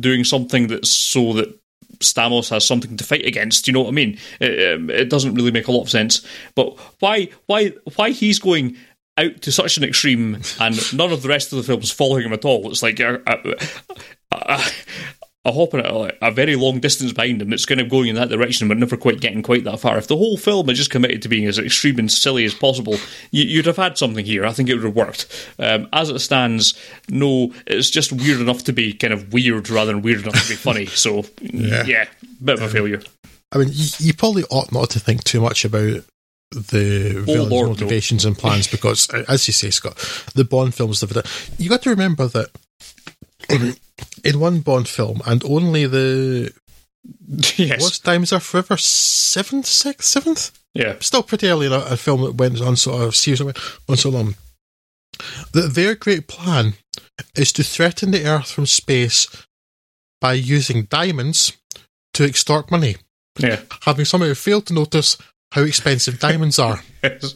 doing 0.00 0.24
something 0.24 0.66
that's 0.66 0.90
so 0.90 1.34
that 1.34 1.58
Stamos 1.98 2.50
has 2.50 2.66
something 2.66 2.96
to 2.96 3.04
fight 3.04 3.26
against. 3.26 3.66
You 3.66 3.72
know 3.72 3.82
what 3.82 3.88
I 3.88 3.92
mean? 3.92 4.18
It, 4.40 4.74
um, 4.74 4.90
it, 4.90 5.08
doesn't 5.08 5.34
really 5.34 5.50
make 5.50 5.68
a 5.68 5.72
lot 5.72 5.82
of 5.82 5.90
sense. 5.90 6.26
But 6.54 6.78
why, 7.00 7.28
why, 7.46 7.72
why 7.94 8.10
he's 8.10 8.38
going 8.38 8.76
out 9.16 9.40
to 9.42 9.52
such 9.52 9.76
an 9.76 9.84
extreme 9.84 10.40
and 10.60 10.94
none 10.94 11.12
of 11.12 11.22
the 11.22 11.28
rest 11.28 11.52
of 11.52 11.58
the 11.58 11.64
films 11.64 11.90
following 11.90 12.24
him 12.24 12.32
at 12.32 12.44
all? 12.44 12.70
It's 12.70 12.82
like 12.82 13.00
uh, 13.00 13.18
uh, 13.26 13.54
uh, 14.32 14.70
a 15.46 15.52
hopping 15.52 15.80
at 15.80 15.86
a, 15.86 16.26
a, 16.26 16.30
very 16.32 16.56
long 16.56 16.80
distance 16.80 17.12
behind 17.12 17.40
him 17.40 17.50
that's 17.50 17.64
kind 17.64 17.80
of 17.80 17.88
going 17.88 18.08
in 18.08 18.16
that 18.16 18.28
direction 18.28 18.66
but 18.66 18.76
never 18.76 18.96
quite 18.96 19.20
getting 19.20 19.42
quite 19.42 19.62
that 19.62 19.78
far. 19.78 19.96
If 19.96 20.08
the 20.08 20.16
whole 20.16 20.36
film 20.36 20.66
had 20.66 20.74
just 20.74 20.90
committed 20.90 21.22
to 21.22 21.28
being 21.28 21.46
as 21.46 21.58
extreme 21.58 22.00
and 22.00 22.10
silly 22.10 22.44
as 22.44 22.52
possible, 22.52 22.96
you, 23.30 23.58
would 23.58 23.66
have 23.66 23.76
had 23.76 23.96
something 23.96 24.24
here. 24.24 24.44
I 24.44 24.52
think 24.52 24.68
it 24.68 24.74
would 24.74 24.84
have 24.84 24.96
worked. 24.96 25.54
Um, 25.60 25.88
as 25.92 26.10
it 26.10 26.18
stands, 26.18 26.74
no, 27.08 27.54
it's 27.64 27.90
just 27.90 28.12
weird 28.12 28.40
enough 28.40 28.64
to 28.64 28.72
be 28.72 28.92
kind 28.92 29.14
of 29.14 29.32
weird 29.32 29.70
rather 29.70 29.92
than 29.92 30.02
weird 30.02 30.22
enough 30.22 30.42
to 30.42 30.48
be 30.48 30.56
funny. 30.56 30.86
So, 30.86 31.24
yeah, 31.40 31.84
yeah 31.86 32.06
bit 32.44 32.58
of 32.58 32.62
a 32.62 32.68
failure. 32.68 33.02
I 33.52 33.58
mean, 33.58 33.68
you, 33.70 33.86
you, 33.98 34.14
probably 34.14 34.42
ought 34.50 34.72
not 34.72 34.90
to 34.90 35.00
think 35.00 35.22
too 35.22 35.40
much 35.40 35.64
about 35.64 36.02
the 36.50 37.22
villain's 37.24 37.50
Lord, 37.50 37.68
motivations 37.68 38.24
no. 38.24 38.30
and 38.30 38.38
plans 38.38 38.66
because, 38.66 39.08
as 39.28 39.46
you 39.46 39.52
say, 39.52 39.70
Scott, 39.70 39.96
the 40.34 40.44
Bond 40.44 40.74
films, 40.74 41.00
the 41.00 41.30
you 41.56 41.70
got 41.70 41.82
to 41.82 41.90
remember 41.90 42.26
that 42.26 42.50
in 44.24 44.40
one 44.40 44.60
Bond 44.60 44.88
film, 44.88 45.20
and 45.26 45.42
only 45.44 45.86
the 45.86 46.52
yes. 47.56 47.82
What's 47.82 47.98
Diamonds 47.98 48.32
Are 48.32 48.40
Forever? 48.40 48.76
Seventh, 48.76 49.66
sixth, 49.66 50.08
seventh? 50.08 50.58
Yeah. 50.74 50.96
Still 51.00 51.22
pretty 51.22 51.48
early 51.48 51.66
in 51.66 51.72
a, 51.72 51.80
a 51.80 51.96
film 51.96 52.22
that 52.22 52.34
went 52.34 52.60
on 52.60 52.76
sort 52.76 53.02
of 53.02 53.16
series 53.16 53.42
went 53.42 53.58
on 53.88 53.96
so 53.96 54.10
long. 54.10 54.34
That 55.52 55.74
their 55.74 55.94
great 55.94 56.28
plan 56.28 56.74
is 57.34 57.52
to 57.52 57.62
threaten 57.62 58.10
the 58.10 58.26
Earth 58.26 58.50
from 58.50 58.66
space 58.66 59.28
by 60.20 60.34
using 60.34 60.84
diamonds 60.84 61.52
to 62.14 62.24
extort 62.24 62.70
money. 62.70 62.96
Yeah. 63.38 63.60
Having 63.82 64.04
somehow 64.06 64.34
failed 64.34 64.66
to 64.66 64.74
notice 64.74 65.16
how 65.52 65.62
expensive 65.62 66.18
diamonds 66.18 66.58
are. 66.58 66.80
yes. 67.02 67.34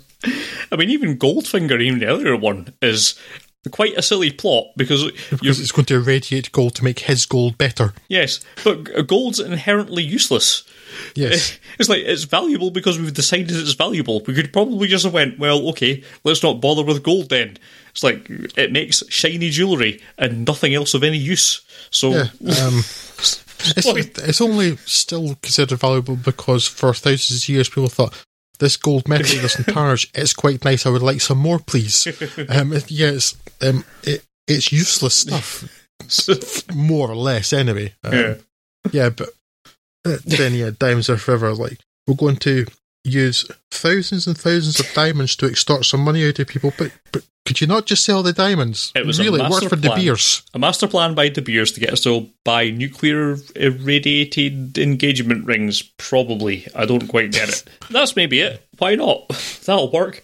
I 0.70 0.76
mean, 0.76 0.90
even 0.90 1.18
Goldfinger, 1.18 1.80
even 1.80 1.98
the 1.98 2.06
earlier 2.06 2.36
one, 2.36 2.74
is 2.82 3.18
quite 3.68 3.96
a 3.96 4.02
silly 4.02 4.30
plot 4.30 4.68
because 4.76 5.10
because 5.30 5.60
it's 5.60 5.72
going 5.72 5.84
to 5.84 5.96
irradiate 5.96 6.50
gold 6.52 6.74
to 6.76 6.84
make 6.84 7.00
his 7.00 7.26
gold 7.26 7.58
better. 7.58 7.92
Yes, 8.08 8.40
but 8.64 9.06
gold's 9.06 9.38
inherently 9.38 10.02
useless. 10.02 10.64
Yes, 11.14 11.58
it's 11.78 11.88
like 11.88 12.02
it's 12.02 12.24
valuable 12.24 12.70
because 12.70 12.98
we've 12.98 13.12
decided 13.12 13.50
it's 13.50 13.74
valuable. 13.74 14.22
We 14.26 14.34
could 14.34 14.52
probably 14.52 14.88
just 14.88 15.04
have 15.04 15.12
went, 15.12 15.38
well, 15.38 15.68
okay, 15.70 16.02
let's 16.24 16.42
not 16.42 16.62
bother 16.62 16.82
with 16.82 17.02
gold 17.02 17.28
then. 17.28 17.58
It's 17.90 18.02
like 18.02 18.30
it 18.56 18.72
makes 18.72 19.02
shiny 19.10 19.50
jewelry 19.50 20.00
and 20.16 20.46
nothing 20.46 20.74
else 20.74 20.94
of 20.94 21.04
any 21.04 21.18
use. 21.18 21.60
So. 21.90 22.10
Yeah, 22.10 22.28
um, 22.64 22.82
it's, 23.76 24.18
it's 24.18 24.40
only 24.40 24.76
still 24.78 25.34
considered 25.42 25.78
valuable 25.78 26.16
because 26.16 26.66
for 26.66 26.94
thousands 26.94 27.42
of 27.42 27.48
years 27.50 27.68
people 27.68 27.88
thought 27.90 28.14
this 28.60 28.76
gold 28.76 29.08
medal 29.08 29.26
doesn't 29.42 29.72
tarnish. 29.72 30.08
It's 30.14 30.32
quite 30.32 30.64
nice. 30.64 30.86
I 30.86 30.90
would 30.90 31.02
like 31.02 31.20
some 31.20 31.38
more, 31.38 31.58
please. 31.58 32.06
Um, 32.48 32.72
yeah, 32.88 33.10
it's 33.10 33.36
um, 33.60 33.84
it, 34.02 34.24
it's 34.46 34.72
useless 34.72 35.14
stuff, 35.14 35.64
more 36.74 37.10
or 37.10 37.16
less, 37.16 37.52
anyway. 37.52 37.94
Um, 38.04 38.12
yeah, 38.12 38.34
yeah, 38.92 39.10
but 39.10 39.30
uh, 40.04 40.16
then 40.24 40.54
yeah, 40.54 40.70
diamonds 40.78 41.10
are 41.10 41.16
forever. 41.16 41.52
Like 41.52 41.78
we're 42.06 42.14
going 42.14 42.36
to 42.38 42.66
use 43.04 43.50
thousands 43.70 44.26
and 44.26 44.36
thousands 44.36 44.80
of 44.80 44.92
diamonds 44.94 45.36
to 45.36 45.46
extort 45.46 45.84
some 45.84 46.00
money 46.00 46.26
out 46.26 46.38
of 46.38 46.48
people, 46.48 46.72
but 46.78 46.92
but 47.12 47.24
could 47.50 47.60
you 47.60 47.66
not 47.66 47.84
just 47.84 48.04
sell 48.04 48.22
the 48.22 48.32
diamonds? 48.32 48.92
It 48.94 49.04
was 49.04 49.18
really 49.18 49.40
it 49.40 49.50
worked 49.50 49.68
for 49.68 49.76
plan. 49.76 49.96
De 49.96 50.02
Beers. 50.04 50.42
A 50.54 50.58
master 50.60 50.86
plan 50.86 51.16
by 51.16 51.28
De 51.28 51.42
Beers 51.42 51.72
to 51.72 51.80
get 51.80 51.92
us 51.92 52.00
to 52.02 52.30
buy 52.44 52.70
nuclear 52.70 53.38
irradiated 53.56 54.78
engagement 54.78 55.46
rings. 55.46 55.82
Probably, 55.82 56.68
I 56.76 56.86
don't 56.86 57.08
quite 57.08 57.32
get 57.32 57.48
it. 57.48 57.64
That's 57.90 58.14
maybe 58.14 58.38
it. 58.38 58.64
Why 58.78 58.94
not? 58.94 59.26
That'll 59.64 59.90
work. 59.90 60.22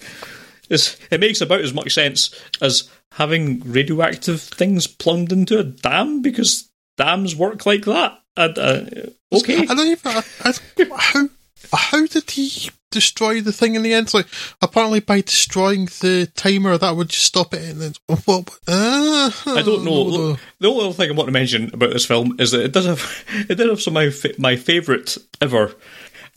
It's, 0.70 0.96
it 1.10 1.18
makes 1.18 1.40
about 1.40 1.62
as 1.62 1.74
much 1.74 1.94
sense 1.94 2.32
as 2.60 2.88
having 3.10 3.58
radioactive 3.68 4.40
things 4.40 4.86
plumbed 4.86 5.32
into 5.32 5.58
a 5.58 5.64
dam 5.64 6.22
because 6.22 6.70
dams 6.96 7.34
work 7.34 7.66
like 7.66 7.86
that. 7.86 8.22
And, 8.36 8.56
uh, 8.56 8.84
okay, 9.32 9.62
I 9.62 9.74
don't 9.74 9.88
even. 9.88 10.12
I, 10.12 10.22
I, 10.44 10.54
how 10.92 11.28
how 11.72 12.06
did 12.06 12.30
he 12.30 12.70
destroy 12.96 13.40
the 13.40 13.52
thing 13.52 13.74
in 13.74 13.82
the 13.82 13.92
end? 13.92 14.12
Like 14.14 14.26
apparently 14.62 15.00
by 15.00 15.20
destroying 15.20 15.84
the 16.00 16.30
timer, 16.34 16.78
that 16.78 16.96
would 16.96 17.10
just 17.10 17.26
stop 17.26 17.52
it. 17.52 17.70
And 17.70 17.80
then, 17.80 17.92
well, 18.08 18.44
uh, 18.66 19.30
I 19.46 19.62
don't 19.62 19.84
know. 19.84 20.02
Look, 20.02 20.40
the 20.58 20.68
only 20.68 20.86
other 20.86 20.94
thing 20.94 21.10
I 21.10 21.14
want 21.14 21.28
to 21.28 21.32
mention 21.32 21.70
about 21.74 21.92
this 21.92 22.06
film 22.06 22.36
is 22.38 22.50
that 22.52 22.64
it 22.64 22.72
does 22.72 22.86
have 22.86 23.24
it 23.50 23.54
did 23.54 23.68
have 23.68 23.82
some 23.82 23.96
of 23.96 24.24
my, 24.24 24.30
my 24.38 24.56
favourite 24.56 25.16
ever 25.40 25.74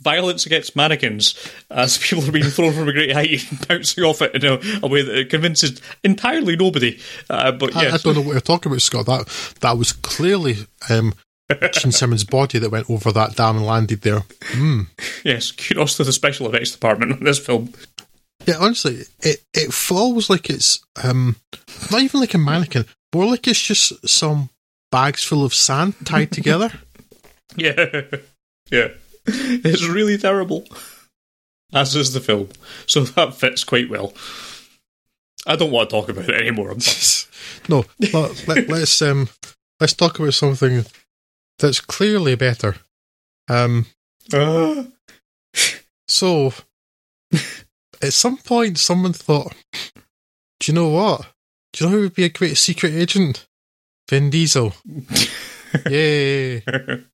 violence 0.02 0.46
against 0.46 0.76
mannequins 0.76 1.36
as 1.70 1.98
people 1.98 2.28
are 2.28 2.32
being 2.32 2.46
thrown 2.46 2.74
from 2.74 2.88
a 2.88 2.94
great 2.94 3.12
height 3.12 3.44
and 3.52 3.68
bouncing 3.68 4.04
off 4.04 4.22
it 4.22 4.36
in 4.36 4.46
a, 4.46 4.60
a 4.84 4.88
way 4.88 5.02
that 5.02 5.30
convinces 5.30 5.82
entirely 6.04 6.56
nobody. 6.56 7.00
Uh, 7.30 7.52
but 7.52 7.74
yes. 7.76 7.92
I, 7.92 7.96
I, 7.96 7.98
don't 7.98 8.16
know 8.16 8.22
what 8.22 8.34
you're 8.34 8.42
talking 8.42 8.72
about, 8.72 8.82
Scott. 8.82 9.06
That 9.06 9.56
that 9.62 9.78
was 9.78 9.92
clearly 9.92 10.68
um, 10.90 11.14
Gene 11.74 11.92
Simmons' 11.92 12.24
body 12.24 12.60
that 12.60 12.70
went 12.70 12.90
over 12.90 13.12
that 13.12 13.36
dam 13.36 13.58
and 13.58 13.66
landed 13.66 14.02
there. 14.02 14.22
Mm. 14.52 14.88
Yes, 15.24 15.52
kudos 15.52 15.98
to 15.98 16.04
the 16.04 16.14
special 16.14 16.48
effects 16.48 16.72
department 16.72 17.14
on 17.14 17.24
this 17.24 17.40
film. 17.40 17.74
Yeah, 18.46 18.56
honestly, 18.60 19.04
it 19.22 19.44
it 19.54 19.74
falls 19.74 20.30
like 20.30 20.50
it's 20.50 20.80
um 21.04 21.38
not 21.92 22.02
even 22.02 22.20
like 22.20 22.34
a 22.34 22.38
mannequin, 22.38 22.86
more 23.14 23.26
like 23.26 23.48
it's 23.48 23.62
just 23.62 24.08
some 24.08 24.50
bags 24.92 25.24
full 25.24 25.44
of 25.44 25.54
sand 25.54 25.96
tied 26.06 26.32
together. 26.32 26.72
yeah, 27.56 28.04
yeah, 28.72 28.90
it's 29.26 29.88
really 29.88 30.18
terrible. 30.18 30.66
As 31.74 31.96
is 31.96 32.14
the 32.14 32.20
film, 32.20 32.50
so 32.88 33.04
that 33.04 33.36
fits 33.36 33.64
quite 33.64 33.90
well. 33.90 34.14
I 35.46 35.56
don't 35.56 35.72
want 35.72 35.90
to 35.90 35.96
talk 35.96 36.10
about 36.10 36.30
it 36.30 36.36
anymore. 36.36 36.76
no, 37.70 37.86
let, 38.48 38.70
us 38.70 39.02
um, 39.02 39.30
let's 39.80 39.94
talk 39.94 40.20
about 40.20 40.34
something 40.34 40.86
that's 41.60 41.80
clearly 41.82 42.36
better. 42.36 42.76
Um, 43.48 43.86
uh. 44.34 44.84
So, 46.08 46.54
at 48.02 48.14
some 48.14 48.38
point, 48.38 48.80
someone 48.80 49.14
thought, 49.14 49.54
Do 50.60 50.72
you 50.72 50.74
know 50.74 50.90
what? 50.90 51.28
Do 51.72 51.84
you 51.84 51.90
know 51.90 51.96
who 51.96 52.02
would 52.04 52.16
be 52.16 52.24
a 52.24 52.30
great 52.30 52.58
secret 52.58 52.94
agent? 52.94 53.46
Vin 54.10 54.32
Diesel. 54.32 54.74
Yay! 55.90 56.64
and 56.66 57.06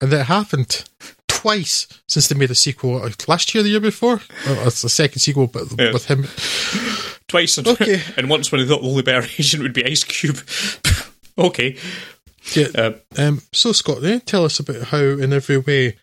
that 0.00 0.24
happened 0.24 0.84
twice 1.28 1.86
since 2.08 2.26
they 2.28 2.34
made 2.36 2.50
a 2.50 2.54
sequel 2.56 3.02
uh, 3.02 3.10
last 3.28 3.54
year, 3.54 3.62
the 3.62 3.70
year 3.70 3.80
before. 3.80 4.20
Well, 4.46 4.66
it's 4.66 4.82
a 4.82 4.88
second 4.88 5.20
sequel, 5.20 5.46
but 5.46 5.64
Yeah. 5.78 5.92
with 5.92 6.06
him. 6.06 6.26
Twice, 7.28 7.58
and, 7.58 7.68
Okay. 7.68 8.02
and 8.16 8.28
once 8.28 8.50
when 8.50 8.60
they 8.60 8.66
thought 8.66 8.82
the 8.82 8.88
only 8.88 9.02
better 9.02 9.28
agent 9.38 9.62
would 9.62 9.72
be 9.74 9.84
Ice 9.84 10.02
Cube. 10.02 10.38
Okay. 11.38 11.76
Yeah. 12.54 12.68
Uh, 12.74 12.92
Um, 13.16 13.42
so, 13.52 13.72
Scott, 13.72 14.04
eh, 14.04 14.20
tell 14.24 14.44
us 14.44 14.58
about 14.60 14.84
how, 14.88 14.98
in 14.98 15.32
every 15.32 15.58
way, 15.58 15.96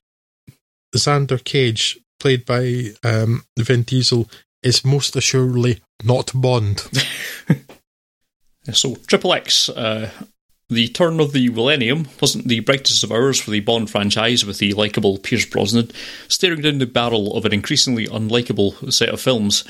Xander 0.96 1.44
Cage, 1.44 2.00
played 2.20 2.46
by 2.46 2.92
um, 3.04 3.44
Vin 3.58 3.84
Diesel, 3.84 4.30
is 4.64 4.86
most 4.86 5.16
assuredly 5.16 5.82
not 6.04 6.32
Bond. 6.34 6.84
So, 8.74 8.96
Triple 9.08 9.34
X, 9.34 9.70
uh, 9.70 10.10
the 10.70 10.88
turn 10.88 11.20
of 11.20 11.32
the 11.32 11.50
millennium 11.50 12.08
wasn't 12.20 12.48
the 12.48 12.60
brightest 12.60 13.04
of 13.04 13.12
hours 13.12 13.40
for 13.40 13.52
the 13.52 13.60
Bond 13.60 13.88
franchise 13.90 14.44
with 14.44 14.58
the 14.58 14.74
likeable 14.74 15.20
Pierce 15.20 15.46
Brosnan 15.46 15.92
staring 16.28 16.62
down 16.62 16.80
the 16.80 16.88
barrel 16.88 17.38
of 17.38 17.46
an 17.46 17.54
increasingly 17.54 18.08
unlikable 18.08 18.92
set 18.92 19.10
of 19.10 19.22
films. 19.22 19.64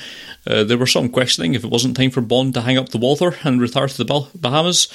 Uh, 0.46 0.64
there 0.64 0.78
were 0.78 0.86
some 0.86 1.10
questioning 1.10 1.52
if 1.52 1.64
it 1.64 1.70
wasn't 1.70 1.98
time 1.98 2.10
for 2.10 2.22
Bond 2.22 2.54
to 2.54 2.62
hang 2.62 2.78
up 2.78 2.88
the 2.88 2.98
Walther 2.98 3.36
and 3.44 3.60
retire 3.60 3.88
to 3.88 3.96
the 3.98 4.06
Bah- 4.06 4.28
Bahamas, 4.34 4.88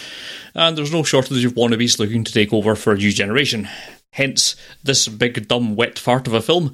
and 0.55 0.75
there's 0.75 0.91
no 0.91 1.03
shortage 1.03 1.45
of 1.45 1.53
wannabes 1.53 1.99
looking 1.99 2.23
to 2.23 2.33
take 2.33 2.51
over 2.51 2.75
for 2.75 2.93
a 2.93 2.97
new 2.97 3.11
generation. 3.11 3.69
Hence, 4.13 4.57
this 4.83 5.07
big, 5.07 5.47
dumb, 5.47 5.77
wet 5.77 5.97
fart 5.97 6.27
of 6.27 6.33
a 6.33 6.41
film. 6.41 6.73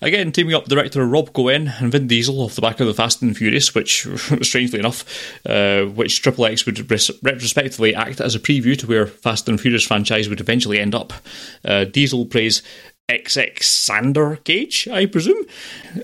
Again, 0.00 0.32
teaming 0.32 0.54
up 0.54 0.64
director 0.64 1.06
Rob 1.06 1.34
Cohen 1.34 1.68
and 1.78 1.92
Vin 1.92 2.06
Diesel 2.06 2.40
off 2.40 2.54
the 2.54 2.62
back 2.62 2.80
of 2.80 2.86
the 2.86 2.94
Fast 2.94 3.20
and 3.20 3.36
Furious, 3.36 3.74
which, 3.74 4.06
strangely 4.42 4.78
enough, 4.78 5.04
uh, 5.44 5.84
which 5.84 6.22
Triple 6.22 6.46
X 6.46 6.64
would 6.64 6.90
res- 6.90 7.10
retrospectively 7.22 7.94
act 7.94 8.22
as 8.22 8.34
a 8.34 8.40
preview 8.40 8.76
to 8.78 8.86
where 8.86 9.06
Fast 9.06 9.50
and 9.50 9.60
Furious 9.60 9.84
franchise 9.84 10.30
would 10.30 10.40
eventually 10.40 10.80
end 10.80 10.94
up. 10.94 11.12
Uh, 11.62 11.84
Diesel 11.84 12.24
plays 12.24 12.62
XX 13.10 13.62
Sander 13.62 14.38
Gage, 14.44 14.88
I 14.88 15.04
presume, 15.04 15.44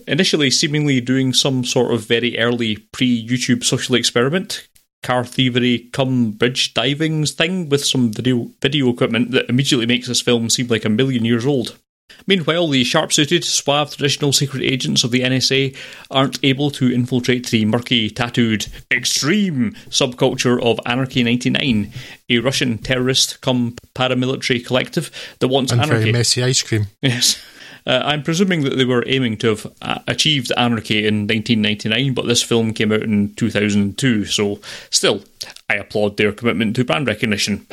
initially 0.06 0.51
seemingly 0.51 1.01
doing 1.01 1.32
some 1.32 1.65
sort 1.65 1.94
of 1.94 2.06
very 2.06 2.39
early 2.39 2.77
pre 2.93 3.27
YouTube 3.27 3.65
social 3.65 3.94
experiment, 3.94 4.69
car 5.05 5.24
thievery 5.24 5.89
cum 5.93 6.32
bridge 6.32 6.74
divings 6.74 7.31
thing 7.31 7.68
with 7.68 7.85
some 7.85 8.10
video, 8.12 8.51
video 8.60 8.89
equipment 8.90 9.31
that 9.31 9.48
immediately 9.48 9.86
makes 9.86 10.09
this 10.09 10.20
film 10.20 10.51
seem 10.51 10.66
like 10.66 10.85
a 10.85 10.89
million 10.89 11.24
years 11.24 11.47
old. 11.47 11.78
Meanwhile, 12.26 12.68
the 12.68 12.85
sharp 12.85 13.12
suited, 13.12 13.44
suave 13.44 13.97
traditional 13.97 14.32
secret 14.32 14.62
agents 14.62 15.05
of 15.05 15.10
the 15.10 15.22
NSA 15.22 15.76
aren't 16.10 16.39
able 16.44 16.70
to 16.72 16.93
infiltrate 16.93 17.48
the 17.48 17.64
murky, 17.64 18.09
tattooed, 18.10 18.66
extreme 18.90 19.72
subculture 19.89 20.62
of 20.62 20.78
Anarchy 20.86 21.22
99, 21.24 21.93
a 22.31 22.39
Russian 22.39 22.78
terrorist 22.78 23.40
cum 23.40 23.74
paramilitary 23.94 24.64
collective 24.64 25.10
that 25.40 25.48
wants 25.48 25.72
And 25.72 25.81
anarchy. 25.81 26.01
very 26.01 26.12
messy 26.12 26.43
ice 26.43 26.62
cream. 26.62 26.86
Yes. 27.02 27.43
Uh, 27.86 28.02
I'm 28.05 28.23
presuming 28.23 28.62
that 28.62 28.77
they 28.77 28.85
were 28.85 29.05
aiming 29.06 29.36
to 29.39 29.48
have 29.48 29.66
uh, 29.82 29.98
achieved 30.06 30.52
anarchy 30.56 31.06
in 31.06 31.27
1999, 31.27 32.15
but 32.15 32.27
this 32.27 32.43
film 32.43 32.73
came 32.73 32.93
out 32.93 33.02
in 33.02 33.35
2002, 33.35 34.24
so 34.24 34.61
still, 34.90 35.23
I 35.69 35.74
applaud 35.74 36.16
their 36.16 36.32
commitment 36.32 36.77
to 36.77 36.85
brand 36.85 37.06
recognition. 37.06 37.66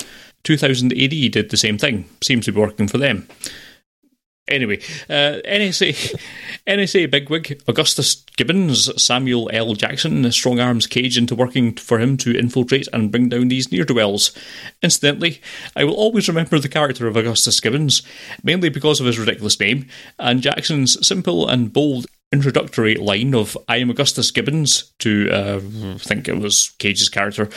2000 0.44 0.92
AD 0.92 1.10
did 1.10 1.50
the 1.50 1.58
same 1.58 1.78
thing. 1.78 2.06
Seems 2.22 2.46
to 2.46 2.52
be 2.52 2.60
working 2.60 2.88
for 2.88 2.98
them. 2.98 3.28
Anyway, 4.52 4.78
uh, 5.10 5.40
NSA 5.48 6.20
NSA 6.68 7.10
bigwig 7.10 7.62
Augustus 7.68 8.24
Gibbons, 8.36 9.02
Samuel 9.02 9.50
L. 9.54 9.74
Jackson, 9.74 10.30
strong 10.32 10.60
arms 10.60 10.88
Cage 10.88 11.18
into 11.18 11.36
working 11.36 11.76
for 11.76 12.00
him 12.00 12.18
to 12.18 12.38
infiltrate 12.38 12.88
and 12.92 13.12
bring 13.12 13.30
down 13.30 13.48
these 13.48 13.72
near 13.72 13.86
dwells. 13.86 14.32
Incidentally, 14.84 15.42
I 15.76 15.86
will 15.86 15.94
always 15.94 16.28
remember 16.28 16.60
the 16.60 16.70
character 16.70 17.08
of 17.08 17.16
Augustus 17.16 17.60
Gibbons, 17.60 18.04
mainly 18.44 18.70
because 18.70 19.00
of 19.00 19.06
his 19.06 19.18
ridiculous 19.18 19.60
name, 19.60 19.88
and 20.20 20.42
Jackson's 20.42 21.06
simple 21.08 21.48
and 21.48 21.72
bold 21.72 22.06
introductory 22.34 22.96
line 22.96 23.34
of 23.34 23.58
"I 23.70 23.78
am 23.78 23.90
Augustus 23.90 24.32
Gibbons" 24.32 24.92
to 25.00 25.30
uh, 25.32 25.62
I 25.96 25.98
think 25.98 26.28
it 26.28 26.38
was 26.38 26.72
Cage's 26.78 27.10
character 27.10 27.50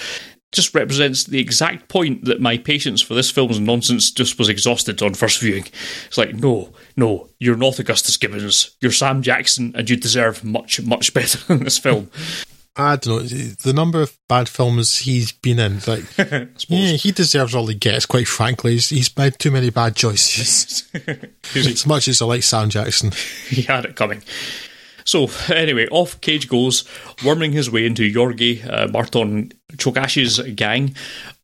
just 0.54 0.74
represents 0.74 1.24
the 1.24 1.40
exact 1.40 1.88
point 1.88 2.24
that 2.24 2.40
my 2.40 2.56
patience 2.56 3.02
for 3.02 3.14
this 3.14 3.30
film's 3.30 3.60
nonsense 3.60 4.10
just 4.10 4.38
was 4.38 4.48
exhausted 4.48 5.02
on 5.02 5.14
first 5.14 5.40
viewing. 5.40 5.66
It's 6.06 6.16
like, 6.16 6.34
no, 6.34 6.72
no, 6.96 7.28
you're 7.38 7.56
not 7.56 7.78
Augustus 7.78 8.16
Gibbons. 8.16 8.76
You're 8.80 8.92
Sam 8.92 9.22
Jackson, 9.22 9.72
and 9.76 9.88
you 9.88 9.96
deserve 9.96 10.44
much, 10.44 10.80
much 10.82 11.14
better 11.14 11.38
than 11.46 11.64
this 11.64 11.78
film. 11.78 12.10
I 12.76 12.96
don't 12.96 13.22
know. 13.22 13.28
The 13.28 13.72
number 13.72 14.02
of 14.02 14.16
bad 14.28 14.48
films 14.48 14.98
he's 14.98 15.30
been 15.30 15.60
in, 15.60 15.78
like, 15.86 16.04
yeah, 16.68 16.92
he 16.94 17.12
deserves 17.12 17.54
all 17.54 17.68
he 17.68 17.74
gets, 17.74 18.04
quite 18.04 18.26
frankly. 18.26 18.72
He's, 18.72 18.88
he's 18.88 19.16
made 19.16 19.38
too 19.38 19.52
many 19.52 19.70
bad 19.70 19.94
choices. 19.94 20.90
as 21.54 21.86
much 21.86 22.08
as 22.08 22.20
I 22.20 22.26
like 22.26 22.42
Sam 22.42 22.70
Jackson. 22.70 23.12
he 23.48 23.62
had 23.62 23.84
it 23.84 23.94
coming. 23.94 24.24
So, 25.04 25.28
anyway, 25.48 25.86
off 25.90 26.20
Cage 26.20 26.48
goes, 26.48 26.84
worming 27.24 27.52
his 27.52 27.70
way 27.70 27.86
into 27.86 28.10
Yorgi 28.10 28.66
uh, 28.68 28.88
Marton 28.88 29.52
Csokas's 29.76 30.40
gang, 30.54 30.94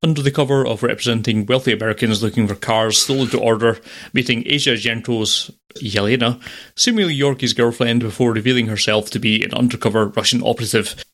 under 0.03 0.23
the 0.23 0.31
cover 0.31 0.66
of 0.66 0.82
representing 0.82 1.47
wealthy 1.47 1.73
Americans 1.73 2.23
looking 2.23 2.49
for 2.49 2.55
cars 2.55 2.99
stolen 2.99 3.28
to 3.28 3.39
order, 3.39 3.78
meeting 4.12 4.43
Asia 4.47 4.70
Argento's 4.70 5.51
Yelena, 5.77 6.41
seemingly 6.77 7.16
Yorgi's 7.16 7.53
girlfriend, 7.53 8.01
before 8.01 8.32
revealing 8.32 8.66
herself 8.66 9.11
to 9.11 9.19
be 9.19 9.45
an 9.45 9.53
undercover 9.53 10.07
Russian 10.09 10.43
operative. 10.43 11.05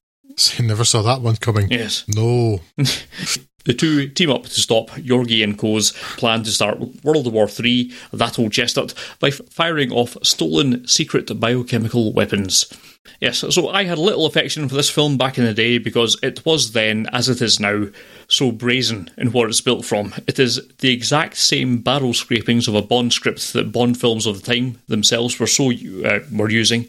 I 0.58 0.62
never 0.62 0.84
saw 0.84 1.02
that 1.02 1.22
one 1.22 1.36
coming. 1.36 1.70
Yes. 1.70 2.04
No. 2.08 2.60
The 3.66 3.74
two 3.74 4.08
team 4.08 4.30
up 4.30 4.44
to 4.44 4.60
stop 4.60 4.90
Yorgi 4.90 5.42
and 5.44 5.58
Co.'s 5.58 5.92
plan 6.16 6.42
to 6.44 6.50
start 6.50 6.78
World 7.04 7.32
War 7.32 7.48
III, 7.48 7.92
that 8.12 8.38
old 8.38 8.52
chestnut, 8.52 8.94
by 9.20 9.28
f- 9.28 9.40
firing 9.50 9.92
off 9.92 10.16
stolen 10.22 10.86
secret 10.86 11.38
biochemical 11.38 12.12
weapons. 12.12 12.72
Yes, 13.20 13.38
so 13.38 13.68
I 13.68 13.84
had 13.84 13.98
little 13.98 14.26
affection 14.26 14.68
for 14.68 14.74
this 14.74 14.90
film 14.90 15.16
back 15.16 15.38
in 15.38 15.44
the 15.44 15.54
day 15.54 15.78
because 15.78 16.18
it 16.22 16.44
was 16.44 16.72
then, 16.72 17.08
as 17.12 17.28
it 17.28 17.40
is 17.40 17.58
now, 17.58 17.86
so 18.28 18.52
brazen 18.52 19.10
in 19.16 19.32
what 19.32 19.48
it's 19.48 19.60
built 19.60 19.84
from. 19.84 20.12
It 20.26 20.38
is 20.38 20.66
the 20.78 20.92
exact 20.92 21.36
same 21.36 21.78
barrel 21.78 22.12
scrapings 22.14 22.68
of 22.68 22.74
a 22.74 22.82
Bond 22.82 23.12
script 23.12 23.52
that 23.52 23.72
Bond 23.72 23.98
films 23.98 24.26
of 24.26 24.42
the 24.42 24.52
time 24.54 24.78
themselves 24.88 25.38
were 25.38 25.46
so 25.46 25.70
uh, 25.70 26.20
were 26.32 26.50
using, 26.50 26.88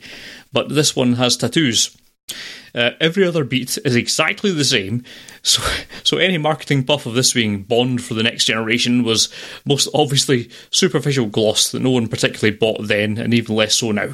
but 0.51 0.69
this 0.69 0.95
one 0.95 1.13
has 1.13 1.37
tattoos. 1.37 1.95
Uh, 2.75 2.91
every 2.99 3.25
other 3.25 3.43
beat 3.43 3.77
is 3.85 3.95
exactly 3.95 4.51
the 4.51 4.65
same, 4.65 5.03
so 5.47 5.63
so 6.03 6.17
any 6.17 6.37
marketing 6.37 6.83
puff 6.83 7.05
of 7.05 7.13
this 7.13 7.33
being 7.33 7.63
Bond 7.63 8.03
for 8.03 8.13
the 8.13 8.23
next 8.23 8.45
generation 8.45 9.03
was 9.03 9.33
most 9.65 9.87
obviously 9.93 10.49
superficial 10.71 11.27
gloss 11.27 11.71
that 11.71 11.81
no 11.81 11.91
one 11.91 12.07
particularly 12.07 12.55
bought 12.55 12.87
then, 12.87 13.17
and 13.17 13.33
even 13.33 13.55
less 13.55 13.75
so 13.75 13.91
now. 13.91 14.13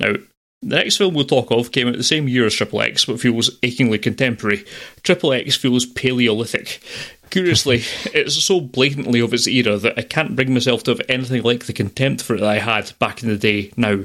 Now, 0.00 0.14
the 0.62 0.76
next 0.76 0.96
film 0.96 1.14
we'll 1.14 1.24
talk 1.24 1.50
of 1.50 1.72
came 1.72 1.88
out 1.88 1.96
the 1.96 2.02
same 2.02 2.28
year 2.28 2.46
as 2.46 2.54
Triple 2.54 2.80
X, 2.80 3.04
but 3.04 3.20
feels 3.20 3.50
achingly 3.62 3.98
contemporary. 3.98 4.64
Triple 5.02 5.32
X 5.32 5.54
feels 5.56 5.86
Paleolithic. 5.86 6.80
Curiously, 7.30 7.76
it's 8.14 8.42
so 8.42 8.60
blatantly 8.60 9.20
of 9.20 9.34
its 9.34 9.46
era 9.46 9.76
that 9.76 9.98
I 9.98 10.02
can't 10.02 10.34
bring 10.34 10.52
myself 10.52 10.82
to 10.84 10.92
have 10.92 11.02
anything 11.08 11.42
like 11.42 11.66
the 11.66 11.72
contempt 11.72 12.22
for 12.22 12.34
it 12.34 12.40
that 12.40 12.48
I 12.48 12.58
had 12.58 12.92
back 12.98 13.22
in 13.22 13.28
the 13.28 13.36
day 13.36 13.72
now. 13.76 14.04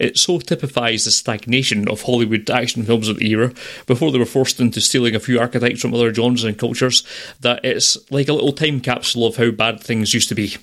It 0.00 0.18
so 0.18 0.38
typifies 0.38 1.04
the 1.04 1.10
stagnation 1.10 1.88
of 1.88 2.02
Hollywood 2.02 2.48
action 2.50 2.82
films 2.84 3.08
of 3.08 3.18
the 3.18 3.30
era 3.30 3.52
before 3.86 4.10
they 4.10 4.18
were 4.18 4.24
forced 4.24 4.58
into 4.58 4.80
stealing 4.80 5.14
a 5.14 5.20
few 5.20 5.38
archetypes 5.38 5.82
from 5.82 5.94
other 5.94 6.12
genres 6.12 6.42
and 6.42 6.58
cultures 6.58 7.04
that 7.40 7.64
it's 7.64 7.98
like 8.10 8.28
a 8.28 8.32
little 8.32 8.52
time 8.52 8.80
capsule 8.80 9.26
of 9.26 9.36
how 9.36 9.50
bad 9.50 9.80
things 9.80 10.14
used 10.14 10.30
to 10.30 10.34
be. 10.34 10.56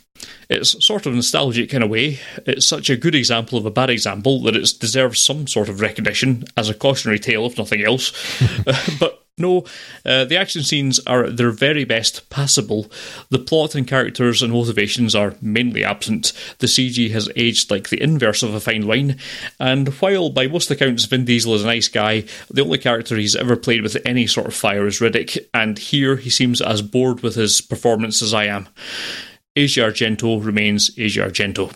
It's 0.50 0.84
sort 0.84 1.06
of 1.06 1.14
nostalgic 1.14 1.74
in 1.74 1.84
a 1.84 1.88
way. 1.88 2.20
It's 2.48 2.66
such 2.66 2.90
a 2.90 2.98
good 2.98 3.14
example 3.14 3.60
of 3.60 3.66
a 3.66 3.72
bad 3.72 3.92
example 3.92 4.42
that 4.44 4.56
it 4.56 4.74
deserves 4.80 5.22
some 5.22 5.46
sort 5.46 5.70
of 5.70 5.82
recognition 5.82 6.46
as 6.58 6.70
a 6.70 6.74
cautionary 6.74 7.20
tale, 7.20 7.46
if 7.46 7.58
nothing 7.58 7.84
else. 7.84 8.12
but 9.00 9.27
no, 9.38 9.66
uh, 10.06 10.26
the 10.26 10.38
action 10.38 10.64
scenes 10.64 11.00
are 11.06 11.26
at 11.26 11.38
their 11.38 11.52
very 11.52 11.84
best 11.84 12.30
passable. 12.30 12.92
The 13.30 13.40
plot 13.40 13.76
and 13.76 13.88
characters 13.88 14.42
and 14.42 14.52
motivations 14.52 15.14
are 15.14 15.36
mainly 15.42 15.84
absent. 15.84 16.34
The 16.58 16.68
CG 16.68 17.12
has 17.12 17.30
aged 17.36 17.70
like 17.70 17.90
the 17.90 18.02
inverse 18.02 18.42
of 18.42 18.56
a 18.56 18.60
fine 18.60 18.88
wine. 18.88 19.18
And 19.60 19.90
while 20.00 20.32
by 20.32 20.48
most 20.48 20.72
accounts 20.72 21.06
Vin 21.06 21.26
Diesel 21.26 21.54
is 21.54 21.64
a 21.64 21.68
nice 21.68 21.88
guy, 21.88 22.26
the 22.50 22.64
only 22.64 22.80
character 22.80 23.16
he's 23.16 23.36
ever 23.36 23.56
played 23.56 23.84
with 23.84 23.98
any 24.06 24.26
sort 24.26 24.48
of 24.48 24.56
fire 24.56 24.88
is 24.88 25.00
Riddick, 25.00 25.38
and 25.54 25.78
here 25.78 26.16
he 26.16 26.32
seems 26.32 26.60
as 26.60 26.82
bored 26.82 27.22
with 27.22 27.36
his 27.36 27.62
performance 27.62 28.24
as 28.24 28.34
I 28.34 28.46
am. 28.46 28.68
Asia 29.56 29.82
Argento 29.82 30.44
remains 30.44 30.92
Asia 30.98 31.22
Argento. 31.22 31.74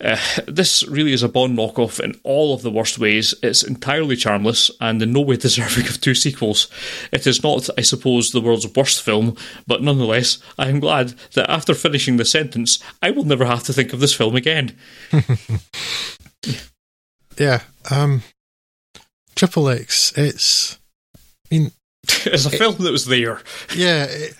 Uh, 0.00 0.16
this 0.46 0.86
really 0.86 1.12
is 1.12 1.22
a 1.22 1.28
Bond 1.28 1.58
knockoff 1.58 1.98
in 1.98 2.18
all 2.22 2.54
of 2.54 2.62
the 2.62 2.70
worst 2.70 2.98
ways. 2.98 3.34
It's 3.42 3.62
entirely 3.62 4.16
charmless 4.16 4.70
and 4.80 5.02
in 5.02 5.12
no 5.12 5.20
way 5.20 5.36
deserving 5.38 5.86
of 5.86 6.00
two 6.00 6.14
sequels. 6.14 6.68
It 7.12 7.26
is 7.26 7.42
not, 7.42 7.68
I 7.76 7.82
suppose, 7.82 8.30
the 8.30 8.40
world's 8.40 8.72
worst 8.74 9.02
film, 9.02 9.36
but 9.66 9.82
nonetheless, 9.82 10.38
I 10.58 10.68
am 10.68 10.80
glad 10.80 11.14
that 11.34 11.50
after 11.50 11.74
finishing 11.74 12.16
the 12.16 12.24
sentence, 12.24 12.78
I 13.02 13.10
will 13.10 13.24
never 13.24 13.44
have 13.44 13.64
to 13.64 13.72
think 13.72 13.92
of 13.92 14.00
this 14.00 14.14
film 14.14 14.36
again. 14.36 14.76
Yeah. 17.38 17.62
Um, 17.90 18.22
Triple 19.36 19.68
X. 19.68 20.12
It's, 20.16 20.78
I 21.14 21.54
mean, 21.54 21.72
it's 22.26 22.46
a 22.46 22.50
film 22.50 22.76
that 22.78 22.92
was 22.92 23.06
there. 23.06 23.40
yeah, 23.74 24.06
it, 24.08 24.34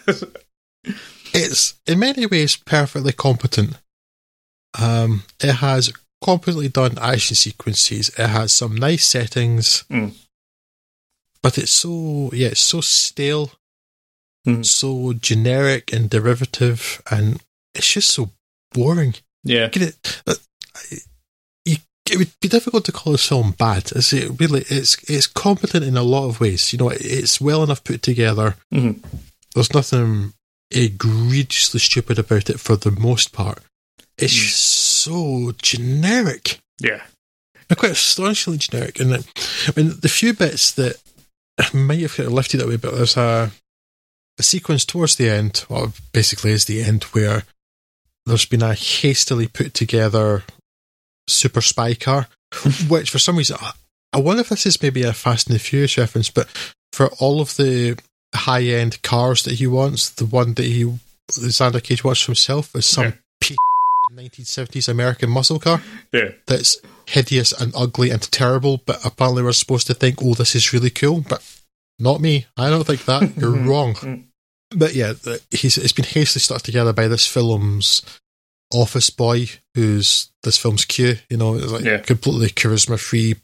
it's 1.32 1.74
in 1.86 1.98
many 1.98 2.26
ways 2.26 2.56
perfectly 2.56 3.12
competent. 3.12 3.78
Um, 4.78 5.22
it 5.40 5.54
has 5.54 5.92
competently 6.24 6.68
done 6.68 6.98
action 6.98 7.36
sequences. 7.36 8.08
It 8.10 8.26
has 8.28 8.52
some 8.52 8.74
nice 8.76 9.04
settings, 9.06 9.84
Mm. 9.90 10.14
but 11.42 11.58
it's 11.58 11.72
so 11.72 12.30
yeah, 12.32 12.48
it's 12.48 12.60
so 12.60 12.80
stale, 12.80 13.52
Mm. 14.46 14.64
so 14.66 15.12
generic 15.14 15.92
and 15.92 16.10
derivative, 16.10 17.02
and 17.10 17.40
it's 17.74 17.92
just 17.92 18.10
so 18.10 18.30
boring. 18.72 19.14
Yeah. 19.44 19.68
Get 19.68 19.82
it? 19.82 20.22
uh, 20.26 20.34
it 22.10 22.16
would 22.16 22.32
be 22.40 22.48
difficult 22.48 22.86
to 22.86 22.92
call 22.92 23.12
this 23.12 23.26
film 23.28 23.50
bad. 23.52 23.92
Is 23.92 24.14
it 24.14 24.40
really? 24.40 24.64
It's 24.70 24.96
it's 25.10 25.26
competent 25.26 25.84
in 25.84 25.94
a 25.98 26.02
lot 26.02 26.26
of 26.28 26.40
ways. 26.40 26.72
You 26.72 26.78
know, 26.78 26.88
it's 26.88 27.38
well 27.38 27.62
enough 27.62 27.84
put 27.84 28.02
together. 28.02 28.56
Mhm. 28.72 29.02
There's 29.54 29.74
nothing 29.74 30.32
egregiously 30.70 31.80
stupid 31.80 32.18
about 32.18 32.48
it 32.48 32.60
for 32.60 32.76
the 32.76 32.90
most 32.92 33.32
part. 33.32 33.62
It's 34.18 34.32
Mm. 34.34 34.36
just 34.36 34.58
so 34.58 35.52
generic. 35.62 36.58
Yeah. 36.80 37.02
They're 37.68 37.76
quite 37.76 37.92
astonishingly 37.92 38.58
generic. 38.58 38.98
And 39.00 39.14
I 39.14 39.72
mean, 39.76 39.94
the 40.00 40.08
few 40.08 40.32
bits 40.32 40.72
that 40.72 40.96
might 41.72 42.00
have 42.00 42.14
kind 42.14 42.26
of 42.26 42.32
lifted 42.32 42.60
it 42.60 42.64
away, 42.64 42.76
but 42.76 42.94
there's 42.94 43.16
a, 43.16 43.50
a 44.38 44.42
sequence 44.42 44.84
towards 44.84 45.16
the 45.16 45.28
end, 45.28 45.64
well, 45.68 45.92
basically 46.12 46.52
is 46.52 46.64
the 46.64 46.82
end, 46.82 47.04
where 47.04 47.44
there's 48.26 48.44
been 48.46 48.62
a 48.62 48.74
hastily 48.74 49.48
put 49.48 49.74
together 49.74 50.44
super 51.28 51.60
spy 51.60 51.94
car, 51.94 52.28
which 52.88 53.10
for 53.10 53.18
some 53.18 53.36
reason, 53.36 53.56
I- 53.60 53.72
I 54.14 54.18
wonder 54.18 54.40
if 54.40 54.48
this 54.48 54.64
is 54.64 54.80
maybe 54.80 55.02
a 55.02 55.12
Fast 55.12 55.48
and 55.48 55.54
the 55.54 55.58
Furious 55.60 55.98
reference, 55.98 56.30
but 56.30 56.48
for 56.94 57.08
all 57.20 57.42
of 57.42 57.56
the 57.56 57.98
high 58.34 58.62
end 58.62 59.02
cars 59.02 59.42
that 59.42 59.54
he 59.56 59.66
wants, 59.66 60.08
the 60.08 60.24
one 60.24 60.54
that 60.54 60.64
he, 60.64 60.84
the 60.84 61.48
Xander 61.48 61.82
Cage 61.82 62.02
wants 62.04 62.22
for 62.22 62.30
himself 62.30 62.74
is 62.74 62.86
some 62.86 63.04
Yeah. 63.04 63.12
Piece 64.28 64.58
of 64.58 64.68
1970s 64.68 64.88
American 64.88 65.30
muscle 65.30 65.58
car 65.58 65.80
Yeah. 66.12 66.30
that's 66.46 66.78
hideous 67.06 67.52
and 67.52 67.72
ugly 67.76 68.10
and 68.10 68.20
terrible, 68.22 68.82
but 68.84 69.04
apparently 69.04 69.42
we're 69.42 69.52
supposed 69.52 69.86
to 69.86 69.94
think, 69.94 70.18
oh, 70.22 70.34
this 70.34 70.54
is 70.54 70.72
really 70.72 70.90
cool, 70.90 71.20
but 71.28 71.42
not 71.98 72.20
me. 72.20 72.46
I 72.56 72.70
don't 72.70 72.86
think 72.86 73.04
that. 73.04 73.36
You're 73.36 73.50
wrong. 73.50 73.94
Mm. 73.94 74.24
But 74.76 74.94
yeah, 74.94 75.14
he's 75.50 75.78
it's 75.78 75.92
been 75.92 76.04
hastily 76.04 76.40
stuck 76.40 76.62
together 76.62 76.92
by 76.92 77.08
this 77.08 77.26
film's 77.26 78.02
office 78.72 79.08
boy, 79.10 79.46
who's 79.74 80.30
this 80.42 80.58
film's 80.58 80.84
Q. 80.84 81.16
You 81.30 81.36
know, 81.38 81.54
it's 81.54 81.72
like 81.72 81.84
Yeah. 81.84 81.98
completely 81.98 82.48
charisma 82.50 82.98
free, 82.98 83.36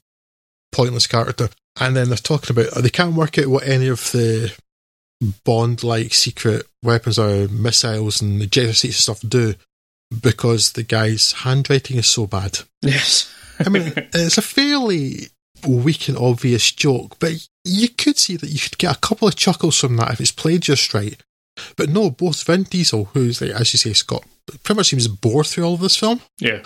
pointless 0.72 1.06
character. 1.06 1.48
And 1.80 1.96
then 1.96 2.09
they're 2.09 2.18
talking 2.18 2.51
about 2.56 2.74
they 2.82 2.90
can't 2.90 3.14
work 3.14 3.38
out 3.38 3.46
what 3.46 3.66
any 3.66 3.88
of 3.88 4.10
the 4.12 4.52
Bond 5.44 5.82
like 5.82 6.12
secret 6.12 6.66
weapons 6.82 7.18
or 7.18 7.48
missiles 7.48 8.20
and 8.20 8.42
ejector 8.42 8.74
seats 8.74 8.96
and 9.09 9.16
stuff 9.16 9.20
do 9.30 9.55
because 10.20 10.72
the 10.72 10.82
guy's 10.82 11.32
handwriting 11.32 11.97
is 11.97 12.06
so 12.06 12.26
bad. 12.26 12.59
Yes. 12.82 13.32
I 13.64 13.68
mean, 13.68 13.93
it's 13.97 14.39
a 14.39 14.43
fairly 14.43 15.28
weak 15.66 16.09
and 16.09 16.18
obvious 16.18 16.70
joke, 16.72 17.16
but 17.18 17.32
you 17.64 17.89
could 17.89 18.18
see 18.18 18.36
that 18.36 18.51
you 18.51 18.59
could 18.59 18.78
get 18.78 18.97
a 18.97 19.01
couple 19.01 19.28
of 19.28 19.36
chuckles 19.36 19.78
from 19.78 19.97
that 19.97 20.12
if 20.12 20.20
it's 20.20 20.32
played 20.32 20.62
just 20.62 20.93
right. 20.94 21.20
But 21.76 21.89
no, 21.89 22.10
both 22.10 22.43
Vin 22.44 22.64
Diesel, 22.64 23.06
who's, 23.06 23.40
like, 23.40 23.52
as 23.52 23.72
you 23.72 23.78
say, 23.78 23.93
Scott, 23.93 24.24
pretty 24.64 24.76
much 24.76 24.89
seems 24.89 25.09
bored 25.09 25.47
through 25.47 25.64
all 25.64 25.74
of 25.74 25.81
this 25.81 25.97
film, 25.97 26.20
yeah. 26.40 26.62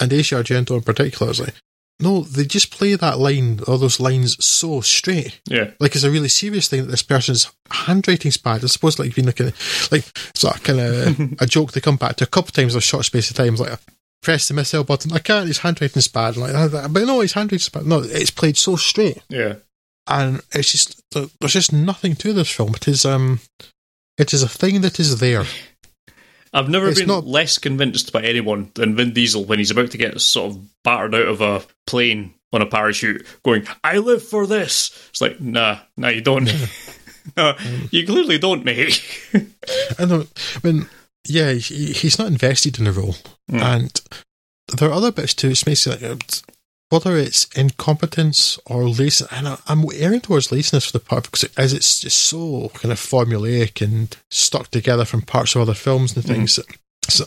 and 0.00 0.12
Asia 0.12 0.36
Argento 0.36 0.76
in 0.76 0.82
particular, 0.82 1.30
is 1.30 1.40
like, 1.40 1.54
no, 2.02 2.22
they 2.22 2.44
just 2.44 2.70
play 2.70 2.94
that 2.96 3.18
line, 3.18 3.60
or 3.66 3.78
those 3.78 4.00
lines 4.00 4.36
so 4.44 4.80
straight. 4.82 5.40
Yeah. 5.46 5.70
Like 5.80 5.94
it's 5.94 6.04
a 6.04 6.10
really 6.10 6.28
serious 6.28 6.68
thing 6.68 6.82
that 6.82 6.90
this 6.90 7.02
person's 7.02 7.50
handwriting's 7.70 8.36
bad. 8.36 8.62
I 8.64 8.66
suppose 8.66 8.98
like 8.98 9.14
being 9.14 9.26
like 9.26 9.40
a, 9.40 9.52
like 9.90 10.04
sort 10.34 10.56
of 10.56 10.62
kind 10.62 10.80
of 10.80 11.40
a 11.40 11.46
joke 11.46 11.72
they 11.72 11.80
come 11.80 11.96
back 11.96 12.16
to 12.16 12.24
a 12.24 12.28
couple 12.28 12.48
of 12.48 12.52
times 12.52 12.74
in 12.74 12.78
a 12.78 12.82
short 12.82 13.04
space 13.06 13.30
of 13.30 13.36
time. 13.36 13.54
It's 13.54 13.60
like 13.60 13.78
press 14.22 14.48
the 14.48 14.54
missile 14.54 14.84
button. 14.84 15.12
I 15.12 15.18
can't. 15.18 15.46
His 15.48 15.58
handwriting's 15.58 16.08
bad. 16.08 16.36
Like 16.36 16.52
that. 16.52 16.92
But 16.92 17.06
no, 17.06 17.20
his 17.20 17.32
handwriting's 17.32 17.68
bad. 17.68 17.86
No, 17.86 18.00
it's 18.02 18.30
played 18.30 18.56
so 18.56 18.76
straight, 18.76 19.22
Yeah. 19.28 19.54
and 20.08 20.40
it's 20.52 20.72
just 20.72 21.02
there's 21.12 21.52
just 21.52 21.72
nothing 21.72 22.16
to 22.16 22.32
this 22.32 22.50
film. 22.50 22.74
It 22.74 22.88
is 22.88 23.04
um, 23.04 23.40
it 24.18 24.34
is 24.34 24.42
a 24.42 24.48
thing 24.48 24.80
that 24.82 25.00
is 25.00 25.18
there. 25.20 25.44
I've 26.52 26.68
never 26.68 26.88
It's 26.88 26.98
been 27.00 27.08
not- 27.08 27.26
less 27.26 27.58
convinced 27.58 28.12
by 28.12 28.22
anyone 28.22 28.70
than 28.74 28.94
Vin 28.96 29.12
Diesel 29.12 29.44
when 29.44 29.58
he's 29.58 29.70
about 29.70 29.90
to 29.92 29.98
get 29.98 30.20
sort 30.20 30.52
of 30.52 30.82
battered 30.84 31.14
out 31.14 31.26
of 31.28 31.40
a 31.40 31.62
plane 31.86 32.34
on 32.52 32.60
a 32.60 32.66
parachute, 32.66 33.26
going, 33.42 33.66
"I 33.82 33.96
live 33.98 34.22
for 34.22 34.46
this." 34.46 34.90
It's 35.10 35.20
like, 35.22 35.40
nah, 35.40 35.78
nah, 35.96 36.08
you 36.08 36.20
don't. 36.20 36.44
no, 37.36 37.56
you 37.90 38.04
clearly 38.06 38.38
don't, 38.38 38.64
mate. 38.64 39.02
I 39.98 40.04
don't. 40.04 40.28
I 40.62 40.66
mean, 40.66 40.88
yeah, 41.26 41.52
he, 41.52 41.92
he's 41.92 42.18
not 42.18 42.28
invested 42.28 42.78
in 42.78 42.84
the 42.84 42.92
role, 42.92 43.16
Mm. 43.50 43.60
and 43.62 44.02
there 44.76 44.88
are 44.90 44.92
other 44.94 45.12
bits 45.12 45.32
too. 45.34 45.48
It's 45.50 45.64
basically 45.64 46.08
like, 46.08 46.20
uh, 46.22 46.52
whether 46.92 47.16
it's 47.16 47.46
incompetence 47.56 48.58
or 48.66 48.86
laziness, 48.86 49.32
and 49.32 49.48
I- 49.48 49.58
I'm 49.66 49.82
erring 49.94 50.20
towards 50.20 50.52
laziness 50.52 50.84
for 50.84 50.92
the 50.92 51.00
part 51.00 51.24
because 51.24 51.44
it, 51.44 51.52
as 51.56 51.72
it's 51.72 52.00
just 52.00 52.18
so 52.18 52.70
kind 52.74 52.92
of 52.92 53.00
formulaic 53.00 53.80
and 53.80 54.14
stuck 54.30 54.70
together 54.70 55.06
from 55.06 55.22
parts 55.22 55.54
of 55.54 55.62
other 55.62 55.72
films 55.72 56.14
and 56.14 56.22
mm-hmm. 56.22 56.34
things. 56.34 56.58
So, 57.08 57.24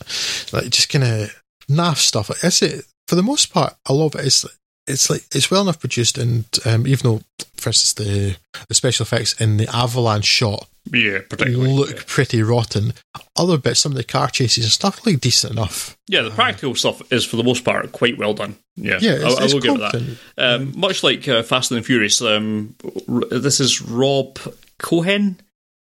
like 0.53 0.69
just 0.69 0.89
kind 0.89 1.03
of 1.03 1.41
naff 1.67 1.97
stuff. 1.97 2.29
Is 2.43 2.61
it 2.61 2.85
for 3.07 3.15
the 3.15 3.23
most 3.23 3.51
part? 3.51 3.73
A 3.87 3.93
lot 3.93 4.13
of 4.13 4.21
it 4.21 4.27
is. 4.27 4.45
It's 4.87 5.09
like 5.09 5.23
it's 5.33 5.49
well 5.49 5.63
enough 5.63 5.79
produced, 5.79 6.17
and 6.17 6.45
um, 6.65 6.85
even 6.87 7.09
though, 7.09 7.21
for 7.55 7.69
instance, 7.69 7.93
the 7.93 8.37
the 8.67 8.73
special 8.73 9.03
effects 9.03 9.33
in 9.41 9.57
the 9.57 9.67
avalanche 9.75 10.25
shot 10.25 10.67
yeah, 10.91 11.19
particularly. 11.27 11.73
look 11.73 12.05
pretty 12.05 12.43
rotten. 12.43 12.93
Other 13.35 13.57
bits, 13.57 13.79
some 13.79 13.91
of 13.91 13.97
the 13.97 14.03
car 14.03 14.29
chases 14.29 14.65
and 14.65 14.71
stuff, 14.71 15.05
look 15.05 15.19
decent 15.19 15.53
enough. 15.53 15.97
Yeah, 16.07 16.21
the 16.21 16.31
practical 16.31 16.75
stuff 16.75 17.01
is 17.11 17.25
for 17.25 17.37
the 17.37 17.43
most 17.43 17.65
part 17.65 17.91
quite 17.91 18.17
well 18.17 18.33
done. 18.33 18.55
Yeah, 18.75 18.99
Yeah, 19.01 19.13
it's, 19.13 19.37
I, 19.39 19.43
I 19.43 19.53
will 19.53 19.61
give 19.61 19.75
it 19.75 19.79
that. 19.79 20.17
Um, 20.37 20.79
much 20.79 21.03
like 21.03 21.27
uh, 21.27 21.43
Fast 21.43 21.71
and 21.71 21.85
Furious, 21.85 22.21
um, 22.21 22.75
r- 23.09 23.39
this 23.39 23.59
is 23.59 23.81
Rob 23.81 24.37
Cohen. 24.77 25.39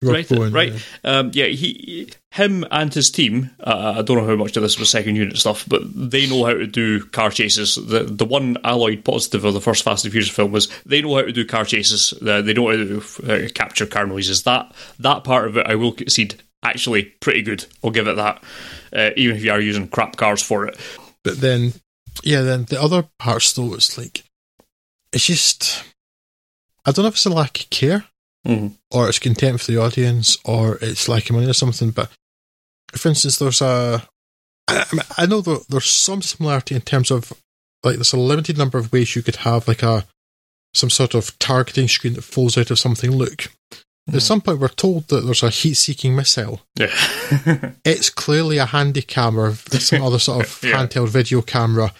Right, 0.03 0.27
Cohen, 0.27 0.53
right. 0.53 0.73
yeah. 0.73 0.79
Um, 1.19 1.31
yeah, 1.33 1.47
he, 1.47 2.11
him, 2.33 2.65
and 2.70 2.93
his 2.93 3.11
team. 3.11 3.51
Uh, 3.61 3.95
I 3.99 4.03
don't 4.03 4.16
know 4.16 4.27
how 4.27 4.37
much 4.37 4.57
of 4.57 4.62
this 4.62 4.79
was 4.79 4.91
second 4.91 5.16
unit 5.16 5.39
stuff, 5.39 5.65
but 5.69 5.83
they 5.95 6.29
know 6.29 6.45
how 6.45 6.55
to 6.55 6.66
do 6.66 7.05
car 7.05 7.31
chases. 7.31 7.77
The 7.77 8.03
the 8.05 8.24
one 8.24 8.57
alloyed 8.65 9.05
positive 9.05 9.45
of 9.45 9.55
the 9.55 9.61
first 9.61 9.85
Fast 9.85 10.05
and 10.05 10.12
Furious 10.12 10.31
film 10.31 10.51
was 10.51 10.69
they 10.85 11.03
know 11.03 11.15
how 11.15 11.23
to 11.23 11.33
do 11.33 11.45
car 11.45 11.65
chases. 11.65 12.12
Uh, 12.20 12.43
they 12.43 12.53
know 12.53 12.70
how 12.70 12.77
to 12.77 13.47
uh, 13.47 13.49
capture 13.55 13.87
car 13.87 14.07
noises. 14.07 14.43
That 14.43 14.74
that 14.99 15.23
part 15.23 15.47
of 15.47 15.57
it, 15.57 15.66
I 15.66 15.77
will 15.77 15.93
concede, 15.93 16.43
actually 16.65 17.05
pretty 17.20 17.43
good. 17.43 17.65
I'll 17.85 17.91
give 17.91 18.09
it 18.09 18.16
that. 18.16 18.43
Uh, 18.93 19.11
even 19.16 19.37
if 19.37 19.45
you 19.45 19.53
are 19.53 19.61
using 19.61 19.87
crap 19.89 20.16
cars 20.16 20.43
for 20.43 20.66
it. 20.66 20.79
But 21.23 21.41
then, 21.41 21.74
yeah, 22.24 22.43
then 22.43 22.65
the 22.65 22.81
other 22.81 23.09
parts 23.19 23.53
though, 23.53 23.74
it's 23.74 23.97
like 23.97 24.24
it's 25.12 25.27
just 25.27 25.85
I 26.85 26.91
don't 26.91 27.05
know 27.05 27.09
if 27.09 27.15
it's 27.15 27.27
a 27.27 27.31
lack 27.31 27.61
of 27.61 27.70
care 27.70 28.07
Mhm. 28.47 28.77
or 28.90 29.09
it's 29.09 29.19
contempt 29.19 29.64
for 29.64 29.73
the 29.73 29.81
audience 29.81 30.36
or 30.44 30.78
it's 30.82 31.09
lack 31.09 31.31
of 31.31 31.36
money 31.36 31.48
or 31.48 31.52
something. 31.55 31.90
But 31.90 32.10
for 32.93 33.09
instance, 33.09 33.39
there's 33.39 33.60
a 33.62 34.06
I, 34.69 34.85
I, 35.19 35.27
know 35.27 35.40
there, 35.40 35.59
there's 35.69 35.90
some 35.90 36.23
similarity 36.23 36.74
in 36.74 36.81
terms 36.82 37.10
of 37.10 37.32
like 37.82 37.97
there's 37.97 38.12
a 38.12 38.16
limited 38.19 38.56
number 38.59 38.78
of 38.78 38.93
ways 38.93 39.14
you 39.16 39.23
could 39.23 39.36
have 39.36 39.66
like 39.69 39.82
a 39.82 40.06
some 40.74 40.89
sort 40.90 41.14
of 41.14 41.39
targeting 41.39 41.89
screen 41.89 42.14
that 42.14 42.23
falls 42.23 42.56
out 42.56 42.70
of 42.70 42.78
something. 42.78 43.10
Look, 43.10 43.48
at 44.12 44.23
some 44.23 44.40
point 44.40 44.59
we're 44.60 44.69
told 44.69 45.09
that 45.09 45.20
there's 45.24 45.43
a 45.43 45.51
heat-seeking 45.51 46.16
missile. 46.16 46.62
Yeah. 46.77 46.90
It's 47.85 48.09
clearly 48.10 48.59
a 48.59 48.66
handy 48.66 49.02
camera, 49.02 49.55
some 49.55 50.02
other 50.02 50.19
sort 50.19 50.47
of 50.47 50.60
Yeah. 50.69 50.86
handheld 50.86 51.09
video 51.09 51.43
camera 51.43 51.93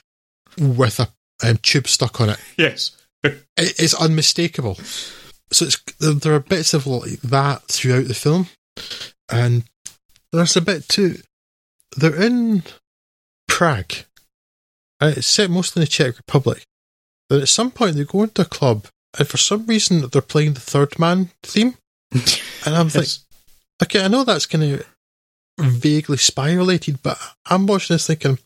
with 0.59 1.01
a 1.01 1.09
um, 1.47 1.59
tube 1.59 1.87
stuck 1.89 2.21
on 2.21 2.31
it. 2.31 2.39
yes. 2.57 2.93
It- 3.25 3.45
It's 3.57 3.95
unmistakable. 3.95 4.79
So 5.53 5.67
it's 5.67 5.83
there 6.01 6.13
there 6.15 6.35
are 6.35 6.41
bits 6.41 6.75
of 6.75 6.87
like 6.87 7.21
that 7.21 7.63
throughout 7.65 8.09
the 8.09 8.15
film, 8.15 8.49
and 9.31 9.65
there's 10.33 10.57
a 10.57 10.61
bit 10.61 10.89
too. 10.89 11.17
They're 11.97 12.21
in 12.21 12.63
Prague. 13.49 13.93
And 15.01 15.17
it's 15.17 15.27
set 15.27 15.51
mostly 15.51 15.81
in 15.81 15.85
the 15.85 15.91
Czech 15.91 16.17
Republic. 16.17 16.65
Then 17.29 17.43
at 17.43 17.49
some 17.49 17.71
point 17.71 17.97
they 17.97 18.05
go 18.05 18.23
into 18.23 18.43
a 18.43 18.47
club, 18.47 18.87
and 19.19 19.29
for 19.29 19.37
some 19.37 19.67
reason 19.67 20.09
they're 20.09 20.23
playing 20.23 20.55
the 20.55 20.61
Third 20.61 20.99
Man 20.99 21.31
theme, 21.43 21.77
and 22.13 22.75
I'm 22.75 22.89
like, 22.89 23.09
okay, 23.83 24.05
I 24.05 24.09
know 24.09 24.25
that's 24.25 24.47
kind 24.47 24.65
of 24.65 24.87
vaguely 25.59 26.17
spy 26.17 26.55
related, 26.55 27.03
but 27.03 27.19
I'm 27.47 27.67
watching 27.67 27.95
this 27.95 28.07
thinking, 28.07 28.39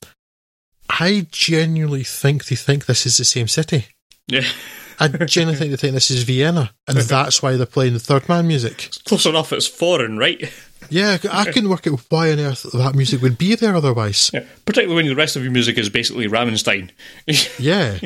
I 0.89 1.27
genuinely 1.31 2.05
think 2.05 2.47
they 2.47 2.57
think 2.57 2.87
this 2.87 3.07
is 3.07 3.17
the 3.17 3.25
same 3.25 3.49
city. 3.49 3.87
Yeah. 4.27 4.49
I 4.99 5.09
genuinely 5.09 5.59
think 5.59 5.71
they 5.71 5.77
think 5.77 5.95
this 5.95 6.11
is 6.11 6.23
Vienna, 6.23 6.71
and 6.89 6.97
that's 6.99 7.43
why 7.43 7.57
they're 7.57 7.67
playing 7.67 7.93
the 7.95 7.99
Third 8.01 8.29
Man 8.29 8.47
music. 8.47 8.91
Close 9.05 9.27
enough, 9.27 9.53
it's 9.53 9.67
foreign, 9.67 10.19
right? 10.19 10.53
Yeah, 10.89 11.19
I 11.33 11.45
couldn't 11.51 11.69
work 11.71 11.87
out 11.87 12.01
why 12.11 12.31
on 12.31 12.39
earth 12.39 12.65
that 12.73 12.95
music 12.95 13.21
would 13.21 13.39
be 13.39 13.55
there 13.57 13.75
otherwise. 13.75 14.31
Yeah. 14.33 14.45
Particularly 14.67 14.95
when 14.95 15.07
the 15.07 15.17
rest 15.17 15.35
of 15.35 15.43
your 15.43 15.51
music 15.51 15.79
is 15.79 15.89
basically 15.89 16.29
Rammstein. 16.29 16.91
Yeah, 17.59 17.99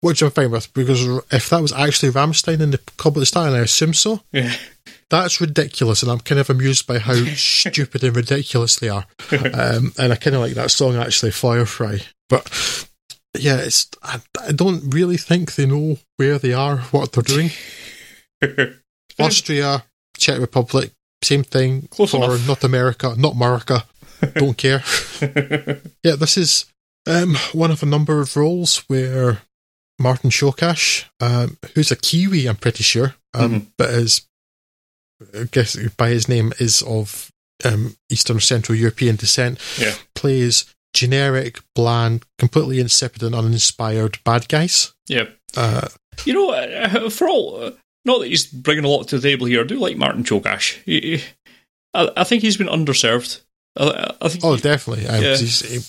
which 0.00 0.20
I'm 0.22 0.30
fine 0.30 0.50
with 0.50 0.72
because 0.74 1.06
if 1.30 1.48
that 1.50 1.62
was 1.62 1.72
actually 1.72 2.10
Rammstein 2.12 2.60
in 2.60 2.72
the 2.72 2.78
Club 2.96 3.16
at 3.16 3.20
the 3.20 3.26
Start, 3.26 3.48
and 3.48 3.56
I 3.56 3.60
assume 3.60 3.94
so, 3.94 4.20
Yeah. 4.32 4.52
that's 5.10 5.40
ridiculous, 5.40 6.02
and 6.02 6.10
I'm 6.10 6.18
kind 6.20 6.40
of 6.40 6.50
amused 6.50 6.86
by 6.86 6.98
how 6.98 7.14
stupid 7.36 8.02
and 8.02 8.16
ridiculous 8.16 8.76
they 8.76 8.88
are. 8.88 9.06
Um, 9.30 9.92
and 9.98 10.12
I 10.12 10.16
kind 10.16 10.34
of 10.34 10.42
like 10.42 10.54
that 10.54 10.70
song 10.72 10.96
actually, 10.96 11.30
Firefly. 11.30 11.98
But 12.28 12.48
yeah, 13.38 13.56
it's 13.56 13.88
I, 14.02 14.20
I 14.48 14.52
don't 14.52 14.94
really 14.94 15.16
think 15.16 15.54
they 15.54 15.66
know 15.66 15.98
where 16.16 16.38
they 16.38 16.52
are, 16.52 16.78
what 16.92 17.12
they're 17.12 17.22
doing. 17.22 17.50
Austria, 19.18 19.84
Czech 20.16 20.40
Republic, 20.40 20.90
same 21.22 21.44
thing 21.44 21.88
Close 21.90 22.10
for 22.12 22.24
enough. 22.24 22.46
not 22.48 22.64
America, 22.64 23.14
not 23.16 23.34
America. 23.34 23.84
Don't 24.34 24.56
care. 24.56 24.82
yeah, 26.02 26.16
this 26.16 26.36
is 26.36 26.66
um, 27.06 27.36
one 27.52 27.70
of 27.70 27.82
a 27.82 27.86
number 27.86 28.20
of 28.20 28.36
roles 28.36 28.78
where 28.88 29.42
Martin 29.98 30.30
Csokas, 30.30 31.04
um, 31.20 31.56
who's 31.74 31.90
a 31.90 31.96
Kiwi, 31.96 32.46
I'm 32.46 32.56
pretty 32.56 32.82
sure, 32.82 33.14
um, 33.34 33.50
Mhm. 33.60 33.66
but 33.76 33.90
is, 33.90 34.22
I 35.34 35.44
guess 35.50 35.76
by 35.96 36.08
his 36.10 36.28
name, 36.28 36.52
is 36.58 36.82
of 36.82 37.30
um, 37.64 37.96
Eastern 38.10 38.40
Central 38.40 38.76
European 38.76 39.16
descent, 39.16 39.58
Yeah. 39.78 39.94
plays 40.14 40.64
generic, 40.94 41.58
bland, 41.74 42.24
completely 42.38 42.80
insipid 42.80 43.22
and 43.22 43.34
uninspired 43.34 44.18
bad 44.24 44.48
guys. 44.48 44.94
Yeah. 45.08 45.24
Uh, 45.56 45.88
You 46.24 46.32
know, 46.32 46.50
uh, 46.52 47.10
for 47.10 47.28
all, 47.28 47.62
uh, 47.62 47.70
not 48.04 48.20
that 48.20 48.28
he's 48.28 48.46
bringing 48.46 48.84
a 48.84 48.88
lot 48.88 49.08
to 49.08 49.18
the 49.18 49.28
table 49.28 49.46
here, 49.46 49.60
I 49.62 49.64
do 49.66 49.78
like 49.78 49.96
Martin. 49.96 50.24
He, 50.86 51.00
he- 51.00 51.24
I, 51.92 52.10
I 52.16 52.24
think 52.24 52.42
he's 52.42 52.56
been 52.56 52.68
underserved. 52.68 53.40
I, 53.76 54.14
I 54.22 54.28
think 54.28 54.44
Oh, 54.44 54.56
definitely. 54.56 55.06
Um, 55.06 55.22
Yeah. 55.22 55.36
he- 55.36 55.80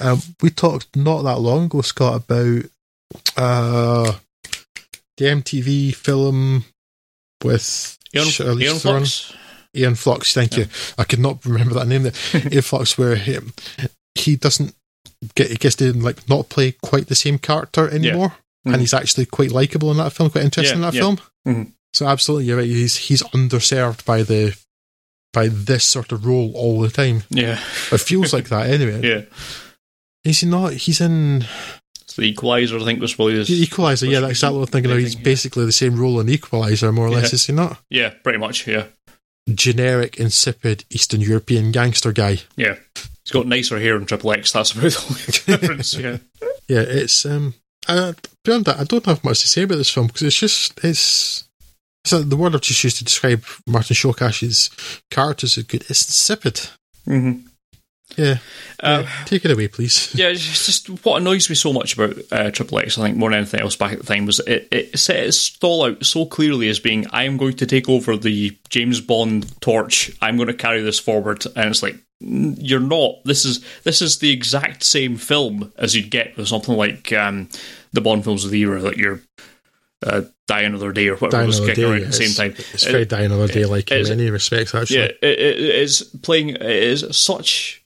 um, 0.00 0.20
we 0.42 0.50
talked 0.50 0.94
not 0.94 1.22
that 1.22 1.40
long 1.40 1.64
ago, 1.66 1.80
Scott, 1.80 2.16
about 2.28 2.64
uh, 3.36 4.12
the 5.16 5.24
MTV 5.24 5.94
film 5.94 6.64
with 7.42 7.98
Ian, 8.14 8.26
Shirley 8.28 8.64
Ian. 8.66 8.78
Fox. 8.78 9.32
Aeon 9.74 9.94
Flux. 9.94 10.34
Thank 10.34 10.56
you. 10.58 10.66
I 10.98 11.04
could 11.04 11.18
not 11.18 11.44
remember 11.46 11.72
that 11.74 11.86
name. 11.88 12.02
There. 12.02 12.12
Aeon 12.52 12.60
Flux, 12.62 12.98
where 12.98 13.16
he, 13.16 13.38
he 14.14 14.36
doesn't 14.36 14.74
get, 15.34 15.50
he 15.50 15.56
gets 15.56 15.76
to 15.76 15.92
like 15.92 16.28
not 16.28 16.48
play 16.48 16.72
quite 16.82 17.06
the 17.08 17.14
same 17.14 17.38
character 17.38 17.88
anymore, 17.88 18.34
Mhm. 18.66 18.72
and 18.72 18.80
he's 18.80 18.94
actually 18.94 19.26
quite 19.26 19.50
likable 19.52 19.90
in 19.90 19.96
that 19.98 20.12
film, 20.12 20.30
quite 20.30 20.44
interesting 20.44 20.80
Yeah, 20.80 20.88
in 20.88 20.92
that 20.92 20.94
yeah. 20.94 21.00
film. 21.02 21.18
Mhm. 21.46 21.72
So 21.94 22.06
absolutely, 22.06 22.46
you're 22.46 22.56
right. 22.58 22.66
He's 22.66 22.96
he's 22.96 23.22
underserved 23.34 24.04
by 24.04 24.22
the 24.22 24.56
by 25.32 25.48
this 25.48 25.84
sort 25.84 26.12
of 26.12 26.26
role 26.26 26.52
all 26.54 26.80
the 26.80 26.90
time. 26.90 27.22
Yeah, 27.30 27.58
It 27.90 28.00
feels 28.00 28.32
like 28.32 28.48
that 28.50 28.68
anyway. 28.68 29.00
yeah. 29.08 29.22
Is 30.24 30.40
he 30.40 30.46
not? 30.46 30.74
He's 30.74 31.00
in 31.00 31.46
It's 32.02 32.14
the 32.16 32.22
Equalizer, 32.24 32.78
I 32.78 32.84
think, 32.84 33.00
was 33.00 33.14
probably 33.14 33.36
his. 33.36 33.48
the 33.48 33.62
Equalizer. 33.62 34.06
Yeah, 34.06 34.20
that's 34.20 34.32
exactly 34.32 34.58
what 34.58 34.68
I'm 34.68 34.72
thinking. 34.72 34.98
He's 35.00 35.14
Yeah. 35.14 35.22
basically 35.22 35.64
the 35.64 35.72
same 35.72 35.96
role 35.96 36.20
in 36.20 36.28
Equalizer, 36.28 36.92
more 36.92 37.06
or 37.06 37.10
less. 37.10 37.32
Is 37.32 37.46
he 37.46 37.52
not? 37.54 37.80
Yeah, 37.90 38.10
pretty 38.10 38.38
much. 38.38 38.66
Yeah, 38.68 38.84
Generic, 39.52 40.16
insipid 40.18 40.84
Eastern 40.90 41.20
European 41.20 41.72
gangster 41.72 42.12
guy. 42.12 42.40
yeah. 42.56 42.76
He's 43.32 43.40
got 43.40 43.46
nicer 43.46 43.80
hair 43.80 43.96
in 43.96 44.04
Triple 44.04 44.32
X. 44.32 44.52
That's 44.52 44.72
about 44.72 44.82
the 44.92 45.46
only 45.48 45.58
difference. 45.58 45.94
Yeah, 45.94 46.18
Yeah, 46.68 46.84
it's 46.86 47.24
um. 47.24 47.54
Uh, 47.88 48.12
beyond 48.44 48.66
that, 48.66 48.78
I 48.78 48.84
don't 48.84 49.06
have 49.06 49.24
much 49.24 49.40
to 49.40 49.48
say 49.48 49.62
about 49.62 49.76
this 49.76 49.88
film 49.88 50.08
because 50.08 50.22
it's 50.22 50.38
just 50.38 50.78
it's. 50.84 51.48
So 52.04 52.20
the 52.20 52.36
word 52.36 52.54
I've 52.54 52.60
just 52.60 52.84
used 52.84 52.98
to 52.98 53.04
describe 53.04 53.42
Martin 53.66 53.94
Csokas's 53.94 54.68
characters 55.10 55.56
is 55.56 55.64
good. 55.64 55.82
It's 55.88 56.06
insipid. 56.06 56.68
mm-hmm. 57.08 57.46
Yeah. 58.16 58.38
Uh, 58.80 59.02
yeah. 59.04 59.24
Take 59.26 59.44
it 59.44 59.50
away, 59.50 59.68
please. 59.68 60.12
Yeah, 60.14 60.28
it's 60.28 60.66
just 60.66 60.88
what 61.04 61.20
annoys 61.20 61.48
me 61.48 61.54
so 61.54 61.72
much 61.72 61.94
about 61.94 62.16
uh, 62.32 62.50
Triple 62.50 62.78
X, 62.80 62.98
I 62.98 63.02
think, 63.02 63.16
more 63.16 63.30
than 63.30 63.38
anything 63.38 63.60
else 63.60 63.76
back 63.76 63.92
at 63.92 63.98
the 64.00 64.06
time, 64.06 64.26
was 64.26 64.40
it, 64.40 64.68
it 64.70 64.98
set 64.98 65.16
its 65.16 65.38
stall 65.38 65.84
out 65.84 66.04
so 66.04 66.26
clearly 66.26 66.68
as 66.68 66.80
being, 66.80 67.06
I 67.10 67.24
am 67.24 67.36
going 67.36 67.54
to 67.56 67.66
take 67.66 67.88
over 67.88 68.16
the 68.16 68.56
James 68.68 69.00
Bond 69.00 69.60
torch, 69.60 70.10
I'm 70.20 70.36
going 70.36 70.48
to 70.48 70.54
carry 70.54 70.82
this 70.82 70.98
forward, 70.98 71.44
and 71.56 71.70
it's 71.70 71.82
like, 71.82 71.96
"Mm, 72.22 72.56
you're 72.58 72.80
not. 72.80 73.24
This 73.24 73.44
is 73.44 73.64
this 73.84 74.02
is 74.02 74.18
the 74.18 74.30
exact 74.32 74.82
same 74.82 75.16
film 75.16 75.72
as 75.76 75.94
you'd 75.94 76.10
get 76.10 76.36
with 76.36 76.48
something 76.48 76.76
like 76.76 77.12
um, 77.12 77.48
the 77.92 78.00
Bond 78.00 78.24
films 78.24 78.44
of 78.44 78.50
the 78.50 78.60
era, 78.60 78.80
like 78.82 78.96
your 78.96 79.20
uh, 80.04 80.22
Die 80.48 80.60
Another 80.60 80.92
Day 80.92 81.06
or 81.08 81.16
whatever 81.16 81.46
was 81.46 81.60
kicking 81.60 81.84
around 81.84 82.02
at 82.02 82.06
the 82.08 82.12
same 82.12 82.30
it's- 82.30 82.36
time. 82.36 82.54
It's 82.74 82.84
very 82.84 83.04
Die 83.04 83.20
Another 83.22 83.46
Day 83.48 83.64
like 83.64 83.90
in 83.90 83.98
it's- 83.98 84.08
many 84.16 84.28
respects, 84.30 84.74
actually. 84.74 84.98
Yeah, 84.98 85.04
it, 85.22 85.38
it 85.38 85.58
is 85.60 86.02
playing. 86.22 86.50
It 86.50 86.62
is 86.62 87.06
such. 87.16 87.81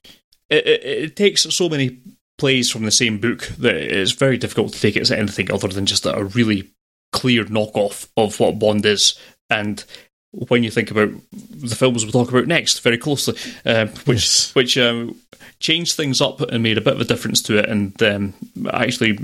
It, 0.50 0.66
it, 0.66 0.84
it 0.84 1.16
takes 1.16 1.42
so 1.42 1.68
many 1.68 1.98
plays 2.38 2.70
from 2.70 2.84
the 2.84 2.90
same 2.90 3.18
book 3.18 3.42
that 3.58 3.74
it's 3.74 4.12
very 4.12 4.36
difficult 4.36 4.72
to 4.72 4.80
take 4.80 4.96
it 4.96 5.00
as 5.00 5.10
anything 5.10 5.50
other 5.50 5.68
than 5.68 5.86
just 5.86 6.06
a 6.06 6.24
really 6.24 6.70
clear 7.12 7.44
knockoff 7.44 8.08
of 8.16 8.38
what 8.38 8.58
Bond 8.58 8.84
is. 8.84 9.18
And 9.48 9.82
when 10.32 10.62
you 10.62 10.70
think 10.70 10.90
about 10.90 11.10
the 11.32 11.74
films 11.74 12.04
we'll 12.04 12.12
talk 12.12 12.30
about 12.30 12.46
next, 12.46 12.80
very 12.80 12.98
closely, 12.98 13.38
uh, 13.64 13.86
which 14.04 14.16
Yes. 14.16 14.54
which 14.54 14.76
um, 14.76 15.16
changed 15.60 15.96
things 15.96 16.20
up 16.20 16.40
and 16.40 16.62
made 16.62 16.76
a 16.76 16.82
bit 16.82 16.94
of 16.94 17.00
a 17.00 17.04
difference 17.04 17.40
to 17.42 17.58
it, 17.58 17.68
and 17.68 18.02
um, 18.02 18.34
actually 18.70 19.18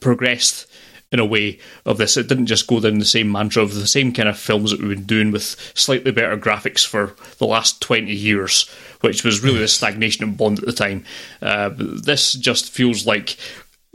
progressed 0.00 0.70
in 1.12 1.18
a 1.18 1.24
way 1.24 1.58
of 1.84 1.98
this. 1.98 2.16
It 2.16 2.28
didn't 2.28 2.46
just 2.46 2.66
go 2.66 2.80
down 2.80 2.98
the 2.98 3.04
same 3.04 3.30
mantra 3.30 3.62
of 3.62 3.74
the 3.74 3.86
same 3.86 4.12
kind 4.12 4.28
of 4.28 4.38
films 4.38 4.70
that 4.70 4.80
we've 4.80 4.96
been 4.96 5.04
doing 5.04 5.30
with 5.30 5.72
slightly 5.74 6.10
better 6.10 6.36
graphics 6.36 6.86
for 6.86 7.14
the 7.38 7.46
last 7.46 7.80
20 7.80 8.12
years, 8.12 8.68
which 9.00 9.24
was 9.24 9.42
really 9.42 9.60
the 9.60 9.68
stagnation 9.68 10.24
of 10.24 10.36
Bond 10.36 10.58
at 10.58 10.66
the 10.66 10.72
time. 10.72 11.04
Uh, 11.40 11.70
this 11.76 12.32
just 12.32 12.70
feels 12.70 13.06
like 13.06 13.36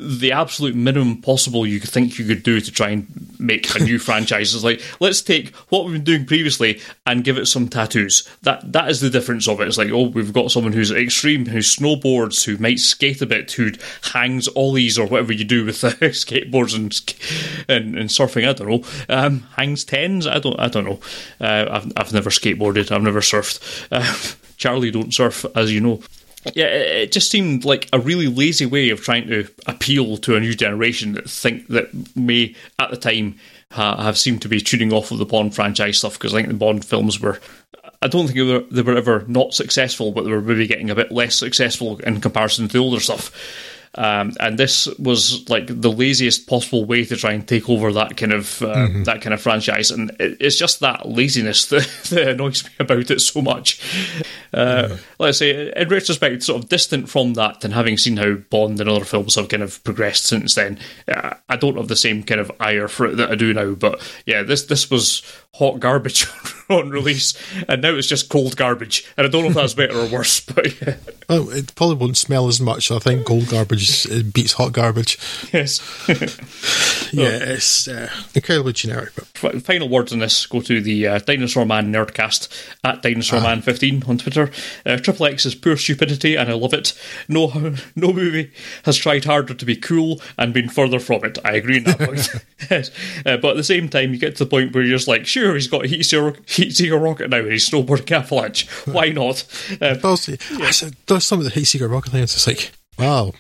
the 0.02 0.32
absolute 0.32 0.76
minimum 0.76 1.22
possible 1.22 1.66
you 1.66 1.80
could 1.80 1.90
think 1.90 2.18
you 2.18 2.26
could 2.26 2.42
do 2.42 2.60
to 2.60 2.72
try 2.72 2.90
and 2.90 3.36
make 3.40 3.74
a 3.76 3.84
new 3.84 4.00
franchise 4.00 4.54
is 4.54 4.64
like 4.64 4.82
let's 5.00 5.22
take 5.22 5.56
what 5.70 5.86
we've 5.86 5.94
been 5.94 6.04
doing 6.04 6.26
previously 6.26 6.82
and 7.06 7.24
give 7.24 7.38
it 7.38 7.46
some 7.46 7.68
tattoos. 7.68 8.28
That 8.42 8.72
that 8.74 8.90
is 8.90 9.00
the 9.00 9.10
difference 9.10 9.48
of 9.48 9.62
it. 9.62 9.68
It's 9.68 9.78
like 9.78 9.92
oh 9.92 10.08
we've 10.08 10.34
got 10.34 10.52
someone 10.52 10.74
who's 10.74 10.92
extreme 10.92 11.46
who 11.46 11.60
snowboards 11.60 12.44
who 12.44 12.58
might 12.58 12.80
skate 12.80 13.22
a 13.22 13.26
bit 13.26 13.52
who 13.52 13.72
hangs 14.14 14.48
ollies 14.56 14.98
or 14.98 15.06
whatever 15.08 15.34
you 15.34 15.46
do 15.46 15.66
with 15.66 15.84
uh, 15.84 15.90
skateboards 16.02 16.76
and, 16.76 16.92
and 17.70 17.98
and 17.98 18.10
surfing. 18.10 18.48
I 18.48 18.54
don't 18.54 18.70
know. 18.70 18.84
Um, 19.16 19.42
hangs 19.56 19.84
tens? 19.84 20.26
I 20.26 20.40
don't 20.40 20.60
I 20.60 20.68
don't 20.68 20.86
know. 20.86 21.00
Uh, 21.40 21.68
I've, 21.70 21.94
I've 21.96 22.14
never 22.14 22.30
skateboarded. 22.32 22.92
I've 22.92 23.04
never 23.04 23.22
surfed. 23.22 23.88
Uh, 23.92 24.36
Charlie 24.58 24.92
don't 24.92 25.14
surf 25.14 25.46
as 25.56 25.72
you 25.72 25.82
know 25.82 26.02
yeah, 26.54 26.66
it 26.66 27.12
just 27.12 27.30
seemed 27.30 27.66
like 27.66 27.88
a 27.94 28.00
really 28.00 28.28
lazy 28.28 28.66
way 28.66 28.90
of 28.90 29.02
trying 29.02 29.28
to 29.28 29.48
appeal 29.68 30.18
to 30.18 30.36
a 30.36 30.40
new 30.40 30.54
generation 30.54 31.14
that 31.14 31.30
think 31.30 31.68
that 31.68 31.90
may, 32.16 32.56
at 32.80 32.90
the 32.90 32.98
time, 32.98 33.38
ha- 33.72 34.02
have 34.02 34.18
seemed 34.18 34.42
to 34.42 34.50
be 34.50 34.60
tuning 34.60 34.92
off 34.92 35.12
of 35.12 35.18
the 35.18 35.26
Bond 35.26 35.54
franchise 35.54 36.00
stuff 36.00 36.14
because 36.14 36.34
I 36.34 36.38
think 36.38 36.48
the 36.48 36.54
Bond 36.54 36.86
films 36.86 37.20
were. 37.20 37.40
I 38.04 38.08
don't 38.08 38.26
think 38.26 38.38
they 38.38 38.44
were, 38.44 38.60
they 38.72 38.82
were 38.82 38.98
ever 38.98 39.26
not 39.28 39.54
successful, 39.54 40.12
but 40.12 40.24
they 40.24 40.32
were 40.32 40.42
maybe 40.42 40.66
getting 40.66 40.90
a 40.90 40.96
bit 40.96 41.12
less 41.12 41.36
successful 41.36 42.00
in 42.00 42.20
comparison 42.20 42.68
to 42.68 42.74
the 42.74 42.80
older 42.80 43.00
stuff. 43.00 43.32
Um, 43.96 44.34
and 44.40 44.58
this 44.58 44.88
was 44.98 45.50
like 45.50 45.68
the 45.68 45.92
laziest 45.92 46.48
possible 46.48 46.86
way 46.86 47.04
to 47.04 47.18
try 47.18 47.34
and 47.34 47.46
take 47.46 47.70
over 47.70 47.92
that 47.92 48.16
kind 48.16 48.32
of 48.32 48.62
uh, 48.62 48.88
that 49.04 49.22
kind 49.22 49.34
of 49.34 49.42
franchise, 49.42 49.92
and 49.92 50.12
it, 50.12 50.38
it's 50.40 50.58
just 50.58 50.80
that 50.80 51.10
laziness 51.10 51.66
that, 51.68 51.88
that 52.10 52.30
annoys 52.30 52.64
me 52.64 52.72
about 52.80 53.12
it 53.12 53.20
so 53.20 53.42
much. 53.42 53.82
Uh, 54.54 54.98
Let's 55.20 55.40
say, 55.40 55.72
in 55.74 55.90
retrospect, 55.90 56.44
sort 56.44 56.64
of 56.64 56.70
distant 56.70 57.10
from 57.10 57.34
that, 57.34 57.66
and 57.66 57.74
having 57.74 57.98
seen 57.98 58.18
how 58.18 58.36
Bond 58.36 58.80
and 58.80 58.90
other 58.90 59.06
films 59.06 59.36
have 59.36 59.50
kind 59.50 59.62
of 59.64 59.84
progressed 59.84 60.26
since 60.26 60.56
then, 60.56 60.80
uh, 61.08 61.36
I 61.50 61.58
don't 61.58 61.78
have 61.78 61.90
the 61.90 61.96
same 61.96 62.24
kind 62.24 62.40
of 62.40 62.52
ire 62.60 62.88
for 62.88 63.08
it 63.08 63.18
that 63.18 63.32
I 63.32 63.36
do 63.36 63.54
now. 63.54 63.74
But 63.74 64.02
yeah, 64.26 64.42
this 64.44 64.64
this 64.64 64.90
was 64.90 65.22
hot 65.56 65.80
garbage 65.80 66.26
on 66.70 66.90
release, 66.90 67.34
and 67.68 67.82
now 67.82 67.94
it's 67.94 68.08
just 68.08 68.30
cold 68.30 68.56
garbage, 68.56 69.06
and 69.18 69.28
I 69.28 69.30
don't 69.30 69.44
know 69.44 69.50
if 69.50 69.56
that's 69.56 69.74
better 69.74 70.00
or 70.00 70.08
worse. 70.08 70.40
But 70.52 70.82
yeah. 70.82 70.96
Well, 71.30 71.50
it 71.52 71.74
probably 71.76 71.96
won't 71.96 72.18
smell 72.18 72.48
as 72.50 72.60
much. 72.60 72.92
I 72.92 73.00
think 73.00 73.26
cold 73.26 73.48
garbage 73.50 74.06
beats 74.34 74.54
hot 74.54 74.74
garbage. 74.74 75.18
yes. 75.54 75.80
Yeah, 77.14 77.28
it's 77.42 77.90
uh, 77.90 78.10
incredibly 78.34 78.72
generic. 78.72 79.12
But 79.42 79.62
final 79.64 79.90
words 79.90 80.14
on 80.14 80.20
this 80.20 80.46
go 80.46 80.62
to 80.62 80.80
the 80.80 81.08
uh, 81.08 81.20
Dinosaur 81.20 81.66
Man 81.66 81.92
Nerdcast 81.92 82.48
at 82.86 83.02
Dinosaur 83.02 83.42
Man 83.42 83.62
15 83.62 84.04
on 84.08 84.18
Twitter. 84.18 84.50
Uh, 84.86 84.96
Triple 84.96 85.26
X 85.26 85.46
is 85.46 85.54
pure 85.54 85.76
stupidity, 85.76 86.38
and 86.38 86.50
I 86.50 86.54
love 86.54 86.74
it. 86.74 86.98
No, 87.28 87.76
no 87.98 88.14
movie 88.14 88.52
has 88.86 88.96
tried 88.96 89.26
harder 89.26 89.54
to 89.54 89.66
be 89.66 89.76
cool 89.76 90.22
and 90.38 90.54
been 90.54 90.70
further 90.70 91.02
from 91.02 91.26
it. 91.26 91.38
I 91.44 91.52
agree 91.56 91.80
on 91.80 91.84
that 91.84 92.00
point. 92.00 92.30
yes. 92.72 92.92
Uh, 93.26 93.36
but 93.36 93.52
at 93.52 93.58
the 93.58 93.64
same 93.66 93.90
time, 93.90 94.14
you 94.14 94.20
get 94.20 94.38
to 94.38 94.46
the 94.46 94.50
point 94.50 94.74
where 94.74 94.84
you're 94.86 94.96
just 94.98 95.10
like, 95.10 95.26
sure, 95.28 95.41
he's 95.54 95.68
got 95.68 95.86
a 95.86 95.88
heat 95.88 96.04
seeker, 96.04 96.36
heat 96.48 96.76
seeker 96.76 96.98
rocket 96.98 97.30
now, 97.30 97.40
and 97.40 97.52
he's 97.52 97.70
snowboarding 97.70 98.12
avalanche. 98.12 98.70
Why 98.86 99.10
not? 99.10 99.46
Also, 100.04 100.34
I 100.52 100.72
said, 100.72 100.96
some 101.22 101.40
of 101.40 101.46
the 101.46 101.52
Heat 101.52 101.66
Seeker 101.66 101.88
rocket 101.88 102.12
things. 102.12 102.34
It's 102.34 102.48
like, 102.48 102.72
wow, 102.98 103.34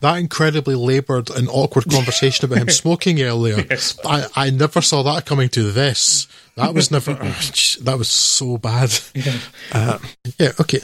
that 0.00 0.16
incredibly 0.16 0.74
laboured 0.74 1.30
and 1.30 1.48
awkward 1.48 1.90
conversation 1.90 2.44
about 2.44 2.58
him 2.58 2.68
smoking 2.70 3.20
earlier. 3.22 3.64
Yes. 3.68 3.98
I, 4.04 4.26
I 4.34 4.50
never 4.50 4.80
saw 4.80 5.02
that 5.02 5.26
coming 5.26 5.48
to 5.50 5.72
this. 5.72 6.26
That 6.56 6.74
was 6.74 6.90
never. 6.90 7.14
that 7.82 7.96
was 7.98 8.08
so 8.08 8.58
bad. 8.58 8.92
Yeah. 9.14 9.38
Uh, 9.72 9.98
yeah. 10.38 10.52
Okay. 10.60 10.80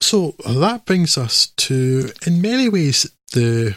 So 0.00 0.34
that 0.46 0.84
brings 0.84 1.16
us 1.16 1.46
to, 1.56 2.10
in 2.26 2.42
many 2.42 2.68
ways, 2.68 3.10
the 3.32 3.76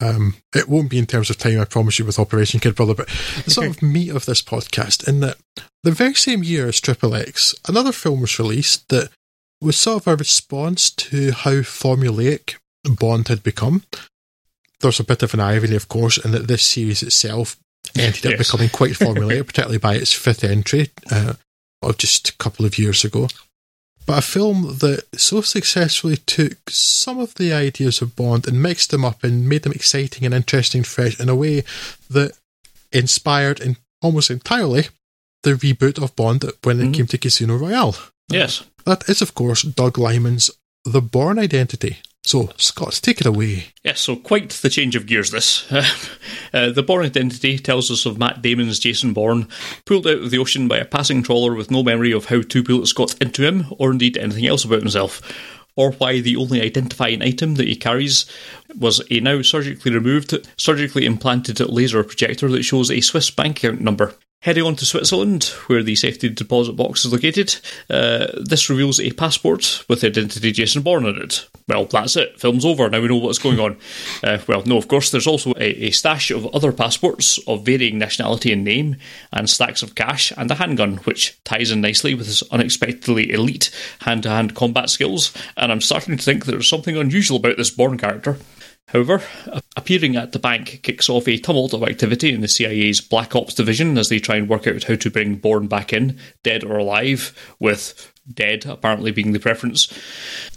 Um, 0.00 0.36
it 0.54 0.68
won't 0.68 0.90
be 0.90 0.98
in 0.98 1.06
terms 1.06 1.30
of 1.30 1.38
time, 1.38 1.60
I 1.60 1.64
promise 1.64 1.98
you, 1.98 2.04
with 2.04 2.18
Operation 2.18 2.60
Kid 2.60 2.74
Brother, 2.74 2.94
but 2.94 3.08
the 3.44 3.50
sort 3.50 3.68
of 3.68 3.82
meat 3.82 4.10
of 4.10 4.26
this 4.26 4.42
podcast, 4.42 5.08
in 5.08 5.20
that 5.20 5.38
the 5.82 5.90
very 5.90 6.14
same 6.14 6.42
year 6.42 6.68
as 6.68 6.80
Triple 6.80 7.14
X, 7.14 7.54
another 7.66 7.92
film 7.92 8.20
was 8.20 8.38
released 8.38 8.88
that 8.90 9.08
was 9.60 9.76
sort 9.76 10.02
of 10.02 10.08
a 10.08 10.16
response 10.16 10.90
to 10.90 11.32
how 11.32 11.62
formulaic 11.62 12.56
Bond 12.84 13.28
had 13.28 13.42
become. 13.42 13.84
There's 14.80 15.00
a 15.00 15.04
bit 15.04 15.22
of 15.22 15.32
an 15.32 15.40
irony, 15.40 15.76
of 15.76 15.88
course, 15.88 16.18
in 16.18 16.32
that 16.32 16.46
this 16.46 16.66
series 16.66 17.02
itself 17.02 17.56
ended 17.96 18.24
yes. 18.24 18.32
up 18.32 18.38
becoming 18.38 18.68
quite 18.68 18.92
formulaic, 18.92 19.46
particularly 19.46 19.78
by 19.78 19.94
its 19.94 20.12
fifth 20.12 20.44
entry 20.44 20.90
uh, 21.10 21.34
of 21.82 21.96
just 21.96 22.28
a 22.28 22.36
couple 22.36 22.66
of 22.66 22.78
years 22.78 23.04
ago. 23.04 23.28
But 24.06 24.18
a 24.18 24.22
film 24.22 24.78
that 24.78 25.04
so 25.16 25.40
successfully 25.40 26.16
took 26.16 26.70
some 26.70 27.18
of 27.18 27.34
the 27.34 27.52
ideas 27.52 28.00
of 28.00 28.14
Bond 28.14 28.46
and 28.46 28.62
mixed 28.62 28.90
them 28.90 29.04
up 29.04 29.24
and 29.24 29.48
made 29.48 29.62
them 29.64 29.72
exciting 29.72 30.24
and 30.24 30.32
interesting, 30.32 30.84
fresh 30.84 31.18
in 31.18 31.28
a 31.28 31.34
way 31.34 31.64
that 32.08 32.38
inspired 32.92 33.60
in 33.60 33.76
almost 34.00 34.30
entirely 34.30 34.86
the 35.42 35.54
reboot 35.54 36.00
of 36.02 36.14
Bond 36.14 36.44
when 36.62 36.78
mm-hmm. 36.78 36.90
it 36.90 36.94
came 36.94 37.06
to 37.08 37.18
Casino 37.18 37.56
Royale. 37.56 37.96
Yes. 38.28 38.62
That 38.84 39.08
is, 39.08 39.20
of 39.22 39.34
course, 39.34 39.62
Doug 39.62 39.98
Liman's 39.98 40.50
The 40.84 41.02
Bourne 41.02 41.38
Identity. 41.38 41.98
So, 42.26 42.50
Scott, 42.56 42.98
take 43.00 43.20
it 43.20 43.26
away. 43.26 43.66
Yes, 43.84 44.00
so 44.00 44.16
quite 44.16 44.50
the 44.50 44.68
change 44.68 44.96
of 44.96 45.06
gears, 45.06 45.30
this. 45.30 45.70
uh, 46.52 46.70
the 46.70 46.82
Bourne 46.82 47.06
Identity 47.06 47.56
tells 47.56 47.88
us 47.88 48.04
of 48.04 48.18
Matt 48.18 48.42
Damon's 48.42 48.80
Jason 48.80 49.12
Bourne, 49.12 49.46
pulled 49.84 50.08
out 50.08 50.18
of 50.18 50.32
the 50.32 50.38
ocean 50.38 50.66
by 50.66 50.78
a 50.78 50.84
passing 50.84 51.22
trawler 51.22 51.54
with 51.54 51.70
no 51.70 51.84
memory 51.84 52.12
of 52.12 52.24
how 52.24 52.42
two 52.42 52.64
bullets 52.64 52.92
got 52.92 53.16
into 53.22 53.46
him, 53.46 53.66
or 53.78 53.92
indeed 53.92 54.18
anything 54.18 54.44
else 54.44 54.64
about 54.64 54.80
himself, 54.80 55.22
or 55.76 55.92
why 55.92 56.20
the 56.20 56.34
only 56.34 56.60
identifying 56.60 57.22
item 57.22 57.54
that 57.54 57.68
he 57.68 57.76
carries 57.76 58.26
was 58.76 59.00
a 59.08 59.20
now 59.20 59.40
surgically 59.40 59.92
removed, 59.92 60.34
surgically 60.58 61.06
implanted 61.06 61.60
laser 61.60 62.02
projector 62.02 62.48
that 62.48 62.64
shows 62.64 62.90
a 62.90 63.00
Swiss 63.02 63.30
bank 63.30 63.58
account 63.62 63.80
number. 63.80 64.14
Heading 64.46 64.62
on 64.62 64.76
to 64.76 64.86
Switzerland, 64.86 65.42
where 65.66 65.82
the 65.82 65.96
safety 65.96 66.28
deposit 66.28 66.74
box 66.74 67.04
is 67.04 67.12
located, 67.12 67.56
uh, 67.90 68.28
this 68.36 68.70
reveals 68.70 69.00
a 69.00 69.10
passport 69.10 69.84
with 69.88 70.02
the 70.02 70.06
identity 70.06 70.52
Jason 70.52 70.82
Bourne 70.82 71.04
on 71.04 71.20
it. 71.20 71.48
Well, 71.66 71.86
that's 71.86 72.14
it. 72.14 72.38
Film's 72.38 72.64
over. 72.64 72.88
Now 72.88 73.00
we 73.00 73.08
know 73.08 73.16
what's 73.16 73.40
going 73.40 73.58
on. 73.58 73.76
Uh, 74.22 74.38
well, 74.48 74.62
no, 74.64 74.76
of 74.76 74.88
course, 74.88 75.10
there's 75.10 75.26
also 75.26 75.50
a, 75.52 75.86
a, 75.86 75.90
stash 75.90 76.30
of 76.30 76.46
other 76.54 76.72
passports 76.72 77.38
of 77.46 77.64
varying 77.64 77.98
nationality 77.98 78.50
and 78.50 78.64
name, 78.64 78.96
and 79.32 79.48
stacks 79.48 79.82
of 79.82 79.94
cash, 79.94 80.32
and 80.36 80.50
a 80.50 80.54
handgun, 80.54 80.96
which 80.98 81.38
ties 81.44 81.70
in 81.70 81.80
nicely 81.80 82.14
with 82.14 82.26
his 82.26 82.42
unexpectedly 82.50 83.30
elite 83.30 83.70
hand 84.00 84.22
to 84.22 84.30
hand 84.30 84.54
combat 84.54 84.90
skills. 84.90 85.32
And 85.56 85.70
I'm 85.70 85.80
starting 85.80 86.16
to 86.16 86.22
think 86.22 86.44
there's 86.44 86.68
something 86.68 86.96
unusual 86.96 87.36
about 87.36 87.56
this 87.56 87.70
Bourne 87.70 87.98
character. 87.98 88.38
However, 88.88 89.22
appearing 89.76 90.14
at 90.16 90.32
the 90.32 90.38
bank 90.38 90.80
kicks 90.82 91.08
off 91.08 91.26
a 91.26 91.38
tumult 91.38 91.74
of 91.74 91.82
activity 91.82 92.32
in 92.32 92.40
the 92.40 92.48
CIA's 92.48 93.00
Black 93.00 93.34
Ops 93.34 93.54
division 93.54 93.98
as 93.98 94.08
they 94.08 94.20
try 94.20 94.36
and 94.36 94.48
work 94.48 94.66
out 94.66 94.84
how 94.84 94.94
to 94.94 95.10
bring 95.10 95.36
Bourne 95.36 95.66
back 95.66 95.92
in, 95.92 96.18
dead 96.44 96.62
or 96.62 96.78
alive, 96.78 97.36
with 97.58 98.12
dead 98.32 98.64
apparently 98.66 99.10
being 99.10 99.32
the 99.32 99.40
preference. 99.40 99.88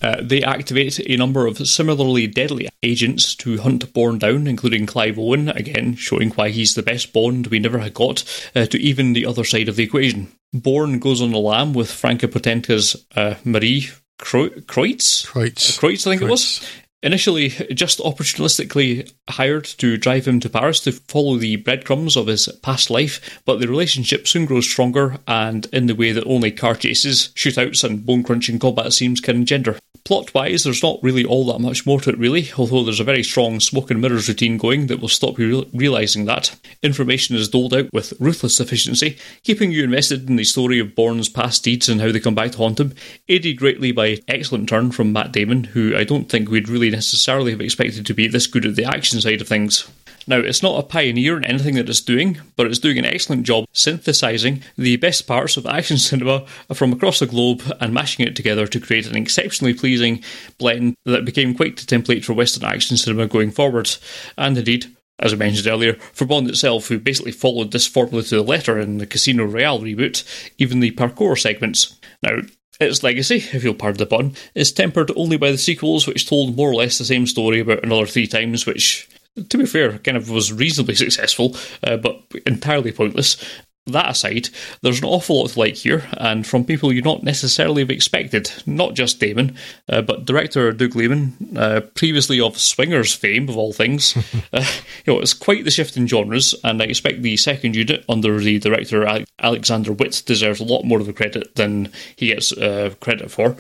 Uh, 0.02 0.18
they 0.22 0.44
activate 0.44 1.00
a 1.00 1.18
number 1.18 1.48
of 1.48 1.58
similarly 1.68 2.28
deadly 2.28 2.70
agents 2.84 3.36
to 3.36 3.58
hunt 3.58 3.92
Bourne 3.94 4.20
down, 4.20 4.48
including 4.48 4.86
Clive 4.86 5.18
Owen, 5.18 5.50
again 5.50 5.96
showing 5.96 6.30
why 6.32 6.50
he's 6.50 6.76
the 6.76 6.84
best 6.84 7.14
Bond 7.14 7.48
we 7.48 7.60
never 7.60 7.80
had 7.80 7.94
got, 7.94 8.24
uh, 8.56 8.66
to 8.68 8.80
even 8.80 9.14
the 9.14 9.26
other 9.26 9.44
side 9.44 9.70
of 9.70 9.76
the 9.76 9.84
equation. 9.84 10.32
Bourne 10.54 11.00
goes 11.00 11.22
on 11.22 11.32
the 11.32 11.38
lam 11.40 11.74
with 11.74 11.92
Franka 11.92 12.28
Potente's 12.28 12.96
uh, 13.16 13.36
Marie 13.44 13.90
Kreutz? 14.20 15.26
Kreutz. 15.26 15.80
Kreutz, 15.80 16.06
I 16.06 16.12
think 16.12 16.22
Kreutz. 16.22 16.26
it 16.26 16.30
was. 16.30 16.70
Initially, 17.02 17.50
just 17.74 18.00
opportunistically 18.00 19.10
hired 19.30 19.64
to 19.64 19.96
drive 19.96 20.28
him 20.28 20.42
to 20.42 20.50
Paris 20.50 20.82
to 20.82 20.92
follow 20.92 21.38
the 21.38 21.56
breadcrumbs 21.56 22.18
of 22.18 22.28
his 22.28 22.50
past 22.62 22.90
life, 22.90 23.42
but 23.46 23.62
the 23.62 23.70
relationship 23.70 24.28
soon 24.28 24.46
grows 24.46 24.70
stronger 24.70 25.18
and 25.26 25.68
in 25.72 25.88
the 25.88 25.96
way 25.96 26.12
that 26.12 26.26
only 26.26 26.52
car 26.52 26.76
chases, 26.76 27.30
shootouts, 27.36 27.86
and 27.86 28.06
bone 28.06 28.24
crunching 28.24 28.60
combat 28.60 28.92
scenes 28.92 29.22
can 29.22 29.38
engender. 29.38 29.80
Plot 30.06 30.34
wise, 30.34 30.64
there's 30.64 30.82
not 30.82 31.00
really 31.04 31.24
all 31.24 31.46
that 31.48 31.60
much 31.60 31.86
more 31.86 32.00
to 32.02 32.10
it, 32.10 32.18
really, 32.18 32.50
although 32.58 32.84
there's 32.84 33.00
a 33.00 33.04
very 33.04 33.24
strong 33.24 33.60
smoke 33.60 33.92
and 33.92 34.02
mirrors 34.02 34.28
routine 34.28 34.58
going 34.58 34.88
that 34.88 35.00
will 35.00 35.08
stop 35.08 35.38
you 35.38 35.68
realising 35.74 36.26
that. 36.26 36.56
Information 36.82 37.36
is 37.36 37.50
doled 37.50 37.74
out 37.74 37.92
with 37.94 38.14
ruthless 38.20 38.60
efficiency, 38.60 39.18
keeping 39.44 39.72
you 39.72 39.84
invested 39.84 40.30
in 40.30 40.36
the 40.36 40.44
story 40.44 40.80
of 40.80 40.96
Bourne's 40.96 41.30
past 41.30 41.64
deeds 41.64 41.90
and 41.90 42.02
how 42.02 42.12
they 42.12 42.20
come 42.20 42.36
back 42.36 42.52
to 42.52 42.58
haunt 42.58 42.80
him, 42.80 42.94
aided 43.28 43.58
greatly 43.58 43.92
by 43.92 44.18
excellent 44.28 44.70
turn 44.70 44.92
from 44.92 45.14
Matt 45.14 45.32
Damon, 45.32 45.66
who 45.66 45.96
I 45.96 46.04
don't 46.04 46.30
think 46.30 46.50
we'd 46.50 46.70
really 46.70 46.90
necessarily 46.90 47.52
have 47.52 47.62
expected 47.62 48.06
to 48.06 48.14
be 48.14 48.28
this 48.28 48.48
good 48.48 48.66
at 48.66 48.76
the 48.76 48.86
action 48.86 49.22
side 49.22 49.42
of 49.42 49.48
things. 49.48 49.88
Now, 50.30 50.38
it's 50.38 50.62
not 50.62 50.78
a 50.78 50.88
pioneer 50.88 51.38
in 51.38 51.44
anything 51.44 51.74
that 51.74 51.90
it's 51.90 52.02
doing, 52.02 52.40
but 52.56 52.68
it's 52.68 52.78
doing 52.78 53.00
an 53.00 53.06
excellent 53.06 53.48
job 53.48 53.66
synthesizing 53.74 54.62
the 54.78 54.96
best 54.98 55.26
parts 55.26 55.58
of 55.58 55.66
action 55.66 55.98
cinema 56.10 56.46
from 56.72 56.94
across 56.94 57.18
the 57.18 57.26
globe 57.26 57.64
and 57.82 57.96
mashing 57.96 58.28
it 58.28 58.36
together 58.36 58.68
to 58.68 58.80
create 58.80 59.08
an 59.08 59.16
exceptionally 59.16 59.74
pleasing 59.74 60.24
blend 60.60 60.96
that 61.06 61.26
became 61.26 61.56
quite 61.56 61.78
the 61.78 61.98
template 61.98 62.24
for 62.24 62.34
Western 62.34 62.64
action 62.64 62.96
cinema 62.96 63.26
going 63.26 63.50
forward. 63.50 63.90
And 64.38 64.56
indeed, 64.56 64.96
as 65.18 65.34
I 65.34 65.36
mentioned 65.36 65.66
earlier, 65.66 65.96
for 66.14 66.26
Bond 66.26 66.48
itself, 66.48 66.90
who 66.90 67.00
basically 67.00 67.32
followed 67.32 67.72
this 67.72 67.88
formula 67.88 68.22
to 68.22 68.36
the 68.36 68.44
letter 68.44 68.78
in 68.80 69.00
the 69.00 69.08
Casino 69.08 69.46
Royale 69.46 69.80
reboot, 69.80 70.24
even 70.60 70.80
the 70.80 70.92
parkour 70.92 71.40
segments. 71.40 72.00
Now, 72.22 72.42
its 72.80 73.02
legacy, 73.02 73.38
if 73.52 73.64
you'll 73.64 73.74
pardon 73.74 73.98
the 73.98 74.06
pun, 74.06 74.36
is 74.54 74.72
tempered 74.72 75.12
only 75.16 75.38
by 75.38 75.50
the 75.50 75.58
sequels, 75.58 76.06
which 76.06 76.30
told 76.30 76.56
more 76.56 76.70
or 76.70 76.76
less 76.76 77.00
the 77.00 77.04
same 77.04 77.26
story 77.26 77.62
about 77.62 77.84
another 77.84 78.06
three 78.06 78.28
times, 78.28 78.68
which 78.68 79.10
to 79.50 79.58
be 79.58 79.66
fair, 79.66 79.98
kind 80.00 80.18
of 80.18 80.30
was 80.30 80.52
reasonably 80.52 80.96
successful, 80.96 81.56
uh, 81.84 81.98
but 81.98 82.22
entirely 82.46 82.92
pointless. 82.92 83.44
That 83.92 84.10
aside, 84.10 84.50
there's 84.82 85.00
an 85.00 85.06
awful 85.06 85.42
lot 85.42 85.50
to 85.52 85.60
like 85.60 85.76
here, 85.76 86.08
and 86.14 86.46
from 86.46 86.66
people 86.66 86.94
you 86.94 87.02
not 87.02 87.24
necessarily 87.24 87.82
have 87.82 87.90
expected. 87.90 88.52
Not 88.66 88.94
just 88.94 89.20
Damon, 89.20 89.56
uh, 89.88 90.02
but 90.02 90.26
director 90.26 90.72
Doug 90.72 90.96
Liman, 90.96 91.58
uh, 91.58 91.82
previously 91.96 92.40
of 92.40 92.60
Swingers 92.60 93.14
fame, 93.14 93.50
of 93.50 93.58
all 93.58 93.74
things. 93.74 94.16
uh, 94.54 94.66
you 95.06 95.14
know, 95.14 95.20
it's 95.20 95.34
quite 95.34 95.66
the 95.66 95.72
shift 95.72 95.98
in 95.98 96.08
genres, 96.08 96.56
and 96.64 96.82
I 96.82 96.86
expect 96.86 97.22
the 97.22 97.38
second 97.38 97.76
unit 97.76 98.06
under 98.08 98.40
the 98.40 98.60
director 98.60 99.06
Alexander 99.40 99.92
Witt 99.92 100.24
deserves 100.26 100.60
a 100.60 100.66
lot 100.66 100.84
more 100.84 101.00
of 101.00 101.06
the 101.06 101.14
credit 101.14 101.56
than 101.56 101.92
he 102.16 102.28
gets 102.28 102.52
uh, 102.52 102.94
credit 103.00 103.32
for, 103.32 103.56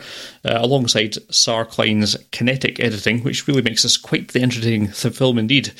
uh, 0.45 0.57
alongside 0.57 1.17
Saar 1.33 1.65
Klein's 1.65 2.15
kinetic 2.31 2.79
editing, 2.79 3.21
which 3.23 3.47
really 3.47 3.61
makes 3.61 3.83
this 3.83 3.97
quite 3.97 4.29
the 4.29 4.41
entertaining 4.41 4.87
film 4.87 5.37
indeed. 5.37 5.71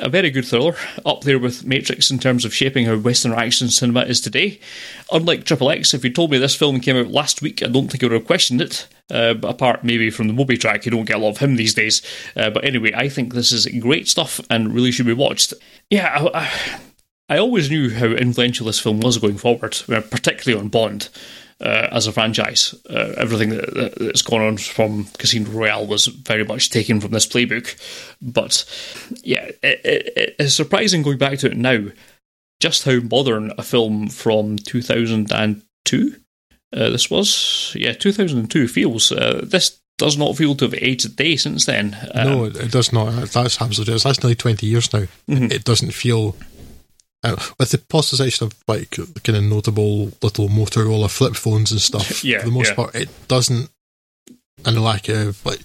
A 0.00 0.08
very 0.08 0.30
good 0.30 0.44
thriller, 0.44 0.76
up 1.04 1.22
there 1.22 1.38
with 1.38 1.64
Matrix 1.64 2.10
in 2.10 2.18
terms 2.18 2.44
of 2.44 2.54
shaping 2.54 2.86
how 2.86 2.96
Western 2.96 3.32
action 3.32 3.68
cinema 3.74 4.02
is 4.02 4.20
today. 4.20 4.60
Unlike 5.12 5.44
Triple 5.44 5.70
X, 5.70 5.94
if 5.94 6.04
you 6.04 6.10
told 6.10 6.30
me 6.30 6.38
this 6.38 6.54
film 6.54 6.80
came 6.80 6.96
out 6.96 7.08
last 7.08 7.42
week, 7.42 7.62
I 7.62 7.66
don't 7.66 7.88
think 7.88 8.02
I 8.02 8.06
would 8.06 8.12
have 8.12 8.26
questioned 8.26 8.60
it. 8.60 8.86
Uh, 9.10 9.34
apart 9.42 9.84
maybe 9.84 10.10
from 10.10 10.28
the 10.28 10.32
Moby 10.32 10.56
track, 10.56 10.84
you 10.84 10.90
don't 10.90 11.04
get 11.04 11.16
a 11.16 11.18
lot 11.18 11.30
of 11.30 11.38
him 11.38 11.56
these 11.56 11.74
days. 11.74 12.02
Uh, 12.36 12.50
but 12.50 12.64
anyway, 12.64 12.92
I 12.94 13.08
think 13.08 13.34
this 13.34 13.52
is 13.52 13.66
great 13.80 14.08
stuff 14.08 14.40
and 14.48 14.74
really 14.74 14.92
should 14.92 15.06
be 15.06 15.12
watched. 15.12 15.52
Yeah, 15.90 16.28
I, 16.34 16.40
I, 16.40 16.50
I 17.28 17.38
always 17.38 17.70
knew 17.70 17.90
how 17.90 18.06
influential 18.06 18.66
this 18.66 18.80
film 18.80 19.00
was 19.00 19.18
going 19.18 19.38
forward, 19.38 19.78
uh, 19.88 20.00
particularly 20.00 20.60
on 20.60 20.68
Bond. 20.68 21.08
Uh, 21.60 21.88
as 21.92 22.08
a 22.08 22.12
franchise. 22.12 22.74
Uh, 22.90 23.14
everything 23.16 23.50
that, 23.50 23.94
that's 23.98 24.22
gone 24.22 24.42
on 24.42 24.56
from 24.56 25.04
Casino 25.18 25.48
Royale 25.50 25.86
was 25.86 26.08
very 26.08 26.44
much 26.44 26.68
taken 26.68 27.00
from 27.00 27.12
this 27.12 27.28
playbook. 27.28 27.76
But 28.20 28.64
yeah, 29.22 29.44
it, 29.62 29.80
it, 29.84 30.36
it's 30.40 30.52
surprising 30.52 31.02
going 31.02 31.16
back 31.16 31.38
to 31.38 31.46
it 31.46 31.56
now 31.56 31.86
just 32.60 32.84
how 32.84 33.00
modern 33.00 33.52
a 33.58 33.62
film 33.62 34.08
from 34.08 34.56
2002 34.56 36.16
uh, 36.74 36.90
this 36.90 37.10
was. 37.10 37.72
Yeah, 37.78 37.92
2002 37.92 38.68
feels. 38.68 39.12
Uh, 39.12 39.40
this 39.44 39.80
does 39.96 40.18
not 40.18 40.36
feel 40.36 40.54
to 40.56 40.64
have 40.64 40.74
aged 40.74 41.06
a 41.06 41.08
day 41.08 41.36
since 41.36 41.66
then. 41.66 41.96
Um, 42.14 42.28
no, 42.28 42.44
it 42.44 42.72
does 42.72 42.92
not. 42.92 43.12
That's 43.30 43.60
absolutely. 43.60 43.98
That's 43.98 44.22
nearly 44.22 44.34
20 44.34 44.66
years 44.66 44.92
now. 44.92 45.06
Mm-hmm. 45.28 45.52
It 45.52 45.64
doesn't 45.64 45.92
feel. 45.92 46.36
Uh, 47.22 47.36
with 47.58 47.70
the 47.70 47.78
posterization 47.78 48.42
of 48.42 48.54
like 48.68 48.90
kind 49.22 49.38
of 49.38 49.44
notable 49.44 50.12
little 50.20 50.48
Motorola 50.48 51.08
flip 51.08 51.36
phones 51.36 51.72
and 51.72 51.80
stuff, 51.80 52.22
yeah, 52.24 52.40
for 52.40 52.46
the 52.46 52.52
most 52.52 52.70
yeah. 52.70 52.74
part, 52.74 52.94
it 52.94 53.08
doesn't. 53.28 53.70
And 54.66 54.76
the 54.76 54.80
lack 54.80 55.08
of 55.08 55.44
like 55.46 55.60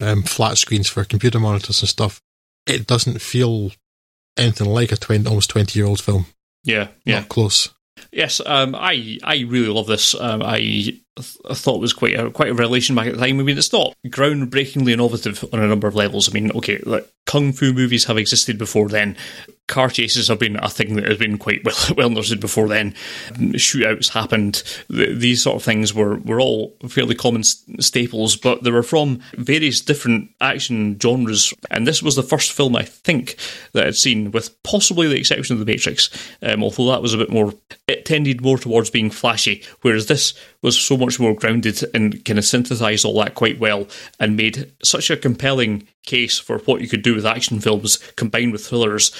um, 0.00 0.22
flat 0.22 0.58
screens 0.58 0.88
for 0.88 1.04
computer 1.04 1.40
monitors 1.40 1.82
and 1.82 1.88
stuff, 1.88 2.22
it 2.66 2.86
doesn't 2.86 3.20
feel 3.20 3.72
anything 4.36 4.68
like 4.68 4.92
a 4.92 4.96
20, 4.96 5.26
almost 5.28 5.50
20 5.50 5.78
year 5.78 5.86
old 5.86 6.00
film. 6.00 6.26
Yeah, 6.64 6.88
yeah. 7.04 7.20
Not 7.20 7.28
close. 7.28 7.70
Yes, 8.10 8.40
um, 8.44 8.74
I 8.74 9.18
I 9.24 9.40
really 9.40 9.68
love 9.68 9.86
this. 9.86 10.14
Um, 10.14 10.42
I 10.42 10.98
I 11.18 11.52
thought 11.52 11.80
was 11.80 11.92
quite 11.92 12.18
a 12.18 12.30
quite 12.30 12.48
a 12.48 12.54
revelation 12.54 12.96
back 12.96 13.06
at 13.06 13.14
the 13.14 13.20
time. 13.20 13.38
I 13.38 13.42
mean, 13.42 13.58
it's 13.58 13.72
not 13.72 13.94
groundbreakingly 14.06 14.92
innovative 14.92 15.44
on 15.52 15.60
a 15.60 15.68
number 15.68 15.86
of 15.86 15.94
levels. 15.94 16.28
I 16.28 16.32
mean, 16.32 16.50
okay, 16.52 16.78
like 16.86 17.06
kung 17.26 17.52
fu 17.52 17.74
movies 17.74 18.06
have 18.06 18.16
existed 18.16 18.56
before 18.56 18.88
then. 18.88 19.16
Car 19.68 19.88
chases 19.88 20.28
have 20.28 20.38
been 20.38 20.56
a 20.56 20.68
thing 20.68 20.96
that 20.96 21.06
has 21.06 21.18
been 21.18 21.38
quite 21.38 21.64
well 21.64 21.76
well 21.96 22.06
understood 22.06 22.40
before 22.40 22.66
then. 22.66 22.94
Shootouts 23.32 24.08
happened. 24.08 24.62
These 24.88 25.42
sort 25.42 25.56
of 25.56 25.62
things 25.62 25.92
were 25.92 26.16
were 26.16 26.40
all 26.40 26.74
fairly 26.88 27.14
common 27.14 27.42
staples, 27.44 28.34
but 28.34 28.62
they 28.62 28.70
were 28.70 28.82
from 28.82 29.20
various 29.34 29.82
different 29.82 30.30
action 30.40 30.98
genres. 30.98 31.52
And 31.70 31.86
this 31.86 32.02
was 32.02 32.16
the 32.16 32.22
first 32.22 32.52
film 32.52 32.74
I 32.74 32.84
think 32.84 33.36
that 33.72 33.86
I'd 33.86 33.96
seen, 33.96 34.30
with 34.30 34.62
possibly 34.62 35.08
the 35.08 35.18
exception 35.18 35.54
of 35.54 35.60
The 35.60 35.70
Matrix, 35.70 36.08
um, 36.40 36.62
although 36.62 36.90
that 36.90 37.02
was 37.02 37.12
a 37.12 37.18
bit 37.18 37.30
more. 37.30 37.52
It 37.86 38.06
tended 38.06 38.40
more 38.40 38.56
towards 38.56 38.88
being 38.88 39.10
flashy, 39.10 39.62
whereas 39.82 40.06
this 40.06 40.32
was 40.62 40.80
so 40.80 40.96
much 40.96 41.18
more 41.18 41.34
grounded 41.34 41.82
and 41.92 42.24
kind 42.24 42.38
of 42.38 42.44
synthesized 42.44 43.04
all 43.04 43.18
that 43.20 43.34
quite 43.34 43.58
well 43.58 43.86
and 44.18 44.36
made 44.36 44.72
such 44.82 45.10
a 45.10 45.16
compelling 45.16 45.86
case 46.06 46.38
for 46.38 46.58
what 46.60 46.80
you 46.80 46.88
could 46.88 47.02
do 47.02 47.14
with 47.14 47.26
action 47.26 47.60
films 47.60 47.98
combined 48.16 48.52
with 48.52 48.64
thrillers 48.66 49.10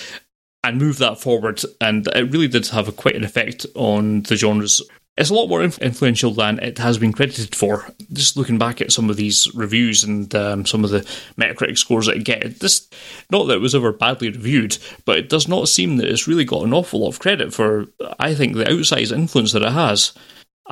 and 0.64 0.78
move 0.78 0.98
that 0.98 1.20
forward. 1.20 1.60
And 1.81 2.06
it 2.09 2.31
really 2.31 2.48
did 2.48 2.69
have 2.69 2.89
a, 2.89 2.93
quite 2.93 3.16
an 3.16 3.24
effect 3.24 3.66
on 3.74 4.23
the 4.23 4.36
genres. 4.36 4.81
It's 5.19 5.28
a 5.28 5.35
lot 5.35 5.48
more 5.48 5.62
influential 5.62 6.32
than 6.32 6.59
it 6.60 6.78
has 6.78 6.97
been 6.97 7.12
credited 7.12 7.55
for. 7.55 7.86
Just 8.14 8.39
looking 8.39 8.56
back 8.56 8.81
at 8.81 8.93
some 8.93 9.10
of 9.10 9.16
these 9.16 9.52
reviews 9.55 10.05
and 10.05 10.35
um, 10.35 10.64
some 10.64 10.85
of 10.85 10.90
the 10.90 11.01
Metacritic 11.36 11.77
scores 11.77 12.06
that 12.06 12.16
it 12.16 12.24
get, 12.24 12.60
this 12.60 12.89
not 13.31 13.44
that 13.44 13.56
it 13.56 13.60
was 13.60 13.74
ever 13.74 13.93
badly 13.93 14.31
reviewed, 14.31 14.78
but 15.05 15.19
it 15.19 15.28
does 15.28 15.48
not 15.48 15.69
seem 15.69 15.98
that 15.98 16.09
it's 16.09 16.27
really 16.27 16.47
got 16.47 16.64
an 16.64 16.73
awful 16.73 17.01
lot 17.01 17.09
of 17.09 17.19
credit 17.19 17.52
for. 17.52 17.86
I 18.19 18.35
think 18.35 18.56
the 18.56 18.64
outsized 18.64 19.12
influence 19.12 19.52
that 19.52 19.62
it 19.62 19.73
has. 19.73 20.14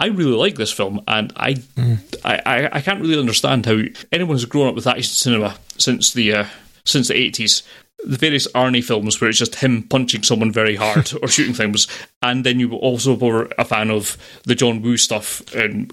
I 0.00 0.06
really 0.06 0.32
like 0.32 0.54
this 0.54 0.72
film, 0.72 1.02
and 1.06 1.30
I, 1.36 1.54
mm. 1.54 1.98
I, 2.24 2.40
I, 2.46 2.68
I, 2.78 2.80
can't 2.80 3.02
really 3.02 3.20
understand 3.20 3.66
how 3.66 3.82
anyone 4.10 4.34
who's 4.34 4.46
grown 4.46 4.68
up 4.68 4.74
with 4.74 4.86
action 4.86 5.04
cinema 5.04 5.58
since 5.76 6.14
the 6.14 6.32
uh, 6.32 6.44
since 6.84 7.08
the 7.08 7.16
eighties, 7.16 7.62
the 8.02 8.16
various 8.16 8.48
Arnie 8.52 8.82
films 8.82 9.20
where 9.20 9.28
it's 9.28 9.38
just 9.38 9.56
him 9.56 9.82
punching 9.82 10.22
someone 10.22 10.52
very 10.52 10.74
hard 10.74 11.12
or 11.22 11.28
shooting 11.28 11.52
things, 11.52 11.86
and 12.22 12.44
then 12.44 12.58
you 12.58 12.70
were 12.70 12.78
also 12.78 13.14
were 13.14 13.50
a 13.58 13.64
fan 13.64 13.90
of 13.90 14.16
the 14.44 14.54
John 14.54 14.80
Woo 14.80 14.96
stuff 14.96 15.42
and 15.54 15.92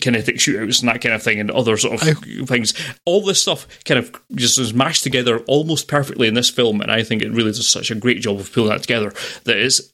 kinetic 0.00 0.36
shootouts 0.36 0.80
and 0.80 0.88
that 0.88 1.00
kind 1.00 1.14
of 1.14 1.22
thing, 1.22 1.40
and 1.40 1.50
other 1.50 1.78
sort 1.78 1.94
of 1.94 2.08
I, 2.08 2.12
things. 2.44 2.74
All 3.06 3.22
this 3.24 3.40
stuff 3.40 3.66
kind 3.86 3.98
of 3.98 4.14
just 4.34 4.58
is 4.58 4.74
mashed 4.74 5.02
together 5.02 5.38
almost 5.40 5.88
perfectly 5.88 6.28
in 6.28 6.34
this 6.34 6.50
film, 6.50 6.82
and 6.82 6.90
I 6.90 7.02
think 7.02 7.22
it 7.22 7.32
really 7.32 7.52
does 7.52 7.68
such 7.68 7.90
a 7.90 7.94
great 7.94 8.20
job 8.20 8.38
of 8.38 8.52
pulling 8.52 8.68
that 8.68 8.82
together. 8.82 9.14
That 9.44 9.56
is 9.56 9.90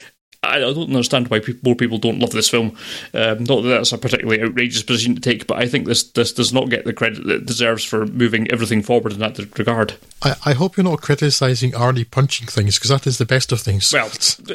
I 0.52 0.60
don't 0.60 0.88
understand 0.88 1.28
why 1.28 1.40
people, 1.40 1.60
more 1.64 1.74
people 1.74 1.98
don't 1.98 2.18
love 2.18 2.30
this 2.30 2.48
film. 2.48 2.76
Um, 3.14 3.44
not 3.44 3.62
that 3.62 3.68
that's 3.68 3.92
a 3.92 3.98
particularly 3.98 4.42
outrageous 4.42 4.82
position 4.82 5.14
to 5.14 5.20
take, 5.20 5.46
but 5.46 5.58
I 5.58 5.66
think 5.66 5.86
this 5.86 6.02
this 6.02 6.32
does 6.32 6.52
not 6.52 6.70
get 6.70 6.84
the 6.84 6.92
credit 6.92 7.24
that 7.26 7.36
it 7.36 7.46
deserves 7.46 7.84
for 7.84 8.06
moving 8.06 8.50
everything 8.50 8.82
forward 8.82 9.12
in 9.12 9.20
that 9.20 9.38
regard. 9.58 9.94
I, 10.22 10.36
I 10.44 10.52
hope 10.52 10.76
you're 10.76 10.84
not 10.84 11.00
criticising 11.00 11.72
Arnie 11.72 12.10
punching 12.10 12.48
things 12.48 12.78
because 12.78 12.90
that 12.90 13.06
is 13.06 13.18
the 13.18 13.26
best 13.26 13.52
of 13.52 13.60
things. 13.60 13.92
Well, 13.92 14.10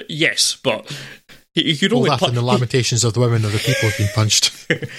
yes, 0.08 0.58
but 0.64 0.92
he 1.64 1.76
could 1.76 1.94
only 1.94 2.10
well, 2.10 2.20
punch. 2.20 2.36
the 2.36 2.42
lamentations 2.42 3.04
of 3.04 3.14
the 3.14 3.20
women 3.20 3.44
or 3.44 3.50
the 3.50 3.58
people 3.58 3.82
who 3.82 3.88
have 3.88 3.98
been 3.98 4.08
punched. 4.14 4.52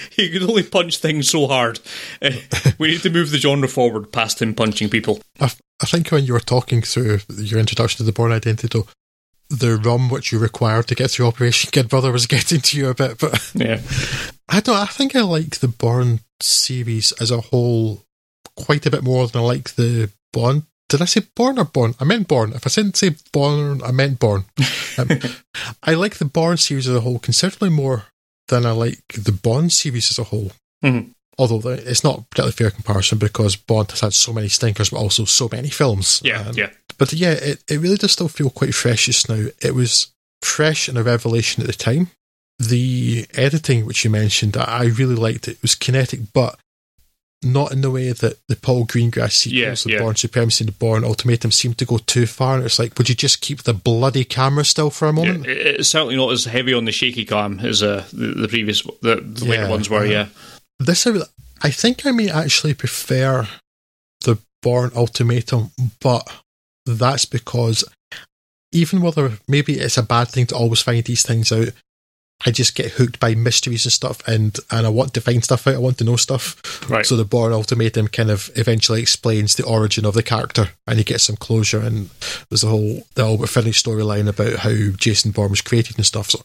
he 0.11 0.29
could 0.29 0.43
only 0.43 0.63
punch 0.63 0.97
things 0.97 1.29
so 1.29 1.47
hard. 1.47 1.79
Uh, 2.21 2.31
we 2.77 2.89
need 2.89 3.01
to 3.01 3.09
move 3.09 3.31
the 3.31 3.37
genre 3.37 3.67
forward 3.67 4.11
past 4.11 4.41
him 4.41 4.53
punching 4.53 4.89
people. 4.89 5.21
I, 5.39 5.51
I 5.81 5.85
think 5.85 6.09
when 6.09 6.25
you 6.25 6.33
were 6.33 6.39
talking 6.39 6.81
through 6.81 7.19
your 7.29 7.59
introduction 7.59 7.97
to 7.97 8.03
the 8.03 8.11
Bourne 8.11 8.33
Identity, 8.33 8.81
the 9.49 9.77
rum 9.77 10.09
which 10.09 10.31
you 10.31 10.39
required 10.39 10.87
to 10.87 10.95
get 10.95 11.11
through 11.11 11.27
Operation 11.27 11.71
Kid 11.71 11.89
Brother 11.89 12.11
was 12.11 12.27
getting 12.27 12.61
to 12.61 12.77
you 12.77 12.89
a 12.89 12.93
bit, 12.93 13.19
but 13.19 13.51
yeah, 13.53 13.81
I 14.49 14.59
don't. 14.59 14.75
I 14.75 14.85
think 14.85 15.15
I 15.15 15.21
like 15.21 15.57
the 15.57 15.67
Bourne 15.67 16.21
series 16.41 17.11
as 17.13 17.31
a 17.31 17.41
whole 17.41 18.03
quite 18.55 18.85
a 18.85 18.91
bit 18.91 19.03
more 19.03 19.27
than 19.27 19.41
I 19.41 19.45
like 19.45 19.75
the 19.75 20.11
Bond. 20.31 20.63
Did 20.89 21.01
I 21.01 21.05
say 21.05 21.21
Bourne 21.35 21.59
or 21.59 21.65
Born? 21.65 21.93
I 21.99 22.03
meant 22.03 22.27
Born. 22.27 22.53
If 22.53 22.65
I 22.65 22.69
didn't 22.69 22.97
say 22.97 23.15
Born, 23.31 23.81
I 23.83 23.91
meant 23.91 24.19
Born. 24.19 24.45
Um, 24.97 25.07
I 25.83 25.93
like 25.93 26.15
the 26.15 26.25
Bourne 26.25 26.57
series 26.57 26.87
as 26.87 26.95
a 26.95 27.01
whole 27.01 27.19
considerably 27.19 27.69
more 27.69 28.05
than 28.47 28.65
I 28.65 28.71
like 28.71 29.03
the 29.09 29.31
Bond 29.31 29.71
series 29.71 30.09
as 30.09 30.19
a 30.19 30.23
whole. 30.23 30.51
Mm-hmm. 30.83 31.11
Although 31.39 31.69
it's 31.69 32.03
not 32.03 32.19
a 32.19 32.21
particularly 32.23 32.51
fair 32.51 32.69
comparison 32.71 33.17
because 33.17 33.55
Bond 33.55 33.89
has 33.91 34.01
had 34.01 34.13
so 34.13 34.33
many 34.33 34.49
stinkers, 34.49 34.89
but 34.89 34.97
also 34.97 35.23
so 35.23 35.47
many 35.49 35.69
films. 35.69 36.21
Yeah, 36.23 36.41
um, 36.41 36.53
yeah. 36.55 36.69
But 36.97 37.13
yeah, 37.13 37.31
it, 37.31 37.63
it 37.69 37.79
really 37.79 37.95
does 37.95 38.11
still 38.11 38.27
feel 38.27 38.49
quite 38.49 38.75
fresh 38.75 39.05
just 39.05 39.29
now. 39.29 39.45
It 39.61 39.73
was 39.73 40.11
fresh 40.41 40.89
and 40.89 40.97
a 40.97 41.03
revelation 41.03 41.63
at 41.63 41.67
the 41.67 41.73
time. 41.73 42.09
The 42.59 43.25
editing, 43.33 43.85
which 43.85 44.03
you 44.03 44.09
mentioned, 44.09 44.57
I 44.57 44.83
really 44.83 45.15
liked 45.15 45.47
it. 45.47 45.51
It 45.51 45.61
was 45.61 45.75
kinetic, 45.75 46.33
but 46.33 46.59
not 47.41 47.71
in 47.71 47.79
the 47.79 47.91
way 47.91 48.11
that 48.11 48.37
the 48.47 48.57
Paul 48.57 48.85
Greengrass 48.85 49.31
sequels, 49.31 49.85
yeah, 49.85 49.91
the 49.91 49.97
yeah. 49.97 49.99
Bourne 49.99 50.15
Supremacy 50.15 50.65
and 50.65 50.73
the 50.73 50.77
Bourne 50.77 51.05
Ultimatum 51.05 51.51
seemed 51.51 51.77
to 51.77 51.85
go 51.85 51.99
too 51.99 52.25
far. 52.25 52.57
And 52.57 52.65
it's 52.65 52.79
like, 52.79 52.97
would 52.97 53.07
you 53.07 53.15
just 53.15 53.39
keep 53.39 53.63
the 53.63 53.73
bloody 53.73 54.25
camera 54.25 54.65
still 54.65 54.89
for 54.89 55.07
a 55.07 55.13
moment? 55.13 55.45
Yeah, 55.45 55.53
it's 55.53 55.87
certainly 55.87 56.17
not 56.17 56.33
as 56.33 56.45
heavy 56.45 56.73
on 56.73 56.83
the 56.83 56.91
shaky 56.91 57.23
cam 57.23 57.61
as 57.61 57.81
uh, 57.81 58.05
the, 58.11 58.27
the, 58.27 58.47
previous, 58.49 58.81
the, 59.01 59.21
the 59.23 59.45
later 59.45 59.69
ones 59.69 59.89
were, 59.89 59.99
uh, 59.99 60.03
yeah. 60.03 60.27
This, 60.79 61.05
I 61.61 61.69
think 61.71 62.05
I 62.05 62.11
may 62.11 62.29
actually 62.29 62.73
prefer 62.73 63.47
the 64.21 64.39
Bourne 64.61 64.91
Ultimatum, 64.95 65.71
but 66.01 66.29
that's 66.85 67.25
because 67.25 67.83
even 68.71 69.01
whether 69.01 69.33
maybe 69.47 69.73
it's 69.73 69.97
a 69.97 70.03
bad 70.03 70.29
thing 70.29 70.45
to 70.47 70.55
always 70.55 70.81
find 70.81 71.03
these 71.03 71.23
things 71.23 71.51
out, 71.51 71.69
I 72.45 72.51
just 72.51 72.75
get 72.75 72.93
hooked 72.93 73.19
by 73.19 73.35
mysteries 73.35 73.85
and 73.85 73.91
stuff, 73.91 74.25
and 74.25 74.57
and 74.71 74.85
I 74.85 74.89
want 74.89 75.13
to 75.15 75.21
find 75.21 75.43
stuff 75.43 75.67
out. 75.67 75.75
I 75.75 75.79
want 75.79 75.97
to 75.97 76.05
know 76.05 76.15
stuff. 76.15 76.89
Right. 76.89 77.05
So 77.05 77.17
the 77.17 77.25
Bourne 77.25 77.51
Ultimatum 77.51 78.07
kind 78.07 78.31
of 78.31 78.49
eventually 78.55 79.01
explains 79.01 79.55
the 79.55 79.65
origin 79.65 80.05
of 80.05 80.13
the 80.13 80.23
character, 80.23 80.69
and 80.87 80.97
you 80.97 81.03
get 81.03 81.19
some 81.19 81.35
closure. 81.35 81.81
And 81.81 82.09
there's 82.49 82.63
a 82.63 82.69
whole 82.69 83.05
the 83.15 83.23
Albert 83.23 83.47
Finney 83.47 83.71
storyline 83.71 84.29
about 84.29 84.59
how 84.59 84.73
Jason 84.95 85.31
Bourne 85.31 85.49
was 85.49 85.61
created 85.61 85.97
and 85.97 86.05
stuff. 86.05 86.29
So 86.29 86.43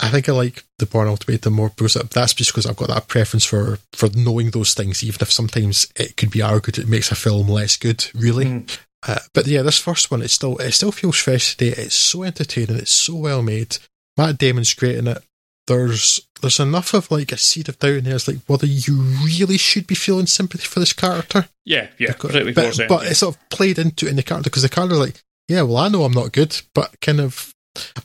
I 0.00 0.08
think 0.08 0.28
I 0.28 0.32
like 0.32 0.64
the 0.78 0.86
Bourne 0.86 1.08
Ultimatum 1.08 1.52
more 1.52 1.70
because 1.70 1.94
that's 1.94 2.34
just 2.34 2.50
because 2.50 2.66
I've 2.66 2.76
got 2.76 2.88
that 2.88 3.08
preference 3.08 3.44
for 3.44 3.78
for 3.92 4.08
knowing 4.14 4.50
those 4.50 4.74
things, 4.74 5.04
even 5.04 5.18
if 5.20 5.30
sometimes 5.30 5.86
it 5.94 6.16
could 6.16 6.30
be 6.30 6.42
argued 6.42 6.78
it 6.78 6.88
makes 6.88 7.12
a 7.12 7.14
film 7.14 7.48
less 7.48 7.76
good. 7.76 8.04
Really, 8.14 8.44
mm. 8.44 8.78
Uh, 9.06 9.18
but 9.34 9.46
yeah, 9.46 9.62
this 9.62 9.78
first 9.78 10.10
one, 10.10 10.22
it 10.22 10.30
still 10.30 10.56
it 10.58 10.72
still 10.72 10.92
feels 10.92 11.18
fresh 11.18 11.56
today. 11.56 11.74
It's 11.82 11.94
so 11.94 12.22
entertaining. 12.22 12.76
It's 12.76 12.90
so 12.90 13.16
well 13.16 13.42
made. 13.42 13.76
Matt 14.16 14.38
Damon's 14.38 14.74
great 14.74 14.96
in 14.96 15.08
it. 15.08 15.22
There's 15.66 16.26
there's 16.40 16.60
enough 16.60 16.94
of 16.94 17.10
like 17.10 17.32
a 17.32 17.36
seed 17.36 17.68
of 17.68 17.78
doubt 17.78 17.94
in 17.94 18.04
there. 18.04 18.14
It's 18.14 18.28
like 18.28 18.38
whether 18.46 18.66
you 18.66 18.94
really 19.24 19.58
should 19.58 19.86
be 19.86 19.94
feeling 19.94 20.26
sympathy 20.26 20.64
for 20.64 20.80
this 20.80 20.92
character. 20.92 21.48
Yeah, 21.64 21.88
yeah, 21.98 22.12
because, 22.12 22.32
but, 22.54 22.88
but 22.88 23.06
it's 23.06 23.20
sort 23.20 23.36
of 23.36 23.48
played 23.50 23.78
into 23.78 24.06
it 24.06 24.10
in 24.10 24.16
the 24.16 24.22
character 24.22 24.50
because 24.50 24.62
the 24.62 24.68
character's 24.68 24.98
like, 24.98 25.22
yeah, 25.48 25.62
well, 25.62 25.78
I 25.78 25.88
know 25.88 26.04
I'm 26.04 26.12
not 26.12 26.32
good, 26.32 26.60
but 26.74 27.00
kind 27.00 27.20
of, 27.20 27.54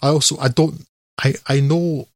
I 0.01 0.09
also 0.09 0.37
I 0.37 0.49
don't 0.49 0.85
I 1.19 1.35
I 1.47 1.59
know 1.59 2.07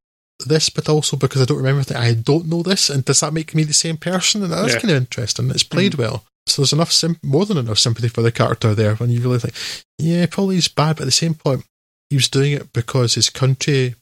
this, 0.46 0.70
but 0.70 0.90
also 0.90 1.18
because 1.18 1.42
I 1.42 1.46
don't 1.46 1.58
remember 1.58 1.84
that 1.84 1.98
I 1.98 2.14
don't 2.14 2.48
know 2.48 2.64
this, 2.64 2.90
and 2.90 3.06
does 3.06 3.20
that 3.20 3.34
make 3.34 3.54
me 3.56 3.64
the 3.64 3.74
same 3.74 3.98
person? 3.98 4.44
And 4.44 4.52
that's 4.52 4.74
yeah. 4.74 4.80
kind 4.80 4.92
of 4.92 4.98
interesting. 4.98 5.50
It's 5.50 5.64
played 5.64 5.94
mm. 5.94 6.00
well. 6.00 6.24
So 6.48 6.62
there's 6.62 6.74
enough, 6.74 6.92
sim- 6.92 7.20
more 7.24 7.46
than 7.46 7.58
enough 7.58 7.80
sympathy 7.80 8.10
for 8.10 8.22
the 8.22 8.32
character 8.32 8.76
there 8.76 8.96
when 8.96 9.10
you 9.10 9.22
really 9.22 9.40
think, 9.40 9.54
yeah, 9.98 10.26
probably 10.30 10.56
he's 10.56 10.68
bad, 10.68 10.98
but 10.98 11.04
at 11.04 11.06
the 11.06 11.12
same 11.12 11.36
point, 11.36 11.64
he 12.10 12.18
was 12.18 12.28
doing 12.28 12.52
it 12.52 12.74
because 12.74 13.16
his 13.16 13.30
country 13.30 13.96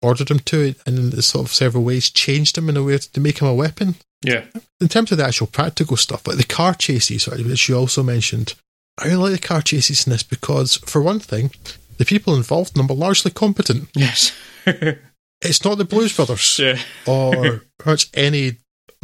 ordered 0.00 0.30
him 0.30 0.38
to 0.40 0.60
it, 0.60 0.76
and 0.86 0.98
in 0.98 1.22
sort 1.22 1.46
of 1.46 1.52
several 1.52 1.82
ways 1.82 2.10
changed 2.10 2.56
him 2.56 2.68
in 2.68 2.76
a 2.76 2.82
way 2.82 2.98
to 2.98 3.20
make 3.20 3.40
him 3.40 3.48
a 3.48 3.54
weapon. 3.54 3.96
Yeah. 4.24 4.44
In 4.80 4.88
terms 4.88 5.10
of 5.10 5.18
the 5.18 5.24
actual 5.24 5.48
practical 5.48 5.96
stuff, 5.96 6.26
like 6.26 6.36
the 6.36 6.44
car 6.44 6.74
chases, 6.74 7.26
which 7.26 7.68
you 7.68 7.76
also 7.76 8.02
mentioned, 8.02 8.54
I 8.96 9.06
really 9.06 9.30
like 9.30 9.40
the 9.40 9.46
car 9.46 9.62
chases 9.62 10.06
in 10.06 10.12
this 10.12 10.22
because, 10.22 10.76
for 10.76 11.02
one 11.02 11.20
thing, 11.20 11.50
the 11.98 12.04
people 12.04 12.34
involved 12.34 12.76
in 12.76 12.80
them 12.86 12.90
are 12.90 12.98
largely 12.98 13.30
competent. 13.30 13.88
Yes. 13.94 14.32
it's 14.66 15.64
not 15.64 15.78
the 15.78 15.84
Blues 15.84 16.16
Brothers 16.16 16.58
yeah. 16.58 16.78
or 17.06 17.62
much 17.84 18.08
any 18.14 18.56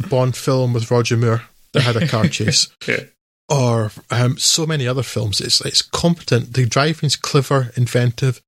Bond 0.09 0.35
film 0.35 0.73
with 0.73 0.91
Roger 0.91 1.17
Moore 1.17 1.43
that 1.73 1.83
had 1.83 1.95
a 1.95 2.07
car 2.07 2.27
chase. 2.29 2.67
yeah. 2.87 3.03
Or 3.47 3.91
um, 4.09 4.39
so 4.39 4.65
many 4.65 4.87
other 4.87 5.03
films. 5.03 5.39
It's 5.39 5.61
it's 5.61 5.83
competent. 5.83 6.53
The 6.53 6.65
driving's 6.65 7.15
clever, 7.15 7.71
inventive, 7.77 8.41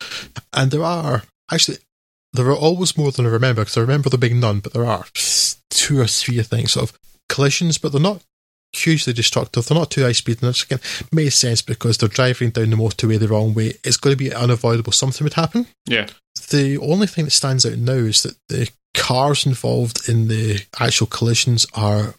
and 0.53 0.71
there 0.71 0.83
are 0.83 1.21
actually 1.51 1.77
there 2.33 2.47
are 2.47 2.55
always 2.55 2.97
more 2.97 3.11
than 3.11 3.27
I 3.27 3.29
remember 3.29 3.61
because 3.61 3.77
I 3.77 3.81
remember 3.81 4.09
there 4.09 4.17
being 4.17 4.39
none, 4.39 4.59
but 4.59 4.73
there 4.73 4.87
are 4.87 5.05
two 5.69 5.99
or 5.99 6.07
three 6.07 6.41
things 6.41 6.71
sort 6.71 6.89
of 6.89 6.99
collisions, 7.29 7.77
but 7.77 7.91
they're 7.91 8.01
not 8.01 8.23
hugely 8.73 9.13
destructive. 9.13 9.65
They're 9.65 9.77
not 9.77 9.91
too 9.91 10.03
high 10.03 10.11
speed, 10.11 10.41
and 10.41 10.55
again 10.63 10.79
makes 11.11 11.35
sense 11.35 11.61
because 11.61 11.97
they're 11.97 12.09
driving 12.09 12.51
down 12.51 12.69
the 12.69 12.75
motorway 12.75 13.19
the 13.19 13.27
wrong 13.27 13.53
way. 13.53 13.73
It's 13.83 13.97
going 13.97 14.15
to 14.15 14.23
be 14.23 14.33
unavoidable. 14.33 14.91
Something 14.91 15.25
would 15.25 15.33
happen. 15.33 15.67
Yeah. 15.85 16.07
The 16.49 16.77
only 16.77 17.07
thing 17.07 17.25
that 17.25 17.31
stands 17.31 17.65
out 17.65 17.77
now 17.77 17.93
is 17.93 18.23
that 18.23 18.35
the 18.49 18.69
cars 18.93 19.45
involved 19.45 20.09
in 20.09 20.27
the 20.27 20.65
actual 20.79 21.07
collisions 21.07 21.65
are 21.73 22.15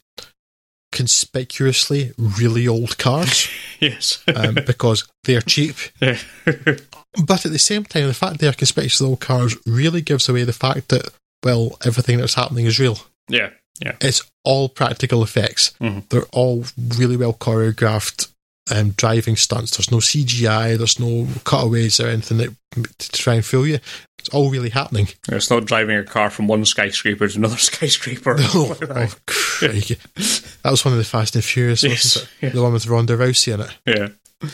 conspicuously 0.93 2.12
really 2.16 2.66
old 2.66 2.99
cars. 2.99 3.49
yes. 3.81 4.23
um, 4.35 4.55
because 4.66 5.09
they're 5.25 5.41
cheap. 5.41 5.77
but 6.01 7.47
at 7.47 7.53
the 7.53 7.59
same 7.59 7.85
time, 7.85 8.07
the 8.07 8.15
fact 8.15 8.39
they 8.39 8.49
are 8.49 8.53
conspicuously 8.53 9.07
old 9.07 9.20
cars 9.20 9.57
really 9.66 10.01
gives 10.01 10.29
away 10.29 10.45
the 10.45 10.53
fact 10.53 10.89
that, 10.89 11.11
well, 11.45 11.77
everything 11.85 12.19
that's 12.19 12.35
happening 12.35 12.66
is 12.66 12.79
real. 12.79 12.99
Yeah. 13.29 13.51
Yeah. 13.81 13.97
It's 14.01 14.23
all 14.45 14.69
practical 14.69 15.23
effects. 15.23 15.73
Mhm. 15.81 16.09
They're 16.09 16.23
all 16.33 16.65
really 16.97 17.17
well 17.17 17.33
choreographed 17.33 18.29
um, 18.71 18.91
driving 18.91 19.37
stunts. 19.37 19.77
There's 19.77 19.91
no 19.91 19.99
CGI. 19.99 20.77
There's 20.77 20.99
no 21.01 21.27
cutaways 21.45 22.01
or 22.01 22.09
anything 22.09 22.37
that, 22.39 22.55
to 22.99 23.11
try 23.13 23.35
and 23.35 23.45
fool 23.45 23.67
you. 23.67 23.79
It's 24.19 24.29
all 24.31 24.51
really 24.51 24.69
happening. 24.69 25.09
It's 25.29 25.49
not 25.49 25.65
driving 25.65 25.97
a 25.97 26.05
car 26.05 26.29
from 26.29 26.49
one 26.49 26.65
skyscraper 26.67 27.29
to 27.29 27.39
another 27.39 27.57
skyscraper. 27.71 28.37
Oh, 28.39 28.77
oh. 28.83 29.15
That 29.63 30.71
was 30.71 30.85
one 30.85 30.93
of 30.93 30.99
the 30.99 31.05
Fast 31.05 31.35
and 31.35 31.45
Furious, 31.45 31.83
Yes, 31.83 32.27
yeah. 32.43 32.51
The 32.51 32.63
one 32.63 32.73
with 32.73 32.87
Ronda 32.87 33.17
Rousey 33.17 33.55
in 33.55 33.61
it. 33.61 33.77
yeah. 33.87 34.09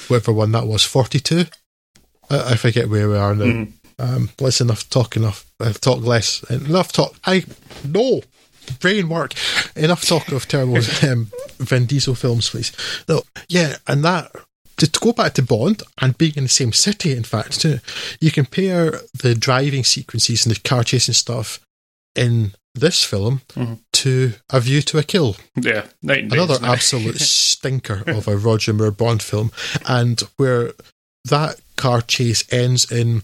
Whatever 0.08 0.32
one 0.32 0.52
that 0.52 0.66
was, 0.66 0.82
42? 0.84 1.46
I, 2.30 2.52
I 2.52 2.54
forget 2.56 2.88
where 2.88 3.08
we 3.08 3.16
are 3.16 3.34
now. 3.34 3.44
Mhm. 3.44 3.72
Um, 3.98 4.30
let's 4.40 4.60
enough 4.60 4.88
talk 4.90 5.16
enough. 5.16 5.44
Uh, 5.60 5.72
talk 5.72 6.02
less. 6.02 6.42
Enough 6.44 6.92
talk. 6.92 7.14
I 7.26 7.44
no 7.84 8.22
brain 8.80 9.08
work. 9.08 9.34
Enough 9.76 10.04
talk 10.06 10.28
of 10.32 10.46
terrible 10.48 10.78
um, 11.02 11.30
Vin 11.58 11.86
Diesel 11.86 12.14
films, 12.14 12.50
please. 12.50 12.72
No, 13.08 13.22
yeah, 13.48 13.76
and 13.86 14.04
that 14.04 14.30
to, 14.78 14.86
go 15.00 15.12
back 15.12 15.34
to 15.34 15.42
Bond 15.42 15.82
and 16.00 16.18
being 16.18 16.34
in 16.36 16.44
the 16.44 16.48
same 16.48 16.72
city. 16.72 17.12
In 17.16 17.22
fact, 17.24 17.60
too, 17.60 17.78
you 18.20 18.30
compare 18.30 19.00
the 19.22 19.34
driving 19.34 19.84
sequences 19.84 20.44
and 20.46 20.54
the 20.54 20.60
car 20.60 20.82
chasing 20.84 21.14
stuff 21.14 21.60
in 22.16 22.52
this 22.74 23.04
film 23.04 23.40
Mhm. 23.54 23.78
to 23.92 24.32
A 24.50 24.58
View 24.60 24.82
to 24.82 24.98
a 24.98 25.04
Kill 25.04 25.36
Yeah. 25.60 25.86
Night 26.02 26.24
another 26.32 26.58
absolute 26.62 27.20
stinker 27.20 28.02
of 28.08 28.26
a 28.26 28.36
Roger 28.36 28.72
Moore 28.72 28.90
Bond 28.90 29.22
film, 29.22 29.52
and 29.86 30.20
where 30.36 30.72
that 31.24 31.60
car 31.76 32.02
chase 32.02 32.44
ends 32.52 32.90
in 32.90 33.22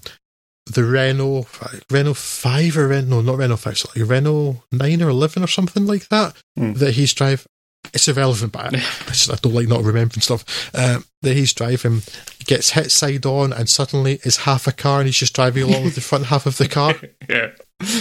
the 0.72 0.84
Renault 0.84 1.46
Renault 1.90 2.14
Five 2.14 2.76
or 2.76 2.88
Renault 2.88 3.08
no 3.16 3.20
not 3.20 3.38
Renault 3.38 3.56
Five, 3.56 3.82
like 3.96 4.08
Renault 4.08 4.62
Nine 4.72 5.02
or 5.02 5.08
Eleven 5.10 5.42
or 5.42 5.48
something 5.48 5.86
like 5.86 6.08
that 6.08 6.36
Hmm. 6.56 6.72
that 6.74 6.94
he's 6.94 7.14
driving. 7.14 7.46
It's 7.94 8.08
irrelevant, 8.08 8.52
but 8.52 8.74
I, 8.74 8.78
I 9.32 9.36
don't 9.40 9.54
like 9.54 9.66
not 9.68 9.82
remembering 9.82 10.20
stuff. 10.20 10.44
Um, 10.74 11.04
that 11.22 11.34
he's 11.34 11.54
driving, 11.54 12.02
gets 12.44 12.70
hit 12.70 12.90
side 12.92 13.24
on, 13.24 13.52
and 13.54 13.68
suddenly 13.70 14.20
is 14.22 14.38
half 14.38 14.66
a 14.66 14.72
car, 14.72 14.98
and 15.00 15.06
he's 15.08 15.16
just 15.16 15.34
driving 15.34 15.62
along 15.62 15.84
with 15.84 15.94
the 15.94 16.00
front 16.02 16.26
half 16.26 16.44
of 16.46 16.58
the 16.58 16.68
car 16.68 16.94
yeah. 17.28 17.50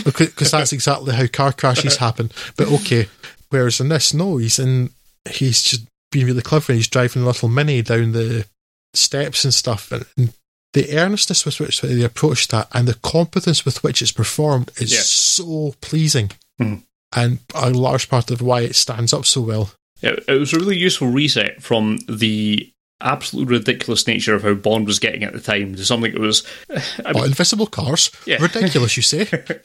because 0.03 0.51
that's 0.51 0.73
exactly 0.73 1.13
how 1.15 1.27
car 1.27 1.53
crashes 1.53 1.95
happen. 2.05 2.29
But 2.57 2.67
okay, 2.67 3.07
whereas 3.49 3.79
in 3.79 3.89
this, 3.89 4.13
no, 4.13 4.37
he's 4.37 4.59
in. 4.59 4.89
He's 5.29 5.63
just 5.63 5.85
being 6.11 6.25
really 6.25 6.41
clever. 6.41 6.73
He's 6.73 6.87
driving 6.87 7.23
a 7.23 7.25
little 7.25 7.49
mini 7.49 7.81
down 7.81 8.11
the 8.11 8.45
steps 8.93 9.43
and 9.45 9.53
stuff, 9.53 9.91
and, 9.93 10.05
and 10.17 10.33
the 10.73 10.97
earnestness 10.97 11.45
with 11.45 11.59
which 11.59 11.81
they 11.81 12.03
approach 12.03 12.47
that 12.49 12.67
and 12.73 12.87
the 12.87 12.93
competence 12.95 13.65
with 13.65 13.83
which 13.83 14.01
it's 14.01 14.11
performed 14.11 14.71
is 14.77 14.91
Yeah. 14.93 14.99
so 15.01 15.75
pleasing, 15.81 16.31
Mhm. 16.61 16.83
and 17.15 17.39
a 17.55 17.69
large 17.71 18.09
part 18.09 18.29
of 18.31 18.41
why 18.41 18.61
it 18.61 18.75
stands 18.75 19.13
up 19.13 19.25
so 19.25 19.41
well. 19.41 19.71
It, 20.01 20.23
it 20.27 20.33
was 20.39 20.53
a 20.53 20.59
really 20.59 20.77
useful 20.77 21.07
reset 21.07 21.61
from 21.63 21.99
the 22.07 22.71
absolute 23.01 23.47
ridiculous 23.47 24.05
nature 24.07 24.35
of 24.35 24.43
how 24.43 24.53
Bond 24.53 24.85
was 24.85 24.99
getting 24.99 25.23
at 25.23 25.31
the 25.31 25.39
time 25.39 25.73
to 25.75 25.85
something 25.85 26.11
that 26.11 26.19
was. 26.21 26.43
I 26.69 27.13
Oh, 27.15 27.23
invisible 27.23 27.65
cars, 27.67 28.11
Yeah. 28.25 28.41
ridiculous, 28.41 28.95
you 28.97 29.03
say? 29.03 29.27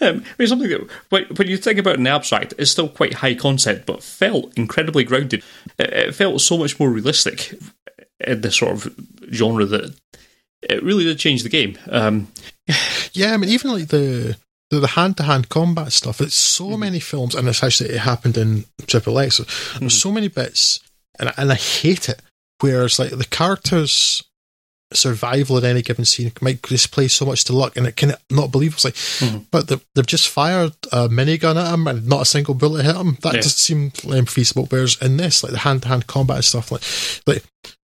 Um, 0.00 0.22
I 0.26 0.32
mean, 0.38 0.48
something 0.48 0.68
that, 0.68 0.86
when, 1.08 1.48
you 1.48 1.56
think 1.56 1.78
about 1.78 1.94
it 1.94 1.98
in 1.98 2.04
the 2.04 2.10
abstract, 2.10 2.52
is 2.58 2.70
still 2.70 2.88
quite 2.88 3.14
high 3.14 3.34
concept, 3.34 3.86
but 3.86 4.02
felt 4.02 4.52
incredibly 4.56 5.02
grounded. 5.04 5.42
It, 5.78 5.92
it 5.92 6.14
felt 6.14 6.40
so 6.42 6.58
much 6.58 6.78
more 6.78 6.90
realistic 6.90 7.54
in 8.20 8.42
this 8.42 8.56
sort 8.56 8.72
of 8.72 8.94
genre 9.32 9.64
that 9.64 9.94
it 10.70 10.82
really 10.82 11.04
did 11.04 11.18
change 11.18 11.42
the 11.42 11.48
game. 11.48 11.78
Um, 11.90 12.28
Yeah, 13.12 13.32
I 13.32 13.36
mean, 13.36 13.50
even 13.50 13.70
like 13.70 13.88
the 13.88 14.36
the, 14.70 14.80
the 14.80 14.86
hand-to-hand 14.88 15.48
combat 15.50 15.92
stuff. 15.92 16.20
It's 16.20 16.34
so 16.34 16.76
many 16.76 16.98
films, 16.98 17.34
and 17.34 17.46
it's 17.48 17.62
actually 17.62 17.90
it 17.90 17.98
happened 17.98 18.36
in 18.36 18.64
Triple 18.86 19.18
X. 19.18 19.36
so 19.36 19.44
there's 19.78 20.00
so 20.00 20.10
many 20.10 20.28
bits, 20.28 20.80
and 21.18 21.28
I- 21.28 21.34
and 21.36 21.52
I 21.52 21.56
hate 21.56 22.08
it. 22.08 22.20
Whereas 22.60 22.98
like 22.98 23.10
the 23.10 23.24
characters' 23.26 24.22
survival 24.92 25.58
in 25.58 25.64
any 25.64 25.82
given 25.82 26.04
scene 26.04 26.32
might 26.40 26.62
just 26.62 26.90
play 26.92 27.08
so 27.08 27.26
much 27.26 27.44
to 27.44 27.52
luck, 27.52 27.76
and 27.76 27.86
it 27.86 27.96
can 27.96 28.14
not 28.30 28.50
believe 28.52 28.74
it's 28.74 28.84
like, 28.84 28.94
Mhm. 28.94 29.46
but 29.50 29.68
they've, 29.68 30.06
just 30.06 30.28
fired 30.28 30.72
a 30.92 31.08
minigun 31.08 31.56
at 31.56 31.72
him 31.72 31.86
and 31.88 32.06
not 32.06 32.22
a 32.22 32.26
single 32.26 32.54
bullet 32.54 32.84
hit 32.84 32.96
him. 32.96 33.18
That 33.22 33.34
Yeah. 33.34 33.40
doesn't 33.42 33.58
seem 33.58 33.92
um, 34.10 34.26
feasible. 34.26 34.66
Whereas 34.70 34.96
in 35.00 35.16
this, 35.16 35.42
like 35.42 35.52
the 35.52 35.58
hand-to-hand 35.58 36.06
combat 36.06 36.36
and 36.36 36.44
stuff, 36.44 36.70
like 36.72 36.82
like 37.26 37.44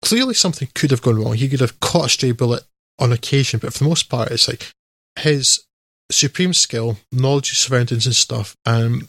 clearly 0.02 0.34
something 0.34 0.68
could 0.76 0.92
have 0.92 1.02
gone 1.02 1.22
wrong. 1.22 1.34
He 1.34 1.50
could 1.50 1.60
have 1.62 1.80
caught 1.80 2.06
a 2.06 2.10
stray 2.10 2.32
bullet 2.32 2.64
on 3.00 3.12
occasion, 3.12 3.60
but 3.60 3.74
for 3.74 3.80
the 3.80 3.90
most 3.90 4.10
part, 4.10 4.32
it's 4.32 4.48
like 4.48 4.72
his 5.20 5.64
supreme 6.12 6.54
skill, 6.54 6.98
knowledge 7.12 7.52
of 7.52 7.58
surroundings 7.58 8.06
and 8.06 8.16
stuff, 8.16 8.56
um, 8.66 9.06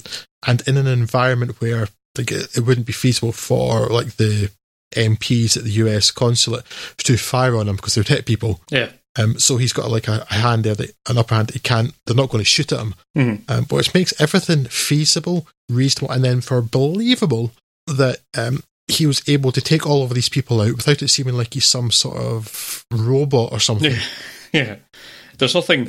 and 0.46 0.62
in 0.66 0.76
an 0.76 0.86
environment 0.86 1.60
where 1.60 1.88
like, 2.16 2.32
it, 2.32 2.56
it 2.56 2.60
wouldn't 2.60 2.86
be 2.86 2.92
feasible 2.92 3.32
for 3.32 3.86
like 3.88 4.16
the 4.16 4.50
MPs 4.94 5.56
at 5.56 5.64
the 5.64 5.70
US 5.72 6.10
consulate 6.10 6.64
to 6.98 7.16
fire 7.16 7.56
on 7.56 7.68
him 7.68 7.76
because 7.76 7.94
they 7.94 8.00
would 8.00 8.08
hit 8.08 8.26
people. 8.26 8.60
yeah. 8.70 8.90
Um, 9.18 9.36
so 9.38 9.56
he's 9.56 9.72
got 9.72 9.90
like 9.90 10.06
a, 10.06 10.24
a 10.30 10.34
hand 10.34 10.62
there, 10.62 10.76
that, 10.76 10.92
an 11.08 11.18
upper 11.18 11.34
hand 11.34 11.48
that 11.48 11.54
he 11.54 11.58
can't. 11.60 11.92
They're 12.06 12.14
not 12.14 12.28
going 12.30 12.40
to 12.42 12.48
shoot 12.48 12.70
at 12.70 12.78
him, 12.78 12.94
Mhm. 13.16 13.50
um, 13.50 13.64
but 13.64 13.74
which 13.76 13.92
makes 13.94 14.20
everything 14.20 14.66
feasible, 14.66 15.48
reasonable, 15.68 16.12
and 16.14 16.22
then 16.24 16.40
for 16.40 16.62
believable 16.62 17.50
that 17.88 18.18
um, 18.36 18.62
he 18.88 19.06
was 19.06 19.22
able 19.28 19.52
to 19.52 19.60
take 19.60 19.86
all 19.86 20.02
of 20.02 20.14
these 20.14 20.28
people 20.28 20.60
out 20.60 20.76
without 20.76 21.02
it 21.02 21.08
seeming 21.08 21.34
like 21.36 21.54
he's 21.54 21.66
some 21.66 21.90
sort 21.90 22.16
of 22.16 22.84
robot 22.90 23.52
or 23.52 23.60
something. 23.60 23.92
Yeah. 23.92 24.00
yeah. 24.52 24.76
There's 25.38 25.54
nothing 25.54 25.88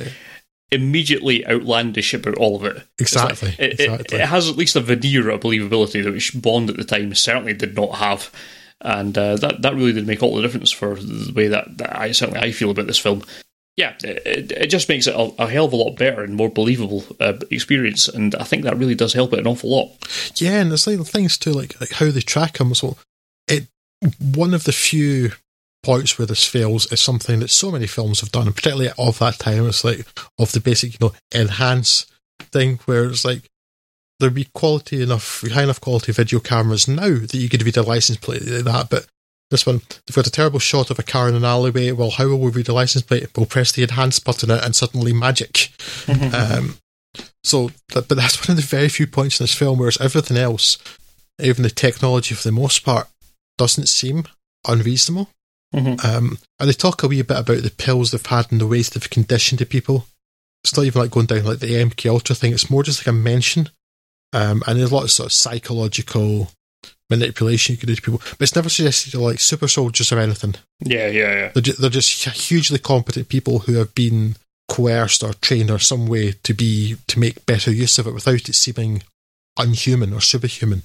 immediately 0.72 1.46
outlandish 1.46 2.14
about 2.14 2.36
all 2.36 2.56
of 2.56 2.64
it. 2.64 2.82
It's 2.98 3.14
like- 3.16 3.30
Exactly, 3.30 3.64
it, 3.64 3.72
it- 3.72 3.80
exactly. 3.80 4.18
it 4.18 4.26
has 4.28 4.48
at 4.48 4.56
least 4.56 4.76
a 4.76 4.80
veneer 4.80 5.30
of 5.30 5.40
believability 5.40 6.04
that 6.04 6.12
which 6.12 6.40
Bond 6.40 6.70
at 6.70 6.76
the 6.76 6.84
time 6.84 7.14
certainly 7.14 7.54
did 7.54 7.74
not 7.74 7.96
have. 7.96 8.30
And 8.82 9.16
uh, 9.18 9.36
that 9.36 9.60
that 9.62 9.74
really 9.74 9.92
did 9.92 10.06
make 10.06 10.22
all 10.22 10.36
the 10.36 10.42
difference 10.42 10.70
for 10.70 10.94
the 10.94 11.32
way 11.34 11.48
that, 11.48 11.76
that 11.78 11.98
I 11.98 12.12
certainly 12.12 12.40
I 12.40 12.50
feel 12.52 12.70
about 12.70 12.86
this 12.86 12.98
film. 12.98 13.22
Yeah, 13.76 13.94
it, 14.02 14.52
it, 14.52 14.66
just 14.66 14.88
makes 14.88 15.06
it 15.06 15.14
a, 15.14 15.32
a 15.42 15.46
hell 15.48 15.64
of 15.64 15.72
a 15.72 15.76
lot 15.76 15.96
better 15.96 16.22
and 16.22 16.34
more 16.34 16.50
believable 16.50 17.04
uh, 17.18 17.34
experience, 17.50 18.08
and 18.08 18.34
I 18.34 18.44
think 18.44 18.64
that 18.64 18.76
really 18.76 18.94
does 18.94 19.14
help 19.14 19.32
it 19.32 19.38
an 19.38 19.46
awful 19.46 19.70
lot. 19.70 20.32
Yeah, 20.36 20.60
and 20.60 20.70
there's 20.70 20.86
little 20.86 21.04
things 21.04 21.38
too, 21.38 21.52
like 21.52 21.80
like 21.80 21.92
how 21.92 22.10
they 22.10 22.20
track 22.20 22.60
him 22.60 22.72
well. 22.82 22.98
It 23.48 23.68
one 24.20 24.54
of 24.54 24.64
the 24.64 24.72
few 24.72 25.32
points 25.82 26.18
where 26.18 26.26
this 26.26 26.46
fails 26.46 26.90
is 26.92 27.00
something 27.00 27.40
that 27.40 27.50
so 27.50 27.70
many 27.70 27.86
films 27.86 28.20
have 28.20 28.32
done, 28.32 28.46
and 28.46 28.54
particularly 28.54 28.90
of 28.98 29.18
that 29.18 29.38
time. 29.38 29.66
It's 29.66 29.84
like 29.84 30.06
of 30.38 30.52
the 30.52 30.60
basic, 30.60 30.92
you 30.92 30.98
know, 31.00 31.12
enhance 31.34 32.06
thing 32.52 32.80
where 32.84 33.04
it's 33.04 33.24
like 33.24 33.42
there'd 34.18 34.34
be 34.34 34.48
quality 34.54 35.02
enough, 35.02 35.42
high 35.52 35.62
enough 35.62 35.80
quality 35.80 36.12
video 36.12 36.40
cameras 36.40 36.86
now 36.86 37.08
that 37.08 37.34
you 37.34 37.48
could 37.48 37.62
read 37.62 37.76
a 37.76 37.82
license 37.82 38.18
plate 38.18 38.46
like 38.46 38.64
that, 38.64 38.90
but. 38.90 39.06
This 39.50 39.66
one, 39.66 39.80
they've 40.06 40.14
got 40.14 40.26
a 40.26 40.30
terrible 40.30 40.60
shot 40.60 40.90
of 40.90 40.98
a 40.98 41.02
car 41.02 41.28
in 41.28 41.34
an 41.34 41.44
alleyway. 41.44 41.90
Well, 41.90 42.10
how 42.10 42.28
will 42.28 42.38
we 42.38 42.50
read 42.52 42.68
a 42.68 42.72
license 42.72 43.02
plate? 43.02 43.28
We'll 43.36 43.46
press 43.46 43.72
the 43.72 43.82
enhance 43.82 44.20
button 44.20 44.50
and 44.50 44.76
suddenly 44.76 45.12
magic. 45.12 45.70
Um, 46.08 46.76
so, 47.42 47.70
but 47.92 48.08
that's 48.08 48.46
one 48.46 48.56
of 48.56 48.62
the 48.62 48.76
very 48.76 48.88
few 48.88 49.06
points 49.06 49.40
in 49.40 49.44
this 49.44 49.54
film, 49.54 49.78
whereas 49.78 50.00
everything 50.00 50.36
else, 50.36 50.78
even 51.40 51.62
the 51.64 51.70
technology 51.70 52.34
for 52.34 52.46
the 52.46 52.52
most 52.52 52.84
part, 52.84 53.08
doesn't 53.58 53.88
seem 53.88 54.24
unreasonable. 54.68 55.28
Mhm. 55.74 56.04
Um, 56.04 56.38
and 56.58 56.68
they 56.68 56.72
talk 56.72 57.02
a 57.02 57.08
wee 57.08 57.22
bit 57.22 57.38
about 57.38 57.62
the 57.62 57.70
pills 57.70 58.10
they've 58.10 58.26
had 58.26 58.50
and 58.50 58.60
the 58.60 58.66
ways 58.66 58.90
they've 58.90 59.10
conditioned 59.10 59.58
the 59.58 59.66
people. 59.66 60.06
It's 60.62 60.76
not 60.76 60.84
even 60.84 61.00
like 61.02 61.10
going 61.10 61.26
down 61.26 61.44
like 61.44 61.60
the 61.60 61.74
MK 61.74 62.08
Ultra 62.10 62.34
thing. 62.36 62.52
It's 62.52 62.70
more 62.70 62.82
just 62.82 63.00
like 63.00 63.06
a 63.06 63.12
mention. 63.12 63.70
Um, 64.32 64.62
and 64.66 64.78
there's 64.78 64.90
a 64.90 64.94
lot 64.94 65.04
of 65.04 65.10
sort 65.10 65.26
of 65.26 65.32
psychological 65.32 66.50
manipulation 67.10 67.74
you 67.74 67.78
can 67.78 67.88
do 67.88 67.94
to 67.96 68.02
people, 68.02 68.20
but 68.38 68.40
it's 68.42 68.54
never 68.56 68.68
suggested 68.68 69.12
you're 69.12 69.22
like 69.22 69.40
super 69.40 69.68
soldiers 69.68 70.12
or 70.12 70.18
anything. 70.18 70.54
Yeah, 70.80 71.08
yeah, 71.08 71.34
yeah. 71.34 71.48
They're, 71.54 71.74
they're 71.74 71.90
just 71.90 72.24
hugely 72.48 72.78
competent 72.78 73.28
people 73.28 73.60
who 73.60 73.74
have 73.74 73.94
been 73.94 74.36
coerced 74.68 75.22
or 75.24 75.32
trained 75.34 75.70
or 75.70 75.78
some 75.80 76.06
way 76.06 76.32
to 76.44 76.54
be 76.54 76.96
to 77.08 77.18
make 77.18 77.44
better 77.44 77.72
use 77.72 77.98
of 77.98 78.06
it 78.06 78.14
without 78.14 78.48
it 78.48 78.54
seeming 78.54 79.02
unhuman 79.58 80.12
or 80.12 80.20
superhuman. 80.20 80.84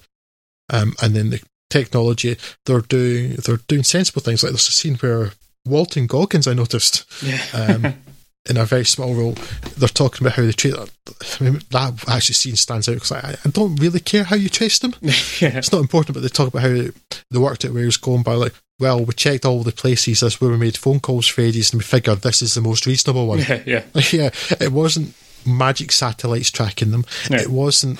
Um, 0.74 0.94
and 1.02 1.16
then 1.16 1.30
the 1.30 1.42
technology 1.70 2.38
they're 2.66 2.82
doing 2.82 3.36
they're 3.46 3.58
doing 3.68 3.84
sensible 3.84 4.22
things. 4.22 4.44
Like 4.44 4.52
there's 4.52 4.68
a 4.68 4.72
scene 4.72 4.96
where 4.96 5.32
Walton 5.66 6.08
Goggins 6.08 6.48
I 6.48 6.54
noticed 6.54 7.06
Yeah. 7.24 7.42
um, 7.54 7.94
in 8.50 8.58
a 8.58 8.66
very 8.66 8.86
small 8.86 9.14
role. 9.14 9.36
They're 9.78 9.90
talking 9.90 10.26
about 10.26 10.38
how 10.38 10.44
they 10.44 10.52
treat 10.52 10.76
I 10.76 11.44
mean, 11.44 11.62
that 11.72 12.04
actually 12.08 12.34
scene 12.34 12.56
stands 12.56 12.88
out 12.88 12.96
because 12.96 13.12
I, 13.12 13.36
I 13.44 13.50
don't 13.50 13.76
really 13.78 14.00
care 14.00 14.24
how 14.24 14.36
you 14.36 14.50
trace 14.50 14.80
them 14.80 14.94
yeah. 15.02 15.58
it's 15.58 15.72
not 15.72 15.82
important, 15.82 16.14
but 16.16 16.22
they 16.22 16.30
talk 16.30 16.48
about 16.48 16.62
how 16.62 16.70
they 16.70 17.40
worked 17.40 17.66
it 17.66 17.74
where 17.74 17.84
it 17.84 17.88
was 17.88 17.98
going 17.98 18.24
by 18.24 18.34
like, 18.34 18.54
well, 18.80 19.04
we 19.04 19.14
checked 19.14 19.46
all 19.46 19.64
the 19.64 19.72
places 19.72 20.22
as 20.22 20.42
where 20.42 20.52
we 20.52 20.58
made 20.58 20.78
phone 20.78 21.00
calls 21.00 21.28
for 21.28 21.42
ages 21.42 21.72
and 21.72 21.80
we 21.80 21.84
figured 21.84 22.22
this 22.22 22.42
is 22.42 22.56
the 22.56 22.62
most 22.62 22.86
reasonable 22.86 23.28
one. 23.28 23.40
Yeah, 23.48 23.62
yeah. 23.66 23.84
yeah, 24.12 24.30
it 24.60 24.72
wasn't 24.72 25.16
magic 25.46 25.92
satellites 25.92 26.52
tracking 26.52 26.92
them. 26.92 27.06
No. 27.30 27.38
It 27.38 27.50
wasn't 27.50 28.00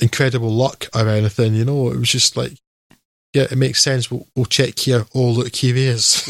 incredible 0.00 0.50
luck 0.50 0.86
or 0.94 1.08
anything, 1.08 1.54
you 1.54 1.64
know. 1.64 1.90
It 1.90 1.98
was 1.98 2.10
just 2.10 2.36
like, 2.36 2.52
yeah, 3.34 3.46
it 3.50 3.58
makes 3.58 3.82
sense. 3.82 4.10
We'll, 4.10 4.26
we'll 4.34 4.46
check 4.46 4.78
here. 4.78 5.04
Oh, 5.14 5.30
look, 5.30 5.54
here 5.54 5.74
he 5.74 5.86
is. 5.86 6.28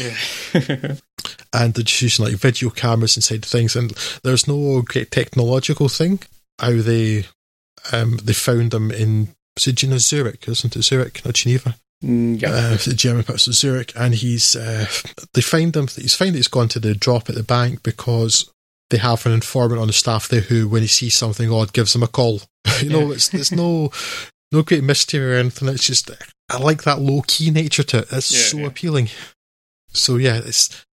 Yeah. 0.53 0.95
And 1.51 1.73
they're 1.73 1.83
just 1.83 2.01
using 2.01 2.25
like 2.25 2.35
video 2.35 2.69
cameras 2.69 3.15
inside 3.15 3.41
the 3.41 3.47
things. 3.47 3.75
And 3.75 3.91
there's 4.23 4.47
no 4.47 4.83
great 4.83 5.09
technological 5.09 5.89
thing 5.89 6.19
how 6.59 6.81
they 6.81 7.25
um, 7.91 8.17
they 8.23 8.33
found 8.33 8.71
them 8.71 8.91
in 8.91 9.29
it 9.65 9.75
Geneva 9.75 9.99
Zurich, 9.99 10.47
isn't 10.47 10.75
it 10.75 10.83
Zurich, 10.83 11.23
not 11.23 11.35
Geneva? 11.35 11.75
Mm, 12.03 12.41
yeah. 12.41 12.49
Uh, 12.49 12.77
the 12.77 12.93
German 12.93 13.23
parts 13.23 13.47
of 13.47 13.55
Zurich, 13.55 13.93
and 13.95 14.13
he's 14.13 14.55
uh, 14.55 14.85
they 15.33 15.41
find 15.41 15.75
him. 15.75 15.87
He's 15.87 16.15
find 16.15 16.33
that 16.33 16.39
he's 16.39 16.47
gone 16.47 16.67
to 16.69 16.79
the 16.79 16.93
drop 16.93 17.29
at 17.29 17.35
the 17.35 17.43
bank 17.43 17.83
because 17.83 18.51
they 18.89 18.97
have 18.97 19.25
an 19.25 19.31
informant 19.31 19.81
on 19.81 19.87
the 19.87 19.93
staff 19.93 20.27
there 20.27 20.41
who, 20.41 20.67
when 20.67 20.81
he 20.81 20.87
sees 20.87 21.15
something 21.15 21.51
odd, 21.51 21.73
gives 21.73 21.95
him 21.95 22.03
a 22.03 22.07
call. 22.07 22.41
you 22.81 22.89
know, 22.89 23.11
it's 23.11 23.29
there's 23.29 23.51
no 23.51 23.91
no 24.51 24.61
great 24.61 24.83
mystery 24.83 25.33
or 25.33 25.37
anything. 25.37 25.69
It's 25.69 25.87
just 25.87 26.11
I 26.49 26.57
like 26.57 26.83
that 26.83 26.99
low 26.99 27.21
key 27.25 27.51
nature 27.51 27.83
to 27.83 27.99
it. 27.99 28.07
It's 28.11 28.31
Yeah, 28.31 28.41
so 28.41 28.57
yeah. 28.59 28.67
appealing. 28.67 29.09
So 29.89 30.17
yeah, 30.17 30.41
it's 30.43 30.85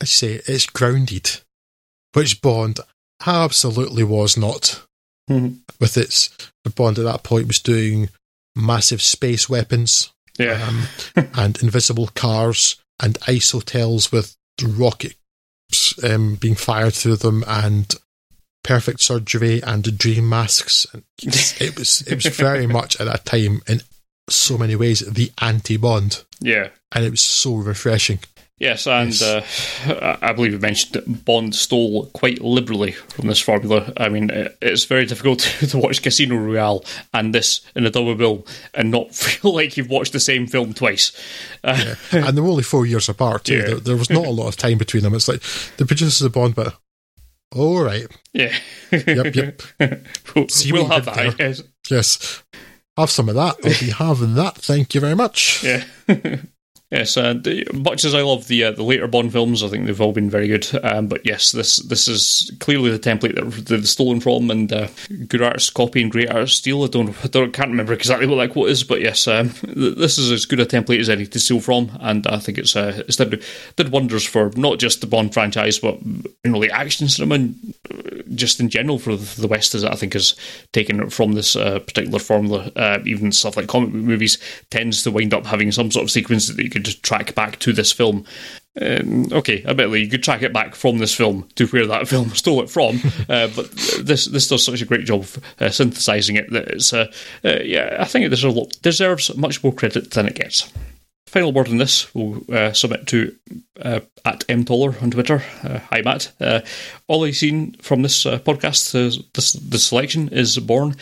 I 0.00 0.04
say 0.04 0.40
it's 0.46 0.66
grounded, 0.66 1.40
which 2.12 2.40
Bond 2.42 2.80
absolutely 3.26 4.04
was 4.04 4.36
not. 4.36 4.82
Mhm. 5.30 5.60
With 5.80 5.96
its 5.96 6.30
the 6.64 6.70
Bond 6.70 6.98
at 6.98 7.04
that 7.04 7.22
point 7.22 7.46
was 7.48 7.58
doing 7.60 8.08
massive 8.54 9.00
space 9.02 9.48
weapons 9.48 10.12
yeah. 10.38 10.62
um, 10.66 10.86
and 11.34 11.60
invisible 11.62 12.08
cars 12.14 12.76
and 13.00 13.16
ice 13.26 13.50
hotels 13.52 14.12
with 14.12 14.36
rockets 14.62 15.14
um, 16.04 16.34
being 16.36 16.54
fired 16.54 16.92
through 16.94 17.16
them 17.16 17.42
and 17.46 17.94
perfect 18.62 19.00
surgery 19.00 19.62
and 19.62 19.96
dream 19.98 20.28
masks. 20.28 20.86
And 20.92 21.02
it 21.22 21.78
was 21.78 22.02
it 22.02 22.14
was 22.14 22.26
very 22.26 22.66
much 22.78 23.00
at 23.00 23.06
that 23.06 23.24
time 23.24 23.62
in 23.66 23.82
so 24.28 24.56
many 24.58 24.76
ways 24.76 25.00
the 25.00 25.32
anti 25.40 25.76
Bond, 25.76 26.24
yeah. 26.40 26.68
and 26.94 27.04
it 27.04 27.10
was 27.10 27.20
so 27.20 27.54
refreshing. 27.56 28.20
Yes, 28.58 28.86
and 28.86 29.08
Yes. 29.10 29.86
uh, 29.88 30.18
I 30.22 30.32
believe 30.32 30.52
you 30.52 30.58
mentioned 30.60 30.92
that 30.92 31.24
Bond 31.24 31.52
stole 31.52 32.06
quite 32.12 32.40
liberally 32.40 32.92
from 32.92 33.26
this 33.26 33.40
formula. 33.40 33.92
I 33.96 34.08
mean, 34.08 34.30
it's 34.60 34.84
very 34.84 35.04
difficult 35.04 35.40
to 35.68 35.78
watch 35.78 36.00
Casino 36.00 36.36
Royale 36.36 36.84
and 37.12 37.34
this 37.34 37.62
in 37.74 37.84
a 37.86 37.90
double 37.90 38.14
bill 38.14 38.46
and 38.72 38.92
not 38.92 39.14
feel 39.16 39.52
like 39.52 39.76
you've 39.76 39.90
watched 39.90 40.12
the 40.12 40.20
same 40.20 40.46
film 40.46 40.74
twice. 40.74 41.10
Uh, 41.64 41.96
and 42.12 42.36
they 42.36 42.40
were 42.40 42.50
only 42.50 42.62
four 42.62 42.86
years 42.86 43.08
apart 43.08 43.44
too. 43.44 43.56
Yeah. 43.56 43.64
There, 43.66 43.80
there 43.80 43.96
was 43.96 44.10
not 44.10 44.26
a 44.26 44.30
lot 44.30 44.46
of 44.46 44.56
time 44.56 44.78
between 44.78 45.02
them. 45.02 45.14
It's 45.14 45.26
like 45.26 45.42
the 45.78 45.86
producers 45.86 46.22
of 46.22 46.32
Bond, 46.32 46.54
but 46.54 46.76
all 47.52 47.82
right, 47.82 48.06
yeah. 48.32 48.56
Yep, 48.92 49.34
yep. 49.34 49.62
we'll 50.36 50.46
we'll 50.70 50.86
have 50.88 51.06
that. 51.06 51.34
Yes. 51.38 51.62
yes, 51.90 52.42
have 52.96 53.10
some 53.10 53.28
of 53.28 53.34
that. 53.34 53.56
I'll 53.64 53.80
be 53.80 53.90
having 53.90 54.34
that. 54.34 54.56
Thank 54.56 54.94
you 54.94 55.00
very 55.00 55.16
much. 55.16 55.64
Yeah. 55.64 55.84
Yes, 56.92 57.16
uh, 57.16 57.40
much 57.72 58.04
as 58.04 58.14
I 58.14 58.20
love 58.20 58.48
the 58.48 58.64
uh, 58.64 58.72
the 58.72 58.82
later 58.82 59.06
Bond 59.06 59.32
films, 59.32 59.62
I 59.62 59.68
think 59.68 59.86
they've 59.86 59.98
all 59.98 60.12
been 60.12 60.28
very 60.28 60.46
good. 60.46 60.68
Um, 60.84 61.06
but 61.06 61.24
yes, 61.24 61.50
this 61.50 61.78
this 61.78 62.06
is 62.06 62.52
clearly 62.60 62.90
the 62.90 62.98
template 62.98 63.34
that 63.34 63.64
they've 63.64 63.88
stolen 63.88 64.20
from, 64.20 64.50
and 64.50 64.70
uh, 64.70 64.88
good 65.26 65.40
artists 65.40 65.70
copy 65.70 66.02
and 66.02 66.12
great 66.12 66.30
artists 66.30 66.58
steal. 66.58 66.84
I 66.84 66.88
don't, 66.88 67.16
I 67.24 67.28
don't 67.28 67.54
can't 67.54 67.70
remember 67.70 67.94
exactly 67.94 68.26
what 68.26 68.36
that 68.36 68.52
quote 68.52 68.68
is, 68.68 68.84
but 68.84 69.00
yes, 69.00 69.26
um, 69.26 69.48
th- 69.48 69.96
this 69.96 70.18
is 70.18 70.30
as 70.30 70.44
good 70.44 70.60
a 70.60 70.66
template 70.66 71.00
as 71.00 71.08
any 71.08 71.26
to 71.26 71.40
steal 71.40 71.60
from, 71.60 71.96
and 71.98 72.26
I 72.26 72.38
think 72.38 72.58
it's 72.58 72.76
uh, 72.76 73.02
it's 73.08 73.16
did 73.16 73.42
did 73.76 73.90
wonders 73.90 74.26
for 74.26 74.50
not 74.54 74.78
just 74.78 75.00
the 75.00 75.06
Bond 75.06 75.32
franchise, 75.32 75.78
but 75.78 75.98
you 76.04 76.50
know, 76.50 76.60
the 76.60 76.70
action 76.70 77.08
cinema, 77.08 77.54
just 78.34 78.60
in 78.60 78.68
general 78.68 78.98
for 78.98 79.16
the 79.16 79.48
West, 79.48 79.74
as 79.74 79.84
I 79.84 79.94
think 79.94 80.14
has 80.14 80.34
taken 80.72 81.10
from 81.10 81.32
this 81.32 81.56
uh, 81.56 81.78
particular 81.80 82.18
formula. 82.18 82.70
Uh, 82.76 82.98
even 83.04 83.32
stuff 83.32 83.56
like 83.56 83.68
comic 83.68 83.92
book 83.92 84.02
movies 84.02 84.38
tends 84.70 85.02
to 85.02 85.10
wind 85.10 85.34
up 85.34 85.46
having 85.46 85.72
some 85.72 85.90
sort 85.90 86.04
of 86.04 86.10
sequence 86.10 86.48
that 86.48 86.62
you 86.62 86.70
could 86.70 86.84
just 86.84 87.02
track 87.02 87.34
back 87.34 87.58
to 87.60 87.72
this 87.72 87.92
film. 87.92 88.24
Um, 88.80 89.30
okay, 89.32 89.62
admittedly, 89.64 90.02
you 90.02 90.08
could 90.08 90.22
track 90.22 90.40
it 90.42 90.52
back 90.52 90.74
from 90.74 90.98
this 90.98 91.14
film 91.14 91.46
to 91.56 91.66
where 91.66 91.86
that 91.86 92.08
film 92.08 92.30
stole 92.30 92.62
it 92.62 92.70
from, 92.70 93.00
uh, 93.28 93.48
but 93.54 93.70
this 94.00 94.26
this 94.26 94.48
does 94.48 94.64
such 94.64 94.80
a 94.80 94.86
great 94.86 95.04
job 95.04 95.22
of 95.22 95.38
uh, 95.60 95.68
synthesizing 95.68 96.36
it 96.36 96.50
that 96.50 96.68
it's 96.68 96.92
uh, 96.92 97.12
uh, 97.44 97.58
yeah, 97.62 97.96
I 98.00 98.06
think 98.06 98.24
it 98.24 98.82
deserves 98.82 99.36
much 99.36 99.62
more 99.62 99.74
credit 99.74 100.12
than 100.12 100.26
it 100.26 100.36
gets. 100.36 100.72
Final 101.32 101.52
word 101.54 101.68
on 101.68 101.78
this, 101.78 102.14
we'll 102.14 102.42
uh, 102.52 102.74
submit 102.74 103.06
to 103.06 103.34
uh, 103.80 104.00
at 104.22 104.46
mtoller 104.48 105.00
on 105.02 105.10
Twitter. 105.10 105.42
Uh, 105.64 105.78
hi, 105.78 106.02
Matt. 106.02 106.30
Uh, 106.38 106.60
all 107.08 107.24
I've 107.24 107.36
seen 107.36 107.72
from 107.80 108.02
this 108.02 108.26
uh, 108.26 108.38
podcast, 108.38 108.94
uh, 108.94 109.22
this 109.32 109.54
the 109.54 109.78
selection 109.78 110.28
is 110.28 110.58
Bourne, 110.58 110.94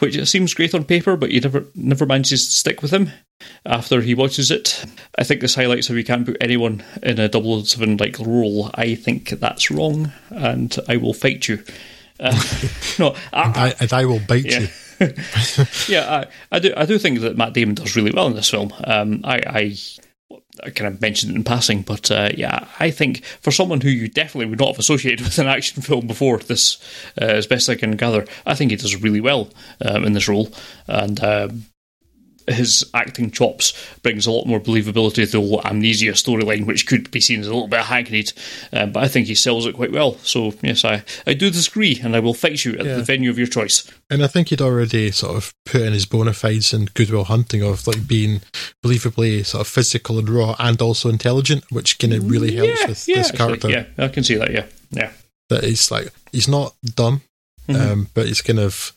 which 0.00 0.22
seems 0.28 0.52
great 0.52 0.74
on 0.74 0.84
paper, 0.84 1.16
but 1.16 1.30
he 1.30 1.40
never 1.40 1.64
never 1.74 2.04
manages 2.04 2.44
to 2.44 2.54
stick 2.54 2.82
with 2.82 2.90
him 2.90 3.12
after 3.64 4.02
he 4.02 4.14
watches 4.14 4.50
it. 4.50 4.84
I 5.18 5.24
think 5.24 5.40
this 5.40 5.54
highlights 5.54 5.88
how 5.88 5.94
you 5.94 6.04
can't 6.04 6.26
put 6.26 6.36
anyone 6.38 6.84
in 7.02 7.18
a 7.18 7.32
007 7.32 7.96
like 7.96 8.18
role. 8.18 8.70
I 8.74 8.94
think 8.94 9.30
that's 9.30 9.70
wrong, 9.70 10.12
and 10.28 10.76
I 10.86 10.98
will 10.98 11.14
fight 11.14 11.48
you. 11.48 11.64
Uh, 12.20 12.38
no, 12.98 13.14
I, 13.32 13.68
I, 13.70 13.74
and 13.80 13.92
I 13.94 14.04
will 14.04 14.20
bite 14.20 14.44
yeah. 14.44 14.58
you. 14.58 14.68
yeah, 15.88 16.24
I, 16.24 16.26
I 16.52 16.58
do. 16.58 16.72
I 16.76 16.86
do 16.86 16.98
think 16.98 17.20
that 17.20 17.36
Matt 17.36 17.52
Damon 17.52 17.74
does 17.74 17.96
really 17.96 18.10
well 18.10 18.26
in 18.26 18.34
this 18.34 18.50
film. 18.50 18.72
Um, 18.84 19.20
I, 19.24 19.36
I, 19.46 19.76
I 20.64 20.70
kind 20.70 20.92
of 20.92 21.00
mentioned 21.00 21.32
it 21.32 21.36
in 21.36 21.44
passing, 21.44 21.82
but 21.82 22.10
uh, 22.10 22.30
yeah, 22.36 22.66
I 22.80 22.90
think 22.90 23.24
for 23.24 23.50
someone 23.50 23.80
who 23.80 23.90
you 23.90 24.08
definitely 24.08 24.46
would 24.46 24.58
not 24.58 24.68
have 24.68 24.78
associated 24.78 25.20
with 25.24 25.38
an 25.38 25.46
action 25.46 25.82
film 25.82 26.06
before 26.06 26.38
this, 26.38 26.78
uh, 27.20 27.24
as 27.24 27.46
best 27.46 27.68
I 27.68 27.74
can 27.74 27.96
gather, 27.96 28.26
I 28.46 28.54
think 28.54 28.70
he 28.70 28.76
does 28.76 29.00
really 29.00 29.20
well 29.20 29.50
um, 29.84 30.04
in 30.04 30.12
this 30.12 30.28
role, 30.28 30.52
and 30.86 31.22
um, 31.22 31.66
his 32.54 32.84
acting 32.94 33.30
chops 33.30 33.72
brings 34.02 34.26
a 34.26 34.30
lot 34.30 34.46
more 34.46 34.60
believability 34.60 35.14
to 35.14 35.26
the 35.26 35.40
whole 35.40 35.60
amnesia 35.64 36.12
storyline, 36.12 36.66
which 36.66 36.86
could 36.86 37.10
be 37.10 37.20
seen 37.20 37.40
as 37.40 37.46
a 37.46 37.52
little 37.52 37.68
bit 37.68 37.80
hackneyed. 37.80 38.32
Um, 38.72 38.92
but 38.92 39.02
I 39.04 39.08
think 39.08 39.26
he 39.26 39.34
sells 39.34 39.66
it 39.66 39.74
quite 39.74 39.92
well. 39.92 40.16
So 40.18 40.54
yes, 40.62 40.84
I, 40.84 41.02
I 41.26 41.34
do 41.34 41.50
disagree, 41.50 42.00
and 42.02 42.14
I 42.16 42.20
will 42.20 42.34
fight 42.34 42.64
you 42.64 42.72
at 42.78 42.84
Yeah. 42.86 42.96
the 42.96 43.02
venue 43.04 43.30
of 43.30 43.38
your 43.38 43.46
choice. 43.46 43.90
And 44.10 44.22
I 44.22 44.26
think 44.26 44.48
he'd 44.48 44.60
already 44.62 45.10
sort 45.10 45.36
of 45.36 45.52
put 45.66 45.82
in 45.82 45.92
his 45.92 46.06
bona 46.06 46.32
fides 46.32 46.72
in 46.72 46.86
Good 46.94 47.10
Will 47.10 47.24
Hunting 47.24 47.62
of 47.62 47.86
like 47.86 48.06
being 48.06 48.40
believably 48.84 49.44
sort 49.44 49.60
of 49.60 49.68
physical 49.68 50.18
and 50.18 50.28
raw 50.28 50.56
and 50.58 50.80
also 50.80 51.08
intelligent, 51.08 51.64
which 51.70 51.98
kind 51.98 52.12
of 52.14 52.30
really 52.30 52.54
helps 52.54 52.86
with 52.86 53.06
this 53.06 53.30
actually, 53.30 53.36
character. 53.38 53.70
Yeah, 53.70 53.84
I 53.98 54.08
can 54.08 54.24
see 54.24 54.36
that. 54.36 54.50
Yeah, 54.52 54.66
yeah, 54.90 55.10
That 55.50 55.64
he's 55.64 55.90
like 55.90 56.08
he's 56.32 56.48
not 56.48 56.74
dumb, 56.94 57.22
Mhm. 57.68 57.80
um, 57.92 58.08
but 58.14 58.26
he's 58.26 58.40
kind 58.42 58.58
of 58.58 58.92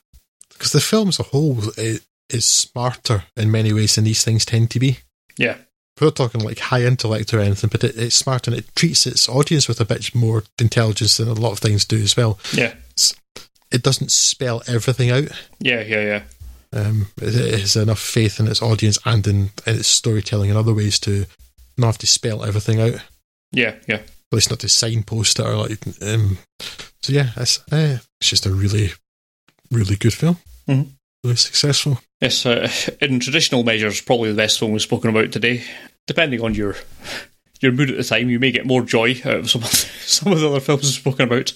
because 0.54 0.72
the 0.72 0.80
film 0.82 1.10
as 1.10 1.20
a 1.20 1.24
whole 1.24 1.58
i- 1.78 2.00
is 2.34 2.46
smarter 2.46 3.24
in 3.36 3.52
many 3.52 3.74
ways 3.74 3.96
than 3.96 4.04
these 4.06 4.24
things 4.24 4.46
tend 4.46 4.70
to 4.72 4.80
be. 4.80 5.00
yeah, 5.38 5.58
We're 6.00 6.12
talking 6.12 6.42
like 6.42 6.60
high 6.60 6.84
intellect 6.84 7.34
or 7.34 7.40
anything, 7.40 7.70
but 7.72 7.84
it, 7.84 7.96
it's 7.98 8.16
smart 8.16 8.48
and 8.48 8.56
it 8.56 8.74
treats 8.76 9.06
its 9.08 9.28
audience 9.30 9.68
with 9.68 9.80
a 9.82 9.86
bit 9.86 10.14
more 10.16 10.44
intelligence 10.60 11.18
than 11.18 11.28
a 11.28 11.34
lot 11.34 11.52
of 11.54 11.60
things 11.60 11.86
do 11.86 11.98
as 12.02 12.16
well. 12.18 12.40
yeah, 12.54 12.74
It 13.72 13.84
doesn't 13.84 14.12
spell 14.12 14.62
everything 14.68 15.12
out. 15.12 15.28
yeah, 15.60 15.82
yeah, 15.82 16.02
yeah. 16.04 16.24
Um, 16.74 17.08
it 17.22 17.36
it 17.36 17.60
has 17.60 17.76
enough 17.76 18.00
faith 18.00 18.40
in 18.40 18.48
its 18.48 18.62
audience 18.62 18.98
and 19.06 19.28
in, 19.28 19.38
in 19.68 19.76
its 19.80 19.88
storytelling 19.90 20.50
in 20.50 20.56
other 20.58 20.74
ways 20.74 21.00
to 21.00 21.26
not 21.78 21.88
have 21.88 21.98
to 22.00 22.08
spell 22.08 22.44
everything 22.46 22.80
out. 22.80 22.96
Yeah, 23.52 23.76
yeah. 23.88 23.96
At 23.98 24.06
least 24.36 24.50
not 24.50 24.60
to 24.62 24.70
signpost 24.70 25.40
it 25.40 25.46
or 25.46 25.56
like. 25.58 25.80
Um, 26.02 26.38
so 27.02 27.12
yeah, 27.12 27.32
it's, 27.36 27.60
eh, 27.74 27.98
it's 28.22 28.30
just 28.30 28.46
a 28.46 28.52
really, 28.52 28.92
really 29.70 29.98
good 29.98 30.14
film. 30.14 30.38
Mhm. 30.70 30.92
Really 31.24 31.36
successful. 31.36 32.00
Yes, 32.20 32.46
uh, 32.46 32.70
in 33.00 33.20
traditional 33.20 33.64
measures, 33.64 34.02
probably 34.02 34.30
the 34.30 34.36
best 34.38 34.58
film 34.60 34.72
we've 34.72 34.82
spoken 34.82 35.10
about 35.10 35.32
today. 35.32 35.64
Depending 36.08 36.42
on 36.42 36.54
your 36.56 36.76
your 37.62 37.72
mood 37.72 37.92
at 37.92 37.98
the 37.98 38.04
time, 38.04 38.30
you 38.30 38.40
may 38.40 38.52
get 38.52 38.66
more 38.66 38.82
joy 38.82 39.22
out 39.24 39.36
of 39.36 39.50
some 39.50 39.62
of, 39.62 39.68
some 39.70 40.34
of 40.34 40.40
the 40.40 40.50
other 40.50 40.60
films 40.60 40.84
we've 40.84 40.94
spoken 40.94 41.28
about. 41.28 41.54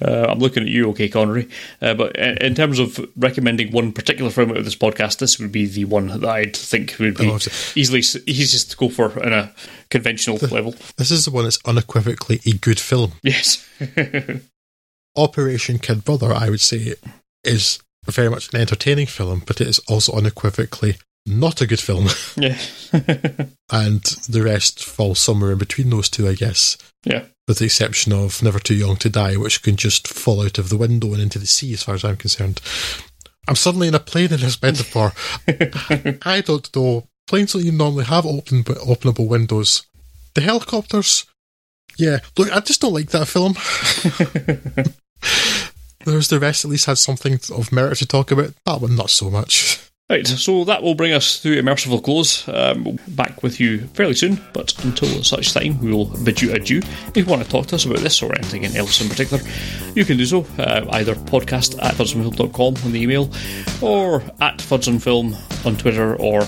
Uh, 0.00 0.26
I'm 0.28 0.38
looking 0.38 0.62
at 0.62 0.68
you, 0.68 0.90
okay, 0.90 1.08
Connery. 1.08 1.48
Uh, 1.82 1.94
but 1.94 2.16
in 2.16 2.36
in 2.38 2.54
terms 2.54 2.78
of 2.78 3.00
recommending 3.16 3.72
one 3.72 3.92
particular 3.92 4.30
film 4.30 4.50
out 4.50 4.58
of 4.58 4.64
this 4.64 4.76
podcast, 4.76 5.18
this 5.18 5.38
would 5.40 5.50
be 5.52 5.66
the 5.66 5.86
one 5.86 6.06
that 6.08 6.24
I'd 6.24 6.54
think 6.56 6.94
would 7.00 7.16
be 7.16 7.28
Oh, 7.30 7.38
easily 7.74 8.00
easiest 8.26 8.70
to 8.72 8.76
go 8.76 8.90
for 8.90 9.10
on 9.24 9.32
a 9.32 9.52
conventional 9.90 10.36
level. 10.36 10.74
This 10.98 11.10
is 11.10 11.24
the 11.24 11.30
one 11.30 11.44
that's 11.44 11.58
unequivocally 11.64 12.40
a 12.46 12.52
good 12.52 12.78
film. 12.78 13.12
Yes. 13.22 13.66
Operation 15.16 15.78
Kid 15.78 16.04
Brother, 16.04 16.32
I 16.32 16.48
would 16.50 16.60
say, 16.60 16.94
is 17.42 17.80
very 18.14 18.30
much 18.30 18.52
an 18.52 18.60
entertaining 18.60 19.06
film, 19.06 19.42
but 19.46 19.60
it 19.60 19.68
is 19.68 19.78
also 19.88 20.12
unequivocally 20.12 20.96
not 21.28 21.60
a 21.60 21.66
good 21.66 21.80
film. 21.80 22.08
yeah. 22.36 22.58
and 23.70 24.02
the 24.28 24.42
rest 24.42 24.84
falls 24.84 25.18
somewhere 25.18 25.52
in 25.52 25.58
between 25.58 25.90
those 25.90 26.08
two, 26.08 26.26
I 26.26 26.34
guess. 26.34 26.76
yeah. 27.04 27.26
with 27.46 27.58
the 27.58 27.66
exception 27.66 28.12
of 28.12 28.42
Never 28.42 28.58
Too 28.58 28.74
Young 28.74 28.96
to 28.96 29.10
Die, 29.10 29.36
which 29.36 29.62
can 29.62 29.76
just 29.76 30.08
fall 30.08 30.42
out 30.42 30.58
of 30.58 30.70
the 30.70 30.78
window 30.78 31.12
and 31.12 31.22
into 31.22 31.38
the 31.38 31.46
sea, 31.46 31.72
as 31.74 31.82
far 31.82 31.94
as 31.94 32.04
I'm 32.04 32.16
concerned. 32.16 32.60
I'm 33.46 33.56
suddenly 33.56 33.88
in 33.88 33.94
a 33.94 34.00
plane 34.00 34.32
in 34.32 34.40
this 34.40 34.60
metaphor. 34.60 35.12
I 36.22 36.42
don't 36.44 36.74
know. 36.74 37.08
Planes 37.26 37.52
don't 37.52 37.62
even 37.62 37.78
normally 37.78 38.04
have 38.04 38.26
open 38.26 38.64
openable 38.64 39.28
windows. 39.28 39.86
The 40.34 40.40
helicopters, 40.40 41.26
yeah. 41.98 42.20
Look, 42.36 42.54
I 42.54 42.60
just 42.60 42.80
don't 42.80 42.94
like 42.94 43.10
that 43.10 43.26
film. 43.26 43.54
There's 46.08 46.28
the 46.28 46.40
rest 46.40 46.64
at 46.64 46.70
least 46.70 46.86
had 46.86 46.98
something 46.98 47.38
of 47.54 47.72
merit 47.72 47.98
to 47.98 48.06
talk 48.06 48.30
about. 48.30 48.54
That 48.64 48.80
one, 48.80 48.96
not 48.96 49.10
so 49.10 49.30
much. 49.30 49.88
Right, 50.10 50.26
so 50.26 50.64
that 50.64 50.82
will 50.82 50.94
bring 50.94 51.12
us 51.12 51.42
to 51.42 51.58
a 51.58 51.62
merciful 51.62 52.00
close. 52.00 52.48
Um, 52.48 52.98
back 53.08 53.42
with 53.42 53.60
you 53.60 53.80
fairly 53.88 54.14
soon, 54.14 54.40
but 54.54 54.72
until 54.82 55.22
such 55.22 55.52
time, 55.52 55.78
we 55.80 55.92
will 55.92 56.06
bid 56.06 56.40
you 56.40 56.50
adieu. 56.54 56.78
If 56.78 57.16
you 57.18 57.26
want 57.26 57.42
to 57.42 57.48
talk 57.48 57.66
to 57.66 57.74
us 57.74 57.84
about 57.84 57.98
this 57.98 58.22
or 58.22 58.34
anything 58.34 58.64
else 58.74 59.02
in 59.02 59.10
particular, 59.10 59.42
you 59.94 60.06
can 60.06 60.16
do 60.16 60.24
so 60.24 60.46
uh, 60.58 60.86
either 60.92 61.14
podcast 61.14 61.76
at 61.82 61.92
fudsonfilm.com 61.92 62.76
on 62.86 62.92
the 62.92 63.02
email 63.02 63.24
or 63.82 64.22
at 64.40 64.56
fudsonfilm 64.60 65.36
on 65.66 65.76
Twitter 65.76 66.16
or 66.16 66.40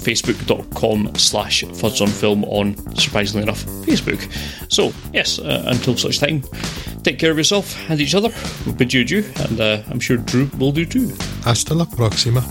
facebook.com 0.00 1.14
slash 1.16 1.64
fudsonfilm 1.64 2.44
on, 2.48 2.76
surprisingly 2.96 3.42
enough, 3.42 3.64
Facebook. 3.86 4.20
So, 4.72 4.92
yes, 5.12 5.38
uh, 5.38 5.64
until 5.66 5.96
such 5.96 6.18
time, 6.18 6.42
take 7.02 7.18
care 7.18 7.30
of 7.30 7.36
yourself 7.36 7.76
and 7.90 8.00
each 8.00 8.14
other. 8.14 8.30
We 8.66 8.72
bid 8.72 8.92
you 8.92 9.02
adieu, 9.02 9.24
and 9.36 9.60
uh, 9.60 9.82
I'm 9.90 10.00
sure 10.00 10.16
Drew 10.16 10.50
will 10.58 10.72
do 10.72 10.86
too. 10.86 11.12
Hasta 11.44 11.74
la 11.74 11.84
próxima. 11.84 12.44